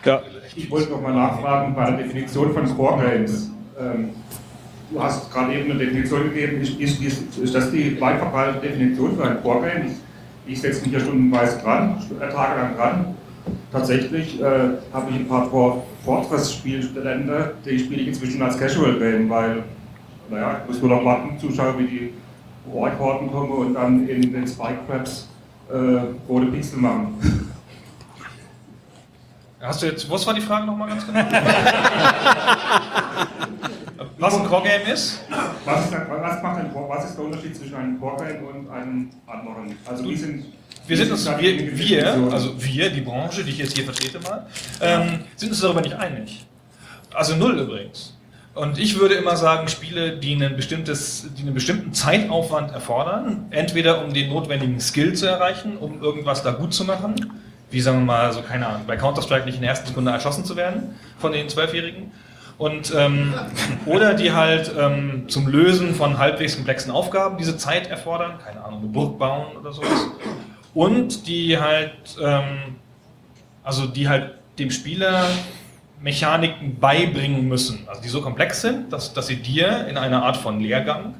[0.03, 0.23] Ja.
[0.55, 3.51] Ich wollte noch mal nachfragen bei der Definition von Core Games.
[3.79, 4.09] Ähm,
[4.89, 6.61] du hast gerade eben eine Definition gegeben.
[6.61, 9.91] Ist, ist, ist, ist das die weit verbreitete Definition für ein Core Game?
[10.47, 13.12] Ich setze mich hier stundenweise dran, äh, tagelang dran.
[13.73, 15.49] Tatsächlich äh, habe ich ein paar
[16.05, 19.63] Fortress-Spielstände, die spiele ich inzwischen als Casual Game, weil,
[20.29, 22.13] naja, ich muss nur noch warten, zuschauen, wie die
[22.71, 25.27] Ork-Horden kommen und dann in den Spike Crabs
[25.71, 27.17] äh, rote Pixel machen.
[29.59, 31.19] Hast du jetzt, was war die Frage nochmal ganz genau?
[34.19, 35.25] was ein Core-Game ist?
[35.65, 39.75] Was ist, was, macht ein, was ist der Unterschied zwischen einem Core-Game und einem anderen?
[39.89, 40.45] Also wie sind
[40.87, 44.47] wir sind uns, wir, wir, also wir, die Branche, die ich jetzt hier vertrete mal,
[44.81, 46.45] ähm, sind uns darüber nicht einig.
[47.13, 48.17] Also null übrigens.
[48.53, 54.03] Und ich würde immer sagen, Spiele, die, ein bestimmtes, die einen bestimmten Zeitaufwand erfordern, entweder
[54.03, 57.15] um den notwendigen Skill zu erreichen, um irgendwas da gut zu machen,
[57.71, 60.45] wie sagen wir mal, so keine Ahnung, bei Counter-Strike nicht in der ersten Sekunde erschossen
[60.45, 62.11] zu werden von den Zwölfjährigen,
[62.57, 63.33] und, ähm,
[63.85, 68.79] oder die halt ähm, zum Lösen von halbwegs komplexen Aufgaben diese Zeit erfordern, keine Ahnung,
[68.79, 70.07] eine Burg bauen oder sowas
[70.73, 72.75] und die halt, ähm,
[73.63, 75.25] also die halt dem Spieler
[76.01, 80.35] Mechaniken beibringen müssen, also die so komplex sind, dass, dass sie dir in einer Art
[80.35, 81.15] von Lehrgang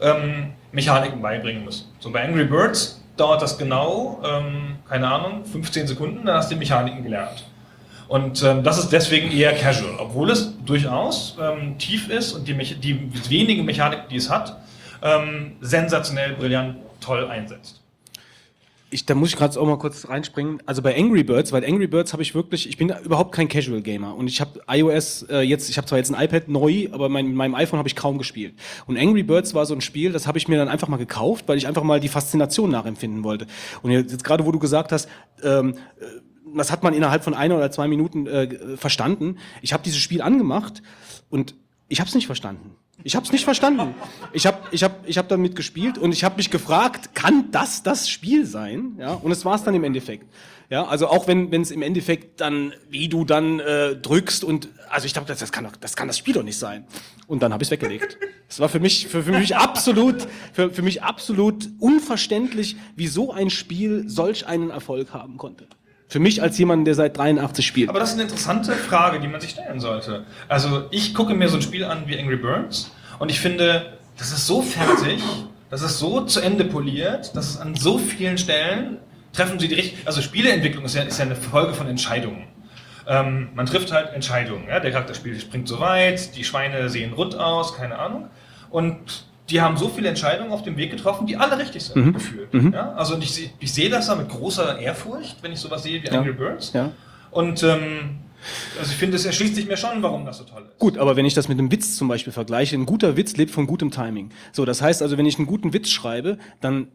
[0.00, 1.86] ähm, Mechaniken beibringen müssen.
[1.98, 6.54] So bei Angry Birds dauert das genau, ähm, keine Ahnung, 15 Sekunden, dann hast du
[6.54, 7.44] die Mechaniken gelernt.
[8.06, 12.54] Und ähm, das ist deswegen eher casual, obwohl es durchaus ähm, tief ist und die,
[12.54, 14.56] die wenigen Mechaniken, die es hat,
[15.02, 17.79] ähm, sensationell, brillant, toll einsetzt
[18.90, 20.60] ich, da muss ich gerade auch mal kurz reinspringen.
[20.66, 23.82] Also bei Angry Birds, weil Angry Birds habe ich wirklich, ich bin überhaupt kein Casual
[23.82, 27.08] Gamer und ich habe iOS äh, jetzt, ich habe zwar jetzt ein iPad neu, aber
[27.08, 28.54] mein, meinem iPhone habe ich kaum gespielt.
[28.86, 31.46] Und Angry Birds war so ein Spiel, das habe ich mir dann einfach mal gekauft,
[31.46, 33.46] weil ich einfach mal die Faszination nachempfinden wollte.
[33.82, 35.08] Und jetzt, jetzt gerade, wo du gesagt hast,
[35.42, 36.04] ähm, äh,
[36.56, 39.38] das hat man innerhalb von einer oder zwei Minuten äh, verstanden.
[39.62, 40.82] Ich habe dieses Spiel angemacht
[41.28, 41.54] und
[41.88, 42.76] ich habe es nicht verstanden.
[43.02, 43.94] Ich habe es nicht verstanden.
[44.32, 47.82] Ich habe ich hab, ich hab damit gespielt und ich habe mich gefragt, kann das
[47.82, 48.96] das Spiel sein?
[48.98, 50.26] Ja, und es war es dann im Endeffekt.
[50.68, 55.06] Ja, also auch wenn es im Endeffekt dann, wie du dann äh, drückst und also
[55.06, 56.84] ich dachte, das, das kann doch, das kann das Spiel doch nicht sein.
[57.26, 58.18] Und dann habe ich es weggelegt.
[58.48, 63.32] Es war für mich für, für mich absolut für, für mich absolut unverständlich, wie so
[63.32, 65.66] ein Spiel solch einen Erfolg haben konnte.
[66.10, 67.88] Für mich als jemand, der seit 83 spielt.
[67.88, 70.24] Aber das ist eine interessante Frage, die man sich stellen sollte.
[70.48, 74.32] Also ich gucke mir so ein Spiel an wie Angry Birds und ich finde, das
[74.32, 75.22] ist so fertig,
[75.70, 78.98] das ist so zu Ende poliert, dass es an so vielen Stellen
[79.32, 80.04] treffen sie die richtigen.
[80.04, 82.48] Also Spieleentwicklung ist ja, ist ja eine Folge von Entscheidungen.
[83.06, 84.66] Ähm, man trifft halt Entscheidungen.
[84.68, 84.80] Ja?
[84.80, 88.30] Der Charakterspiel springt so weit, die Schweine sehen rund aus, keine Ahnung.
[88.68, 92.12] Und die haben so viele Entscheidungen auf dem Weg getroffen, die alle richtig sind, mhm.
[92.12, 92.54] gefühlt.
[92.54, 92.72] Mhm.
[92.72, 92.92] Ja?
[92.92, 96.12] Also ich, ich sehe das da mit großer Ehrfurcht, wenn ich sowas sehe wie ja.
[96.12, 96.72] Angry Birds.
[96.72, 96.92] Ja.
[97.30, 98.18] Und ähm,
[98.78, 100.78] also ich finde, es erschließt sich mir schon, warum das so toll ist.
[100.78, 103.50] Gut, aber wenn ich das mit einem Witz zum Beispiel vergleiche, ein guter Witz lebt
[103.50, 104.30] von gutem Timing.
[104.52, 106.88] So, das heißt also, wenn ich einen guten Witz schreibe, dann,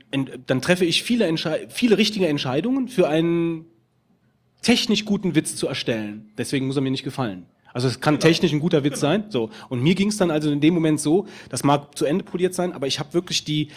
[0.48, 1.32] dann treffe ich viele,
[1.70, 3.66] viele richtige Entscheidungen für einen
[4.62, 6.32] technisch guten Witz zu erstellen.
[6.38, 7.46] Deswegen muss er mir nicht gefallen.
[7.76, 9.26] Also es kann technisch ein guter Witz sein.
[9.28, 9.50] So.
[9.68, 12.56] Und mir ging es dann also in dem Moment so, das mag zu Ende poliert
[12.56, 13.70] sein, aber ich habe wirklich die,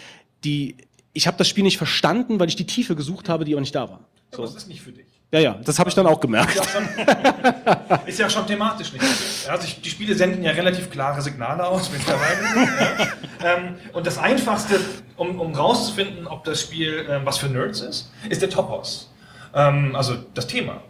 [0.45, 0.77] die,
[1.11, 3.75] ich habe das Spiel nicht verstanden, weil ich die Tiefe gesucht habe, die auch nicht
[3.75, 3.99] da war.
[4.31, 4.37] So.
[4.37, 5.05] Aber das ist nicht für dich.
[5.31, 6.55] Ja, ja, das habe ich dann auch gemerkt.
[6.55, 9.03] Ist ja, schon, ist ja schon thematisch nicht.
[9.49, 12.41] Also die Spiele senden ja relativ klare Signale aus mittlerweile.
[13.43, 13.57] ja.
[13.57, 14.79] ähm, und das Einfachste,
[15.17, 19.11] um, um rauszufinden, ob das Spiel ähm, was für Nerds ist, ist der Topos.
[19.53, 20.83] Ähm, also das Thema.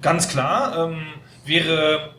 [0.00, 0.90] Ganz klar
[1.44, 2.14] wäre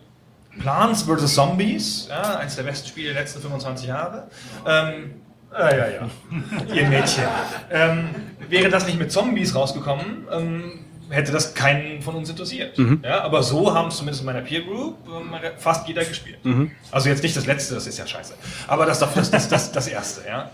[0.59, 1.33] Plants vs.
[1.33, 4.27] Zombies, ja, eines der besten Spiele der letzten 25 Jahre.
[4.67, 5.13] Ähm,
[5.53, 6.09] äh, ja, ja,
[6.73, 7.23] ihr Mädchen.
[7.69, 8.09] Ähm,
[8.49, 12.77] wäre das nicht mit Zombies rausgekommen, ähm, hätte das keinen von uns interessiert.
[12.77, 13.01] Mhm.
[13.03, 16.43] Ja, aber so haben es zumindest in meiner Peer Group ähm, fast jeder gespielt.
[16.43, 16.71] Mhm.
[16.91, 18.33] Also jetzt nicht das letzte, das ist ja scheiße.
[18.67, 20.51] Aber das, das, das, das, das erste, ja.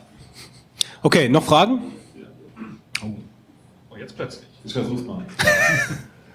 [1.03, 1.79] Okay, noch Fragen?
[3.03, 3.07] Oh,
[3.91, 4.47] oh jetzt plötzlich.
[4.63, 5.23] Ich versuch's mal.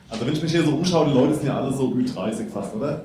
[0.09, 2.75] Also wenn ich mich hier so umschaue, die Leute sind ja alle so Ü30 fast,
[2.75, 3.05] oder?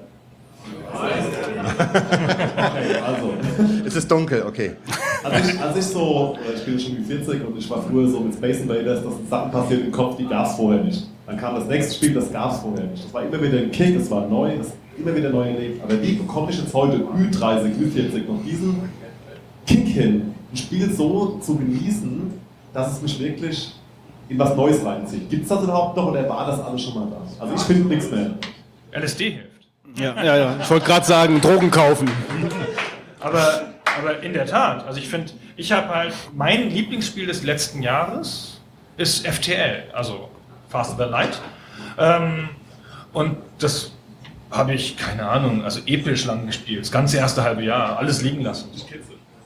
[3.06, 3.34] Also.
[3.86, 4.72] Es ist dunkel, okay.
[5.24, 8.20] Als ich, als ich so, ich bin schon wie 40 und ich war früher so
[8.20, 11.08] mit Space Invaders, dass Sachen passiert im Kopf, die gab es vorher nicht.
[11.26, 13.04] Dann kam das nächste Spiel, das gab es vorher nicht.
[13.04, 15.84] Das war immer wieder ein Kick, das war neu, das immer wieder neu erlebt.
[15.84, 18.90] Aber wie bekomme ich jetzt heute Ü30, Ü40 noch diesen
[19.66, 22.32] Kick hin, ein Spiel so zu genießen,
[22.74, 23.74] dass es mich wirklich
[24.30, 25.30] in was Neues reinzieht?
[25.30, 27.44] Gibt es das überhaupt noch oder war das alles schon mal da?
[27.44, 28.32] Also ich finde nichts mehr.
[28.94, 29.57] LSD hilft.
[29.98, 30.56] Ja, ja, ja.
[30.62, 32.10] Ich wollte gerade sagen, Drogen kaufen.
[33.20, 33.68] Aber
[33.98, 38.62] aber in der Tat, also ich finde, ich habe halt, mein Lieblingsspiel des letzten Jahres
[38.98, 40.30] ist FTL, also
[40.70, 41.42] Faster Than Light.
[41.98, 42.50] Ähm,
[43.14, 43.92] und das
[44.52, 48.44] habe ich, keine Ahnung, also episch lang gespielt, das ganze erste halbe Jahr, alles liegen
[48.44, 48.70] lassen.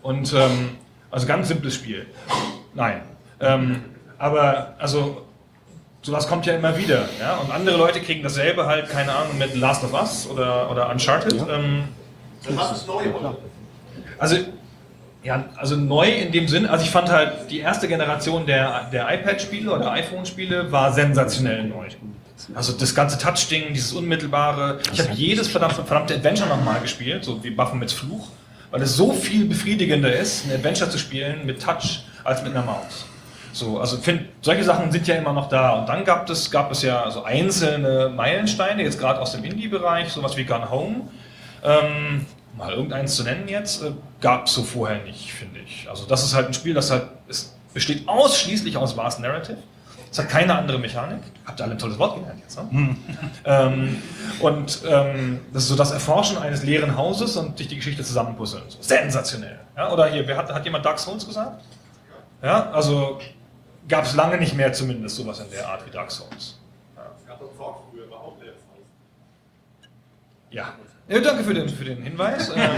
[0.01, 0.71] Und, ähm,
[1.09, 2.05] also ganz simples Spiel.
[2.73, 3.01] Nein.
[3.39, 3.83] Ähm,
[4.17, 5.25] aber, also,
[6.01, 7.07] sowas kommt ja immer wieder.
[7.19, 7.35] Ja?
[7.37, 11.35] Und andere Leute kriegen dasselbe halt, keine Ahnung, mit Last of Us oder, oder Uncharted.
[11.49, 11.83] Ähm,
[12.43, 13.37] Das ist neu, oder?
[14.17, 14.37] also,
[15.23, 19.07] ja, also neu in dem Sinn, also ich fand halt, die erste Generation der, der
[19.13, 21.85] iPad-Spiele oder iPhone-Spiele war sensationell neu.
[22.55, 24.79] Also das ganze Touch-Ding, dieses Unmittelbare.
[24.91, 28.29] Ich habe jedes verdammte, verdammte Adventure nochmal gespielt, so wie Buffen mit Fluch,
[28.71, 32.65] weil es so viel befriedigender ist, ein Adventure zu spielen mit Touch als mit einer
[32.65, 33.05] Maus.
[33.53, 35.71] So, also find, solche Sachen sind ja immer noch da.
[35.73, 40.09] Und dann gab es, gab es ja so einzelne Meilensteine, jetzt gerade aus dem Indie-Bereich,
[40.09, 41.01] sowas wie Gone Home.
[41.63, 42.25] Ähm,
[42.57, 45.87] mal irgendeins zu nennen jetzt, äh, gab es so vorher nicht, finde ich.
[45.89, 49.57] Also das ist halt ein Spiel, das halt, es besteht ausschließlich aus Vast Narrative.
[50.11, 51.21] Es hat keine andere Mechanik.
[51.45, 52.97] Habt ihr alle ein tolles Wort gelernt jetzt, ne?
[53.45, 54.01] ähm,
[54.41, 58.63] und ähm, das ist so das Erforschen eines leeren Hauses und sich die Geschichte zusammenpuzzeln.
[58.67, 59.59] So, sensationell.
[59.77, 61.63] Ja, oder hier, wer hat, hat jemand Dark Souls gesagt?
[62.43, 63.19] Ja, also
[63.87, 66.57] gab es lange nicht mehr zumindest sowas in der Art wie Dark Souls.
[67.59, 67.83] Haus.
[70.49, 70.73] Ja.
[71.07, 72.49] ja danke für den, für den Hinweis.
[72.55, 72.69] Äh,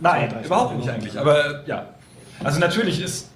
[0.00, 1.18] Nein, überhaupt nicht eigentlich.
[1.18, 1.86] Aber ja.
[2.42, 3.28] Also natürlich ist.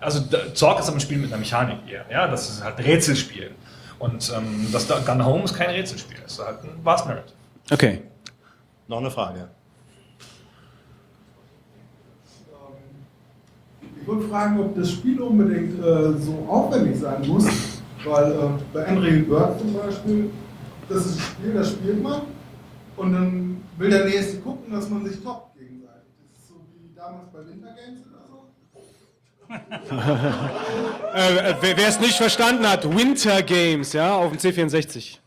[0.00, 0.20] Also
[0.54, 2.04] Zorg ist aber ein Spiel mit einer Mechanik eher.
[2.10, 3.50] Ja, das ist halt ein Rätselspiel.
[3.98, 6.16] Und ähm, das da- Gun Home ist kein Rätselspiel.
[6.24, 7.34] Es ist halt ein Vast Narrative.
[7.70, 8.02] Okay.
[8.88, 9.48] Noch eine Frage.
[14.10, 17.46] Ich wollte fragen, ob das Spiel unbedingt äh, so aufwendig sein muss,
[18.04, 18.36] weil äh,
[18.72, 20.30] bei Angry Bird zum Beispiel,
[20.88, 22.22] das ist ein Spiel, das spielt man
[22.96, 26.10] und dann will der Nächste gucken, dass man sich toppt gegenseitig.
[26.28, 29.94] Das ist so wie damals bei Winter Games oder so.
[31.16, 35.18] äh, wer wer es nicht verstanden hat, Winter Games, ja, auf dem C64.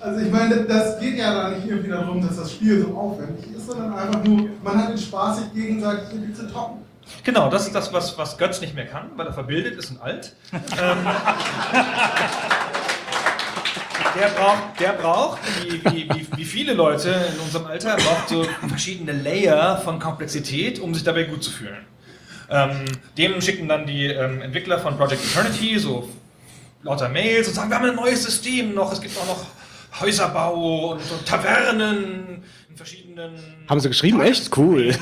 [0.00, 3.54] Also ich meine, das geht ja da nicht irgendwie darum, dass das Spiel so aufwendig
[3.54, 6.87] ist, sondern einfach nur, man hat den Spaß, sich gegenseitig irgendwie zu toppen.
[7.24, 10.00] Genau, das ist das, was, was Götz nicht mehr kann, weil er verbildet ist und
[10.00, 10.34] alt.
[10.80, 11.06] Ähm,
[14.18, 18.46] der braucht, der braucht wie, wie, wie, wie viele Leute in unserem Alter, braucht so
[18.68, 21.84] verschiedene Layer von Komplexität, um sich dabei gut zu fühlen.
[22.50, 22.84] Ähm,
[23.16, 26.08] dem schicken dann die ähm, Entwickler von Project Eternity so
[26.82, 29.46] lauter Mails und sagen, wir haben ein neues System noch, es gibt auch noch
[30.00, 32.42] Häuserbau und, und Tavernen
[32.78, 33.32] verschiedenen
[33.68, 34.20] Haben sie geschrieben?
[34.22, 34.56] Echt?
[34.56, 34.94] Cool.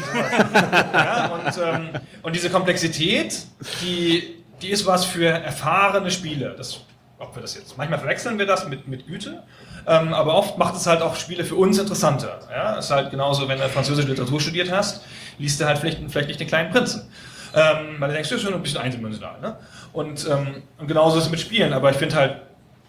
[0.93, 1.89] ja, und, ähm,
[2.23, 3.47] und diese Komplexität,
[3.83, 6.55] die, die ist was für erfahrene Spieler.
[6.55, 6.81] Das,
[7.19, 9.43] ob wir das jetzt, manchmal verwechseln wir das mit, mit Güte,
[9.87, 12.41] ähm, aber oft macht es halt auch Spiele für uns interessanter.
[12.51, 12.77] Ja?
[12.77, 15.05] ist halt genauso, wenn du französische Literatur studiert hast,
[15.39, 17.09] liest du halt vielleicht, vielleicht nicht den kleinen Prinzen.
[17.55, 19.41] Ähm, weil du denkst, das ist schon ein bisschen eindimensional.
[19.41, 19.57] Ne?
[19.93, 22.37] Und, ähm, und genauso ist es mit Spielen, aber ich finde halt,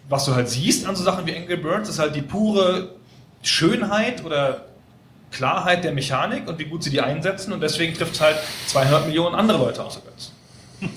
[0.08, 2.96] was du halt siehst an so Sachen wie Angry Birds, ist halt die pure
[3.42, 4.67] Schönheit oder
[5.30, 9.06] Klarheit der Mechanik und wie gut sie die einsetzen und deswegen trifft es halt 200
[9.06, 10.32] Millionen andere Leute außer Götz.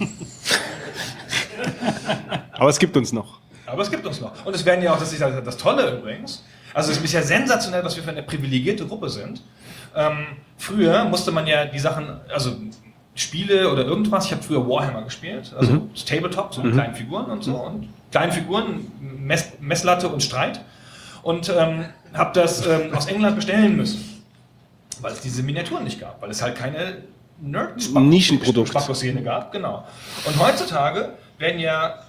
[2.54, 3.40] Aber es gibt uns noch.
[3.66, 4.46] Aber es gibt uns noch.
[4.46, 6.44] Und es werden ja auch, das ist das Tolle übrigens,
[6.74, 9.42] also es ist ja sensationell, was wir für eine privilegierte Gruppe sind.
[9.96, 10.26] Ähm,
[10.58, 12.56] früher musste man ja die Sachen, also
[13.14, 15.90] Spiele oder irgendwas, ich habe früher Warhammer gespielt, also Mhm.
[16.06, 16.78] Tabletop, so mit Mhm.
[16.78, 17.56] kleinen Figuren und so.
[17.56, 20.62] Und kleinen Figuren, Mess, Messlatte und Streit.
[21.24, 24.11] Und ähm, habe das ähm, aus England bestellen müssen,
[25.02, 27.04] weil es diese Miniaturen nicht gab, weil es halt keine
[27.40, 28.72] nerd Nischenprodukt.
[28.96, 29.86] szene gab, genau.
[30.26, 32.04] Und heutzutage werden ja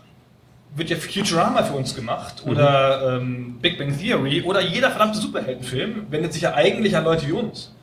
[0.75, 6.07] wird ja Futurama für uns gemacht oder ähm, Big Bang Theory oder jeder verdammte Superheldenfilm
[6.11, 7.75] wendet sich ja eigentlich an Leute wie uns.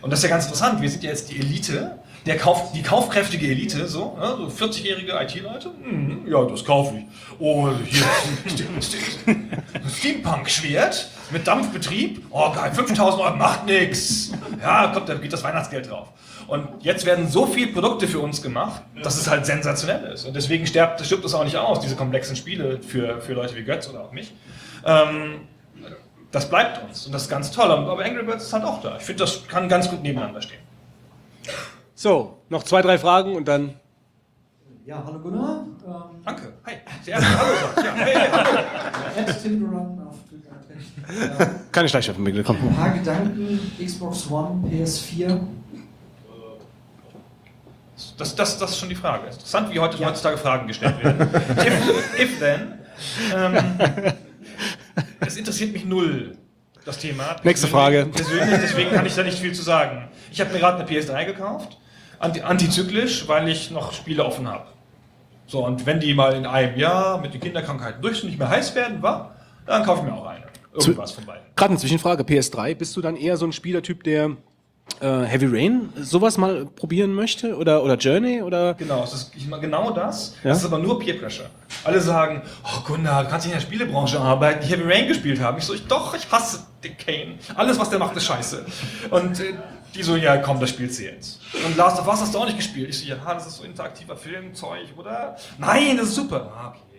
[0.00, 0.80] Und das ist ja ganz interessant.
[0.80, 5.12] Wir sind ja jetzt die Elite, der Kauf, die kaufkräftige Elite, so, ne, so 40-jährige
[5.12, 5.70] IT-Leute.
[5.84, 7.04] Mhm, ja, das kaufe ich.
[7.38, 8.02] Oh, hier
[9.98, 12.26] Steampunk-Schwert mit Dampfbetrieb.
[12.30, 14.32] Oh, geil, 5000 Euro macht nix.
[14.60, 16.08] Ja, kommt, da geht das Weihnachtsgeld drauf.
[16.46, 20.24] Und jetzt werden so viele Produkte für uns gemacht, dass es halt sensationell ist.
[20.24, 23.64] Und deswegen stirbt, stirbt es auch nicht aus, diese komplexen Spiele für, für Leute wie
[23.64, 24.34] Götz oder auch mich.
[24.84, 25.48] Ähm,
[26.30, 27.70] das bleibt uns und das ist ganz toll.
[27.70, 28.96] Aber Angry Birds ist halt auch da.
[28.96, 30.60] Ich finde, das kann ganz gut nebeneinander stehen.
[31.94, 33.74] So, noch zwei, drei Fragen und dann.
[34.84, 35.64] Ja, hallo Gunnar.
[35.86, 36.52] Ähm, Danke.
[36.66, 36.74] Hi.
[37.06, 37.86] Der erste Hallo sagt.
[37.86, 39.32] Ja, hey, hallo.
[39.42, 40.01] Timberrun
[41.38, 42.56] Ähm, Keine Schleichweffen, bitte, komm.
[42.56, 45.40] Ein paar Gedanken, Xbox One, PS4.
[48.18, 49.26] Das, das, das ist schon die Frage.
[49.26, 51.28] Interessant, wie heute, heutzutage Fragen gestellt werden.
[51.58, 52.78] if, if then.
[53.34, 53.56] Ähm,
[55.20, 56.36] es interessiert mich null.
[56.84, 57.36] das Thema.
[57.42, 58.06] Nächste Persönlich- Frage.
[58.06, 60.08] Persönlich, deswegen kann ich da nicht viel zu sagen.
[60.30, 61.78] Ich habe mir gerade eine PS3 gekauft,
[62.18, 64.66] anti antizyklisch, weil ich noch Spiele offen habe.
[65.46, 68.48] So, und wenn die mal in einem Jahr mit den Kinderkrankheiten durch sind, nicht mehr
[68.48, 70.44] heiß werden, war, dann kaufe ich mir auch eine.
[70.74, 71.42] Irgendwas von beiden.
[71.56, 74.36] Gerade eine Zwischenfrage, PS3, bist du dann eher so ein Spielertyp, der
[75.00, 77.56] äh, Heavy Rain sowas mal probieren möchte?
[77.56, 78.42] Oder, oder Journey?
[78.42, 78.74] Oder?
[78.74, 80.34] Genau, es ist genau das.
[80.42, 80.50] Ja?
[80.50, 81.46] Das ist aber nur Peer Pressure.
[81.84, 85.40] Alle sagen, oh Gunnar, du kannst nicht in der Spielebranche arbeiten, die Heavy Rain gespielt
[85.40, 85.58] haben.
[85.58, 87.38] Ich so, ich, doch, ich hasse den Kane.
[87.54, 88.64] Alles, was der macht, ist scheiße.
[89.10, 89.54] Und äh,
[89.94, 91.40] die so, ja komm, das spielst du jetzt.
[91.66, 92.88] Und Last of Us hast du auch nicht gespielt.
[92.88, 95.36] Ich so, ja, das ist so interaktiver Filmzeug, oder?
[95.58, 96.52] Nein, das ist super.
[96.56, 96.91] Ah, okay.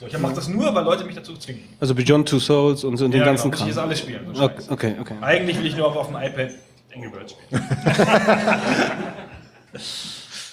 [0.00, 1.62] So, ich mache das nur, weil Leute mich dazu zwingen.
[1.78, 3.68] Also Beyond Two Souls und so und den Ja, ganzen genau, muss Kram.
[3.68, 5.14] ich jetzt alles spielen, so okay, okay, okay.
[5.20, 6.52] Eigentlich will ich nur auf, auf dem iPad
[6.96, 7.62] Angry Birds spielen.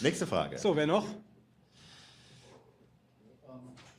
[0.01, 0.57] Nächste Frage.
[0.57, 1.05] So, wer noch?
[1.05, 1.11] Ich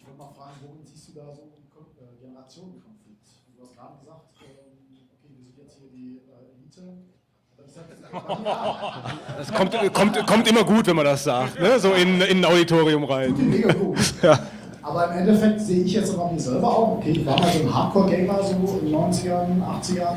[0.07, 1.53] wollte mal fragen, worin siehst du da so einen
[1.97, 3.27] äh, Generationenkonflikt?
[3.57, 6.83] Du hast gerade gesagt, ähm, okay, wir sind jetzt hier die äh, Elite.
[9.39, 11.81] Das kommt, kommt, kommt immer gut, wenn man das sagt, ne?
[11.81, 13.33] so in, in ein Auditorium rein.
[13.49, 13.97] Mega gut.
[14.23, 14.39] Ja.
[14.89, 17.63] Aber im Endeffekt sehe ich jetzt aber mir selber auch, okay, ich war mal so
[17.63, 20.17] ein Hardcore-Gamer so in den 90ern, 80ern.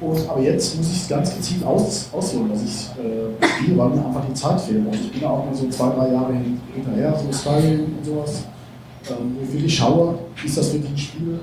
[0.00, 3.90] Und, aber jetzt muss ich es ganz gezielt aus, auswählen, dass ich äh, spiele, weil
[3.90, 4.86] mir einfach die Zeit fehlt.
[4.86, 8.04] Und ich bin ja auch mal so zwei, drei Jahre hin, hinterher, so Skyrim und
[8.04, 8.44] sowas.
[9.10, 11.40] Ähm, wo ich wirklich schaue, ist das wirklich ein Spiel,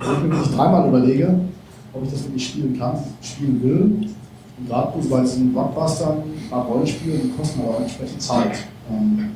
[0.00, 1.38] wo ich dreimal überlege,
[1.92, 4.08] ob ich das wirklich spielen kann, spielen will.
[4.58, 8.58] Und gerade bei diesen Blockbustern, bei Rollenspielen, die kosten aber auch entsprechend Zeit.
[8.90, 9.30] Ähm,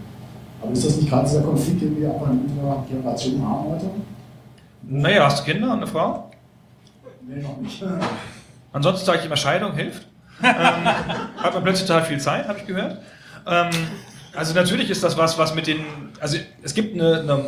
[0.65, 3.91] aber ist das nicht gerade dieser Konflikt, den wir auch in unserer Generation haben heute?
[4.83, 6.31] Naja, hast du Kinder und eine Frau?
[7.27, 7.83] Nee, noch nicht.
[8.73, 10.07] Ansonsten sage ich immer, Scheidung hilft.
[10.43, 12.99] ähm, hat man plötzlich total viel Zeit, habe ich gehört.
[13.47, 13.71] Ähm,
[14.35, 15.85] also natürlich ist das was, was mit den,
[16.19, 17.47] also es gibt eine, eine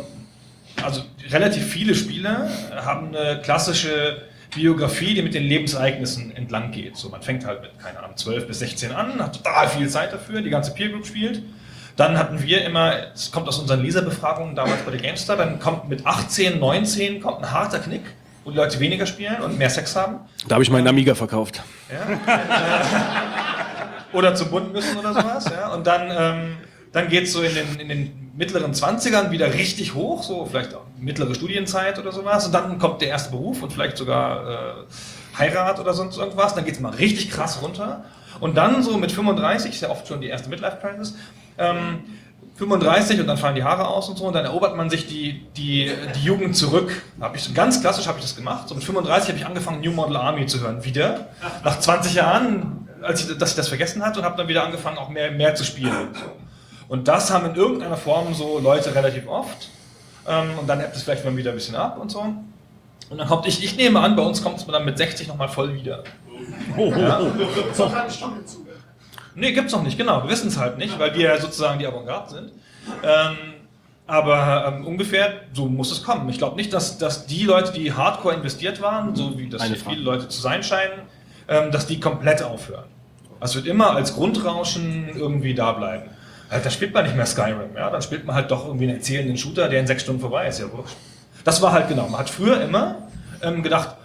[0.83, 4.21] also relativ viele Spiele haben eine klassische
[4.55, 6.95] Biografie, die mit den Lebensereignissen entlang geht.
[6.95, 10.13] So, man fängt halt mit, keine Ahnung, 12 bis 16 an, hat total viel Zeit
[10.13, 11.41] dafür, die ganze Peer Group spielt.
[11.97, 15.89] Dann hatten wir immer, es kommt aus unseren Leserbefragungen damals bei der GameStar, dann kommt
[15.89, 18.03] mit 18, 19 kommt ein harter Knick,
[18.45, 20.19] wo die Leute weniger spielen und mehr Sex haben.
[20.47, 21.63] Da habe ich meinen Amiga verkauft.
[24.13, 25.45] oder zum Bund müssen oder sowas.
[25.45, 25.73] Ja?
[25.73, 26.57] Und dann, ähm,
[26.91, 30.75] dann geht es so in den, in den mittleren 20ern wieder richtig hoch, so vielleicht
[30.75, 32.45] auch mittlere Studienzeit oder sowas.
[32.45, 36.53] Und dann kommt der erste Beruf und vielleicht sogar äh, Heirat oder sonst irgendwas.
[36.53, 38.05] Dann geht es mal richtig krass runter.
[38.39, 41.15] Und dann so mit 35, ist ja oft schon die erste Midlife-Crisis,
[41.57, 42.03] ähm,
[42.57, 45.45] 35 und dann fallen die Haare aus und so und dann erobert man sich die,
[45.55, 47.03] die, die Jugend zurück.
[47.21, 48.67] Hab ich so ganz klassisch habe ich das gemacht.
[48.67, 51.27] So mit 35 habe ich angefangen New Model Army zu hören wieder.
[51.63, 54.97] Nach 20 Jahren, als ich, dass ich das vergessen hatte und habe dann wieder angefangen
[54.97, 56.09] auch mehr, mehr zu spielen.
[56.87, 59.69] Und das haben in irgendeiner Form so Leute relativ oft.
[60.27, 62.21] Ähm, und dann ebbt es vielleicht mal wieder ein bisschen ab und so.
[63.09, 65.47] Und dann kommt ich, ich nehme an, bei uns kommt es dann mit 60 nochmal
[65.47, 66.03] voll wieder.
[66.77, 67.21] Ja.
[67.73, 68.66] So keine Studie zu.
[69.39, 70.23] Nee, gibt's noch nicht, genau.
[70.23, 72.51] Wir wissen es halt nicht, weil wir ja sozusagen die Avantgarde sind.
[73.03, 73.37] Ähm,
[74.07, 76.27] aber ähm, ungefähr so muss es kommen.
[76.29, 79.75] Ich glaube nicht, dass, dass die Leute, die hardcore investiert waren, so wie das Eine
[79.75, 81.03] viele Leute zu sein scheinen,
[81.47, 82.85] ähm, dass die komplett aufhören.
[83.39, 86.09] Es wird immer als Grundrauschen irgendwie da bleiben.
[86.49, 87.91] Halt, da spielt man nicht mehr Skyrim, ja?
[87.91, 90.59] dann spielt man halt doch irgendwie einen erzählenden Shooter, der in sechs Stunden vorbei ist.
[90.59, 90.65] Ja.
[91.43, 92.07] Das war halt genau.
[92.07, 93.09] Man hat früher immer
[93.43, 93.97] ähm, gedacht,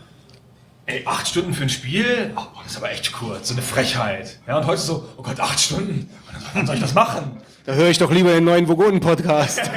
[0.86, 4.38] ey, acht Stunden für ein Spiel, oh, das ist aber echt kurz, so eine Frechheit.
[4.46, 6.10] Ja, und heute so, oh Gott, acht Stunden,
[6.54, 7.40] wann soll ich das machen?
[7.64, 9.60] Da höre ich doch lieber den neuen Vogonen-Podcast.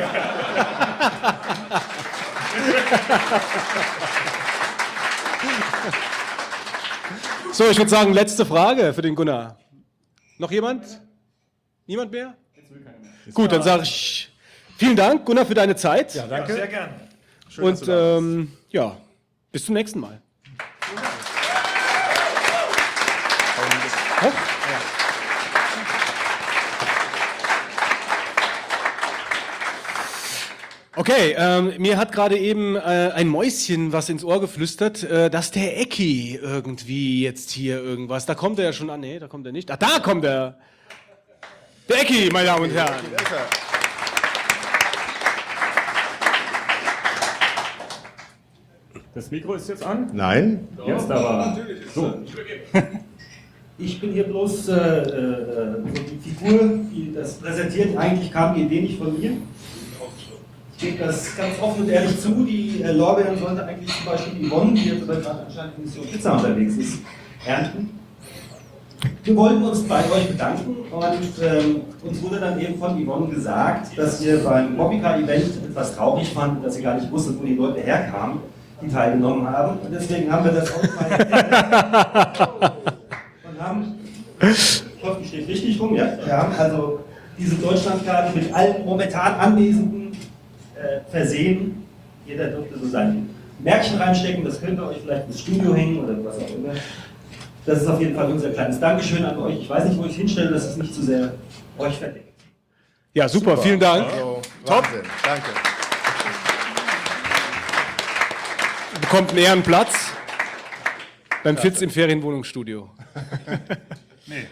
[7.53, 9.59] so, ich würde sagen, letzte Frage für den Gunnar.
[10.40, 11.01] Noch jemand?
[11.85, 12.34] Niemand mehr?
[13.34, 14.32] Gut, dann sage ich
[14.77, 16.16] vielen Dank, Gunnar, für deine Zeit.
[16.16, 16.93] Ja, sehr gerne.
[17.58, 18.98] Und ähm, ja,
[19.51, 20.22] bis zum nächsten Mal.
[30.98, 32.80] Okay, ähm, mir hat gerade eben äh,
[33.14, 38.26] ein Mäuschen was ins Ohr geflüstert, äh, dass der Ecki irgendwie jetzt hier irgendwas.
[38.26, 39.02] Da kommt er ja schon an.
[39.02, 39.69] Nee, da kommt er nicht.
[39.69, 40.58] Ah, da kommt er.
[41.90, 42.95] Der Ecki, meine Damen und Herren.
[49.14, 50.10] Das Mikro ist jetzt an?
[50.14, 50.68] Nein.
[50.88, 51.58] Jetzt aber.
[51.94, 52.24] So.
[53.77, 57.97] Ich bin hier bloß äh, äh, so die Figur, die das präsentiert.
[57.97, 59.31] Eigentlich kam die Idee nicht von mir.
[60.77, 62.45] Ich gebe das ganz offen und ehrlich zu.
[62.45, 66.05] Die äh, Lorbeeren sollte eigentlich zum Beispiel Yvonne, die jetzt aber gerade anscheinend in Mission
[66.05, 66.99] Pizza unterwegs ist,
[67.45, 67.89] ernten.
[69.25, 73.97] Wir wollten uns bei euch bedanken und ähm, uns wurde dann eben von Yvonne gesagt,
[73.97, 77.81] dass ihr beim Mobica-Event etwas traurig fanden, dass ihr gar nicht wusstet, wo die Leute
[77.81, 78.39] herkamen.
[78.81, 79.79] die teilgenommen haben.
[79.79, 81.09] Und deswegen haben wir das auch mal
[82.61, 82.94] haben,
[84.51, 86.17] ich hoffe, die steht richtig rum, ja?
[86.24, 86.99] Wir haben also
[87.38, 90.11] diese Deutschlandkarte mit allen momentan Anwesenden
[90.75, 91.83] äh, versehen.
[92.25, 96.14] Jeder durfte so sein Märkchen reinstecken, das könnt ihr euch vielleicht ins Studio hängen oder
[96.25, 96.74] was auch immer.
[97.65, 99.61] Das ist auf jeden Fall unser kleines Dankeschön an euch.
[99.61, 101.33] Ich weiß nicht, wo ich hinstelle, dass es nicht zu sehr
[101.77, 102.33] euch verdeckt.
[103.14, 104.06] Ja, super, vielen Dank.
[104.11, 104.83] Also, Top.
[104.83, 105.49] Wahnsinn, danke.
[109.01, 110.11] Bekommt einen Ehrenplatz
[111.43, 112.90] beim Fitz im Ferienwohnungsstudio.
[114.27, 114.47] Nee.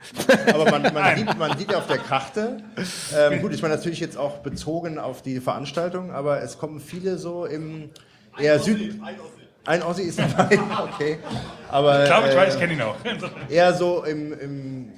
[0.54, 2.58] Aber man, man, sieht, man sieht ja auf der Karte,
[3.16, 7.18] ähm, gut, ich meine natürlich jetzt auch bezogen auf die Veranstaltung, aber es kommen viele
[7.18, 7.90] so im
[8.38, 8.94] eher Süd...
[9.64, 10.58] Ein Ossi ist dabei,
[10.94, 11.18] okay.
[11.70, 12.94] Aber, Ich glaube, ich weiß, ich äh, kenne ihn auch.
[13.50, 14.92] Eher so im, im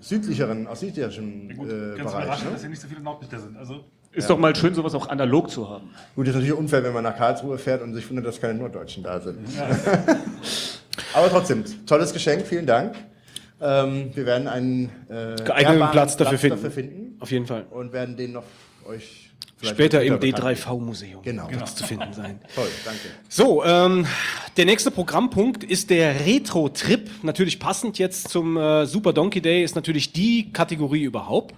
[0.00, 2.24] südlicheren, aus südlicheren äh, Ganz Bereich.
[2.24, 2.52] überraschend, Ne?
[2.52, 3.56] dass hier nicht so viele Nordlichter sind.
[3.56, 5.90] Also, Ist doch mal schön, sowas auch analog zu haben.
[6.14, 9.02] Gut, ist natürlich unfair, wenn man nach Karlsruhe fährt und sich wundert, dass keine Norddeutschen
[9.02, 9.38] da sind.
[11.14, 12.94] Aber trotzdem, tolles Geschenk, vielen Dank.
[13.60, 16.56] Ähm, wir werden einen äh, Geeigneten Platz dafür finden.
[16.56, 17.16] dafür finden.
[17.20, 17.66] Auf jeden Fall.
[17.70, 18.44] Und werden den noch
[18.86, 19.26] euch
[19.62, 20.48] Später im bekannt geben.
[20.48, 21.48] D3V-Museum Genau.
[21.64, 22.40] es zu finden sein.
[22.54, 23.00] Toll, danke.
[23.28, 24.06] So, ähm,
[24.58, 27.08] der nächste Programmpunkt ist der Retro-Trip.
[27.22, 31.54] Natürlich passend jetzt zum äh, Super Donkey Day ist natürlich die Kategorie überhaupt.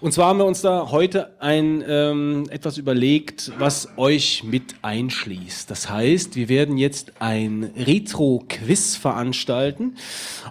[0.00, 5.70] Und zwar haben wir uns da heute ein ähm, etwas überlegt, was euch mit einschließt.
[5.70, 9.96] Das heißt, wir werden jetzt ein Retro-Quiz veranstalten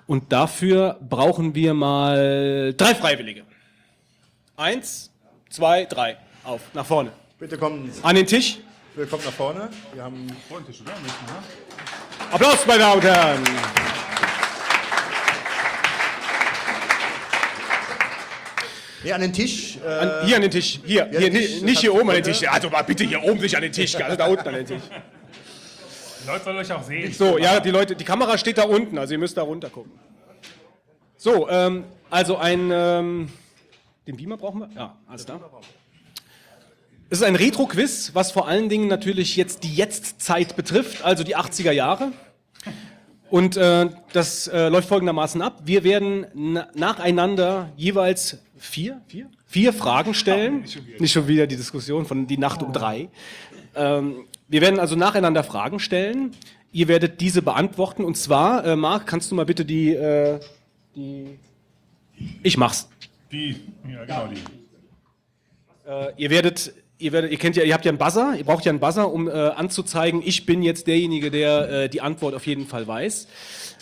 [0.08, 3.44] und dafür brauchen wir mal drei Freiwillige.
[4.58, 5.12] Eins,
[5.50, 6.18] zwei, drei.
[6.44, 7.12] Auf, nach vorne.
[7.40, 8.60] Bitte kommen An den Tisch.
[8.96, 9.70] Bitte kommt nach vorne.
[9.94, 10.92] Wir haben Freundlich, oder?
[10.92, 10.98] Ne?
[12.32, 13.44] Applaus, meine Damen und Herren.
[19.04, 19.78] nee, an den Tisch.
[19.84, 20.80] Äh, An, hier an den Tisch.
[20.86, 22.24] Hier, hier Tisch, nicht das hier oben an den.
[22.24, 22.48] Tisch.
[22.48, 24.84] Also bitte hier oben nicht an den Tisch, also da unten an den Tisch.
[26.26, 27.14] Die Leute sollen euch auch sehen.
[27.14, 29.92] So, ja, die Leute, die Kamera steht da unten, also ihr müsst da runter gucken.
[31.18, 33.30] So, ähm, also ein, ähm,
[34.08, 34.70] den Beamer brauchen wir?
[34.76, 35.40] Ja, alles klar.
[37.12, 41.38] Es ist ein Retro-Quiz, was vor allen Dingen natürlich jetzt die Jetztzeit betrifft, also die
[41.38, 42.12] 80er Jahre.
[43.30, 45.62] Und äh, das äh, läuft folgendermaßen ab.
[45.66, 49.30] Wir werden na nacheinander jeweils vier, vier?
[49.46, 50.66] vier Fragen stellen.
[50.98, 51.46] nicht, schon wieder.
[51.46, 53.10] die Diskussion von die Nacht um drei.
[53.76, 56.32] Ähm, wir werden also nacheinander Fragen stellen.
[56.72, 58.04] Ihr werdet diese beantworten.
[58.04, 60.40] Und zwar, äh, Marc, kannst du mal bitte die, äh,
[60.96, 61.40] die
[62.44, 62.90] ich mach's.
[63.32, 63.56] Die,
[63.90, 65.90] ja, genau die.
[65.90, 68.66] Äh, ihr werdet, ihr werdet, ihr kennt ja, ihr habt ja einen Buzzer, ihr braucht
[68.66, 72.46] ja einen Buzzer, um äh, anzuzeigen, ich bin jetzt derjenige, der äh, die Antwort auf
[72.48, 73.28] jeden Fall weiß.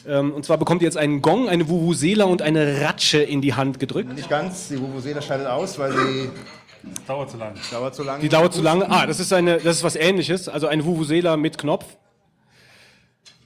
[0.07, 3.53] Ähm, und zwar bekommt ihr jetzt einen Gong, eine Vuvuzela und eine Ratsche in die
[3.53, 4.13] Hand gedrückt.
[4.13, 6.29] Nicht ganz, die Vuvuzela scheidet aus, weil sie
[7.07, 7.53] Dauert zu lang.
[7.71, 8.19] dauert zu lang.
[8.19, 8.89] Die dauert zu lange.
[8.89, 11.85] Ah, das ist eine, das ist was ähnliches, also eine Vuvuzela mit Knopf.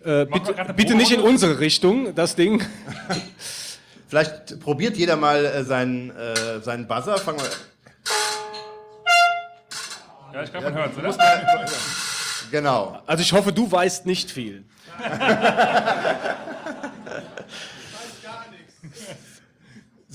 [0.04, 2.64] Äh, bitte, bitte nicht in unsere Richtung, das Ding.
[4.08, 7.18] Vielleicht probiert jeder mal äh, seinen, äh, seinen Buzzer.
[7.18, 7.50] Fangen wir.
[10.34, 11.16] Ja, ich glaube, man hört Du oder?
[12.52, 13.02] Genau.
[13.06, 14.64] Also ich hoffe, du weißt nicht viel.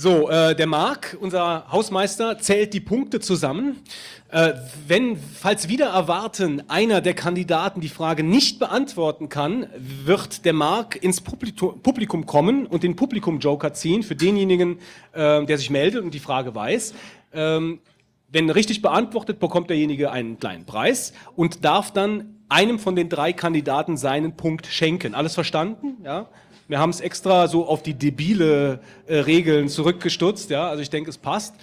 [0.02, 3.84] So, äh, der Marc, unser Hausmeister, zählt die Punkte zusammen.
[4.32, 4.54] Äh,
[4.88, 10.96] wenn, falls wieder erwarten, einer der Kandidaten die Frage nicht beantworten kann, wird der Marc
[11.00, 14.80] ins Publikum, Publikum kommen und den Publikum-Joker ziehen für denjenigen,
[15.12, 16.94] äh, der sich meldet und die Frage weiß.
[17.32, 17.78] Ähm,
[18.26, 23.32] wenn richtig beantwortet, bekommt derjenige einen kleinen Preis und darf dann einem von den drei
[23.32, 25.14] Kandidaten seinen Punkt schenken.
[25.14, 25.98] Alles verstanden?
[26.02, 26.26] Ja?
[26.72, 30.48] Wir haben es extra so auf die debile äh, Regeln zurückgestutzt.
[30.48, 30.70] Ja?
[30.70, 31.54] Also ich denke, es passt.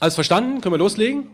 [0.00, 0.60] Alles verstanden?
[0.60, 1.28] Können wir loslegen?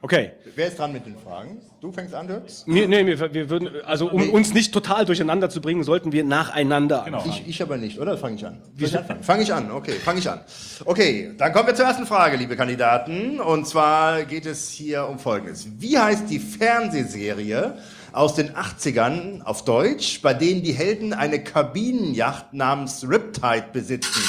[0.00, 0.30] Okay.
[0.54, 1.60] Wer ist dran mit den Fragen?
[1.80, 2.62] Du fängst an, Dirks?
[2.68, 4.28] Wir, nee, wir, wir würden, also um Nee.
[4.28, 7.30] uns nicht total durcheinander zu bringen, sollten wir nacheinander anfangen.
[7.30, 8.16] Ich, ich aber nicht, oder?
[8.18, 8.62] Fange ich an?
[8.78, 9.22] Soll ich anfangen?
[9.24, 10.40] Fange ich an, okay, fange ich an.
[10.84, 13.40] Okay, dann kommen wir zur ersten Frage, liebe Kandidaten.
[13.40, 15.66] Und zwar geht es hier um Folgendes.
[15.78, 17.76] Wie heißt die Fernsehserie
[18.14, 24.22] aus den 80ern auf Deutsch, bei denen die Helden eine Kabinenyacht namens Riptide besitzen?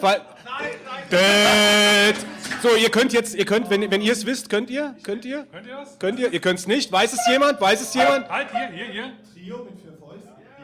[0.00, 0.20] Weil,
[1.10, 2.16] Död.
[2.62, 4.94] So, ihr könnt jetzt, ihr könnt, wenn, wenn ihr es wisst, könnt ihr?
[5.02, 5.46] Könnt ihr?
[5.52, 5.98] Könnt ihr das?
[5.98, 6.32] Könnt ihr?
[6.32, 6.90] Ihr könnt es nicht?
[6.90, 7.60] Weiß es jemand?
[7.60, 8.28] Weiß es jemand?
[8.28, 8.86] Halt, hier, hier,
[9.34, 9.56] hier.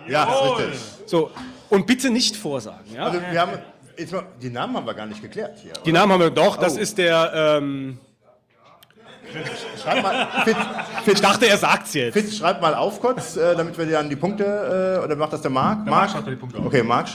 [0.09, 0.63] Ja, das ist Jawohl.
[0.65, 0.81] richtig.
[1.07, 1.31] So,
[1.71, 3.05] und bitte nicht vorsagen, ja?
[3.05, 3.53] Also wir haben,
[3.97, 5.73] jetzt mal, die Namen haben wir gar nicht geklärt hier.
[5.85, 6.81] Die Namen haben wir doch, das Oh.
[6.81, 7.99] ist der, ähm,
[9.83, 10.29] Schreib mal,
[11.05, 12.13] Fitz, ich dachte, er sagt's jetzt.
[12.15, 15.43] Fitz, schreib mal auf kurz, äh, damit wir dann die Punkte, äh, oder macht das
[15.43, 15.87] der Marc?
[15.87, 16.67] Marc schreibt die Punkte auf.
[16.67, 17.09] Okay, Marc.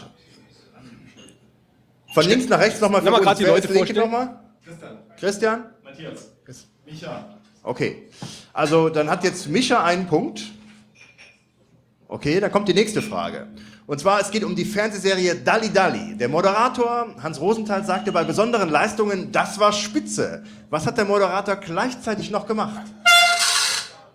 [2.13, 3.99] Von links nach rechts nochmal Nochmal grad die Leute vorstellen.
[3.99, 4.39] nochmal?
[5.19, 5.65] Christian.
[5.83, 6.31] Matthias.
[6.85, 7.25] Micha.
[7.63, 8.07] Okay.
[8.53, 10.41] Also dann hat jetzt Micha einen Punkt.
[12.07, 13.47] Okay, dann kommt die nächste Frage.
[13.87, 16.17] Und zwar, es geht um die Fernsehserie Dalli Dalli.
[16.17, 20.43] Der Moderator Hans Rosenthal sagte bei besonderen Leistungen, das war spitze.
[20.69, 22.85] Was hat der Moderator gleichzeitig noch gemacht?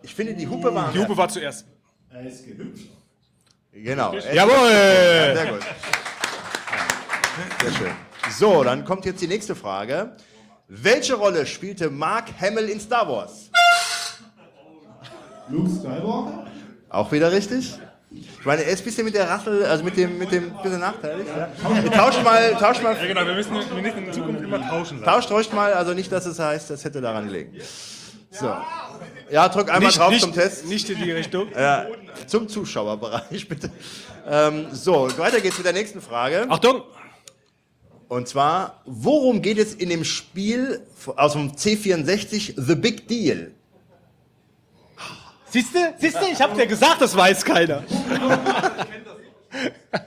[0.03, 0.93] Ich finde, die Hupe war...
[0.93, 1.65] Die Hupe war zuerst.
[2.11, 2.85] Er ist gehüpft.
[3.73, 4.13] Genau.
[4.13, 4.71] Jawohl!
[4.71, 5.63] Ja, sehr gut.
[7.63, 7.91] Sehr schön.
[8.31, 10.17] So, dann kommt jetzt die nächste Frage.
[10.69, 13.51] Welche Rolle spielte Mark Hamill in Star Wars?
[15.49, 16.47] Luke Skywalker?
[16.91, 17.79] Auch wieder richtig?
[18.15, 20.81] Ich meine, er ist ein bisschen mit der Rassel, also mit dem, mit dem bisschen
[20.81, 21.27] nachteilig.
[21.29, 21.91] Ja.
[21.91, 22.97] Tauscht mal, tauscht mal.
[22.97, 25.01] Ja, genau, wir müssen, wir müssen in Zukunft immer tauschen.
[25.01, 25.05] lassen.
[25.11, 27.55] Tauscht ruhig mal, also nicht, dass es heißt, das hätte daran gelegen.
[28.31, 28.53] So.
[29.31, 30.67] Ja, drück einmal Nicht- drauf nicht- zum Test.
[30.67, 31.49] Nicht in die Richtung.
[31.55, 31.87] Ja,
[32.27, 33.71] zum Zuschauerbereich, bitte.
[34.29, 36.47] Ähm, so, weiter geht's mit der nächsten Frage.
[36.49, 36.83] Achtung!
[38.09, 40.81] Und zwar, worum geht es in dem Spiel
[41.17, 43.53] aus dem C64 The Big Deal?
[45.53, 45.79] Siehst du?
[45.99, 46.25] Siehst du?
[46.33, 47.83] Ich hab dir gesagt, das weiß keiner.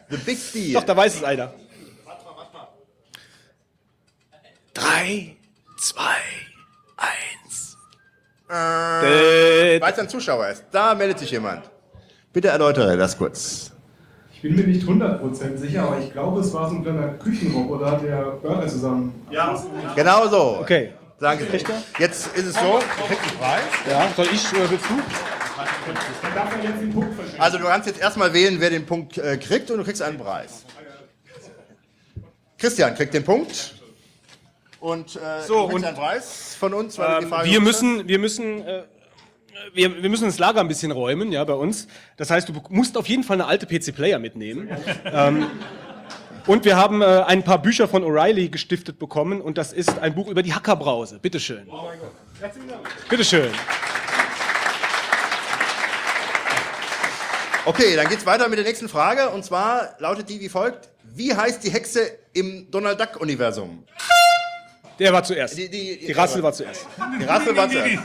[0.09, 0.73] The Big Deal.
[0.73, 1.53] Doch, da weiß es einer.
[4.73, 5.35] Drei,
[5.77, 6.17] zwei,
[6.97, 7.77] eins.
[8.49, 10.63] Äh, Weil es ein Zuschauer ist.
[10.71, 11.69] Da meldet sich jemand.
[12.33, 13.71] Bitte erläutere das kurz.
[14.33, 17.99] Ich bin mir nicht 100% sicher, aber ich glaube, es war so ein kleiner Küchenroboter,
[18.03, 19.25] der Burger zusammen.
[19.29, 19.63] Ja,
[19.95, 20.57] Genau so.
[20.61, 20.93] Okay.
[21.19, 21.45] Danke.
[21.45, 21.71] Kriegt?
[21.99, 23.63] Jetzt ist es so, du kriegst einen Preis.
[23.89, 25.34] Ja, soll ich oder willst du?
[27.39, 30.17] Also du kannst jetzt erstmal wählen, wer den Punkt äh, kriegt und du kriegst einen
[30.17, 30.65] Preis.
[32.57, 33.75] Christian kriegt den Punkt.
[34.79, 38.61] Und äh, So, du und- einen Preis von uns, weil Ähm, wir müssen, wir müssen,
[38.65, 38.83] äh,
[39.73, 41.87] wir, wir müssen das Lager ein bisschen räumen, ja, bei uns.
[42.17, 44.69] Das heißt, du musst auf jeden Fall eine alte PC-Player mitnehmen.
[45.05, 45.47] ähm,
[46.45, 50.13] und wir haben äh, ein paar Bücher von O'Reilly gestiftet bekommen und das ist ein
[50.13, 51.17] Buch über die Hackerbrause.
[51.19, 51.67] Bitteschön.
[53.09, 53.49] Bitteschön.
[57.67, 59.29] Okay, dann geht's weiter mit der nächsten Frage.
[59.29, 60.89] Und zwar lautet die wie folgt.
[61.03, 63.83] Wie heißt die Hexe im Donald Duck-Universum?
[64.99, 65.57] Der war zuerst.
[65.57, 66.85] Die, die, Die Rassel war zuerst.
[67.19, 68.03] Die Rassel war zuerst.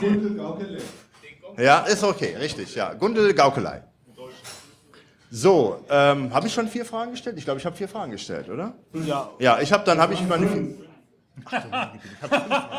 [1.58, 2.94] Ja, ist okay, richtig, ja.
[2.94, 3.82] Gundel Gaukelei.
[5.30, 7.36] So, ähm, habe ich schon vier Fragen gestellt?
[7.38, 8.74] Ich glaube, ich habe vier Fragen gestellt, oder?
[8.94, 9.30] Ja.
[9.38, 10.74] Ja, ich habe dann habe ich meine vier,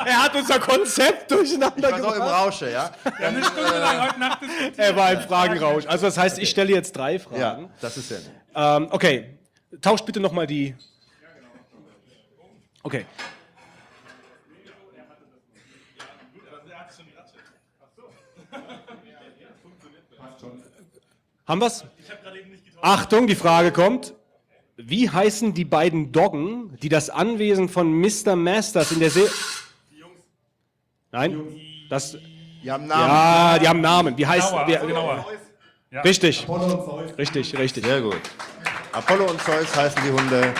[0.05, 2.91] Er hat unser Konzept durcheinander ich war so im Rausche, ja.
[3.19, 5.85] Dann, äh, Er war im Fragenrausch.
[5.87, 7.39] Also das heißt, ich stelle jetzt drei Fragen.
[7.39, 8.77] ja, das ist ja.
[8.77, 9.37] Ähm, okay,
[9.81, 10.75] tauscht bitte nochmal die.
[12.83, 13.05] Okay.
[21.47, 21.83] Haben wir's?
[22.81, 24.13] Achtung, die Frage kommt.
[24.85, 28.35] Wie heißen die beiden Doggen, die das Anwesen von Mr.
[28.35, 29.25] Masters in der See...
[31.11, 31.41] Nein?
[31.89, 32.17] Das,
[32.63, 33.07] Die haben Namen.
[33.07, 34.17] ja, die haben Namen.
[34.17, 34.49] Wie heißt...
[34.49, 35.25] Genauer, wer- genauer.
[35.91, 36.01] Ja.
[36.01, 36.43] Richtig.
[36.43, 37.17] Apollo und Zeus.
[37.17, 37.85] Richtig, richtig.
[37.85, 38.15] Sehr gut.
[38.93, 40.53] Apollo und Zeus heißen die Hunde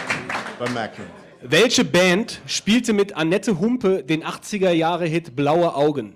[0.60, 1.04] beim Merken.
[1.42, 6.16] Welche Band spielte mit Annette Humpe den 80er Jahre Hit Blaue Augen?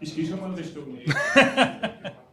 [0.00, 0.98] Ich gehe schon mal in Richtung.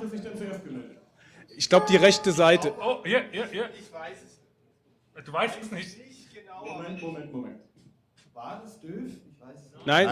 [0.00, 0.96] Wer hatte sich denn zuerst gemeldet?
[1.56, 2.72] Ich glaube die rechte Seite.
[2.80, 3.70] Oh, hier, hier, hier.
[3.78, 5.24] Ich weiß es.
[5.24, 5.98] Du weißt es nicht.
[6.64, 7.56] Moment, Moment, Moment.
[8.32, 8.90] War das doof?
[8.92, 9.86] Ich weiß es nicht.
[9.86, 10.06] Nein.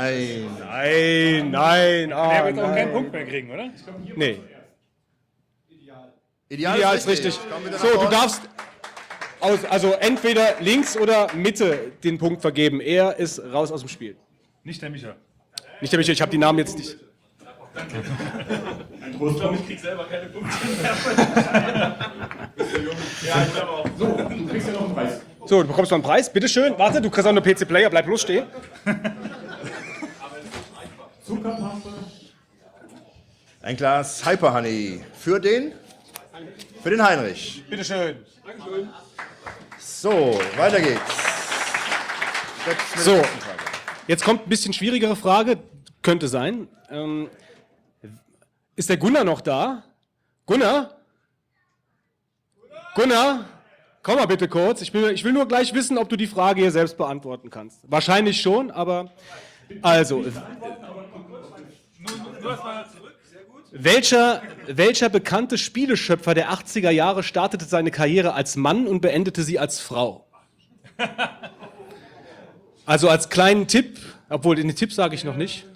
[0.58, 1.50] Nein.
[1.50, 2.12] Nein, nein.
[2.12, 2.92] Ah, Der wird auch keinen nein.
[2.92, 3.70] Punkt mehr kriegen, oder?
[4.17, 4.41] Nee.
[6.50, 7.39] Ideal, Ideal ist richtig.
[7.65, 8.42] Wieder So, du darfst
[9.41, 12.81] aus, also entweder links oder Mitte den Punkt vergeben.
[12.81, 14.17] Er ist raus aus dem Spiel.
[14.65, 15.15] Nicht der Micha.
[15.81, 16.97] Nicht der Michael, ich habe die Namen jetzt nicht.
[17.74, 19.34] Ein Trost.
[19.34, 20.50] Ich glaube, ich krieg selber keine Punkte
[23.26, 23.86] Ja, ich glaube auch.
[23.98, 25.20] So, du kriegst ja noch einen Preis.
[25.47, 26.32] So, du bekommst noch einen Preis.
[26.32, 26.74] Bitteschön.
[26.76, 27.90] Warte, du kriegst auch eine PC-Player.
[27.90, 28.44] Bleib bloß stehen.
[31.24, 31.90] Zuckerpaste.
[33.62, 35.72] Ein Glas Hyper Honey für den
[36.82, 37.64] für den Heinrich.
[37.68, 38.16] Bitteschön.
[39.78, 41.00] So, weiter geht's.
[42.97, 43.20] So,
[44.06, 45.58] jetzt kommt ein bisschen schwierigere Frage.
[46.02, 46.68] Könnte sein.
[46.90, 47.28] Ähm,
[48.78, 49.82] ist der Gunnar noch da?
[50.47, 50.97] Gunnar?
[52.94, 53.44] Gunnar?
[54.05, 54.81] Komm mal bitte kurz.
[54.82, 57.81] Ich will, ich will nur gleich wissen, ob du die Frage hier selbst beantworten kannst.
[57.89, 59.10] Wahrscheinlich schon, aber
[59.82, 60.24] also.
[63.73, 69.58] Welcher, welcher bekannte Spieleschöpfer der 80er Jahre startete seine Karriere als Mann und beendete sie
[69.58, 70.26] als Frau?
[72.86, 73.98] Also als kleinen Tipp,
[74.31, 75.66] obwohl den Tipp sage ich noch nicht.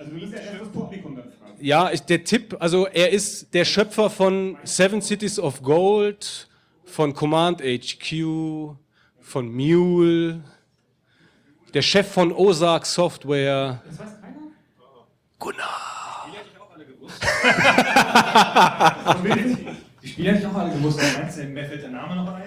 [0.00, 1.58] Also, wir müssen ja erst das Publikum dann fragen.
[1.60, 6.48] Ja, ich, der Tipp, also er ist der Schöpfer von Seven Cities of Gold,
[6.86, 8.76] von Command HQ,
[9.20, 10.42] von Mule,
[11.74, 13.82] der Chef von Ozark Software.
[13.84, 14.36] Das weiß keiner?
[15.38, 16.26] Gunnar.
[16.26, 17.22] Die hätte ich auch alle gewusst.
[20.02, 20.98] Die Spieler hätte ich auch alle gewusst.
[21.18, 22.44] Meinst du, mir fällt der Name noch ein?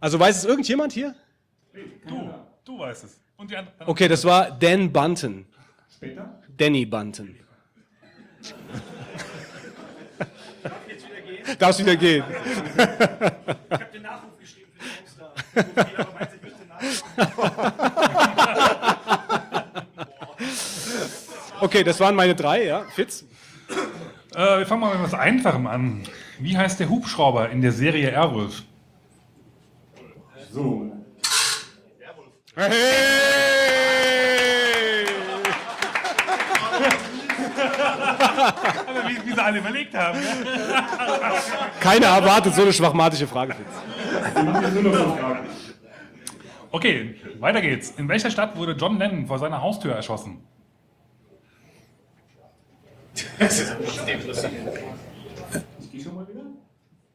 [0.00, 1.14] Also weiß es irgendjemand hier?
[2.08, 3.20] Du, du weißt es.
[3.36, 3.86] Und die anderen.
[3.86, 5.46] Okay, das war Dan Bunton.
[6.02, 6.34] Später?
[6.56, 7.36] Danny Bunton.
[11.60, 12.24] Darfst wieder gehen.
[12.28, 15.86] Ich habe den Nachruf geschrieben für den Poster.
[15.88, 16.66] Jeder meint, ich müsste
[21.60, 22.84] Okay, das waren meine drei, ja.
[22.96, 23.24] Fitz?
[24.34, 26.02] Äh, wir fangen mal mit was Einfachem an.
[26.40, 28.64] Wie heißt der Hubschrauber in der Serie Airwolf?
[30.50, 30.90] So.
[38.42, 40.18] Aber wie, wie sie alle überlegt haben.
[41.80, 43.54] Keiner erwartet so eine schwachmatische Frage.
[46.70, 47.90] Okay, weiter geht's.
[47.98, 50.42] In welcher Stadt wurde John Lennon vor seiner Haustür erschossen?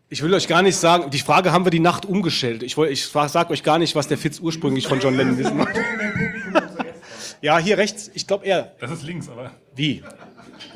[0.09, 2.64] Ich will euch gar nicht sagen, die Frage haben wir die Nacht umgestellt.
[2.64, 5.83] Ich, ich sage euch gar nicht, was der Fitz ursprünglich von John Lennon wissen wollte.
[7.41, 8.75] Ja, hier rechts, ich glaube er.
[8.80, 9.51] Das ist links, aber.
[9.75, 10.03] Wie?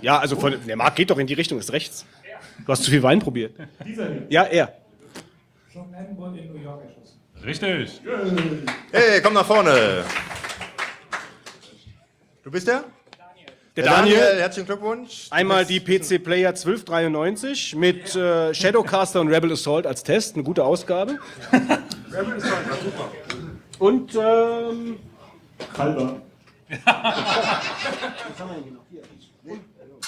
[0.01, 2.05] Ja, also von, der Markt geht doch in die Richtung, ist rechts.
[2.65, 3.53] Du hast zu viel Wein probiert.
[3.85, 4.27] Dieser hier.
[4.29, 4.73] Ja, er.
[5.73, 7.19] John Lennon wurde in New York erschossen.
[7.43, 8.01] Richtig.
[8.91, 10.03] Hey, komm nach vorne.
[12.43, 12.83] Du bist der?
[13.75, 14.17] Der Daniel.
[14.17, 15.27] herzlichen Glückwunsch.
[15.29, 20.63] Einmal die PC Player 1293 mit äh, Shadowcaster und Rebel Assault als Test, eine gute
[20.65, 21.19] Ausgabe.
[22.11, 23.11] Rebel ist halt super.
[23.79, 24.99] Und ähm,
[25.73, 26.21] Kalber.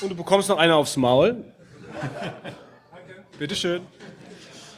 [0.04, 1.46] Und du bekommst noch eine aufs Maul.
[3.40, 3.82] Bitteschön.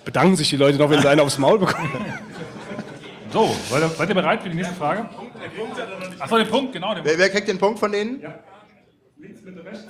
[0.05, 1.89] Bedanken sich die Leute noch, wenn sie eine aufs Maul bekommen.
[3.33, 5.09] So, seid ihr, bereit für die nächste Frage?
[6.19, 6.93] Achso, den Punkt, genau.
[6.93, 8.21] Den Wer, wer kriegt den Punkt von denen?
[9.17, 9.83] Links, Mitte, rechts.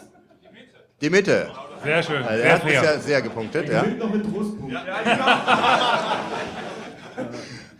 [1.01, 1.51] Die Mitte.
[1.83, 2.23] Sehr schön.
[2.23, 2.81] Also sehr er hat fair.
[2.81, 3.83] bisher sehr gepunktet, ja.
[3.83, 4.75] noch mit Trostpunkt.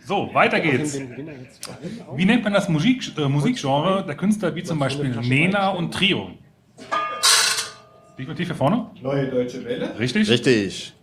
[0.04, 1.00] So, weiter geht's.
[2.14, 6.30] Wie nennt man das Musik, äh, Musikgenre der Künstler wie zum Beispiel Nena und Trio?
[8.18, 8.90] Definitiv hier vorne?
[9.02, 9.98] Neue Deutsche Welle.
[9.98, 10.28] Richtig?
[10.30, 10.94] Richtig.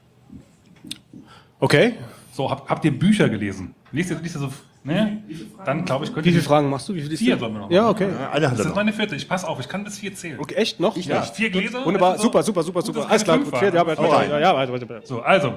[1.59, 1.93] Okay.
[2.33, 3.75] So, habt, habt ihr Bücher gelesen?
[3.91, 4.49] Liest ihr, liest ihr so.
[4.85, 5.23] Ne?
[5.63, 6.33] Dann glaube ich, könnt Wie ihr.
[6.33, 6.93] viele Fragen machst du?
[6.93, 8.03] Wie viele Vier sollen wir noch Ja, okay.
[8.05, 8.75] Eine hat Das er ist noch.
[8.75, 9.15] meine vierte.
[9.15, 10.37] Ich pass auf, ich kann bis vier zählen.
[10.41, 10.97] Okay, echt noch?
[10.97, 11.35] Ich nicht.
[11.35, 11.85] Vier Gläser?
[11.85, 13.09] Wunderbar, Also, super, super, super, super, gut, dass super.
[13.09, 13.57] Alles klar, gut.
[13.57, 14.29] Vier, ja, weiter, Okay.
[14.29, 15.05] ja, ja, weiter, weiter, weiter.
[15.07, 15.53] So, also,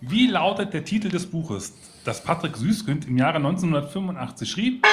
[0.00, 4.86] wie lautet der Titel des Buches, das Patrick Süßkind im Jahre 1985 schrieb?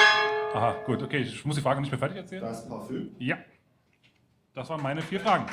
[0.52, 2.42] Aha, gut, okay, ich muss die Frage nicht mehr fertig erzählen.
[2.42, 3.10] Das Parfüm.
[3.20, 3.36] Ja.
[4.56, 5.44] Das waren meine vier Fragen.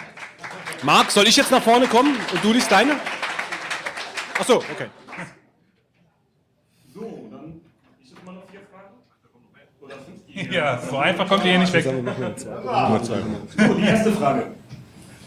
[0.82, 2.94] Marc, soll ich jetzt nach vorne kommen und du liest deine?
[4.40, 4.88] Ach so, okay.
[6.94, 7.60] So, dann.
[8.02, 8.94] Ich jetzt mal noch vier Fragen.
[9.82, 10.54] Oder fünf?
[10.54, 11.84] Ja, so einfach kommt ihr hier nicht weg.
[11.84, 14.52] So, die erste Frage.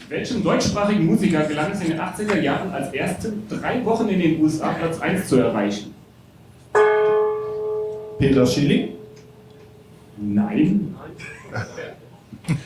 [0.09, 4.41] Welchem deutschsprachigen Musiker gelang es in den 80er Jahren als ersten drei Wochen in den
[4.41, 5.95] USA Platz 1 zu erreichen?
[8.19, 8.95] Peter Schilling.
[10.17, 10.97] Nein.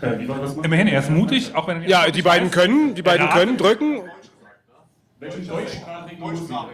[0.00, 0.64] Äh, wie war das mal?
[0.64, 3.38] Immerhin, er ist mutig, auch wenn er Ja, die beiden können, die beiden Erraten.
[3.40, 4.02] können drücken.
[5.18, 6.68] Welchem deutschsprachigen Musiker?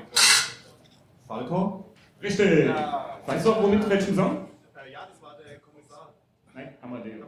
[1.26, 1.94] Falco.
[2.22, 2.70] Richtig.
[3.26, 4.46] Weißt du auch, womit, welchen Song?
[4.92, 6.12] Ja, das war der Kommissar.
[6.54, 7.24] Nein, Amadeus.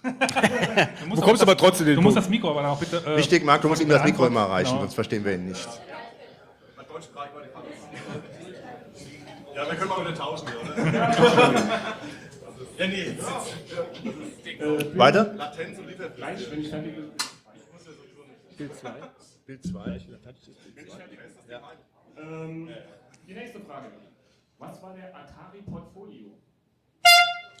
[1.00, 2.98] Du musst bekommst aber trotzdem den Du musst das Mikro aber auch bitte.
[3.04, 4.82] äh, Wichtig, Marc, du musst ihm das Mikro immer erreichen, Genau.
[4.82, 5.68] sonst verstehen wir ihn nicht.
[9.54, 10.46] Ja, dann können wir wieder tauschen,
[12.78, 13.18] Ja, nee.
[14.96, 15.34] Weiter?
[15.34, 16.10] Latenz und Liefer.
[16.10, 17.10] Gleich, wenn ich fertig bin.
[18.56, 18.90] Bild 2.
[19.46, 20.02] Bild 2.
[22.20, 22.68] Ähm,
[23.26, 23.90] die nächste Frage.
[24.58, 26.38] Was war der Atari Portfolio?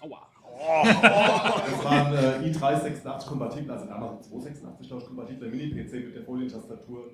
[0.00, 7.04] Das waren äh, i386 kompatibel, also damals 286 glaube ich, kompatible Mini-PC mit der Folientastatur
[7.04, 7.12] und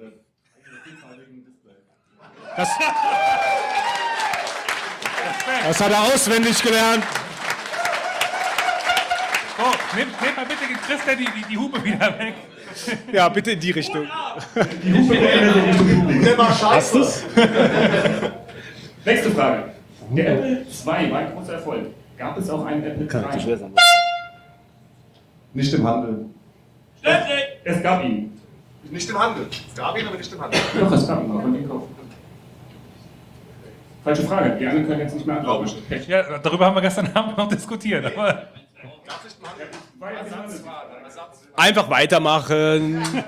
[0.84, 1.74] vielseitigen Display.
[2.56, 2.68] Das,
[5.66, 7.04] das hat er auswendig gelernt.
[9.96, 12.34] Nehmt, nehmt mal bitte Christa die, die, die Hupe wieder weg.
[13.12, 14.06] Ja, bitte in die Richtung.
[14.54, 16.98] Der war scheiße.
[19.04, 19.64] Nächste Frage.
[20.10, 21.86] Der Apple II war ein großer Erfolg.
[22.18, 23.70] Gab es auch einen Apple III?
[25.52, 26.26] Nicht im Handel.
[27.64, 28.32] Es gab ihn.
[28.90, 29.46] Nicht im Handel.
[29.50, 30.60] Es gab ihn, aber nicht im Handel.
[30.80, 31.94] Doch, es gab ihn, man konnte ihn kaufen.
[34.02, 34.56] Falsche Frage.
[34.58, 35.70] Die anderen können jetzt nicht mehr antworten.
[36.06, 38.04] Ja, darüber haben wir gestern Abend noch diskutiert.
[38.04, 38.48] Aber
[41.56, 43.02] Einfach weitermachen.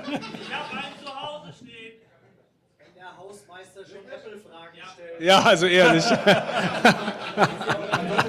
[2.95, 5.21] Der Hausmeister schon Apple-Fragen stellt.
[5.21, 6.05] Ja, also ehrlich.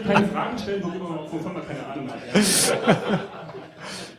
[0.09, 2.19] keine Fragen stellen, wovon man keine Ahnung hat.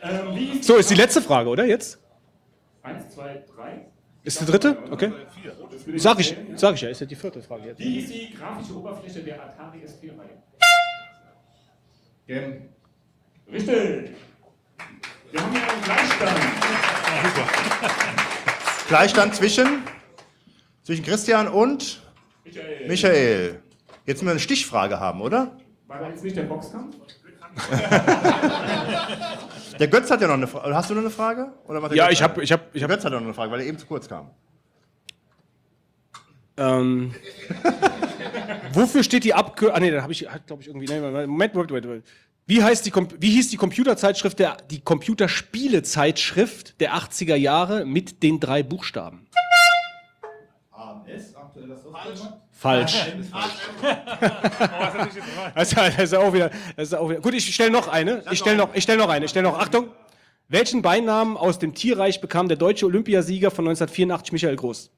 [0.02, 1.64] ähm, So, ist die letzte Frage, oder?
[1.64, 1.98] Jetzt?
[2.82, 3.86] Eins, zwei, drei.
[4.22, 4.76] Ist die dritte?
[4.90, 5.12] Okay.
[5.96, 7.78] Sag ich, sag ich ja, ist ja die vierte Frage jetzt.
[7.78, 10.42] Wie ist die grafische Oberfläche der Atari ST-Reihe?
[12.26, 12.68] Game.
[13.52, 14.10] Richtig.
[15.32, 16.40] Wir haben hier einen Gleichstand.
[18.88, 19.82] Gleichstand zwischen,
[20.82, 22.02] zwischen Christian und
[22.44, 22.88] Michael.
[22.88, 23.62] Michael.
[24.06, 25.56] Jetzt müssen wir eine Stichfrage haben, oder?
[25.86, 26.96] War da jetzt nicht der Boxkampf?
[29.80, 30.74] Der Götz hat ja noch eine Frage.
[30.74, 31.52] Hast du noch eine Frage?
[31.94, 32.42] Ja, Götz ich hab- eine?
[32.44, 34.30] ich hab- ich Der Götz hat noch eine Frage, weil er eben zu kurz kam.
[36.58, 37.14] Ähm,
[38.74, 39.74] wofür steht die Abkürzung?
[39.76, 40.86] Ah, nee, da habe ich, glaube ich, irgendwie.
[40.86, 42.04] Nee, Moment, Moment, Moment, Moment.
[42.50, 48.40] Wie, heißt die, wie hieß die Computerzeitschrift, der, die Computerspielezeitschrift der 80er Jahre mit den
[48.40, 49.28] drei Buchstaben?
[50.72, 52.40] AMS, aktueller Softwaremarkt?
[52.50, 53.06] Falsch.
[53.30, 53.52] Falsch.
[55.54, 57.20] Das ist, das ist auch wieder, das ist auch wieder.
[57.20, 58.24] Gut, ich stelle noch eine.
[58.32, 59.26] Ich stelle noch, ich stell noch eine.
[59.26, 59.56] Ich stelle noch.
[59.56, 59.90] Achtung.
[60.48, 64.90] Welchen Beinamen aus dem Tierreich bekam der deutsche Olympiasieger von 1984 Michael Groß?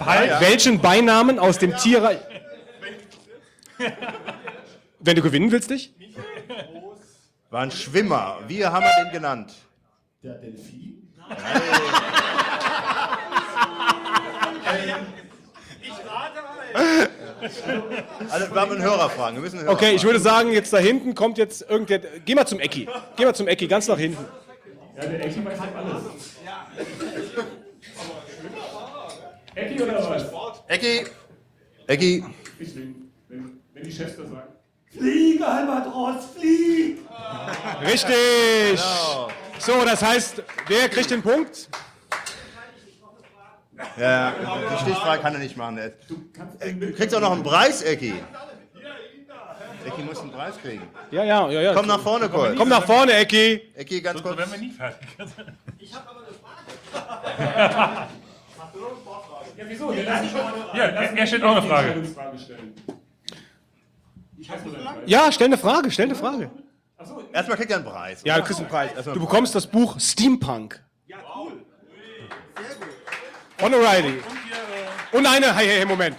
[0.00, 0.40] Ah, ja.
[0.42, 2.18] Welchen Beinamen aus dem Tierreich?
[5.04, 5.92] Wenn du gewinnen willst, dich?
[7.50, 8.38] War ein Schwimmer.
[8.48, 9.52] Wie haben wir den genannt?
[10.22, 11.12] Der Delfin?
[18.30, 19.36] Also, wir haben einen Hörerfragen.
[19.36, 22.00] Wir müssen einen Okay, ich würde sagen, jetzt da hinten kommt jetzt irgendwer.
[22.24, 22.88] Geh mal zum Ecki.
[23.16, 24.24] Geh mal zum Ecki, ganz nach hinten.
[24.96, 26.02] Ja, der Ecki weiß doch alles.
[29.54, 30.62] Ecki oder was?
[30.68, 31.06] Ecki.
[31.86, 32.24] Ecki.
[32.58, 32.94] Ich nehme,
[33.28, 34.53] wenn, wenn die Chefs das sagen.
[34.96, 36.98] Fliege, Albatros, flieg!
[37.82, 38.76] Richtig.
[38.76, 39.28] Genau.
[39.58, 41.68] So, das heißt, wer kriegt den Punkt?
[43.98, 44.32] Ja,
[44.72, 45.78] die Stichfrage kann er nicht machen.
[46.08, 48.14] Du kriegst auch noch einen Preis, Ecki.
[49.86, 50.82] Ecki muss einen Preis kriegen.
[51.10, 51.74] Ja, ja, ja, ja.
[51.74, 52.54] Komm nach vorne, Cole.
[52.54, 53.60] Komm nach vorne, Ecki.
[53.74, 54.36] Ecki, ganz kurz.
[54.38, 55.08] werden wir nie fertig.
[59.56, 59.92] Ja, wieso?
[59.92, 61.86] Ja, mich schon mal eine, Ja, lass er- mich er stellt auch eine Frage.
[61.88, 62.74] Entscheidungsfrage stellen.
[62.86, 62.98] Ich hasse das.
[65.06, 66.50] Ja, stell eine Frage, stell eine Frage.
[67.32, 68.22] Erstmal kriegt er einen Preis.
[68.24, 68.90] Ja, du kriegst einen Preis.
[69.04, 70.82] Du bekommst das Buch Steampunk.
[71.06, 71.52] Ja, cool.
[73.58, 74.14] Von O'Reilly.
[75.12, 76.16] Und eine, hey, hey, Moment.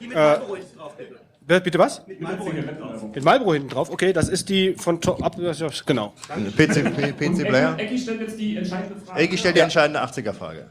[0.00, 1.20] Die mit Äh, Marlboro hinten drauf, bitte.
[1.48, 2.06] Wer- Bitte was?
[2.06, 3.02] Mit Marlboro hinten drauf.
[3.14, 3.90] Mit Marlboro hinten drauf.
[3.90, 5.22] Okay, das ist die von Top.
[5.22, 6.14] Ab, genau.
[6.56, 7.78] PC, PC Player.
[7.78, 9.20] Ecki, stellt jetzt die entscheidende Frage.
[9.20, 10.70] Ecki stellt die entscheidende 80er-Frage.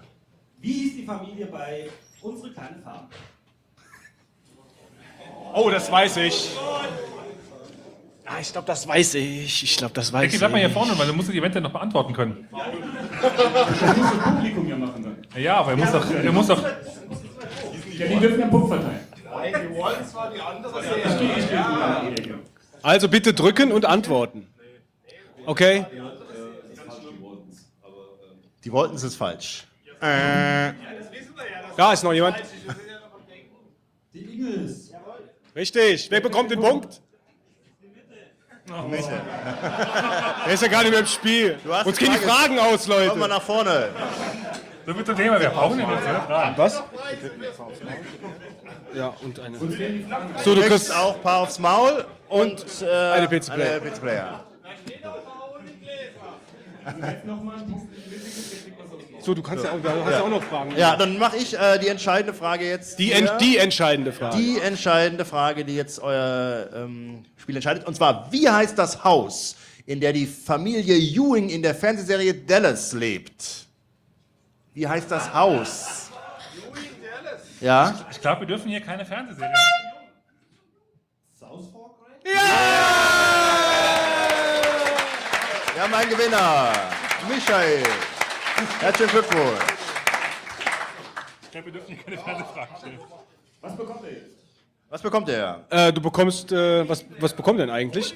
[0.60, 1.88] Wie hieß die Familie bei
[2.22, 3.08] Unsere kleine Farm?
[5.56, 6.50] Oh, das weiß ich.
[8.26, 9.64] Ah, ich glaube, das weiß ich.
[9.64, 10.40] Ich glaube, das weiß ich.
[10.40, 12.48] bleib mal hier vorne, weil du musst die Event ja noch beantworten können.
[12.52, 15.42] Das muss das Publikum ja machen dann.
[15.42, 16.62] Ja, aber er muss doch, er muss doch.
[16.62, 19.00] Ja, die dürfen ja Punkt verteilen.
[19.26, 20.84] Die wollen zwar die andere
[21.54, 22.36] ja.
[22.82, 24.48] Also bitte drücken und antworten.
[25.46, 25.86] Okay?
[28.64, 29.68] Die wollten es falsch.
[30.02, 30.74] Äh,
[31.78, 32.38] Da ist noch jemand.
[34.14, 34.85] Die Eagles.
[35.56, 36.12] Richtig.
[36.12, 37.02] Wer bekommt den Punkt?
[40.46, 41.58] Der ist ja gar nicht mehr im Spiel.
[41.64, 42.56] du hast Uns gehen die Frage.
[42.56, 43.10] Fragen aus, Leute.
[43.10, 43.90] Komm mal nach vorne.
[44.86, 46.54] So wird das Thema, wir brauchen den jetzt, ja?
[46.58, 46.84] Was?
[48.94, 49.58] Ja, und eine.
[50.44, 53.82] So, du kriegst auch ein paar aufs Maul und äh, Eine PC Player.
[53.82, 54.44] Eine PC Player.
[59.20, 60.78] So, du kannst ja auch, du hast ja auch noch Fragen.
[60.78, 63.00] Ja, dann mache ich äh, die entscheidende Frage jetzt.
[63.00, 64.38] Die, ent, die entscheidende Frage.
[64.38, 67.88] Die entscheidende Frage, die jetzt euer ähm, Spiel entscheidet.
[67.88, 69.56] Und zwar, wie heißt das Haus,
[69.88, 73.66] in der die Familie Ewing in der Fernsehserie Dallas lebt?
[74.76, 76.12] Wie heißt das Haus?
[77.62, 78.06] Ja?
[78.12, 79.54] Ich glaube, wir dürfen hier keine Fernsehserie.
[81.40, 83.05] South Fork rein?
[85.76, 86.72] Wir haben einen Gewinner.
[87.28, 87.84] Michael.
[88.80, 89.60] Herzlichen Glückwunsch.
[91.44, 93.00] Ich glaube, wir dürfen hier keine Fernsehfragen stellen.
[93.60, 94.26] Was bekommt er jetzt?
[94.90, 95.66] Was bekommt er?
[95.70, 98.16] Äh, du bekommst, äh, was, was bekommt denn eigentlich?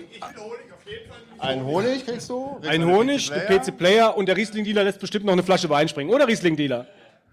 [1.39, 2.61] Ein Honig kriegst du?
[2.65, 3.59] Ein Honig, PC ein Player?
[3.59, 6.11] PC-Player und der Riesling-Dealer lässt bestimmt noch eine Flasche Wein springen.
[6.11, 6.85] Oder Riesling-Dealer?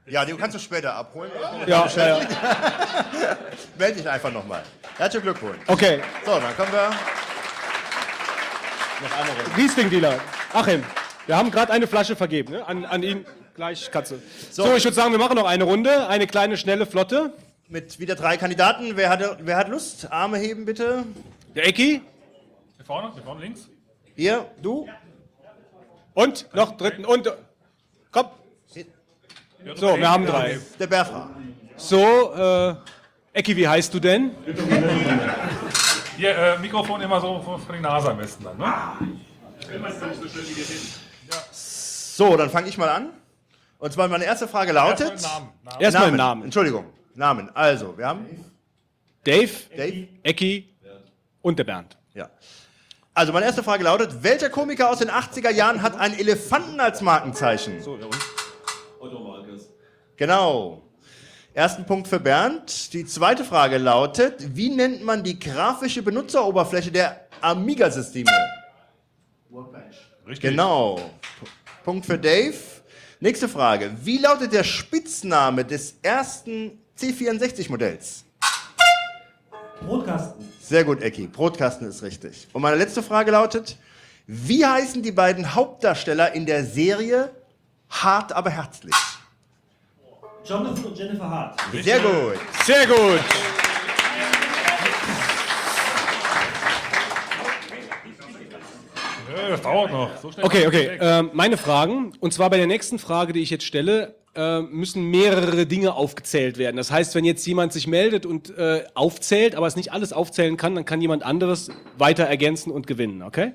[0.07, 1.31] Ja, den kannst du später abholen.
[1.69, 2.19] Ja, ja, ja.
[3.79, 4.65] Meld dich einfach nochmal.
[4.99, 5.59] Herzlichen Glückwunsch.
[5.69, 6.91] Okay, So, dann kommen wir.
[9.03, 9.57] Noch eine Runde.
[9.57, 10.21] Riesling-Dealer.
[10.53, 10.83] Achim,
[11.27, 12.67] wir haben gerade eine Flasche vergeben, ne?
[12.67, 13.27] An, an ihn.
[13.55, 14.23] Gleich, Katze.
[14.51, 16.09] So, ich würde sagen, wir machen noch eine Runde.
[16.09, 17.33] Eine kleine, schnelle, flotte.
[17.69, 18.97] Mit wieder drei Kandidaten.
[18.97, 20.11] Wer, hatte, wer hat Lust?
[20.13, 21.05] Arme heben bitte.
[21.55, 22.03] Der Ecki?
[22.77, 23.69] Hier vorne, hier vorne links.
[24.15, 24.89] Hier, du?
[26.15, 27.33] Und noch dritten und.
[28.13, 28.27] Komm.
[29.75, 30.59] So, wir haben drei.
[30.79, 31.31] Der Bertha.
[31.77, 32.75] So, äh,
[33.33, 34.31] Ecki, wie heißt du denn?
[36.17, 38.67] Hier, äh, Mikrofon immer so vor vor die Nase am besten dann, ne?
[41.53, 43.11] So, dann fange ich mal an.
[43.79, 45.11] Und zwar meine erste Frage lautet.
[45.11, 45.81] Erstmal Namen, Namen.
[45.81, 46.43] Erstmal Namen.
[46.45, 46.87] Entschuldigung.
[47.15, 47.55] Namen.
[47.55, 48.27] Also, wir haben.
[49.25, 50.09] Dave, Dave.
[50.23, 50.75] Ecki
[51.43, 51.99] und der Bernd.
[52.15, 52.31] Ja.
[53.13, 57.03] Also, meine erste Frage lautet: Welcher Komiker aus den 80er Jahren hat einen Elefanten als
[57.03, 57.83] Markenzeichen?
[57.83, 58.17] So, ja und?
[59.01, 59.69] Otto Walkes.
[60.17, 60.83] Genau.
[61.57, 62.93] Ersten Punkt für Bernd.
[62.93, 68.31] Die zweite Frage lautet: Wie nennt man die grafische Benutzeroberfläche der Amiga-Systeme?
[69.49, 69.97] Workbench.
[70.27, 70.51] Richtig.
[70.51, 70.97] Genau.
[70.97, 71.47] P-
[71.83, 72.53] Punkt für Dave.
[73.21, 73.91] Nächste Frage.
[74.03, 78.25] Wie lautet der Spitzname des ersten C64-Modells?
[79.81, 80.53] Brotkasten.
[80.61, 81.27] Sehr gut, Ecki.
[81.27, 82.49] Brotkasten ist richtig.
[82.53, 83.79] Und meine letzte Frage lautet:
[84.27, 87.31] Wie heißen die beiden Hauptdarsteller in der Serie
[87.89, 88.95] Hart aber herzlich?
[90.49, 91.61] Jonathan und Jennifer Hart.
[91.83, 92.35] Sehr gut.
[92.65, 93.21] Sehr gut.
[99.49, 100.11] Das dauert noch.
[100.23, 100.99] So Okay, okay.
[101.01, 102.13] Ähm, meine Fragen.
[102.21, 106.59] Und zwar bei der nächsten Frage, die ich jetzt stelle, äh, müssen mehrere Dinge aufgezählt
[106.59, 106.77] werden.
[106.77, 110.57] Das heißt, wenn jetzt jemand sich meldet und äh, aufzählt, aber es nicht alles aufzählen
[110.57, 113.53] kann, dann kann jemand anderes weiter ergänzen und gewinnen, okay?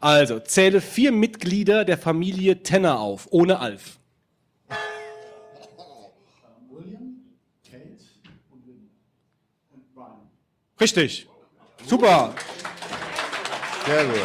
[0.00, 3.98] Also, zähle vier Mitglieder der Familie Tenner auf, ohne Alf.
[10.84, 11.26] Richtig.
[11.86, 12.34] Super.
[13.86, 14.16] Sehr gut.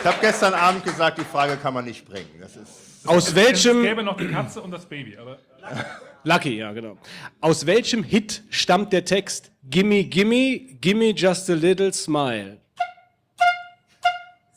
[0.00, 2.28] Ich habe gestern Abend gesagt, die Frage kann man nicht bringen.
[2.40, 3.84] Das ist Aus Es welchem...
[3.84, 5.38] gäbe noch die Katze und das Baby, aber
[6.24, 6.98] Lucky, ja, genau.
[7.40, 12.58] Aus welchem Hit stammt der Text Gimme, gimme, gimme just a little smile?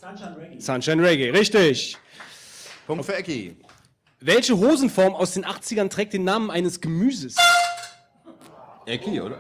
[0.01, 0.59] Sunshine Reggae.
[0.59, 1.95] Sunshine Reggae, richtig.
[2.87, 3.55] Punkt für Ecki.
[4.19, 7.35] Welche Hosenform aus den 80ern trägt den Namen eines Gemüses?
[8.87, 9.39] Ecki, oder?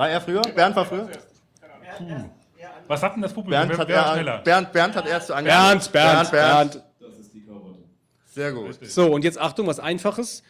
[0.00, 0.40] War er früher?
[0.40, 1.10] Bernd war früher?
[2.86, 3.68] was hat denn das Publikum?
[3.68, 4.38] Bernd hat, wer war er, schneller?
[4.38, 5.78] Bernd, Bernd hat erst so angefangen.
[5.78, 6.82] Bernd, Bernd, Bernd.
[6.98, 7.80] Das ist die Karotte.
[8.24, 8.78] Sehr gut.
[8.82, 10.42] So, und jetzt Achtung, was Einfaches.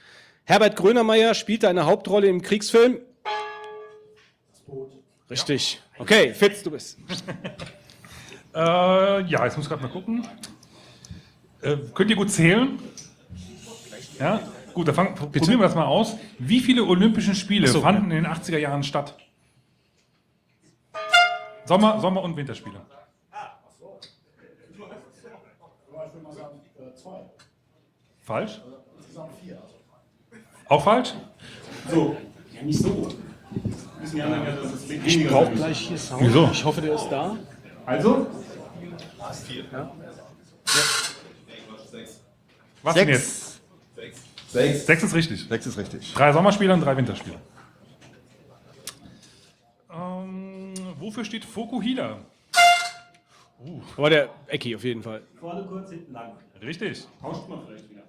[0.44, 2.98] Herbert Grönemeyer spielte eine Hauptrolle im Kriegsfilm.
[5.28, 5.82] Richtig.
[5.98, 6.98] Okay, Fitz, du bist.
[8.52, 10.26] Äh, ja, jetzt muss ich gerade mal gucken.
[11.62, 12.80] Äh, könnt ihr gut zählen?
[14.18, 14.40] Ja?
[14.74, 16.16] Gut, dann fang, probieren wir das mal aus.
[16.40, 19.14] Wie viele Olympischen Spiele Ach so, fanden in den 80er Jahren statt?
[21.64, 22.80] Sommer, Sommer- und Winterspiele.
[24.70, 26.60] Ich würde mal sagen,
[26.96, 27.20] zwei.
[28.22, 28.60] Falsch?
[28.98, 29.58] Insgesamt vier.
[30.68, 31.14] Auch falsch?
[31.90, 32.16] So.
[32.54, 33.08] Ja, nicht so.
[34.00, 36.22] Wissen die anderen ja, dass es Ich weniger brauche gleich hier Sound.
[36.22, 36.48] Wieso?
[36.52, 37.36] Ich hoffe, der ist da.
[37.86, 38.26] Also?
[42.82, 43.18] Was denn Sechs.
[43.18, 43.60] jetzt?
[44.52, 44.86] Sechs.
[44.86, 45.46] Sechs ist richtig.
[45.48, 46.14] Sechs ist richtig.
[46.14, 47.36] Drei Sommerspiele und drei Winterspiele.
[49.92, 50.74] Ähm,
[51.10, 52.18] wofür steht Fokuhila?
[53.96, 55.22] War der Ecki auf jeden Fall.
[55.40, 56.36] Vorne kurz, hinten lang.
[56.62, 57.04] Richtig.
[57.20, 58.02] Tauscht man vielleicht wieder.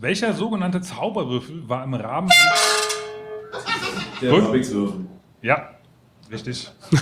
[0.00, 2.30] Welcher sogenannte Zauberwürfel war im Rahmen.
[4.20, 4.32] Der.
[5.42, 5.70] Ja,
[6.30, 6.70] richtig.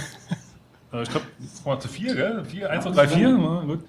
[0.91, 2.43] Äh, ich glaube, jetzt kommen wir zu vier, gell?
[2.47, 3.29] Vier, eins, zwei, drei, vier.
[3.29, 3.81] Ja, gut.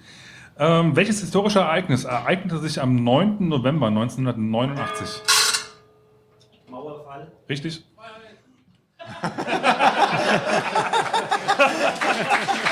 [0.58, 3.48] Ähm, welches historische Ereignis ereignete sich am 9.
[3.48, 5.39] November 1989?
[7.20, 7.32] Mauerfall.
[7.50, 7.84] Richtig?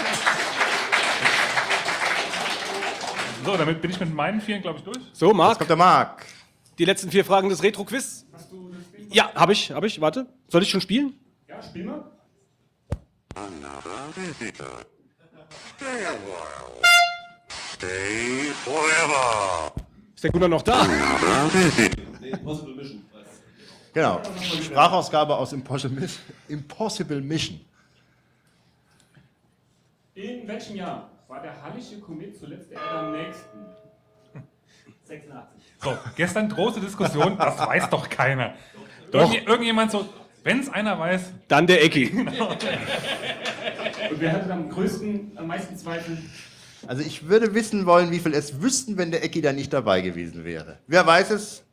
[3.46, 4.98] So, damit bin ich mit meinen vieren, glaube ich, durch.
[5.14, 6.26] So, Jetzt Marc, kommt der Marc.
[6.78, 8.26] die letzten vier Fragen des Retro-Quiz.
[9.10, 10.02] Ja, habe ich, habe ich.
[10.02, 10.28] Warte.
[10.50, 11.14] Soll ich schon spielen?
[11.48, 12.04] Ja, spiel mal.
[20.16, 20.86] Ist der Gunnar noch da?
[22.22, 23.06] Impossible Mission.
[23.98, 24.22] Genau.
[24.64, 26.22] Sprachausgabe aus Impossible Mission.
[26.50, 27.60] Impossible Mission.
[30.14, 33.58] In welchem Jahr war der Hallische Komet zuletzt der Erde am nächsten?
[35.04, 35.64] 86.
[35.82, 38.54] So, gestern große Diskussion, das weiß doch keiner.
[39.12, 40.08] Irgend, irgendjemand so,
[40.44, 42.12] wenn es einer weiß, Dann der Ecki.
[42.16, 42.30] Und
[44.20, 46.20] wer hatte am größten, am meisten Zweifel?
[46.86, 50.02] Also ich würde wissen wollen, wie viel es wüssten, wenn der Ecki da nicht dabei
[50.02, 50.78] gewesen wäre.
[50.86, 51.64] Wer weiß es?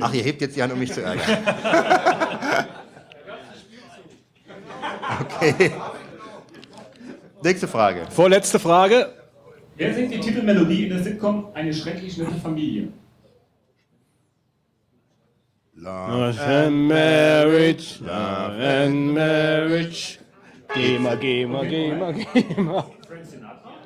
[0.00, 1.24] Ach, ihr hebt jetzt die Hand, um mich zu ärgern.
[5.20, 5.72] okay.
[7.42, 8.06] Nächste Frage.
[8.10, 9.12] Vorletzte Frage.
[9.76, 12.88] Wer singt die Titelmelodie in der Sitcom Eine schrecklich nette Familie?
[15.76, 20.18] Love and Marriage, Love and Marriage.
[20.74, 22.84] Geh mal, geh mal, geh mal, geh mal.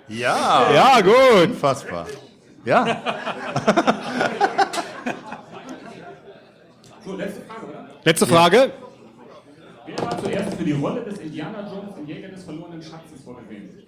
[0.08, 0.72] Ja.
[0.72, 1.50] Ja, gut.
[1.50, 2.06] Unfassbar.
[2.64, 3.02] Ja.
[7.04, 7.88] So, letzte Frage, oder?
[8.04, 8.72] Letzte Frage.
[9.86, 13.84] Wer war zuerst für die Rolle des Indiana Jones im Jäger des verlorenen Schatzes vorgesehen?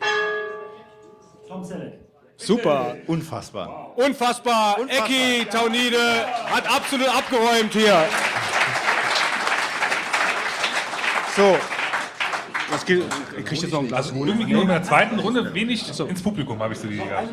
[1.49, 2.01] Tom Selleck.
[2.37, 2.97] Super.
[3.07, 3.93] Unfassbar.
[3.97, 4.79] Unfassbar.
[4.89, 8.05] Ecki Taunide hat absolut abgeräumt hier.
[11.37, 11.57] So.
[12.71, 13.03] Was geht?
[13.39, 14.39] Ich krieg jetzt noch ein Glas Honig.
[14.39, 17.29] Ging in der zweiten Runde wenig ins Publikum, habe ich so die gehabt.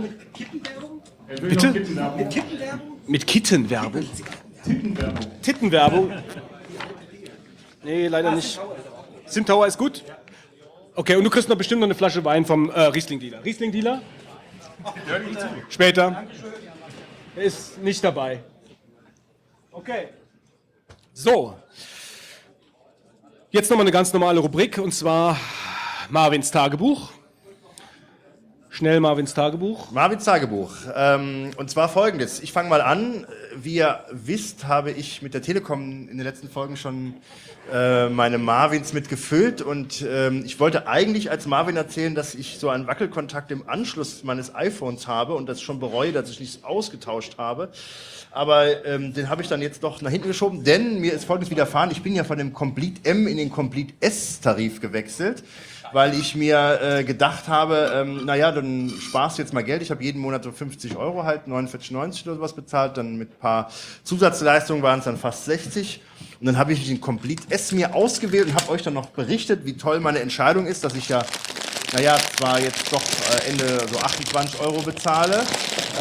[1.42, 1.74] Bitte?
[3.08, 4.06] Mit Kittenwerbung?
[5.42, 6.12] Tittenwerbung?
[7.84, 8.60] Nee, leider nicht.
[9.26, 10.04] Simtauer ist gut.
[10.96, 13.44] Okay, und du kriegst noch bestimmt noch eine Flasche Wein vom äh, Riesling-Dealer.
[13.44, 14.02] Riesling-Dealer?
[15.70, 16.26] Später.
[17.36, 18.44] Er ist nicht dabei.
[19.72, 20.10] Okay.
[21.14, 21.58] So.
[23.52, 25.38] Jetzt nochmal eine ganz normale Rubrik und zwar
[26.10, 27.12] Marvins Tagebuch.
[28.74, 29.92] Schnell Marvins Tagebuch.
[29.92, 30.72] Marvins Tagebuch.
[30.96, 32.40] Ähm, und zwar folgendes.
[32.40, 33.28] Ich fange mal an.
[33.54, 37.16] Wie ihr wisst, habe ich mit der Telekom in den letzten Folgen schon
[37.70, 39.62] äh, meine Marvins mitgefüllt.
[39.62, 44.24] Und ähm, ich wollte eigentlich als Marvin erzählen, dass ich so einen Wackelkontakt im Anschluss
[44.24, 47.74] meines iPhones habe und das schon bereue, dass ich nichts ausgetauscht habe.
[48.32, 51.52] Aber ähm, den habe ich dann jetzt doch nach hinten geschoben, denn mir ist folgendes
[51.52, 51.92] widerfahren.
[51.92, 55.44] Ich bin ja von dem Complete M in den Complete S-Tarif gewechselt
[55.94, 59.82] weil ich mir äh, gedacht habe, ähm, naja, dann sparst du jetzt mal Geld.
[59.82, 62.98] Ich habe jeden Monat so 50 Euro halt, 49,90 oder sowas bezahlt.
[62.98, 63.70] Dann mit paar
[64.04, 66.02] Zusatzleistungen waren es dann fast 60.
[66.40, 69.66] Und dann habe ich den Complete S mir ausgewählt und habe euch dann noch berichtet,
[69.66, 71.24] wie toll meine Entscheidung ist, dass ich ja,
[71.94, 75.44] naja, zwar jetzt doch äh, Ende so 28 Euro bezahle,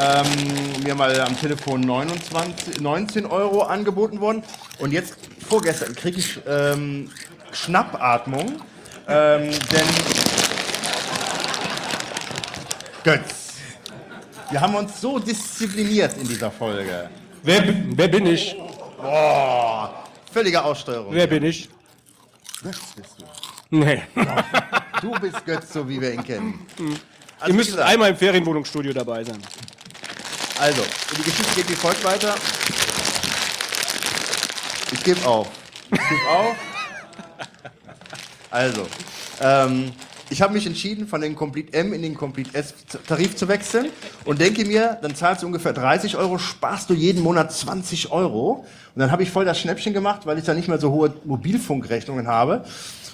[0.00, 4.42] ähm, mir mal am Telefon 29, 19 Euro angeboten worden.
[4.78, 7.10] Und jetzt, vorgestern, kriege ich ähm,
[7.52, 8.62] Schnappatmung.
[9.12, 9.86] Ähm, denn
[13.02, 13.54] Götz,
[14.50, 17.10] wir haben uns so diszipliniert in dieser Folge.
[17.42, 18.56] Wer, wer bin ich?
[19.00, 21.12] Boah, völlige Aussteuerung.
[21.12, 21.68] Wer bin ich?
[22.62, 23.24] Götz bist du.
[23.76, 24.02] Nee.
[25.00, 26.66] Du bist Götz, so wie wir ihn kennen.
[27.46, 29.38] Ihr müsst gesagt, einmal im Ferienwohnungsstudio dabei sein.
[30.60, 30.82] Also,
[31.16, 32.34] die Geschichte geht wie folgt weiter.
[34.92, 35.48] Ich gebe auf.
[35.90, 36.69] Ich gebe auf.
[38.50, 38.86] Also,
[39.40, 39.92] ähm,
[40.32, 42.72] ich habe mich entschieden, von den Complete M in den Complete S
[43.06, 43.86] Tarif zu wechseln
[44.24, 48.64] und denke mir, dann zahlst du ungefähr 30 Euro, sparst du jeden Monat 20 Euro.
[48.94, 51.12] Und dann habe ich voll das Schnäppchen gemacht, weil ich da nicht mehr so hohe
[51.24, 52.64] Mobilfunkrechnungen habe.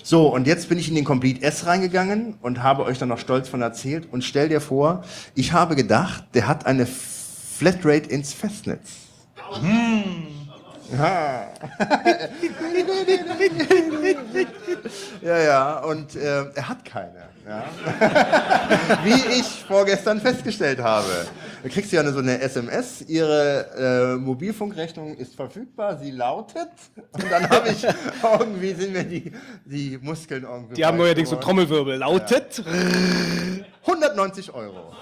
[0.03, 3.19] So, und jetzt bin ich in den Complete S reingegangen und habe euch dann noch
[3.19, 4.07] stolz von erzählt.
[4.13, 5.03] Und stell dir vor,
[5.35, 8.91] ich habe gedacht, der hat eine Flatrate ins Festnetz.
[9.37, 9.61] Ja.
[15.23, 17.27] ja, ja, und äh, er hat keine.
[17.47, 17.65] Ja.
[19.05, 21.27] Wie ich vorgestern festgestellt habe.
[21.63, 26.71] Da kriegst du ja so eine SMS, ihre äh, Mobilfunkrechnung ist verfügbar, sie lautet.
[27.13, 27.85] Und dann habe ich
[28.41, 29.31] irgendwie, sind mir die,
[29.65, 30.75] die Muskeln irgendwie.
[30.75, 31.37] Die haben neuerdings so.
[31.37, 31.99] Trommelwirbel.
[31.99, 32.65] Lautet.
[33.83, 34.93] 190 Euro.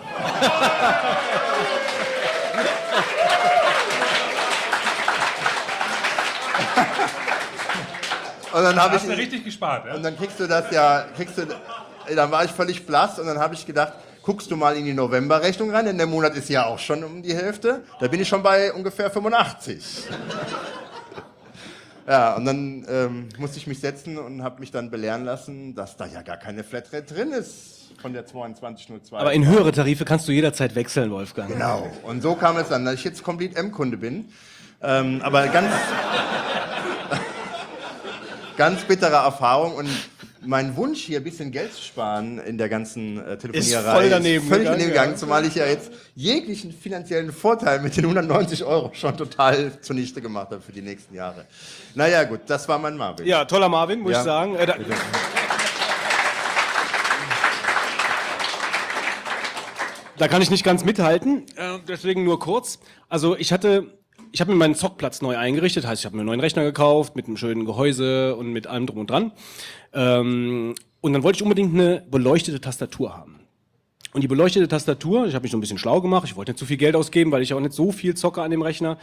[8.55, 9.95] Und dann habe ich Hast du richtig gespart, ja?
[9.95, 11.43] und dann kriegst du das ja, kriegst du,
[12.15, 14.95] dann war ich völlig blass und dann habe ich gedacht, guckst du mal in die
[14.95, 17.83] Novemberrechnung rein, denn der Monat ist ja auch schon um die Hälfte.
[17.99, 20.05] Da bin ich schon bei ungefähr 85.
[22.07, 25.97] Ja, und dann ähm, musste ich mich setzen und habe mich dann belehren lassen, dass
[25.97, 29.17] da ja gar keine Flatrate drin ist von der 2202.
[29.17, 31.49] Aber in höhere Tarife kannst du jederzeit wechseln, Wolfgang.
[31.49, 31.91] Genau.
[32.03, 34.27] Und so kam es dann, dass ich jetzt komplett M-Kunde bin.
[34.83, 35.71] Ähm, aber ganz,
[38.57, 39.89] ganz bittere Erfahrung und
[40.47, 44.45] mein Wunsch hier ein bisschen Geld zu sparen in der ganzen äh, Telefonierei voll daneben
[44.47, 45.17] völlig gegangen, daneben gegangen, ja.
[45.17, 50.51] zumal ich ja jetzt jeglichen finanziellen Vorteil mit den 190 Euro schon total zunichte gemacht
[50.51, 51.47] habe für die nächsten Jahre.
[51.95, 53.27] Naja gut, das war mein Marvin.
[53.27, 54.19] Ja, toller Marvin, muss Ja.
[54.19, 54.55] ich sagen.
[54.57, 54.75] Äh, da,
[60.19, 62.79] da kann ich nicht ganz mithalten, äh, deswegen nur kurz.
[63.09, 63.99] Also ich hatte,
[64.35, 67.15] ich habe mir meinen Zockplatz neu eingerichtet, heißt ich habe mir einen neuen Rechner gekauft
[67.15, 69.31] mit einem schönen Gehäuse und mit allem drum und dran.
[69.93, 73.39] Ähm, und dann wollte ich unbedingt eine beleuchtete Tastatur haben.
[74.13, 76.59] Und die beleuchtete Tastatur, ich habe mich so ein bisschen schlau gemacht, ich wollte nicht
[76.59, 78.99] zu viel Geld ausgeben, weil ich auch nicht so viel zocke an dem Rechner.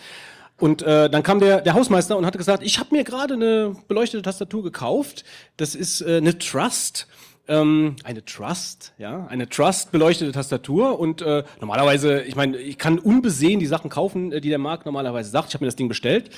[0.60, 3.74] Und äh, dann kam der, der Hausmeister und hat gesagt, ich habe mir gerade eine
[3.88, 5.24] beleuchtete Tastatur gekauft.
[5.56, 7.08] Das ist äh, eine Trust.
[7.48, 13.00] Ähm, eine Trust, ja, eine Trust beleuchtete Tastatur und äh, normalerweise, ich meine, ich kann
[13.00, 15.50] unbesehen die Sachen kaufen, äh, die der Markt normalerweise sagt.
[15.50, 16.30] Ich habe mir das Ding bestellt.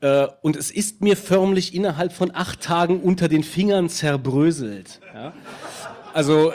[0.00, 5.00] Äh, und es ist mir förmlich innerhalb von acht Tagen unter den Fingern zerbröselt.
[5.14, 5.32] Ja?
[6.12, 6.52] Also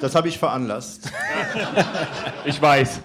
[0.00, 1.10] Das habe ich veranlasst.
[2.46, 3.00] Ich weiß.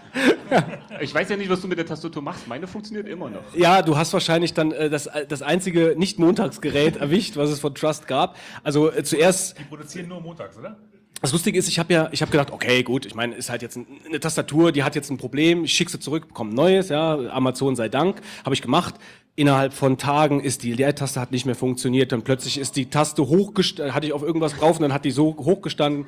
[0.99, 2.45] Ich weiß ja nicht, was du mit der Tastatur machst.
[2.47, 3.55] Meine funktioniert immer noch.
[3.55, 8.05] Ja, du hast wahrscheinlich dann äh, das, das einzige Nicht-Montagsgerät erwischt, was es von Trust
[8.05, 8.35] gab.
[8.63, 9.57] Also äh, zuerst.
[9.57, 10.75] Die produzieren nur montags, oder?
[11.21, 13.61] Das Lustige ist, ich habe ja, ich habe gedacht, okay, gut, ich meine, ist halt
[13.61, 16.55] jetzt ein, eine Tastatur, die hat jetzt ein Problem, ich schicke sie zurück, bekomme ein
[16.55, 18.95] neues, ja, Amazon sei Dank, habe ich gemacht.
[19.35, 23.27] Innerhalb von Tagen ist die Leertaste hat nicht mehr funktioniert, dann plötzlich ist die Taste
[23.27, 26.07] hochgestanden, hatte ich auf irgendwas drauf und dann hat die so hochgestanden,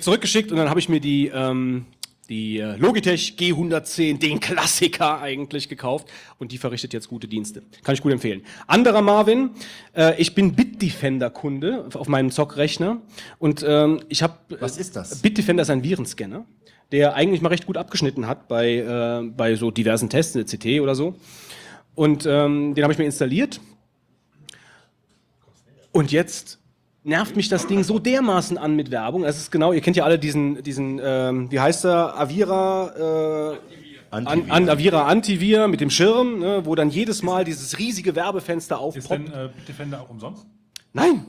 [0.00, 1.86] zurückgeschickt und dann habe ich mir die ähm,
[2.28, 7.62] die äh, Logitech G110, den Klassiker eigentlich gekauft und die verrichtet jetzt gute Dienste.
[7.82, 8.42] Kann ich gut empfehlen.
[8.66, 9.50] Anderer Marvin,
[9.94, 13.00] äh, ich bin Bitdefender-Kunde auf meinem Zockrechner
[13.38, 14.38] und ähm, ich habe...
[14.60, 15.20] Was ist das?
[15.20, 16.46] Bitdefender ist ein Virenscanner,
[16.92, 20.80] der eigentlich mal recht gut abgeschnitten hat bei, äh, bei so diversen Tests, eine CT
[20.80, 21.16] oder so.
[21.94, 23.60] Und ähm, den habe ich mir installiert.
[25.92, 26.58] Und jetzt
[27.04, 29.24] nervt mich das Ding so dermaßen an mit Werbung.
[29.24, 33.58] Es ist genau, ihr kennt ja alle diesen, diesen ähm, wie heißt der, Avira, äh,
[34.10, 38.76] An, an, Avira Antivir mit dem Schirm, ne, wo dann jedes Mal dieses riesige Werbefenster
[38.94, 39.36] Ist denn aufpoppt.
[39.36, 40.46] äh, Bitdefender auch umsonst?
[40.92, 41.26] Nein,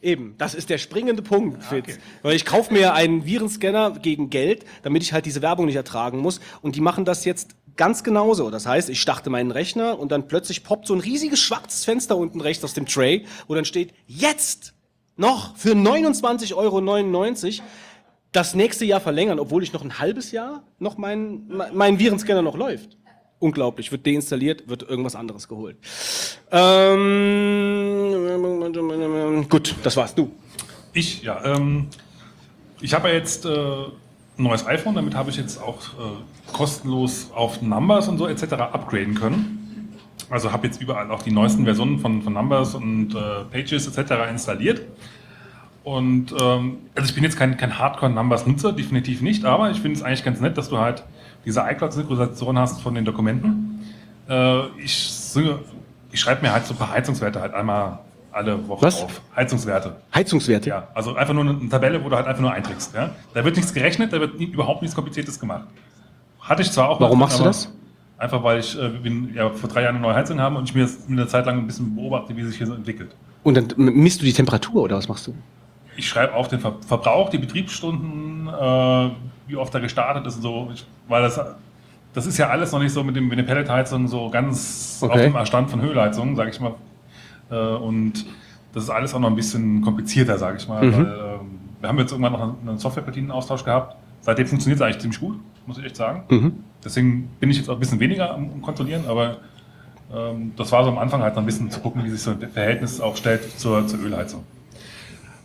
[0.00, 1.98] eben, das ist der springende Punkt, Fitz.
[2.22, 6.18] Weil ich kaufe mir einen Virenscanner gegen Geld, damit ich halt diese Werbung nicht ertragen
[6.18, 6.40] muss.
[6.62, 8.50] Und die machen das jetzt ganz genauso.
[8.50, 12.16] Das heißt, ich starte meinen Rechner und dann plötzlich poppt so ein riesiges schwarzes Fenster
[12.16, 14.74] unten rechts aus dem Tray, wo dann steht, jetzt
[15.20, 16.80] noch für 29,99 Euro
[18.32, 21.42] das nächste Jahr verlängern, obwohl ich noch ein halbes Jahr noch mein,
[21.72, 22.96] mein Virenscanner noch läuft.
[23.38, 25.76] Unglaublich, wird deinstalliert, wird irgendwas anderes geholt.
[26.50, 26.98] Ähm,
[29.48, 30.14] gut, das war's.
[30.14, 30.30] Du.
[30.92, 31.42] Ich, ja.
[31.44, 31.86] Ähm,
[32.80, 33.92] ich habe ja jetzt äh, ein
[34.36, 38.52] neues iPhone, damit habe ich jetzt auch äh, kostenlos auf Numbers und so etc.
[38.52, 39.59] upgraden können.
[40.30, 44.12] Also habe jetzt überall auch die neuesten Versionen von, von Numbers und äh, Pages etc.
[44.30, 44.82] installiert.
[45.82, 50.02] Und ähm, also ich bin jetzt kein, kein Hardcore-Numbers-Nutzer, definitiv nicht, aber ich finde es
[50.02, 51.04] eigentlich ganz nett, dass du halt
[51.44, 53.80] diese iCloud-Synchronisation hast von den Dokumenten.
[54.28, 55.10] Äh, ich
[56.12, 58.00] ich schreibe mir halt so ein paar Heizungswerte halt einmal
[58.32, 59.02] alle Woche Was?
[59.02, 59.20] auf.
[59.34, 59.96] Heizungswerte.
[60.14, 60.68] Heizungswerte?
[60.68, 62.94] Ja, also einfach nur eine, Tabelle, wo du halt einfach nur einträgst.
[62.94, 63.10] Ja?
[63.34, 65.64] Da wird nichts gerechnet, da wird überhaupt nichts Kompliziertes gemacht.
[66.40, 67.00] Hatte ich zwar auch.
[67.00, 67.72] Warum mal machst du das?
[68.20, 70.74] Einfach weil ich äh, bin, ja, vor drei Jahren eine neue Heizung habe und ich
[70.74, 73.16] mir jetzt eine Zeit lang ein bisschen beobachte, wie sich hier so entwickelt.
[73.42, 75.34] Und dann misst du die Temperatur oder was machst du?
[75.96, 79.10] Ich schreibe auf den Ver Verbrauch, die Betriebsstunden, äh,
[79.48, 81.40] wie oft er gestartet ist und so, ich, weil das,
[82.12, 85.08] das ist ja alles noch nicht so mit, dem, mit den Pelletheizungen so ganz auf
[85.10, 85.30] Okay.
[85.30, 86.74] dem Stand von Höhlheizungen, sage ich mal.
[87.50, 88.26] Äh, und
[88.74, 90.84] das ist alles auch noch ein bisschen komplizierter, sage ich mal.
[90.84, 90.92] Mhm.
[90.92, 93.96] Weil, ähm, wir haben jetzt irgendwann noch einen, Softwarepartienaustausch gehabt.
[94.20, 96.24] Seitdem funktioniert es eigentlich ziemlich gut, muss ich echt sagen.
[96.28, 96.64] Mhm.
[96.84, 99.38] Deswegen bin ich jetzt auch ein bisschen weniger am am Kontrollieren, aber
[100.12, 102.30] ähm, das war so am Anfang halt noch ein bisschen zu gucken, wie sich so
[102.30, 104.44] ein Verhältnis auch stellt zur, zur Ölheizung.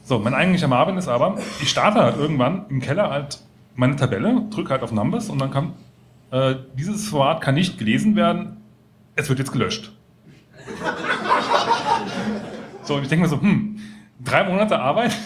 [0.04, 3.40] So, mein eigentlicher Marvin ist aber, ich starte halt irgendwann im Keller halt
[3.76, 5.74] meine Tabelle, drücke halt auf Numbers und dann kann,
[6.32, 8.58] äh, dieses Format kann nicht gelesen werden,
[9.16, 9.92] es wird jetzt gelöscht.
[12.84, 13.80] So, und ich denke mir so, hm,
[14.24, 15.18] drei Monate Arbeit,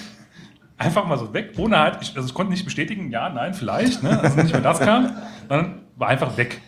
[0.80, 4.02] einfach mal so weg, ohne halt, ich, also ich konnte nicht bestätigen, ja, nein, vielleicht,
[4.02, 5.16] ne, also nicht mehr das kam,
[5.48, 6.62] sondern war einfach weg.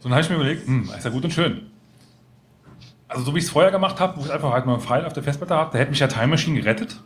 [0.00, 1.70] So, dann habe ich mir überlegt, hm, ist ja gut und schön.
[3.06, 5.04] Also so wie ich es vorher gemacht habe, wo ich einfach halt mal einen Pfeil
[5.04, 6.98] auf der Festplatte habe, da hätte mich ja Time Machine gerettet.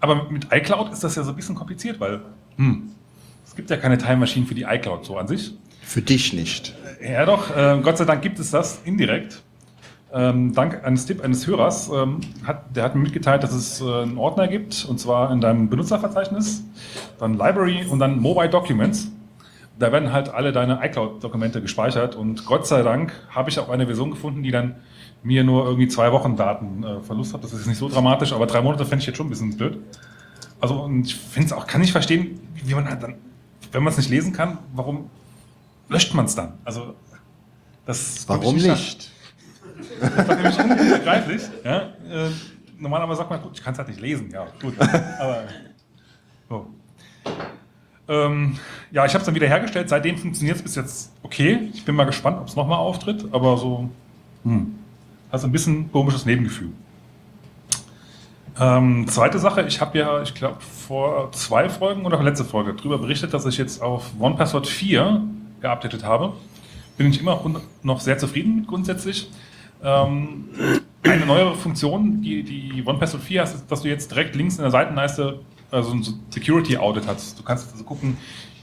[0.00, 2.20] Aber mit iCloud ist das ja so ein bisschen kompliziert, weil
[2.56, 2.92] hm,
[3.46, 5.54] es gibt ja keine Time Machine für die iCloud so an sich.
[5.82, 6.74] Für dich nicht.
[7.02, 9.42] Ja doch, äh, Gott sei Dank gibt es das indirekt.
[10.16, 13.84] Ähm, dank eines Tipp eines Hörers, ähm, hat, der hat mir mitgeteilt, dass es äh,
[13.84, 16.62] einen Ordner gibt, und zwar in deinem Benutzerverzeichnis,
[17.18, 19.10] dann Library und dann Mobile Documents.
[19.76, 23.86] Da werden halt alle deine iCloud-Dokumente gespeichert und Gott sei Dank habe ich auch eine
[23.86, 24.76] Version gefunden, die dann
[25.24, 27.42] mir nur irgendwie zwei Wochen Datenverlust hat.
[27.42, 29.78] Das ist nicht so dramatisch, aber drei Monate fände ich jetzt schon ein bisschen blöd.
[30.60, 33.16] Also und ich finde es auch, kann nicht verstehen, wie man halt dann,
[33.72, 35.10] wenn man es nicht lesen kann, warum
[35.88, 36.52] löscht man es dann?
[36.64, 36.94] Also
[37.84, 39.10] das Warum nicht?
[40.00, 41.42] Das doch nämlich unbegreiflich.
[41.64, 41.78] Ja?
[41.78, 42.30] Äh,
[42.78, 44.30] normalerweise sagt man, gut, ich kann es halt nicht lesen.
[44.30, 44.74] Ja, gut.
[44.78, 45.44] Aber,
[46.48, 46.66] so.
[48.08, 48.58] ähm,
[48.90, 49.88] ja, ich habe es dann wieder hergestellt.
[49.88, 51.70] Seitdem funktioniert es bis jetzt okay.
[51.72, 53.26] Ich bin mal gespannt, ob es nochmal auftritt.
[53.32, 53.88] Aber so,
[54.44, 54.74] hm,
[55.30, 56.70] also ein bisschen komisches Nebengefühl.
[58.60, 62.98] Ähm, zweite Sache, ich habe ja, ich glaube, vor zwei Folgen oder letzte Folge darüber
[62.98, 65.22] berichtet, dass ich jetzt auf OnePassword 4
[65.60, 66.34] geupdatet habe.
[66.96, 67.40] Bin ich immer
[67.82, 69.28] noch sehr zufrieden grundsätzlich.
[69.84, 70.48] Ähm,
[71.02, 74.62] eine neuere Funktion, die die OnePassword 4 hast, ist, dass du jetzt direkt links in
[74.62, 75.40] der Seitenleiste
[75.70, 77.38] also ein Security Audit hast.
[77.38, 78.16] Du kannst also gucken,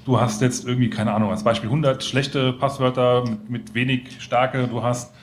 [0.06, 4.68] du hast jetzt irgendwie, keine Ahnung, als Beispiel 100 schlechte Passwörter mit, mit wenig Stärke,
[4.68, 5.14] du hast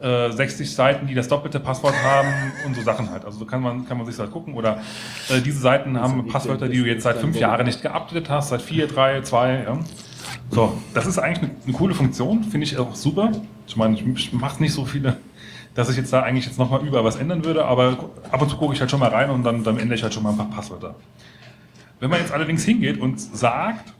[0.00, 2.28] äh, 60 Seiten, die das doppelte Passwort haben
[2.66, 3.24] und so Sachen halt.
[3.24, 4.54] Also so kann man, kann man sich das halt gucken.
[4.54, 4.80] Oder
[5.28, 8.62] äh, diese Seiten haben Passwörter, die du jetzt seit fünf Jahren nicht geupdatet hast, seit
[8.62, 9.64] vier, drei, zwei.
[9.64, 9.78] Ja.
[10.50, 13.32] So, das ist eigentlich eine, eine coole Funktion, finde ich auch super.
[13.66, 15.16] Ich meine, ich, ich mache nicht so viele,
[15.74, 18.56] dass ich jetzt da eigentlich jetzt nochmal über was ändern würde, aber ab und zu
[18.56, 20.36] gucke ich halt schon mal rein und dann, dann ändere ich halt schon mal ein
[20.36, 20.94] paar Passwörter.
[22.00, 23.92] Wenn man jetzt allerdings hingeht und sagt,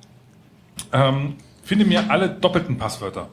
[0.93, 3.29] ähm, finde mir alle doppelten Passwörter.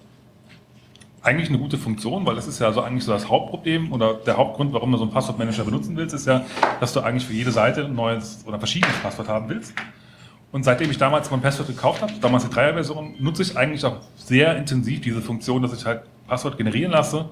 [1.23, 4.37] Eigentlich eine gute Funktion, weil das ist ja so eigentlich so das Hauptproblem oder der
[4.37, 6.45] Hauptgrund, warum du so einen Passwortmanager benutzen willst, ist ja,
[6.79, 9.73] dass du eigentlich für jede Seite ein neues oder verschiedenes Passwort haben willst.
[10.51, 13.97] Und seitdem ich damals mein Passwort gekauft habe, damals die Dreier-Version, nutze ich eigentlich auch
[14.15, 17.29] sehr intensiv diese Funktion, dass ich halt Passwort generieren lasse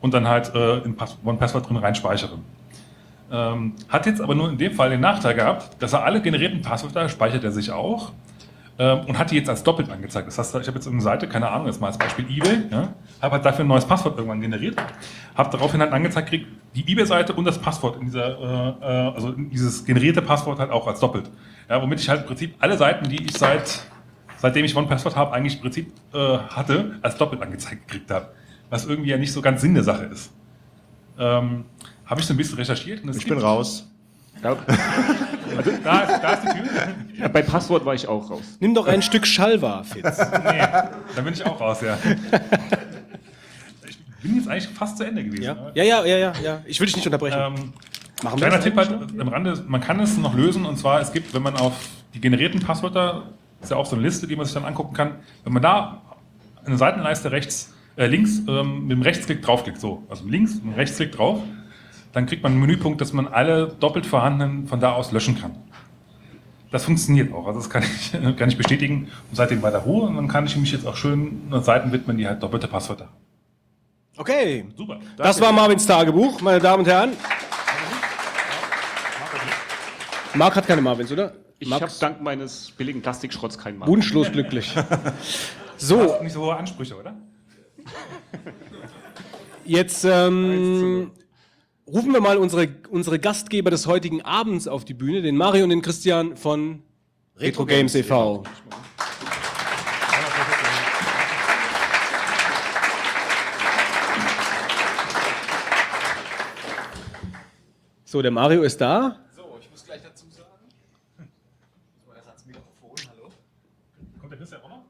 [0.00, 2.38] und dann halt äh, in Pass OnePassword drin reinspeichere.
[3.30, 6.62] Ähm, hat jetzt aber nur in dem Fall den Nachteil gehabt, dass er alle generierten
[6.62, 8.12] Passwörter speichert er sich auch
[8.78, 10.28] ähm, und hat die jetzt als doppelt angezeigt.
[10.28, 12.92] Das heißt, ich habe jetzt eine Seite, keine Ahnung, jetzt mal als Beispiel eBay, ja,
[13.20, 14.76] habe halt dafür ein neues Passwort irgendwann generiert,
[15.34, 19.32] habe daraufhin halt angezeigt gekriegt, die eBay-Seite und das Passwort in dieser, äh, äh, also
[19.32, 21.30] dieses generierte Passwort halt auch als doppelt.
[21.68, 23.86] Ja, womit ich halt im Prinzip alle Seiten, die ich seit,
[24.36, 28.28] seitdem ich OnePassword habe, eigentlich im Prinzip äh, hatte, als doppelt angezeigt gekriegt habe.
[28.70, 30.30] Was irgendwie ja nicht so ganz Sinn der Sache ist.
[31.18, 31.64] Ähm,
[32.04, 33.02] habe ich so ein bisschen recherchiert.
[33.16, 33.88] Ich bin raus.
[34.42, 36.70] Also, da, ist, da ist die Tür.
[37.18, 38.42] Ja, bei Passwort war ich auch raus.
[38.60, 40.18] Nimm doch ein Stück Schalwa, Fitz.
[40.18, 41.96] nee, da bin ich auch raus, ja.
[43.88, 45.42] Ich bin jetzt eigentlich fast zu Ende gewesen.
[45.42, 45.72] ne?
[45.74, 46.60] Ja, ja, ja, ja, ja.
[46.66, 47.38] Ich will dich nicht unterbrechen.
[47.40, 47.72] Ähm,
[48.22, 51.34] Machen kleiner Tipp halt am Rande, man kann es noch lösen und zwar, es gibt,
[51.34, 51.74] wenn man auf
[52.14, 53.24] die generierten Passwörter,
[53.62, 56.02] ist ja auch so eine Liste, die man sich dann angucken kann, wenn man da
[56.64, 60.74] eine Seitenleiste rechts, äh, links ähm, mit dem Rechtsklick draufklickt, so, also links mit dem
[60.74, 61.40] Rechtsklick drauf,
[62.12, 65.56] dann kriegt man einen Menüpunkt, dass man alle doppelt vorhandenen von da aus löschen kann.
[66.70, 70.06] Das funktioniert auch, also das kann ich, kann ich bestätigen und seitdem bei der Ruhe
[70.06, 73.16] und dann kann ich mich jetzt auch schön Seiten widmen, die halt doppelte Passwörter haben.
[74.18, 74.64] Okay.
[74.76, 74.98] Super.
[75.16, 77.12] Das war Marvins Tagebuch, meine Damen und Herren.
[80.34, 81.34] Marc hat keine Marvins, oder?
[81.58, 83.90] Ich habe dank meines billigen Plastikschrotts keinen Markt.
[83.90, 84.74] Wunschlos glücklich.
[84.74, 84.82] Du
[85.78, 87.14] So, hast nicht so hohe Ansprüche, oder?
[89.64, 91.10] Jetzt ähm,
[91.86, 95.70] rufen wir mal unsere, unsere Gastgeber des heutigen Abends auf die Bühne, den Mario und
[95.70, 96.82] den Christian von
[97.36, 98.44] Retro Games e.V.
[108.16, 109.18] So, der Mario ist da.
[109.34, 110.48] So, ich muss gleich dazu sagen.
[112.06, 113.30] So, erst ans Mikrofon, hallo.
[114.20, 114.84] Kommt der Christian auch noch?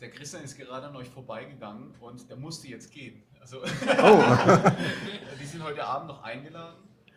[0.00, 3.22] Der Christian ist gerade an euch vorbeigegangen und der musste jetzt gehen.
[3.40, 3.58] Also,
[4.02, 4.22] Oh.
[5.40, 6.76] die sind heute Abend noch eingeladen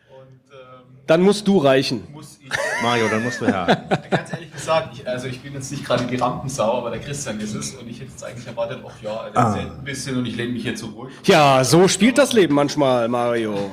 [0.10, 2.08] und ähm, Dann musst du reichen.
[2.12, 2.50] muss ich.
[2.82, 3.86] Mario, dann musst du her.
[4.10, 7.40] Ganz ehrlich gesagt, ich, also ich bin jetzt nicht gerade die Rampensau, aber der Christian
[7.40, 9.48] ist es und ich hätte jetzt eigentlich erwartet, ach ja, der Ah.
[9.56, 11.10] erzählt ein bisschen und ich lehne mich hier zurück.
[11.26, 13.70] Ja, so spielt das Leben manchmal, Mario.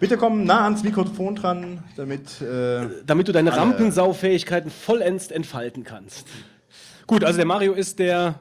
[0.00, 2.40] Bitte komm nah ans Mikrofon dran, damit.
[2.40, 6.26] Äh, Damit du deine Rampensaufähigkeiten vollends entfalten kannst.
[7.06, 8.40] Gut, also der Mario ist der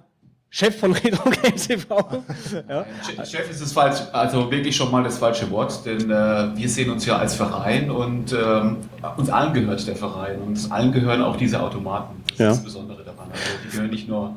[0.53, 1.95] Chef von Retro Games e.V.
[2.69, 2.85] Ja.
[3.05, 6.13] Che- Chef ist es falsch, also wirklich schon mal das falsche Wort, denn äh,
[6.57, 8.75] wir sehen uns ja als Verein und ähm,
[9.15, 12.21] uns allen gehört der Verein und uns allen gehören auch diese Automaten.
[12.31, 12.49] Das Ja.
[12.51, 13.29] ist das Besondere daran.
[13.31, 14.35] Also die gehören nicht nur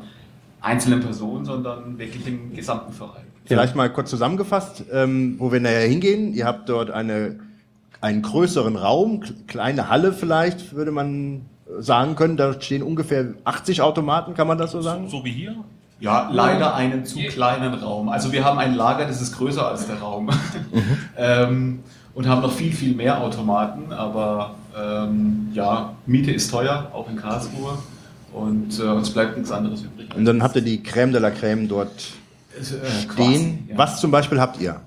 [0.61, 3.25] einzelnen Personen, sondern wirklich dem gesamten Verein.
[3.47, 6.33] Vielleicht mal kurz zusammengefasst, ähm, wo wir nachher hingehen.
[6.33, 7.41] Ihr habt dort eine,
[8.01, 11.43] einen größeren Raum, kleine Halle vielleicht, würde man
[11.81, 12.37] sagen können.
[12.37, 15.09] Da stehen ungefähr 80 Automaten, kann man das so sagen?
[15.09, 15.57] So wie hier?
[16.01, 18.09] Ja, leider einen zu kleinen Raum.
[18.09, 20.29] Also wir haben ein Lager, das ist größer als der Raum.
[21.17, 21.81] ähm,
[22.15, 27.17] und haben noch viel, viel mehr Automaten, aber ähm, ja, Miete ist teuer, auch in
[27.17, 27.79] Karlsruhe.
[28.33, 30.15] Und äh, uns bleibt nichts anderes übrig.
[30.15, 31.91] Und dann habt ihr die Crème de la Crème dort
[32.57, 33.09] Äh, stehen.
[33.09, 33.79] quasi, ja.
[33.79, 34.81] Was zum Beispiel habt ihr?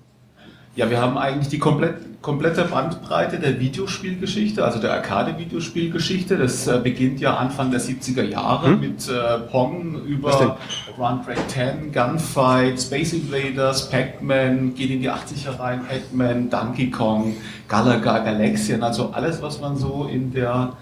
[0.77, 6.37] Ja, wir haben eigentlich die komplett, komplette Bandbreite der Videospielgeschichte, also der Arcade-Videospielgeschichte.
[6.37, 8.79] Das äh, beginnt ja Anfang der 70er Jahre Hm?
[8.79, 10.55] mit äh, Pong über
[10.95, 17.35] Run Break 10, Gunfight, Space Invaders, Pac-Man, geht in die 80er rein, Pac-Man, Donkey Kong,
[17.67, 20.73] Galaga, Galaxian, also alles, was man so in der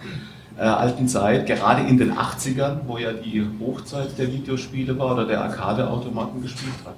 [0.57, 5.25] äh, alten Zeit, gerade in den 80ern, wo ja die Hochzeit der Videospiele war oder
[5.25, 6.97] der Arcade-Automaten gespielt hat.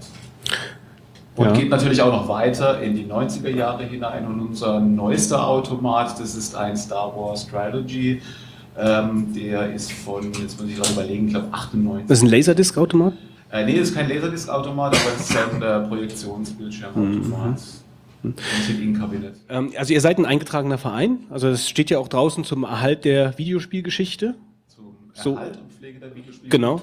[1.37, 1.51] Und Ja.
[1.53, 4.25] geht natürlich auch noch weiter in die 90er Jahre hinein.
[4.25, 8.21] Und unser neuester Automat, das ist ein Star Wars Strategy.
[8.75, 12.07] Ähm, der ist von, jetzt muss ich gerade überlegen, ich glaube 98.
[12.07, 13.13] Das ist ein Laserdisc-Automat?
[13.51, 17.59] Äh, nee, das ist kein Laserdisc-Automat, aber es ist ein äh, Projektionsbildschirmautomat.
[18.23, 18.33] Mhm.
[18.81, 19.35] In-Kabinett.
[19.49, 21.19] Ähm, also ihr seid ein eingetragener Verein.
[21.29, 24.35] Also das steht ja auch draußen zum Erhalt der Videospielgeschichte.
[25.13, 25.33] So.
[25.33, 26.49] Erhalt und Pflege der Videospiele.
[26.49, 26.81] Genau.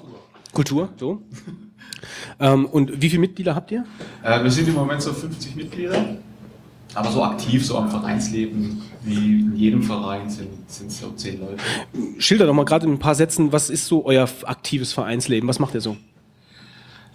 [0.53, 1.21] Kultur, so.
[2.41, 3.85] ähm, und wie viele Mitglieder habt ihr?
[4.23, 6.17] Äh, wir sind im Moment so 50 Mitglieder,
[6.95, 11.41] aber so aktiv, so am Vereinsleben, wie in jedem Verein sind sind es so 10
[11.41, 11.57] Leute.
[12.19, 15.49] Schilder doch mal gerade in ein paar Sätzen, was ist so euer aktives Vereinsleben?
[15.49, 15.97] Was macht ihr so?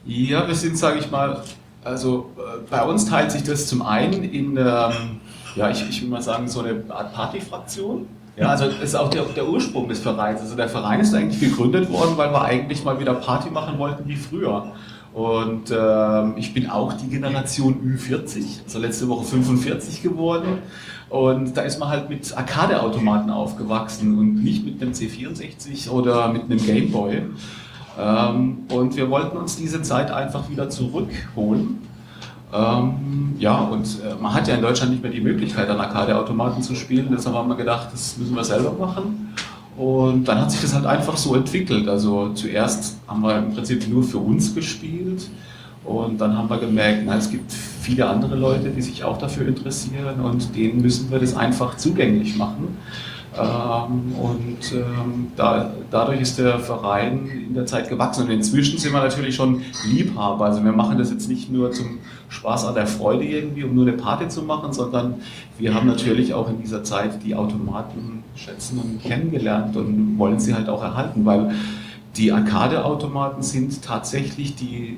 [0.06, 1.43] Ja, wir sind, sage ich mal,
[1.84, 5.19] also äh, bei uns teilt sich das zum einen in, ähm,
[5.56, 8.08] ja, ich, ich will mal sagen, so eine Art Partyfraktion.
[8.40, 10.40] Ja, also ist auch der, der Ursprung des Vereins.
[10.42, 14.08] Also der Verein ist eigentlich gegründet worden, weil wir eigentlich mal wieder Party machen wollten
[14.08, 14.72] wie früher.
[15.14, 20.59] Und ähm, ich bin auch die Generation Ü40, also letzte Woche 45 geworden.
[21.09, 26.43] Und da ist man halt mit Arcade-Automaten aufgewachsen und nicht mit einem C64 oder mit
[26.43, 27.24] einem Gameboy.
[28.00, 31.89] Ähm, und wir wollten uns diese Zeit einfach wieder zurückholen.
[32.52, 36.61] Ähm, ja, und äh, man hat ja in Deutschland nicht mehr die Möglichkeit, an Arcade-Automaten
[36.61, 37.10] zu spielen.
[37.11, 39.34] Deshalb haben wir gedacht, das müssen wir selber machen.
[39.78, 41.88] Und dann hat sich das halt einfach so entwickelt.
[41.88, 45.30] Also zuerst haben wir im Prinzip nur für uns gespielt.
[45.86, 49.48] Und dann haben wir gemerkt, na, es gibt viele andere Leute, die sich auch dafür
[49.48, 52.78] interessieren und denen müssen wir das einfach zugänglich machen.
[53.38, 58.25] Ähm, und ähm, da, dadurch ist der Verein in der Zeit gewachsen.
[58.25, 60.45] Und inzwischen sind wir natürlich schon Liebhaber.
[60.45, 61.99] Also wir machen das jetzt nicht nur zum
[62.30, 65.16] Spaß an der Freude irgendwie, um nur eine Party zu machen, sondern
[65.58, 70.56] wir haben natürlich auch in dieser Zeit die Automaten schätzen und kennengelernt und wollen sie
[70.56, 71.51] halt auch erhalten, weil
[72.16, 74.98] die Arcade-Automaten sind tatsächlich die,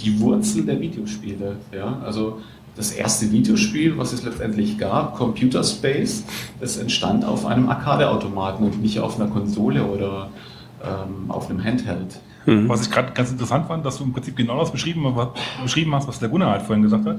[0.00, 1.56] die Wurzel der Videospiele.
[1.72, 1.98] Ja?
[2.04, 2.38] Also
[2.80, 6.24] das erste Videospiel, was es letztendlich gab, Computer Space,
[6.60, 10.30] das entstand auf einem Arcade-Automaten und nicht auf einer Konsole oder
[10.82, 12.20] ähm, auf einem Handheld.
[12.46, 15.28] Was ich gerade ganz interessant fand, dass du im Prinzip genau das beschrieben, was-
[15.62, 17.18] beschrieben hast, was der Gunnar halt vorhin gesagt hat.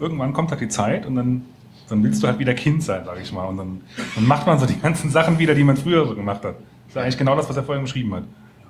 [0.00, 1.42] Irgendwann kommt halt die Zeit und dann,
[1.90, 3.44] dann willst du halt wieder Kind sein, sag ich mal.
[3.44, 3.80] Und dann,
[4.14, 6.54] dann macht man so die ganzen Sachen wieder, die man früher so gemacht hat.
[6.86, 8.22] Das ist eigentlich genau das, was er vorhin beschrieben hat.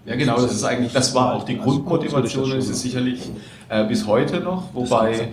[0.04, 3.30] Ja, genau, das ist eigentlich, das war auch die Grundmotivation, das ist sicherlich
[3.68, 5.28] äh, bis heute noch, wobei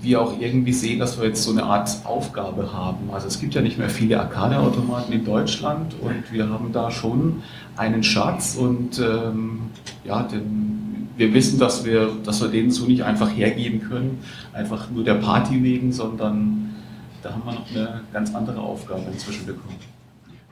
[0.00, 3.10] wir auch irgendwie sehen, dass wir jetzt so eine Art Aufgabe haben.
[3.12, 7.42] Also es gibt ja nicht mehr viele Arcade-Automaten in Deutschland und wir haben da schon
[7.76, 9.70] einen Schatz und ähm,
[10.04, 14.20] ja, den, wir wissen, dass wir, dass wir den so nicht einfach hergeben können,
[14.52, 16.74] einfach nur der Party wegen, sondern
[17.22, 19.76] da haben wir noch eine ganz andere Aufgabe inzwischen bekommen.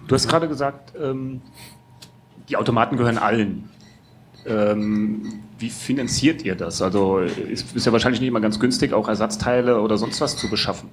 [0.09, 1.41] Du hast gerade gesagt, ähm,
[2.49, 3.71] die Automaten gehören allen.
[4.49, 5.23] Ähm,
[5.59, 6.83] wie finanziert ihr das?
[6.83, 10.51] Also ist, ist ja wahrscheinlich nicht immer ganz günstig, auch Ersatzteile oder sonst was zu
[10.51, 10.89] beschaffen.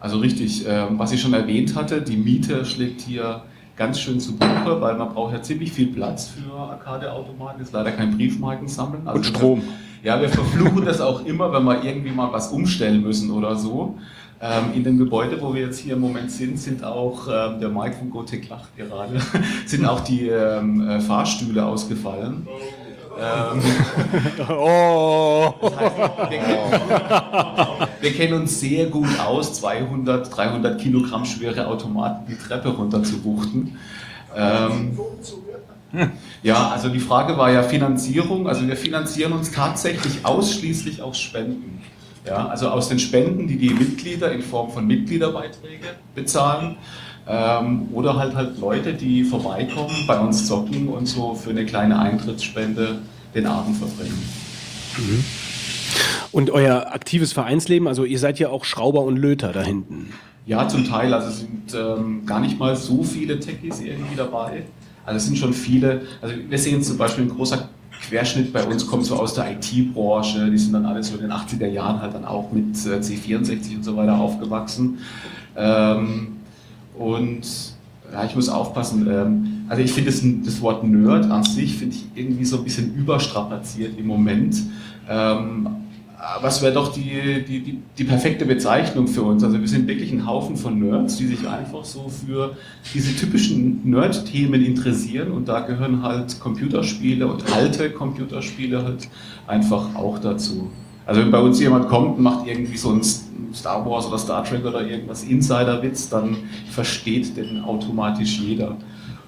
[0.00, 3.42] Also richtig, ähm, was ich schon erwähnt hatte, die Miete schlägt hier
[3.76, 7.92] ganz schön zu Buche, weil man braucht ja ziemlich viel Platz für Arcade-Automaten, ist leider
[7.92, 9.06] kein Briefmarken sammeln.
[9.06, 9.62] Und Strom.
[10.02, 13.98] Ja, wir verfluchen das auch immer, wenn wir irgendwie mal was umstellen müssen oder so.
[14.42, 17.68] Ähm, in dem Gebäude, wo wir jetzt hier im Moment sind, sind auch, ähm, der
[17.68, 19.20] Mike von Gothic lacht gerade,
[19.66, 22.48] sind auch die ähm, äh, Fahrstühle ausgefallen.
[23.20, 23.62] Ähm,
[24.48, 25.54] oh.
[25.60, 25.96] Das heißt,
[26.30, 32.70] wir, kennen, wir kennen uns sehr gut aus, 200, 300 Kilogramm schwere Automaten die Treppe
[32.70, 33.78] runter zu wuchten.
[34.34, 34.98] Ähm,
[36.42, 38.48] ja, also die Frage war ja Finanzierung.
[38.48, 41.82] Also wir finanzieren uns tatsächlich ausschließlich aus Spenden.
[42.26, 46.76] Ja, also aus den Spenden, die die Mitglieder in Form von Mitgliederbeiträge bezahlen.
[47.32, 51.96] Ähm, oder halt halt Leute, die vorbeikommen, bei uns zocken und so für eine kleine
[51.96, 52.98] Eintrittsspende
[53.36, 54.20] den Abend verbringen.
[56.32, 60.12] Und euer aktives Vereinsleben, also ihr seid ja auch Schrauber und Löter da hinten.
[60.44, 61.14] Ja, zum Teil.
[61.14, 64.64] Also es sind ähm, gar nicht mal so viele Techies irgendwie dabei.
[65.06, 66.02] Also es sind schon viele.
[66.20, 67.68] Also wir sehen zum Beispiel ein großer
[68.08, 70.50] Querschnitt bei uns kommt so aus der IT-Branche.
[70.50, 73.76] Die sind dann alle so in den 80er Jahren halt dann auch mit äh, C64
[73.76, 74.98] und so weiter aufgewachsen.
[75.56, 76.39] Ähm,
[77.00, 77.40] und
[78.12, 79.08] ja, ich muss aufpassen.
[79.10, 82.64] Ähm, also ich finde das, das Wort Nerd an sich finde ich irgendwie so ein
[82.64, 84.56] bisschen überstrapaziert im Moment.
[85.08, 85.68] Ähm,
[86.46, 89.42] es wäre doch die, die, die, die perfekte Bezeichnung für uns.
[89.42, 92.54] Also wir sind wirklich ein Haufen von Nerds, die sich einfach so für
[92.92, 99.08] diese typischen Nerd-Themen interessieren und da gehören halt Computerspiele und alte Computerspiele halt
[99.46, 100.70] einfach auch dazu.
[101.10, 103.02] Also wenn bei uns jemand kommt und macht irgendwie so ein
[103.52, 106.36] Star Wars oder Star Trek oder irgendwas Insider-Witz, dann
[106.70, 108.76] versteht den automatisch jeder.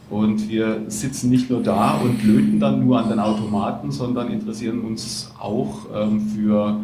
[0.08, 4.82] Und wir sitzen nicht nur da und löten dann nur an den Automaten, sondern interessieren
[4.82, 6.76] uns auch ähm, für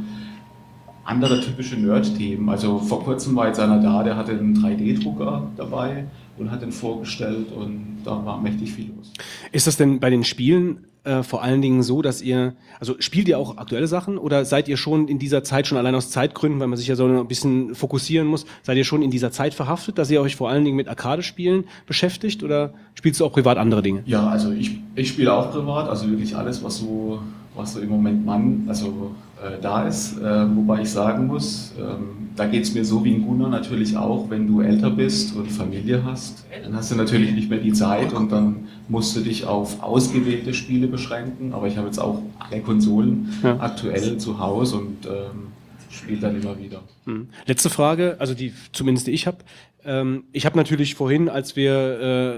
[1.05, 2.49] andere typische Nerd-Themen.
[2.49, 6.07] Also vor kurzem war jetzt einer da, der hatte einen 3D-Drucker dabei
[6.39, 9.13] und hat den vorgestellt und da war mächtig viel los.
[9.53, 13.29] Ist das denn bei den Spielen äh, vor allen Dingen so, dass ihr, also spielt
[13.29, 16.61] ihr auch aktuelle Sachen oder seid ihr schon in dieser Zeit schon allein aus Zeitgründen,
[16.61, 19.55] weil man sich ja so ein bisschen fokussieren muss, seid ihr schon in dieser Zeit
[19.55, 23.59] verhaftet, dass ihr euch vor allen Dingen mit Arcade-Spielen beschäftigt oder spielst du auch privat
[23.59, 24.03] andere Dinge?
[24.07, 27.21] Ja, also ich, ich spiele auch privat, also wirklich alles, was so,
[27.55, 29.13] was so im Moment Mann, also
[29.45, 30.19] äh, da ist.
[30.19, 33.97] Äh, wobei ich sagen muss, ähm, da geht es mir so wie in Gunnar natürlich
[33.97, 37.73] auch, wenn du älter bist und Familie hast, dann hast du natürlich nicht mehr die
[37.73, 41.53] Zeit und dann musst du dich auf ausgewählte Spiele beschränken.
[41.53, 43.59] Aber ich habe jetzt auch alle Konsolen Ja.
[43.61, 45.49] aktuell zu Hause und ähm,
[45.91, 46.83] spiele dann immer wieder.
[47.07, 47.29] Hm.
[47.47, 49.39] Letzte Frage, also die zumindest die ich habe.
[49.85, 52.35] Ähm, ich habe natürlich vorhin, als wir äh,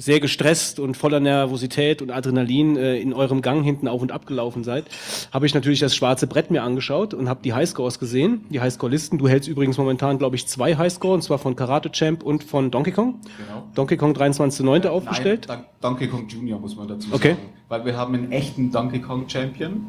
[0.00, 4.26] sehr gestresst und voller Nervosität und Adrenalin äh, in eurem Gang hinten auf und ab
[4.26, 4.86] gelaufen seid,
[5.30, 9.18] habe ich natürlich das schwarze Brett mir angeschaut und habe die Highscores gesehen, die Highscore-Listen.
[9.18, 12.70] Du hältst übrigens momentan, glaube ich, zwei Highscore, und zwar von Karate Champ und von
[12.70, 13.20] Donkey Kong.
[13.46, 13.66] Genau.
[13.74, 14.86] Donkey Kong 23.9.
[14.88, 15.44] aufgestellt.
[15.48, 17.32] Nein, Don- Donkey Kong Junior muss man dazu Okay.
[17.32, 17.42] sagen.
[17.68, 19.86] Weil wir haben einen echten Donkey Kong Champion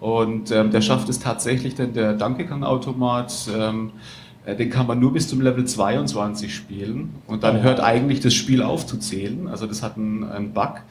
[0.00, 4.00] und ähm, der schafft es tatsächlich, denn der Donkey Kong Automat, ähm, äh,
[4.46, 8.62] den kann man nur bis zum Level 22 spielen und dann hört eigentlich das Spiel
[8.62, 9.48] auf zu zählen.
[9.48, 10.82] Also das hat einen, einen Bug.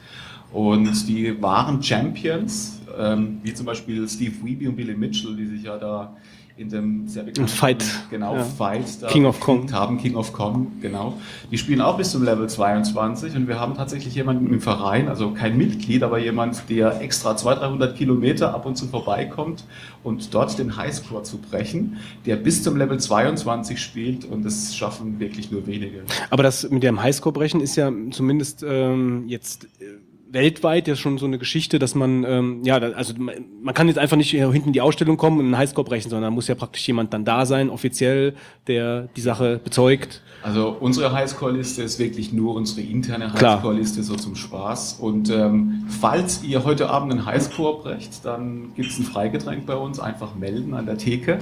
[0.52, 5.64] Und die wahren Champions, ähm, wie zum Beispiel Steve Wiebe und Billy Mitchell, die sich
[5.64, 6.16] ja da
[6.56, 7.84] in dem sehr bekannten Fight.
[8.10, 8.44] genau, Ja.
[8.44, 9.72] Fight King of Kong.
[9.72, 11.14] haben, King of Kong, genau.
[11.50, 15.32] Die spielen auch bis zum Level 22 und wir haben tatsächlich jemanden im Verein, also
[15.32, 19.64] kein Mitglied, aber jemand, der extra 200, 300 Kilometer ab und zu vorbeikommt
[20.04, 25.18] und dort den Highscore zu brechen, der bis zum Level 22 spielt und das schaffen
[25.18, 26.04] wirklich nur wenige.
[26.30, 29.86] Aber das mit dem Highscore-Brechen ist ja zumindest ähm, jetzt äh,
[30.34, 34.18] weltweit ja schon so eine Geschichte, dass man, ähm, ja, also man, kann jetzt einfach
[34.18, 36.54] nicht hier hinten in die Ausstellung kommen und einen Highscore brechen, sondern da muss ja
[36.54, 38.34] praktisch jemand dann da sein, offiziell,
[38.66, 40.20] der die Sache bezeugt.
[40.42, 43.32] Also unsere Highscore-Liste ist wirklich nur unsere interne.
[43.32, 44.98] Highscore-Liste so zum Spaß.
[45.00, 49.76] Und ähm, falls ihr heute Abend einen Highscore brecht, dann gibt es ein Freigetränk bei
[49.76, 50.00] uns.
[50.00, 51.38] Einfach melden an der Theke.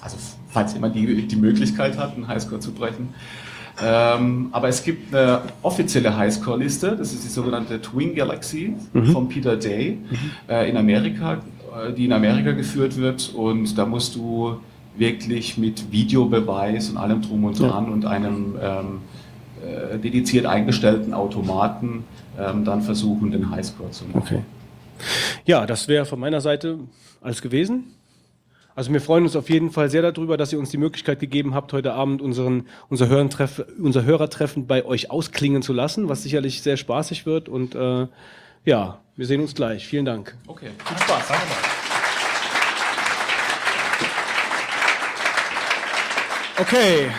[0.00, 0.16] Also
[0.50, 3.14] falls jemand die, die Möglichkeit hat, einen Highscore zu brechen.
[3.82, 6.96] Ähm, aber es gibt eine offizielle Highscore-Liste.
[6.96, 9.06] Das ist die sogenannte Twin Galaxy Mhm.
[9.06, 9.98] von Peter Day
[10.48, 13.32] äh, in Amerika, äh, die in Amerika geführt wird.
[13.34, 14.56] Und da musst du
[14.96, 17.68] wirklich mit Videobeweis und allem drum und Ja.
[17.68, 18.86] dran und einem ähm,
[19.64, 22.04] äh, dediziert eingestellten Automaten
[22.38, 24.18] ähm, dann versuchen, den Highscore zu machen.
[24.22, 24.40] Okay.
[25.46, 26.78] Ja, das wäre von meiner Seite
[27.22, 27.84] alles gewesen.
[28.80, 31.54] Also wir freuen uns auf jeden Fall sehr darüber, dass ihr uns die Möglichkeit gegeben
[31.54, 36.62] habt, heute Abend unseren, unser, Hörentreff, unser Hörertreffen bei euch ausklingen zu lassen, was sicherlich
[36.62, 37.50] sehr spaßig wird.
[37.50, 38.06] Und äh,
[38.64, 39.86] ja, wir sehen uns gleich.
[39.86, 40.34] Vielen Dank.
[40.46, 41.28] Okay, viel Spaß.
[41.28, 41.56] Danke mal.
[46.62, 47.10] Okay.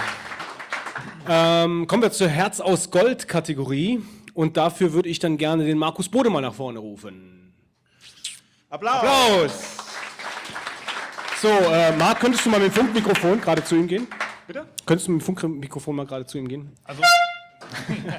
[1.30, 4.02] Ähm, kommen wir zur Herz aus Gold Kategorie.
[4.34, 7.54] Und dafür würde ich dann gerne den Markus Bodemann nach vorne rufen.
[8.72, 9.04] Applaus!
[9.04, 9.91] Applaus!
[11.42, 14.06] So, äh, Marc, könntest du mal mit dem Funkmikrofon gerade zu ihm gehen?
[14.46, 14.64] Bitte?
[14.86, 16.70] Könntest du mit dem Funkmikrofon mal gerade zu ihm gehen?
[16.84, 17.02] Also,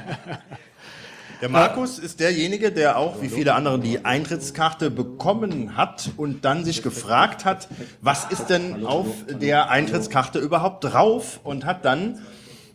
[1.40, 6.64] Der Markus ist derjenige, der auch, wie viele andere, die Eintrittskarte bekommen hat und dann
[6.64, 7.68] sich gefragt hat,
[8.00, 12.18] was ist denn auf der Eintrittskarte überhaupt drauf und hat dann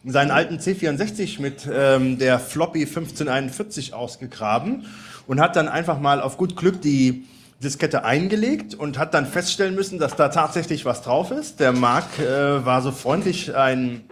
[0.06, 4.86] seinen alten C64 mit ähm, der Floppy 1541 ausgegraben
[5.28, 7.26] und hat dann einfach mal auf gut Glück die
[7.64, 11.60] Diskette eingelegt und hat dann feststellen müssen, dass da tatsächlich was drauf ist.
[11.60, 14.04] Der Marc äh, war so freundlich, ein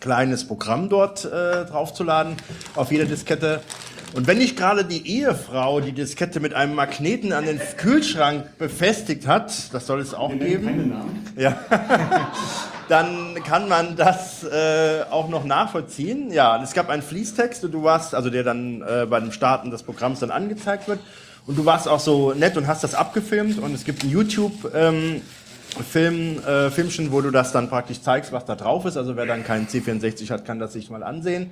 [0.00, 2.36] kleines Programm dort äh, draufzuladen
[2.74, 3.60] auf jeder Diskette.
[4.12, 9.28] Und wenn nicht gerade die Ehefrau die Diskette mit einem Magneten an den Kühlschrank befestigt
[9.28, 11.56] hat, das soll es auch geben, ja,
[12.88, 16.32] dann kann man das äh, auch noch nachvollziehen.
[16.32, 19.70] Ja, es gab einen Fließtext und du warst, also der dann äh, bei dem Starten
[19.70, 20.98] des Programms dann angezeigt wird.
[21.46, 24.72] Und du warst auch so nett und hast das abgefilmt und es gibt ein YouTube
[24.74, 25.22] ähm,
[25.88, 28.96] Film, äh, Filmchen, wo du das dann praktisch zeigst, was da drauf ist.
[28.96, 31.50] Also wer dann keinen C64 hat, kann das sich mal ansehen.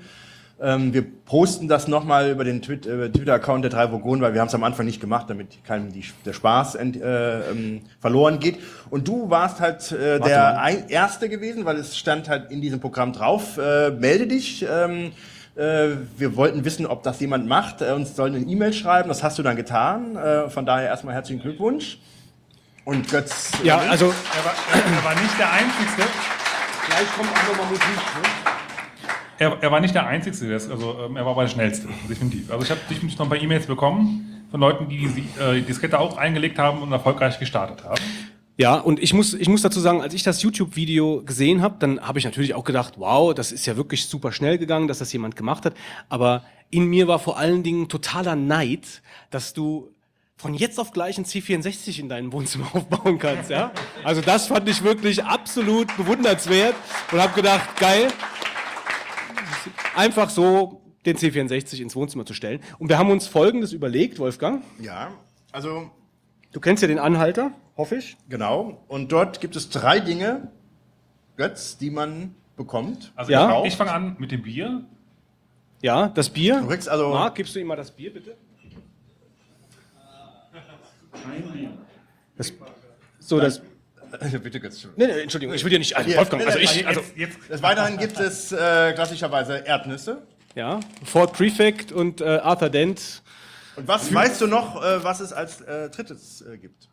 [0.61, 2.61] Ähm, wir posten das nochmal über den äh,
[3.11, 6.05] Twitter-Account der drei Vogonen, weil wir haben es am Anfang nicht gemacht, damit keinem die,
[6.25, 8.59] der Spaß ent, äh, ähm, verloren geht.
[8.91, 13.13] Und du warst halt äh, der Erste gewesen, weil es stand halt in diesem Programm
[13.13, 14.67] drauf, äh, melde dich.
[14.69, 15.11] Ähm, äh,
[16.17, 17.83] wir wollten wissen, ob das jemand macht.
[17.83, 20.17] Äh, uns sollen eine E-Mail schreiben, das hast du dann getan.
[20.17, 21.99] Äh, von daher erstmal herzlichen Glückwunsch.
[22.85, 23.51] Und Götz.
[23.65, 24.55] Ja, äh, also Er war,
[24.99, 26.09] er war nicht der Einzige.
[26.87, 27.87] Gleich kommt auch nochmal Musik.
[27.87, 28.29] Ne?
[29.41, 31.87] Er, er war nicht der Einzige, der ist- also ähm, er war aber der Schnellste,
[32.09, 32.51] definitiv.
[32.51, 35.99] Also ich habe definitiv noch ein paar E-Mails bekommen von Leuten, die die äh, Diskette
[35.99, 38.01] auch eingelegt haben und erfolgreich gestartet haben.
[38.61, 42.01] Ja, und ich muss, ich muss dazu sagen, als ich das YouTube-Video gesehen habe, dann
[42.01, 45.13] habe ich natürlich auch gedacht, wow, das ist ja wirklich super schnell gegangen, dass das
[45.13, 45.75] jemand gemacht hat.
[46.09, 49.93] Aber in mir war vor allen Dingen totaler Neid, dass du
[50.37, 53.49] von jetzt auf gleich ein C64 in deinem Wohnzimmer aufbauen kannst.
[53.49, 53.71] Ja?
[54.03, 56.75] Also das fand ich wirklich absolut bewundernswert
[57.13, 58.09] und habe gedacht, geil,
[59.95, 62.61] einfach so den C64 ins Wohnzimmer zu stellen.
[62.81, 64.65] Und wir haben uns Folgendes überlegt, Wolfgang.
[64.81, 65.13] Ja,
[65.53, 65.93] also
[66.51, 68.19] Du kennst ja den Anhalter, hoffe ich.
[68.29, 68.85] Genau.
[68.89, 70.51] Und dort gibt es drei Dinge,
[71.39, 73.13] Götz, die man bekommt.
[73.17, 73.61] Also Ja.
[73.63, 74.83] ich, ich fange an mit dem Bier.
[75.81, 76.61] Ja, das Bier.
[76.61, 77.09] Du kriegst also.
[77.11, 78.37] Marc, gibst du ihm mal das Bier, bitte?
[82.37, 82.53] Das,
[83.21, 83.61] so, das.
[84.43, 84.89] Bitte, Götz.
[84.97, 85.95] Nee, nee, Entschuldigung, ich will dir nicht.
[85.95, 86.77] Also, Wolfgang, also ich.
[86.77, 87.03] jetzt- Also,
[87.51, 90.23] Des Weiteren gibt es äh, klassischerweise Erdnüsse.
[90.55, 93.23] ja, Ford Prefect und äh, Arthur Dent.
[93.77, 96.89] Und was weißt du noch, äh, was es als äh, drittes äh, gibt?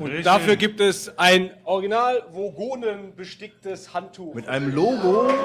[0.00, 4.34] Und dafür gibt es ein original Vogonen besticktes Handtuch.
[4.34, 5.32] Mit einem Logo.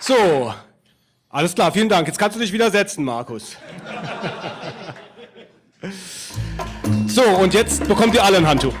[0.00, 0.54] So,
[1.28, 2.06] alles klar, vielen Dank.
[2.06, 3.56] Jetzt kannst du dich wieder setzen, Markus.
[7.06, 8.74] So, und jetzt bekommt ihr alle ein Handtuch.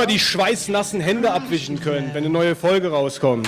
[0.00, 3.46] Immer die schweißnassen Hände abwischen könnt, wenn eine neue Folge rauskommt.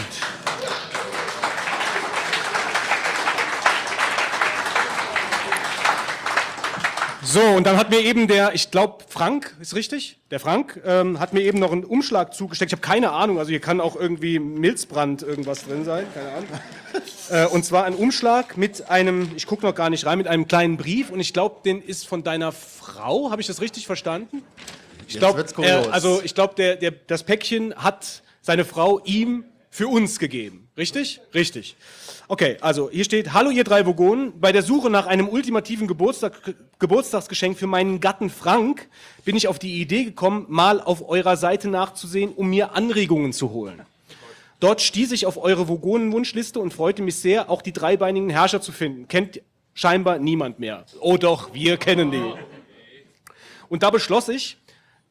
[7.22, 10.18] So, und dann hat mir eben der, ich glaube, Frank, ist richtig?
[10.30, 12.70] Der Frank ähm, hat mir eben noch einen Umschlag zugesteckt.
[12.70, 16.48] Ich habe keine Ahnung, also hier kann auch irgendwie Milzbrand irgendwas drin sein, keine Ahnung.
[17.30, 20.48] Äh, und zwar ein Umschlag mit einem, ich gucke noch gar nicht rein, mit einem
[20.48, 24.42] kleinen Brief und ich glaube, den ist von deiner Frau, habe ich das richtig verstanden?
[25.08, 25.88] Ich glaube, kurios.
[25.88, 30.68] also ich glaube, der, der, das Päckchen hat seine Frau ihm für uns gegeben.
[30.76, 31.20] Richtig?
[31.34, 31.76] Richtig.
[32.28, 36.54] Okay, also hier steht, hallo ihr drei Vogonen, bei der Suche nach einem ultimativen Geburtstag,
[36.78, 38.88] Geburtstagsgeschenk für meinen Gatten Frank
[39.24, 43.50] bin ich auf die Idee gekommen, mal auf eurer Seite nachzusehen, um mir Anregungen zu
[43.50, 43.82] holen.
[44.60, 48.72] Dort stieß ich auf eure Vogonen-Wunschliste und freute mich sehr, auch die dreibeinigen Herrscher zu
[48.72, 49.08] finden.
[49.08, 49.40] Kennt
[49.74, 50.86] scheinbar niemand mehr.
[51.00, 52.32] Oh doch, wir kennen die.
[53.68, 54.58] Und da beschloss ich,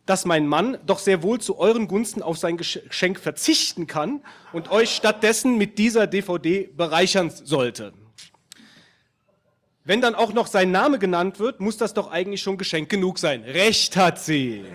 [0.06, 4.22] dass mein Mann doch sehr wohl zu euren Gunsten auf sein Gesch- Geschenk verzichten kann
[4.52, 7.94] und euch stattdessen mit dieser DVD bereichern sollte.
[9.84, 13.18] Wenn dann auch noch sein Name genannt wird, muss das doch eigentlich schon Geschenk genug
[13.20, 13.44] sein.
[13.44, 14.64] Recht hat sie.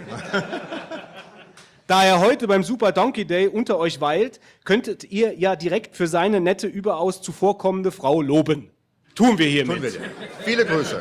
[1.88, 6.08] Da er heute beim Super Donkey Day unter euch weilt, könntet ihr ja direkt für
[6.08, 8.72] seine nette, überaus zuvorkommende Frau loben.
[9.14, 9.76] Tun wir hiermit.
[9.76, 10.00] Tun wir.
[10.44, 11.00] Viele Grüße.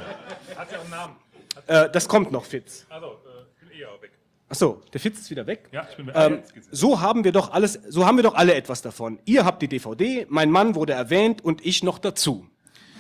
[0.56, 1.16] Hat ja auch einen Namen.
[1.66, 2.86] Äh, das kommt noch, Fitz.
[2.90, 3.18] Also,
[4.48, 5.70] Achso, der Fitz ist wieder weg.
[5.72, 6.16] Ja, ich bin weg.
[6.16, 6.40] Ähm,
[6.72, 9.20] so haben wir doch alles, so haben wir doch alle etwas davon.
[9.26, 12.48] Ihr habt die DVD, mein Mann wurde erwähnt und ich noch dazu.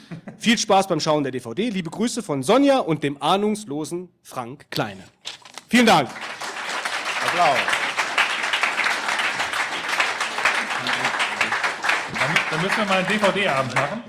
[0.38, 1.70] Viel Spaß beim Schauen der DVD.
[1.70, 5.04] Liebe Grüße von Sonja und dem ahnungslosen Frank Kleine.
[5.70, 6.10] Vielen Dank.
[7.28, 7.58] Applaus.
[12.14, 14.04] Dann, dann müssen wir mal einen DVD-Abend machen.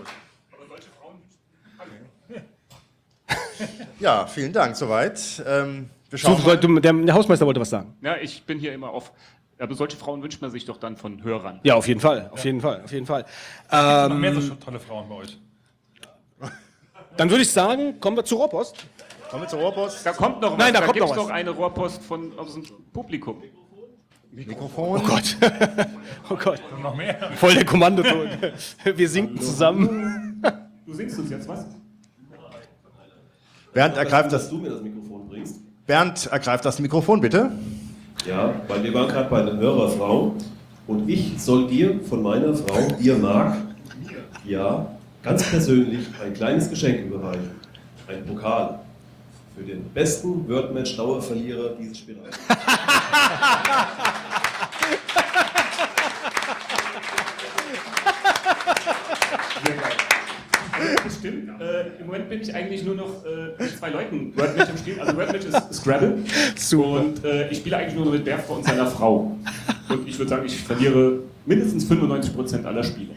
[3.98, 4.76] Ja, vielen Dank.
[4.76, 5.42] Soweit.
[5.46, 6.56] Ähm, wir So, schauen mal.
[6.56, 7.94] du, der, der Hausmeister wollte was sagen.
[8.02, 9.12] Ja, ich bin hier immer auf.
[9.58, 11.60] Aber solche Frauen wünscht man sich doch dann von Hörern.
[11.62, 13.24] Ja, auf jeden Fall, auf jeden Fall, auf jeden Fall.
[13.70, 15.38] noch mehr so Ähm, tolle Frauen bei euch.
[17.16, 18.86] dann würde ich sagen, kommen wir zur Rohrpost.
[19.30, 20.04] Kommen wir zur Rohrpost.
[20.04, 20.58] Da kommt noch was.
[20.58, 21.16] Nein, da kommt noch was.
[21.16, 23.42] noch eine Rohrpost von, aus dem Publikum.
[24.30, 25.00] Mikrofon.
[25.02, 25.36] Oh Gott.
[26.30, 26.60] oh Gott.
[26.82, 27.32] Noch mehr.
[27.36, 28.28] Voll der Kommandoton.
[28.84, 30.42] Wir sinken zusammen.
[30.84, 31.64] Du singst uns jetzt was?
[33.72, 35.60] Bernd ergreift das, Dass du mir das Mikrofon bringst.
[35.86, 37.52] Bernd ergreift das Mikrofon, bitte.
[38.26, 40.34] Ja, weil wir waren gerade bei der Hörerfrau
[40.88, 43.56] und ich soll dir von meiner Frau, dir Marc,
[44.44, 44.86] ja,
[45.22, 47.52] ganz persönlich ein kleines Geschenk überreichen.
[48.08, 48.80] Ein Pokal
[49.56, 52.18] für den besten Wordmatch-Dauerverlierer dieses Spiels.
[61.26, 61.60] Stimmt.
[61.60, 65.00] Äh, Im Moment bin ich eigentlich nur noch äh, mit zwei Leuten Wordmatch im Spiel.
[65.00, 66.22] Also Wordmatch ist Scrabble.
[66.78, 69.36] Und äh, ich spiele eigentlich nur noch mit Bertha und seiner Frau.
[69.88, 73.16] Und ich würde sagen, ich verliere mindestens 95% aller Spiele.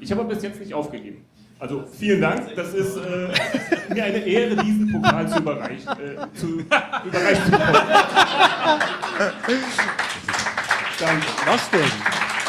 [0.00, 1.18] Ich habe aber bis jetzt nicht aufgegeben.
[1.58, 2.54] Also vielen Dank.
[2.56, 3.28] Das ist äh,
[3.92, 6.60] mir eine Ehre, diesen Pokal zu überreichen, äh, zu,
[7.04, 7.50] überreichen zu.
[10.98, 11.26] Danke.
[11.44, 12.39] Was denn?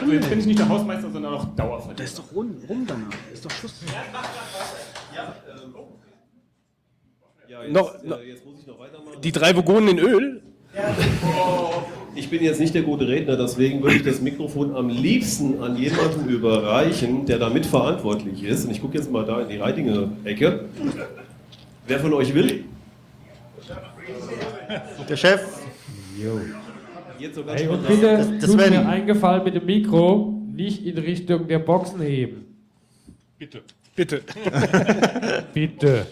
[0.00, 2.02] Also jetzt bin ich nicht der Hausmeister, sondern auch Dauervertreter.
[2.02, 3.08] Das ist doch rum, rum danach.
[3.10, 3.74] Das ist doch Schluss.
[7.48, 9.20] Ja, Noch- jetzt, noch- äh, jetzt muss ich noch weitermachen.
[9.22, 10.42] Die drei Vogonen in Öl?
[12.16, 15.76] Ich bin jetzt nicht der gute Redner, deswegen würde ich das Mikrofon am liebsten an
[15.76, 18.64] jemanden überreichen, der da mitverantwortlich ist.
[18.64, 20.64] Und ich gucke jetzt mal da in die Reitinge-Ecke.
[21.86, 22.64] Wer von euch will?
[25.08, 25.40] Der Chef.
[27.24, 28.86] Jetzt so ganz Hey, und bitte Das- das tut mir Sven.
[28.86, 32.44] eingefallen mit dem Mikro nicht in Richtung der Boxen heben.
[33.38, 33.62] Bitte.
[33.96, 34.20] Bitte.
[35.54, 36.06] Bitte.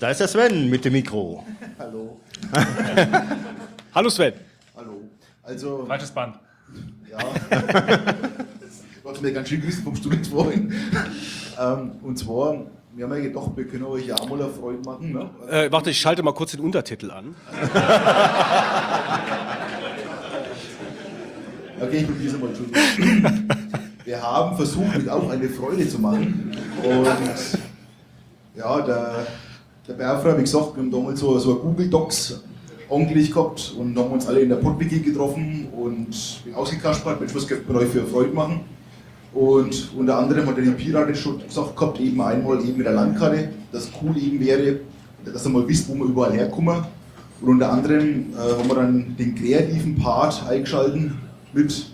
[0.00, 1.44] Da ist der Sven mit dem Mikro.
[1.78, 2.18] Hallo.
[3.94, 4.32] Hallo Sven.
[4.74, 5.02] Hallo.
[5.42, 5.84] Also.
[5.86, 6.36] Falsches Band.
[7.10, 7.18] Ja.
[9.02, 10.72] Was mir ganz schön wissen vom Student vorhin.
[12.02, 15.12] und zwar, wir haben ja gedacht, wir können euch ja auch mal eine Freude machen.
[15.12, 15.30] Ne?
[15.48, 17.34] Äh, warte, ich schalte mal kurz den Untertitel an.
[21.82, 22.48] Okay, ich probiere es mal.
[22.48, 23.48] Entschuldigung.
[24.04, 26.54] Wir haben versucht, mit auch eine Freude zu machen.
[26.84, 27.06] Und
[28.54, 29.26] ja, der,
[29.88, 32.42] der Berfer, wie gesagt, wir haben damals so, so ein Google Docs
[32.90, 37.46] angelegt gehabt und haben uns alle in der Podwiki getroffen und bin ausgekaspert, Mensch, was
[37.46, 38.60] könnte man euch für eine Freude machen?
[39.32, 43.50] Und unter anderem hat der Pirat schon gesagt gehabt, eben einmal eben mit der Landkarte,
[43.70, 44.80] dass cool eben wäre,
[45.24, 46.82] dass ihr mal wisst, wo wir überall herkommen.
[47.40, 51.18] Und unter anderem äh, haben wir dann den kreativen Part eingeschalten
[51.52, 51.90] mit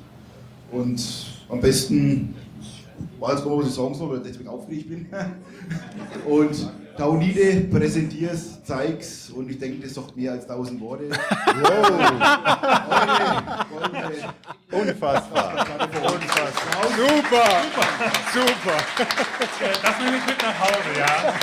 [0.73, 1.01] und
[1.49, 2.85] am besten, ich
[3.21, 5.07] weiß gar nicht, was ich sagen soll, weil ich deswegen aufgeregt bin.
[6.29, 11.11] Und Taunide, präsentier's, zeig's und ich denke, das sagt mehr als tausend Worte.
[11.57, 12.01] Wow!
[14.71, 15.67] Unfassbar.
[16.03, 16.87] Unfassbar.
[16.97, 17.49] Super!
[18.33, 18.79] Super!
[19.83, 21.35] Das nehme ich mit nach Hause, ja.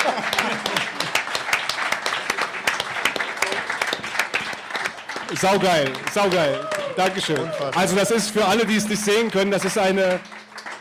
[5.40, 6.60] Saugeil, saugeil.
[6.96, 7.50] Dankeschön.
[7.76, 10.20] Also das ist für alle, die es nicht sehen können, das ist eine,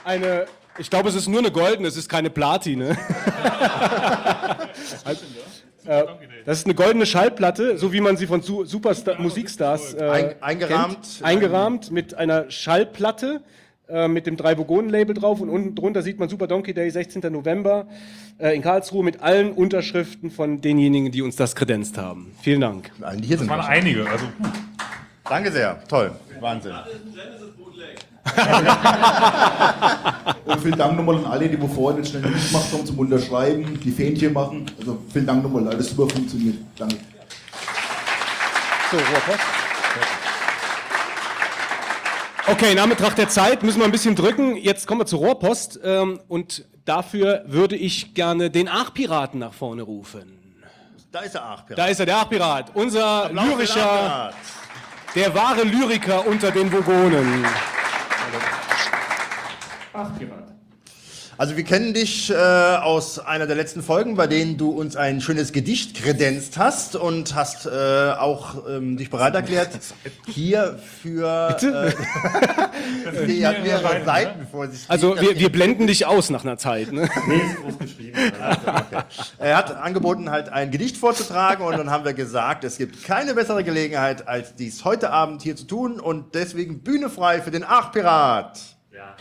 [0.05, 0.47] eine
[0.79, 2.97] ich glaube, es ist nur eine goldene, es ist keine Platine.
[5.05, 5.23] Also,
[5.87, 6.05] äh,
[6.45, 10.35] das ist eine goldene Schallplatte, so wie man sie von Su Superstar Musikstars äh, Ein-
[10.43, 10.95] eingerahmt.
[11.03, 11.21] kennt.
[11.25, 13.43] eingerahmt mit einer Schallplatte
[13.89, 16.89] äh, mit dem drei Vogonen Label drauf und unten drunter sieht man Super Donkey Day
[16.91, 17.21] 16.
[17.33, 17.87] November
[18.39, 22.33] äh, in Karlsruhe mit allen Unterschriften von denjenigen, die uns das kredenzt haben.
[22.43, 22.91] Vielen Dank.
[23.21, 23.49] Hier Das sind.
[23.51, 24.09] waren einige.
[24.09, 24.27] Also,
[25.29, 25.83] Danke sehr.
[25.89, 26.13] Toll.
[26.41, 26.73] Wahnsinn.
[30.45, 33.81] Und vielen Dank nochmal an alle, die wo vorhin jetzt schnell mitgemacht haben zum Unterschreiben,
[33.81, 34.67] die Fähnchen machen.
[34.79, 36.57] Also vielen Dank nochmal, alles super funktioniert.
[36.79, 36.97] Danke.
[38.91, 39.41] So, Rohrpost.
[42.47, 44.57] Okay, in Anbetracht der Zeit müssen wir ein bisschen drücken.
[44.57, 49.83] Jetzt kommen wir zur Rohrpost ähm, und dafür würde ich gerne den Aachpiraten nach vorne
[49.83, 50.39] rufen.
[51.13, 51.79] Da ist der Aachpirat.
[51.79, 54.33] Da ist er, der Aachpirat, unser Applaus lyrischer,
[55.15, 57.45] der wahre Lyriker unter den Vogonen.
[59.95, 60.52] Ach, Pirat.
[61.43, 65.21] Also wir kennen dich äh, aus einer der letzten Folgen, bei denen du uns ein
[65.21, 69.71] schönes Gedicht kredenzt hast und hast äh, auch ähm, dich bereit erklärt,
[70.29, 71.95] hier für Bitte?
[73.13, 74.85] äh, die hat mehrere Seiten vor sich.
[74.87, 76.93] Also wir, wir blenden dich aus nach einer Zeit.
[76.93, 77.09] Ne?
[77.27, 78.19] Nee, ist groß geschrieben.
[79.39, 83.35] Er hat angeboten, halt ein Gedicht vorzutragen und dann haben wir gesagt, es gibt keine
[83.35, 87.65] bessere Gelegenheit, als dies heute Abend hier zu tun und deswegen Bühne frei für den
[87.65, 88.61] Aachpirat.
[88.95, 89.17] Ja.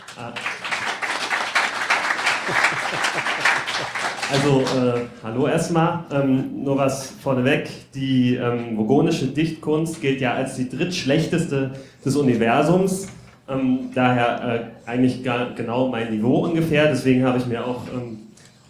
[4.32, 6.04] Also, äh, hallo erstmal.
[6.10, 7.68] Ähm, nur was vorneweg.
[7.94, 11.72] Die ähm, vogonische Dichtkunst gilt ja als die drittschlechteste
[12.04, 13.08] des Universums.
[13.48, 16.88] Ähm, daher äh, eigentlich genau mein Niveau ungefähr.
[16.88, 18.20] Deswegen habe ich mir auch ähm,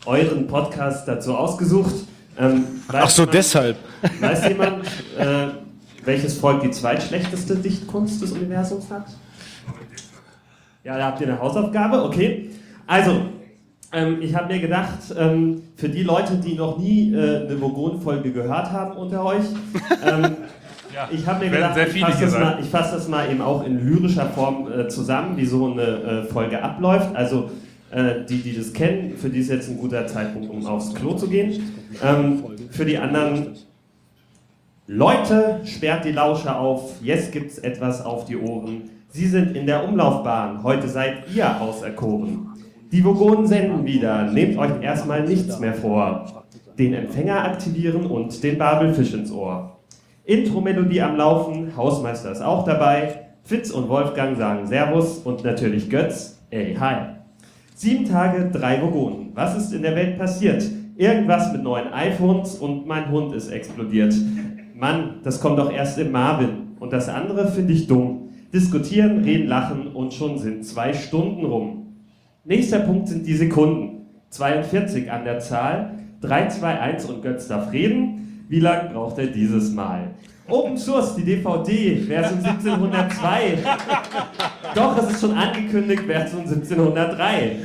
[0.05, 1.95] euren Podcast dazu ausgesucht.
[2.39, 3.77] Ähm, Ach so, jemand- deshalb.
[4.21, 4.85] Weiß jemand,
[5.19, 5.49] äh,
[6.05, 9.07] welches Volk die zweitschlechteste Dichtkunst des Universums hat?
[10.83, 12.51] Ja, da habt ihr eine Hausaufgabe, okay.
[12.89, 13.27] Also,
[13.93, 18.33] ähm, ich habe mir gedacht, ähm, für die Leute, die noch nie äh, eine Vogon-Folge
[18.33, 19.45] gehört haben unter euch,
[20.07, 20.37] ähm,
[20.95, 22.43] Ja, ich habe mir gedacht, ich fasse das, sein.
[22.43, 25.81] mal- ich fass das mal eben auch in lyrischer Form äh, zusammen, wie so eine
[25.83, 27.17] äh, Folge abläuft.
[27.17, 27.49] Also,
[27.91, 31.15] äh, die, die das kennen, für die ist jetzt ein guter Zeitpunkt, um aufs Klo
[31.15, 31.63] zu gehen.
[32.05, 33.55] Ähm, für die anderen,
[34.87, 38.83] Leute, sperrt die Lauscher auf, jetzt gibt's etwas auf die Ohren.
[39.09, 42.49] Sie sind in der Umlaufbahn, heute seid ihr auserkoren.
[42.93, 46.45] Die Vogonen senden wieder, nehmt euch erstmal nichts mehr vor.
[46.79, 49.79] Den Empfänger aktivieren und den Babelfisch ins Ohr.
[50.27, 53.29] Intro-Melodie am Laufen, Hausmeister ist auch dabei.
[53.45, 56.39] Fitz und Wolfgang sagen Servus und natürlich Götz.
[56.51, 57.15] Ey, hi.
[57.75, 59.31] Sieben Tage, drei Vogonen.
[59.33, 60.63] Was ist in der Welt passiert?
[60.95, 64.15] Irgendwas mit neuen iPhones und mein Hund ist explodiert.
[64.75, 66.77] Mann, das kommt doch erst im Marvin.
[66.79, 68.29] Und das andere finde ich dumm.
[68.53, 71.82] Diskutieren, reden, lachen und schon sind zwei Stunden rum.
[72.45, 74.07] Nächster Punkt sind die Sekunden.
[74.31, 75.93] 42 an der Zahl.
[76.23, 78.45] 3, 2, 1 und Götz darf reden.
[78.49, 80.11] Wie lange braucht er dieses Mal?
[80.49, 83.59] Open Source, die DVD, Version 1702.
[84.75, 87.57] Doch, es ist schon angekündigt, Version 1703.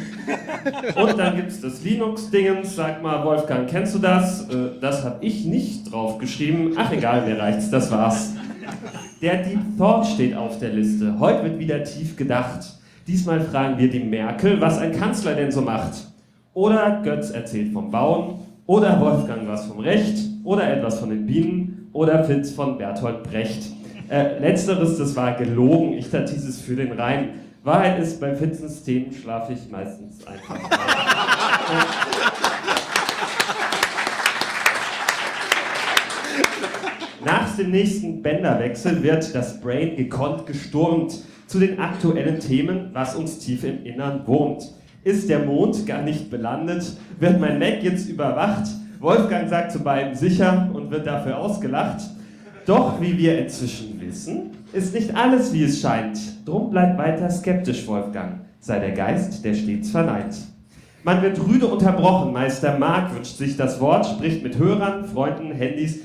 [0.95, 2.75] Und dann gibt es das Linux-Dingens.
[2.75, 4.47] Sag mal, Wolfgang, kennst du das?
[4.49, 6.73] Äh, das habe ich nicht draufgeschrieben.
[6.77, 8.33] Ach egal, mir reicht's, das war's.
[9.23, 11.15] Der Deep Thought steht auf der Liste.
[11.19, 12.76] Heute wird wieder tief gedacht.
[13.07, 15.93] Diesmal fragen wir die Merkel, was ein Kanzler denn so macht.
[16.53, 18.39] Oder Götz erzählt vom Bauen.
[18.65, 20.17] Oder Wolfgang was vom Recht.
[20.43, 21.89] Oder etwas von den Bienen.
[21.93, 23.71] Oder Fitz von Bertolt Brecht.
[24.09, 25.93] Äh, letzteres, das war gelogen.
[25.93, 27.29] Ich tat dieses für den Rhein.
[27.63, 30.59] Wahrheit ist, bei Fitzens Themen schlafe ich meistens einfach.
[37.23, 43.39] Nach dem nächsten Bänderwechsel wird das Brain gekonnt gesturmt zu den aktuellen Themen, was uns
[43.39, 44.71] tief im Innern wurmt.
[45.03, 46.97] Ist der Mond gar nicht belandet?
[47.19, 48.67] Wird mein Mac jetzt überwacht?
[48.99, 52.01] Wolfgang sagt zu beiden sicher und wird dafür ausgelacht.
[52.65, 56.19] Doch, wie wir inzwischen wissen, ist nicht alles, wie es scheint.
[56.45, 58.41] Drum bleibt weiter skeptisch, Wolfgang.
[58.59, 60.35] Sei der Geist, der stets verneint.
[61.03, 62.33] Man wird rüde unterbrochen.
[62.33, 65.99] Meister Mark wünscht sich das Wort, spricht mit Hörern, Freunden, Handys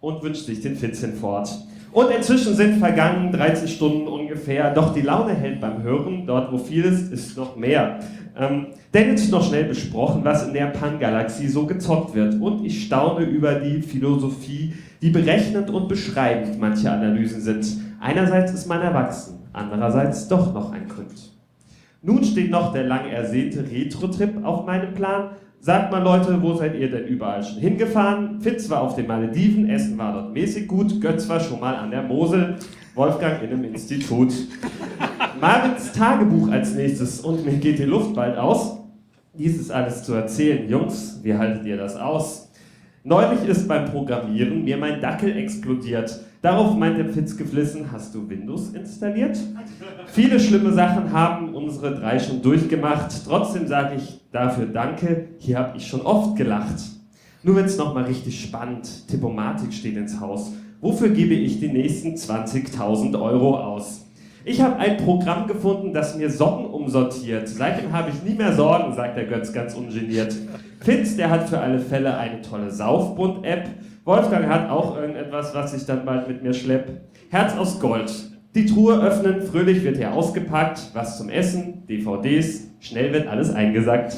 [0.00, 1.48] und wünscht sich den Fitz hinfort.
[1.92, 6.56] Und inzwischen sind vergangen 13 Stunden ungefähr, doch die Laune hält beim Hören, dort wo
[6.56, 8.00] viel ist, ist noch mehr.
[8.34, 12.40] Ähm, denn jetzt noch schnell besprochen, was in der Pan-Galaxie so gezockt wird.
[12.40, 14.72] Und ich staune über die Philosophie,
[15.02, 17.66] die berechnend und beschreibend manche Analysen sind.
[18.00, 21.32] Einerseits ist man erwachsen, andererseits doch noch ein Kind.
[22.00, 25.32] Nun steht noch der lang ersehnte Retro-Trip auf meinem Plan.
[25.64, 28.40] Sagt mal Leute, wo seid ihr denn überall schon hingefahren?
[28.40, 31.92] Fitz war auf den Malediven, Essen war dort mäßig gut, Götz war schon mal an
[31.92, 32.56] der Mosel,
[32.96, 34.32] Wolfgang in einem Institut.
[35.40, 38.80] Marins Tagebuch als nächstes und mir geht die Luft bald aus.
[39.34, 40.68] Dies ist alles zu erzählen.
[40.68, 42.50] Jungs, wie haltet ihr das aus?
[43.04, 46.24] Neulich ist beim Programmieren mir mein Dackel explodiert.
[46.42, 49.38] Darauf meinte Fitz geflissen, hast du Windows installiert?
[50.06, 53.12] Viele schlimme Sachen haben unsere drei schon durchgemacht.
[53.24, 56.82] Trotzdem sage ich dafür danke, hier habe ich schon oft gelacht.
[57.44, 59.06] Nur wird's nochmal richtig spannend.
[59.06, 60.52] Tippomatik steht ins Haus.
[60.80, 64.06] Wofür gebe ich die nächsten 20.000 Euro aus?
[64.44, 67.48] Ich habe ein Programm gefunden, das mir Socken umsortiert.
[67.48, 70.34] Seitdem habe ich nie mehr Sorgen, sagt der Götz ganz ungeniert.
[70.80, 73.68] Fitz, der hat für alle Fälle eine tolle Saufbund-App.
[74.04, 77.02] Wolfgang hat auch irgendetwas, was ich dann bald mit mir schlepp.
[77.30, 78.12] Herz aus Gold.
[78.52, 80.90] Die Truhe öffnen, fröhlich wird hier ausgepackt.
[80.92, 84.16] Was zum Essen, DVDs, schnell wird alles eingesackt.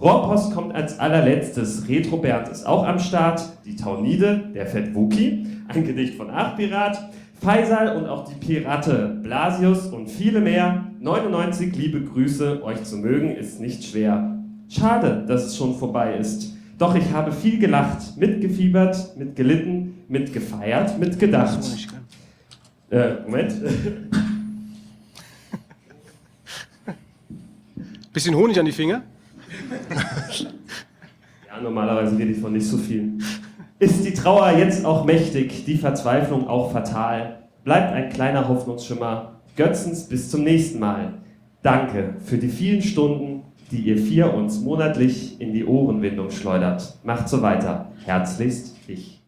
[0.00, 1.88] Rohrpost kommt als allerletztes.
[1.88, 3.42] Retro Bernd ist auch am Start.
[3.64, 7.10] Die Taunide, der Fett Wookie, ein Gedicht von Achpirat.
[7.40, 10.84] Faisal und auch die Pirate, Blasius und viele mehr.
[11.00, 14.38] 99 liebe Grüße, euch zu mögen ist nicht schwer.
[14.68, 16.53] Schade, dass es schon vorbei ist.
[16.78, 21.60] Doch ich habe viel gelacht, mitgefiebert, mitgelitten, mitgefeiert, mitgedacht.
[22.90, 23.54] Äh, Moment.
[28.12, 29.02] Bisschen Honig an die Finger.
[31.54, 33.16] Ja, normalerweise rede ich von nicht so viel.
[33.78, 37.44] Ist die Trauer jetzt auch mächtig, die Verzweiflung auch fatal?
[37.62, 39.40] Bleibt ein kleiner Hoffnungsschimmer.
[39.54, 41.14] Götzens bis zum nächsten Mal.
[41.62, 43.33] Danke für die vielen Stunden,
[43.74, 46.94] die ihr vier uns monatlich in die Ohrenwindung schleudert.
[47.02, 47.90] Macht so weiter.
[48.04, 49.20] Herzlichst ich.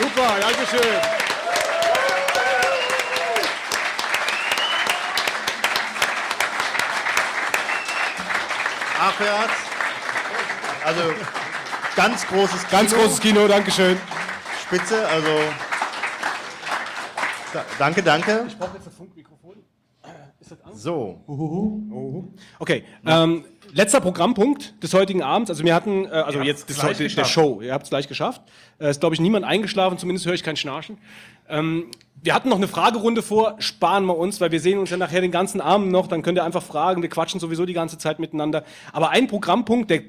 [0.00, 0.96] Super, Dankeschön.
[8.98, 9.52] Achwärts.
[10.86, 11.02] Also
[11.96, 12.70] ganz großes Kino.
[12.70, 13.98] Ganz großes Kino, Dankeschön.
[14.62, 15.38] Spitze, also
[17.52, 18.44] da, danke, danke.
[18.46, 19.37] Ich brauche jetzt ein Funkmikrofon.
[20.72, 21.20] So.
[22.58, 25.50] Okay, ähm, letzter Programmpunkt des heutigen Abends.
[25.50, 27.24] Also wir hatten, äh, also Ihr jetzt des, gleich der.
[27.24, 27.60] Show.
[27.60, 28.42] Ihr habt es gleich geschafft.
[28.78, 30.98] Äh, ist glaube ich niemand eingeschlafen, zumindest höre ich kein Schnarchen.
[31.48, 31.86] Ähm,
[32.22, 35.20] wir hatten noch eine Fragerunde vor, sparen wir uns, weil wir sehen uns ja nachher
[35.20, 38.18] den ganzen Abend noch, dann könnt ihr einfach fragen, wir quatschen sowieso die ganze Zeit
[38.18, 38.64] miteinander.
[38.92, 40.02] Aber ein Programmpunkt, der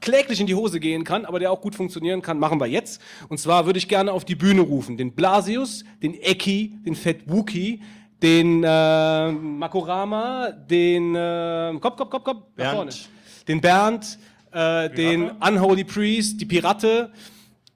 [0.00, 3.00] kläglich in die Hose gehen kann, aber der auch gut funktionieren kann, machen wir jetzt.
[3.28, 7.30] Und zwar würde ich gerne auf die Bühne rufen, den Blasius, den Eki, den Fett
[7.30, 7.80] Wookie,
[8.24, 12.74] den äh, Makorama, den äh, Kopf, Kopf, Kopf, Kopf, nach Bernd.
[12.74, 12.90] vorne.
[13.46, 14.18] Den Bernd,
[14.50, 17.10] äh, den Unholy Priest, die Pirate.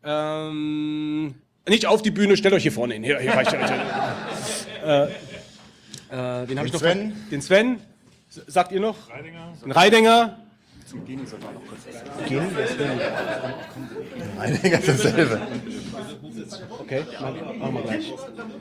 [0.02, 1.34] Ähm,
[1.68, 3.02] nicht auf die Bühne, stellt euch hier vorne hin.
[3.02, 3.58] Hier, hier reicht ja.
[4.84, 7.12] äh, äh, den habe ich noch Sven.
[7.30, 7.80] Den Sven.
[8.30, 9.10] Sagt ihr noch?
[9.10, 9.52] Reidinger.
[9.64, 10.38] Ein Reidinger.
[10.88, 12.46] Zum Genie sogar noch kurz was Genie?
[14.38, 15.40] Reidinger ist dasselbe.
[16.78, 17.04] Okay,
[17.58, 18.14] machen wir gleich.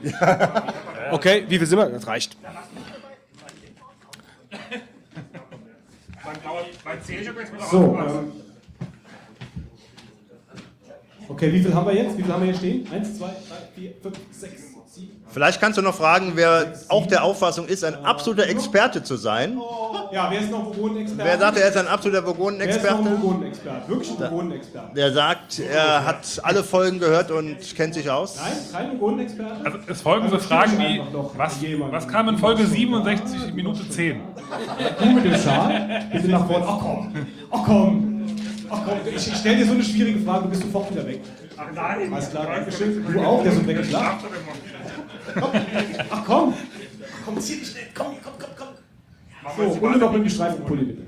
[1.10, 1.86] Okay, wie viel sind wir?
[1.86, 2.36] Das reicht.
[7.72, 8.32] So, ähm,
[11.30, 12.18] okay, wie viel haben wir jetzt?
[12.18, 12.92] Wie viel haben wir hier stehen?
[12.92, 14.67] Eins, zwei, drei, vier, fünf, sechs.
[15.30, 19.60] Vielleicht kannst du noch fragen, wer auch der Auffassung ist, ein absoluter Experte zu sein.
[20.12, 21.30] Ja, wer ist noch Vogonenexperte?
[21.30, 23.22] Wer sagt, er ist ein absoluter Wer ist noch ein Vogonenexperte?
[23.22, 23.90] Vogonenexperte?
[23.90, 24.96] Wirklich ein Vogonenexperte?
[24.96, 28.38] Der sagt, er hat alle Folgen gehört und kennt sich aus.
[28.38, 29.66] Nein, kein Vogonenexperte?
[29.66, 31.02] Also es folgen so Also Fragen wie,
[31.36, 31.58] was,
[31.92, 34.22] was kam in Folge 67, Minute 10?
[35.00, 36.66] Du mit dem Schal, bitte nach vorne.
[36.68, 37.14] Ach komm,
[37.52, 38.26] ach komm,
[38.70, 38.98] ach komm.
[39.14, 41.20] Ich, stelle dir so eine schwierige Frage, du bist sofort wieder weg.
[41.58, 43.06] Ach nein, Alles klar, Dankeschön.
[43.12, 44.30] Du auch, der ist so weggeschlafen.
[46.10, 46.54] Ach komm,
[47.26, 48.68] komm, zieh dich schnell, komm, komm, komm, komm.
[49.56, 51.04] So, und noch mit dem gestreiften Pulli bitte.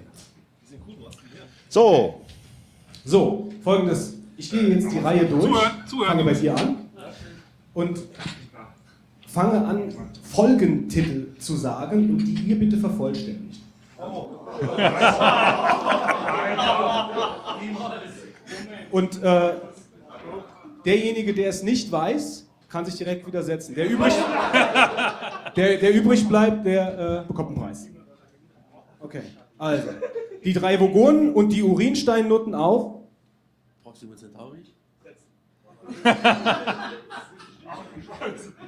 [1.70, 2.22] So.
[3.06, 4.16] So, folgendes.
[4.38, 5.52] Ich gehe jetzt die Reihe durch,
[6.06, 6.78] fange bei dir an
[7.74, 8.00] und
[9.28, 13.62] fange an, Folgentitel zu sagen und die ihr bitte vervollständigt.
[18.92, 19.54] Und äh,
[20.86, 23.76] derjenige, der es nicht weiß, kann sich direkt widersetzen.
[23.76, 24.14] Der übrig,
[25.56, 27.88] der, der übrig bleibt, der äh, bekommt einen Preis.
[29.00, 29.22] Okay,
[29.58, 29.90] also.
[30.44, 33.02] Die drei Vogonen und die Urinsteinnutten auf.
[33.84, 34.60] Proxima Centauri?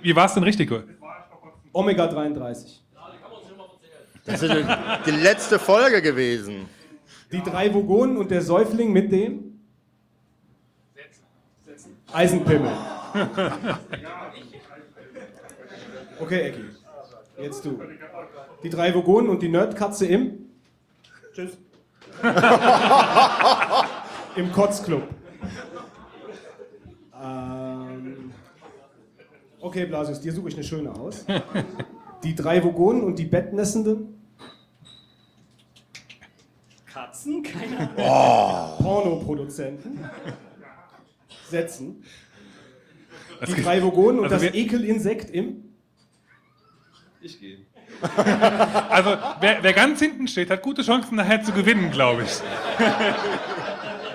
[0.02, 0.72] Wie war es denn richtig?
[1.72, 2.84] Omega 33.
[4.26, 4.54] Das ist
[5.06, 6.68] die letzte Folge gewesen.
[7.32, 9.62] Die drei Vogonen und der Säufling mit dem
[12.12, 12.72] Eisenpimmel.
[16.20, 16.62] Okay, Ecki.
[17.42, 17.82] Jetzt du.
[18.62, 20.52] Die drei Vogonen und die Nerdkatze im
[21.34, 21.58] Tschüss.
[24.36, 25.02] Im Kotzclub.
[27.20, 28.32] Ähm,
[29.60, 31.26] okay, Blasius, dir suche ich eine schöne aus.
[32.24, 34.22] Die drei Vogonen und die Bettnässenden.
[36.86, 37.42] Katzen?
[37.42, 37.96] Keine Ahnung.
[37.98, 38.84] Oh.
[38.84, 40.08] Pornoproduzenten.
[41.50, 42.04] Setzen.
[43.48, 45.64] Die geht- drei Vogonen und also das Ekelinsekt im.
[47.22, 47.58] Ich gehe.
[48.90, 52.32] Also, wer, wer ganz hinten steht, hat gute Chancen nachher zu gewinnen, glaube ich.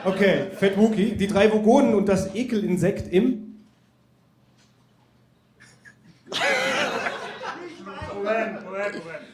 [0.05, 1.17] Okay, Fett Wookie.
[1.17, 3.57] Die drei Vogonen und das Ekelinsekt im.
[8.15, 9.25] Moment, Moment, Moment.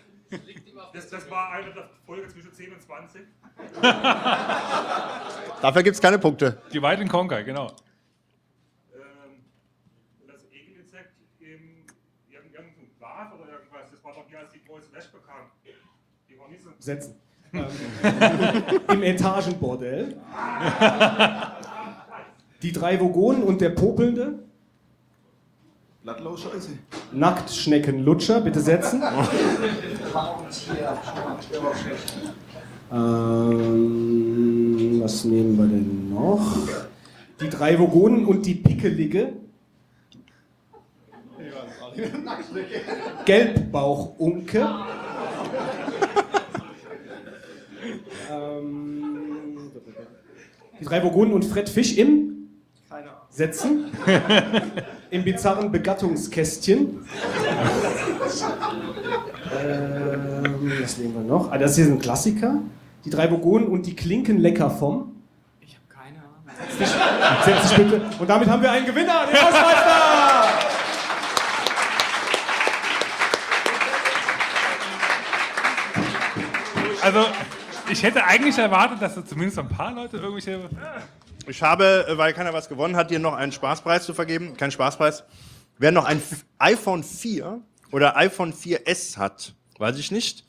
[0.94, 3.22] Das, das war eine der Folge zwischen 10 und 20.
[5.62, 6.60] Dafür gibt es keine Punkte.
[6.72, 7.66] Die White in Conquer, genau.
[8.94, 9.44] Ähm,
[10.26, 11.84] das Ekelinsekt im
[12.30, 15.50] irgendeinem Glas oder irgendwas, das war doch hier als die große Wäsche bekannt.
[16.28, 16.70] Die war nicht so.
[16.82, 17.14] Setzen.
[17.52, 17.66] Ähm,
[18.92, 20.16] Im Etagenbordell.
[22.60, 24.40] Die drei Vogonen und der Popelnde.
[26.02, 26.70] Blattlaus Scheiße.
[27.12, 29.00] Nacktschneckenlutscher, bitte setzen.
[32.90, 36.56] Ähm, was nehmen wir denn noch?
[37.40, 39.34] Die drei Vogonen und die Pickelige.
[43.24, 44.68] Gelbbauchunke.
[48.32, 49.58] Ähm,
[50.80, 52.32] die drei Vogonen und Fred Fisch im
[53.30, 53.86] Setzen.
[55.10, 57.06] Im bizarren Begattungskästchen.
[59.58, 61.50] ähm, was nehmen wir noch?
[61.50, 62.56] Ah, das hier ist ein Klassiker.
[63.04, 65.12] Die drei Vogonen und die Klinken lecker vom.
[65.60, 67.44] Ich habe keine Ahnung.
[67.44, 68.02] Setz dich bitte.
[68.18, 70.72] Und damit haben wir einen Gewinner, den Hausmeister!
[77.02, 77.26] Also,
[77.90, 80.68] ich hätte eigentlich erwartet, dass da zumindest ein paar Leute irgendwelche.
[81.46, 84.56] Ich habe, äh, weil keiner was gewonnen hat, dir noch einen Spaßpreis zu vergeben.
[84.56, 85.24] Kein Spaßpreis.
[85.78, 86.22] Wer noch ein
[86.58, 90.44] iPhone 4 oder iPhone 4S hat, weiß ich nicht.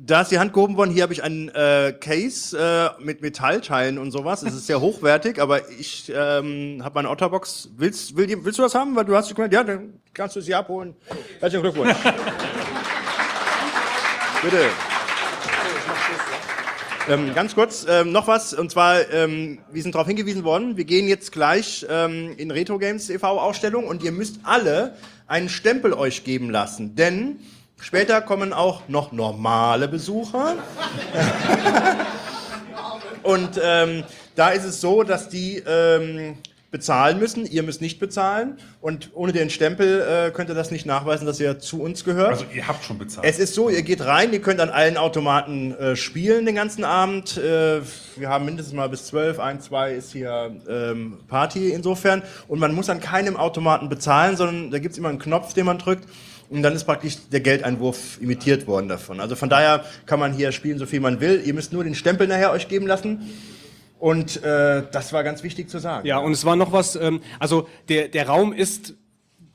[0.00, 0.92] Da ist die Hand gehoben worden.
[0.92, 4.42] Hier habe ich einen äh, Case äh, mit Metallteilen und sowas.
[4.44, 7.70] Es ist sehr hochwertig, aber ich ähm, habe meine Otterbox.
[7.76, 8.94] Willst, will, die- willst du das haben?
[8.94, 10.94] Weil du hast gemeint, ja, dann kannst du es hier abholen.
[11.40, 11.96] Herzlichen Glückwunsch.
[14.42, 14.68] Bitte.
[17.08, 20.84] Ähm, ganz kurz, ähm, noch was, und zwar, ähm, wir sind darauf hingewiesen worden, wir
[20.84, 23.40] gehen jetzt gleich ähm, in Retro Games e.V.
[23.40, 24.94] Ausstellung und ihr müsst alle
[25.26, 27.40] einen Stempel euch geben lassen, denn
[27.80, 30.56] später kommen auch noch normale Besucher.
[33.22, 34.04] und ähm,
[34.34, 36.36] da ist es so, dass die ähm,
[36.70, 37.46] bezahlen müssen.
[37.46, 38.58] Ihr müsst nicht bezahlen.
[38.80, 42.30] Und ohne den Stempel äh, könnt ihr das nicht nachweisen, dass ihr zu uns gehört.
[42.30, 43.26] Also ihr habt schon bezahlt.
[43.26, 46.84] Es ist so, ihr geht rein, ihr könnt an allen Automaten äh, spielen den ganzen
[46.84, 47.38] Abend.
[47.38, 47.80] Äh,
[48.16, 52.22] wir haben mindestens mal bis zwölf, ein, zwei ist hier ähm, Party insofern.
[52.48, 55.78] Und man muss an keinem Automaten bezahlen, sondern da gibt's immer einen Knopf, den man
[55.78, 56.04] drückt.
[56.50, 59.20] Und dann ist praktisch der Geldeinwurf imitiert worden davon.
[59.20, 61.42] Also von daher kann man hier spielen, so viel man will.
[61.44, 63.30] Ihr müsst nur den Stempel nachher euch geben lassen.
[63.98, 66.06] Und äh, das war ganz wichtig zu sagen.
[66.06, 68.94] Ja, und es war noch was, ähm, also der, der Raum ist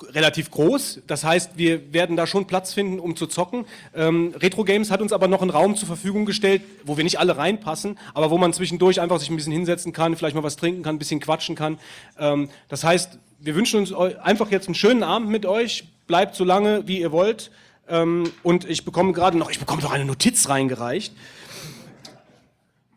[0.10, 3.66] relativ groß, das heißt, wir werden da schon Platz finden, um zu zocken.
[3.96, 7.20] Ähm, Retro Games hat uns aber noch einen Raum zur Verfügung gestellt, wo wir nicht
[7.20, 10.58] alle reinpassen, aber wo man zwischendurch einfach sich ein bisschen hinsetzen kann, vielleicht mal was
[10.58, 11.80] trinken kann, ein bisschen quatschen kann.
[12.20, 16.44] Ähm, das heißt, wir wünschen uns einfach jetzt einen schönen Abend mit euch, bleibt so
[16.44, 17.52] lange, wie ihr wollt.
[17.88, 21.14] Ähm, und ich bekomme gerade noch, ich bekomme noch eine Notiz reingereicht.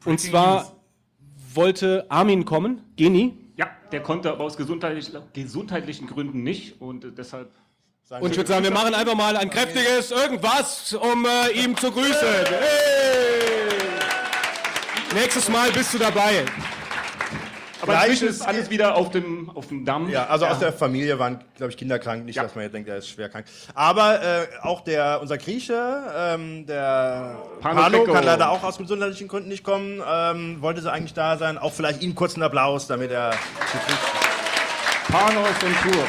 [0.04, 0.75] Und zwar
[1.56, 3.36] wollte Armin kommen, Geni.
[3.56, 7.50] Ja, der konnte aber aus gesundheitlich, gesundheitlichen Gründen nicht und äh, deshalb.
[8.20, 11.90] Und ich würde sagen, wir machen einfach mal ein kräftiges irgendwas, um äh, ihm zu
[11.90, 12.14] grüßen.
[12.14, 13.56] Hey!
[15.12, 16.44] Nächstes Mal bist du dabei.
[17.86, 20.08] Aber inzwischen ist alles wieder auf dem, auf dem Damm.
[20.10, 22.24] Ja, also aus der Familie waren, glaube ich, Kinder krank.
[22.24, 23.46] Nicht, dass man jetzt denkt, er ist schwer krank.
[23.74, 29.28] Aber äh, auch der, unser Grieche, ähm, der Pano Pano, kann leider auch aus gesundheitlichen
[29.28, 30.02] Gründen nicht kommen.
[30.08, 31.58] Ähm, wollte sie eigentlich da sein.
[31.58, 33.34] Auch vielleicht ihm kurz einen Applaus, damit er...
[35.08, 36.04] Pano ist in Tour.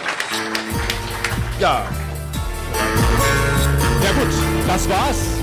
[1.59, 1.85] Ja.
[4.03, 5.36] Ja gut, das war's.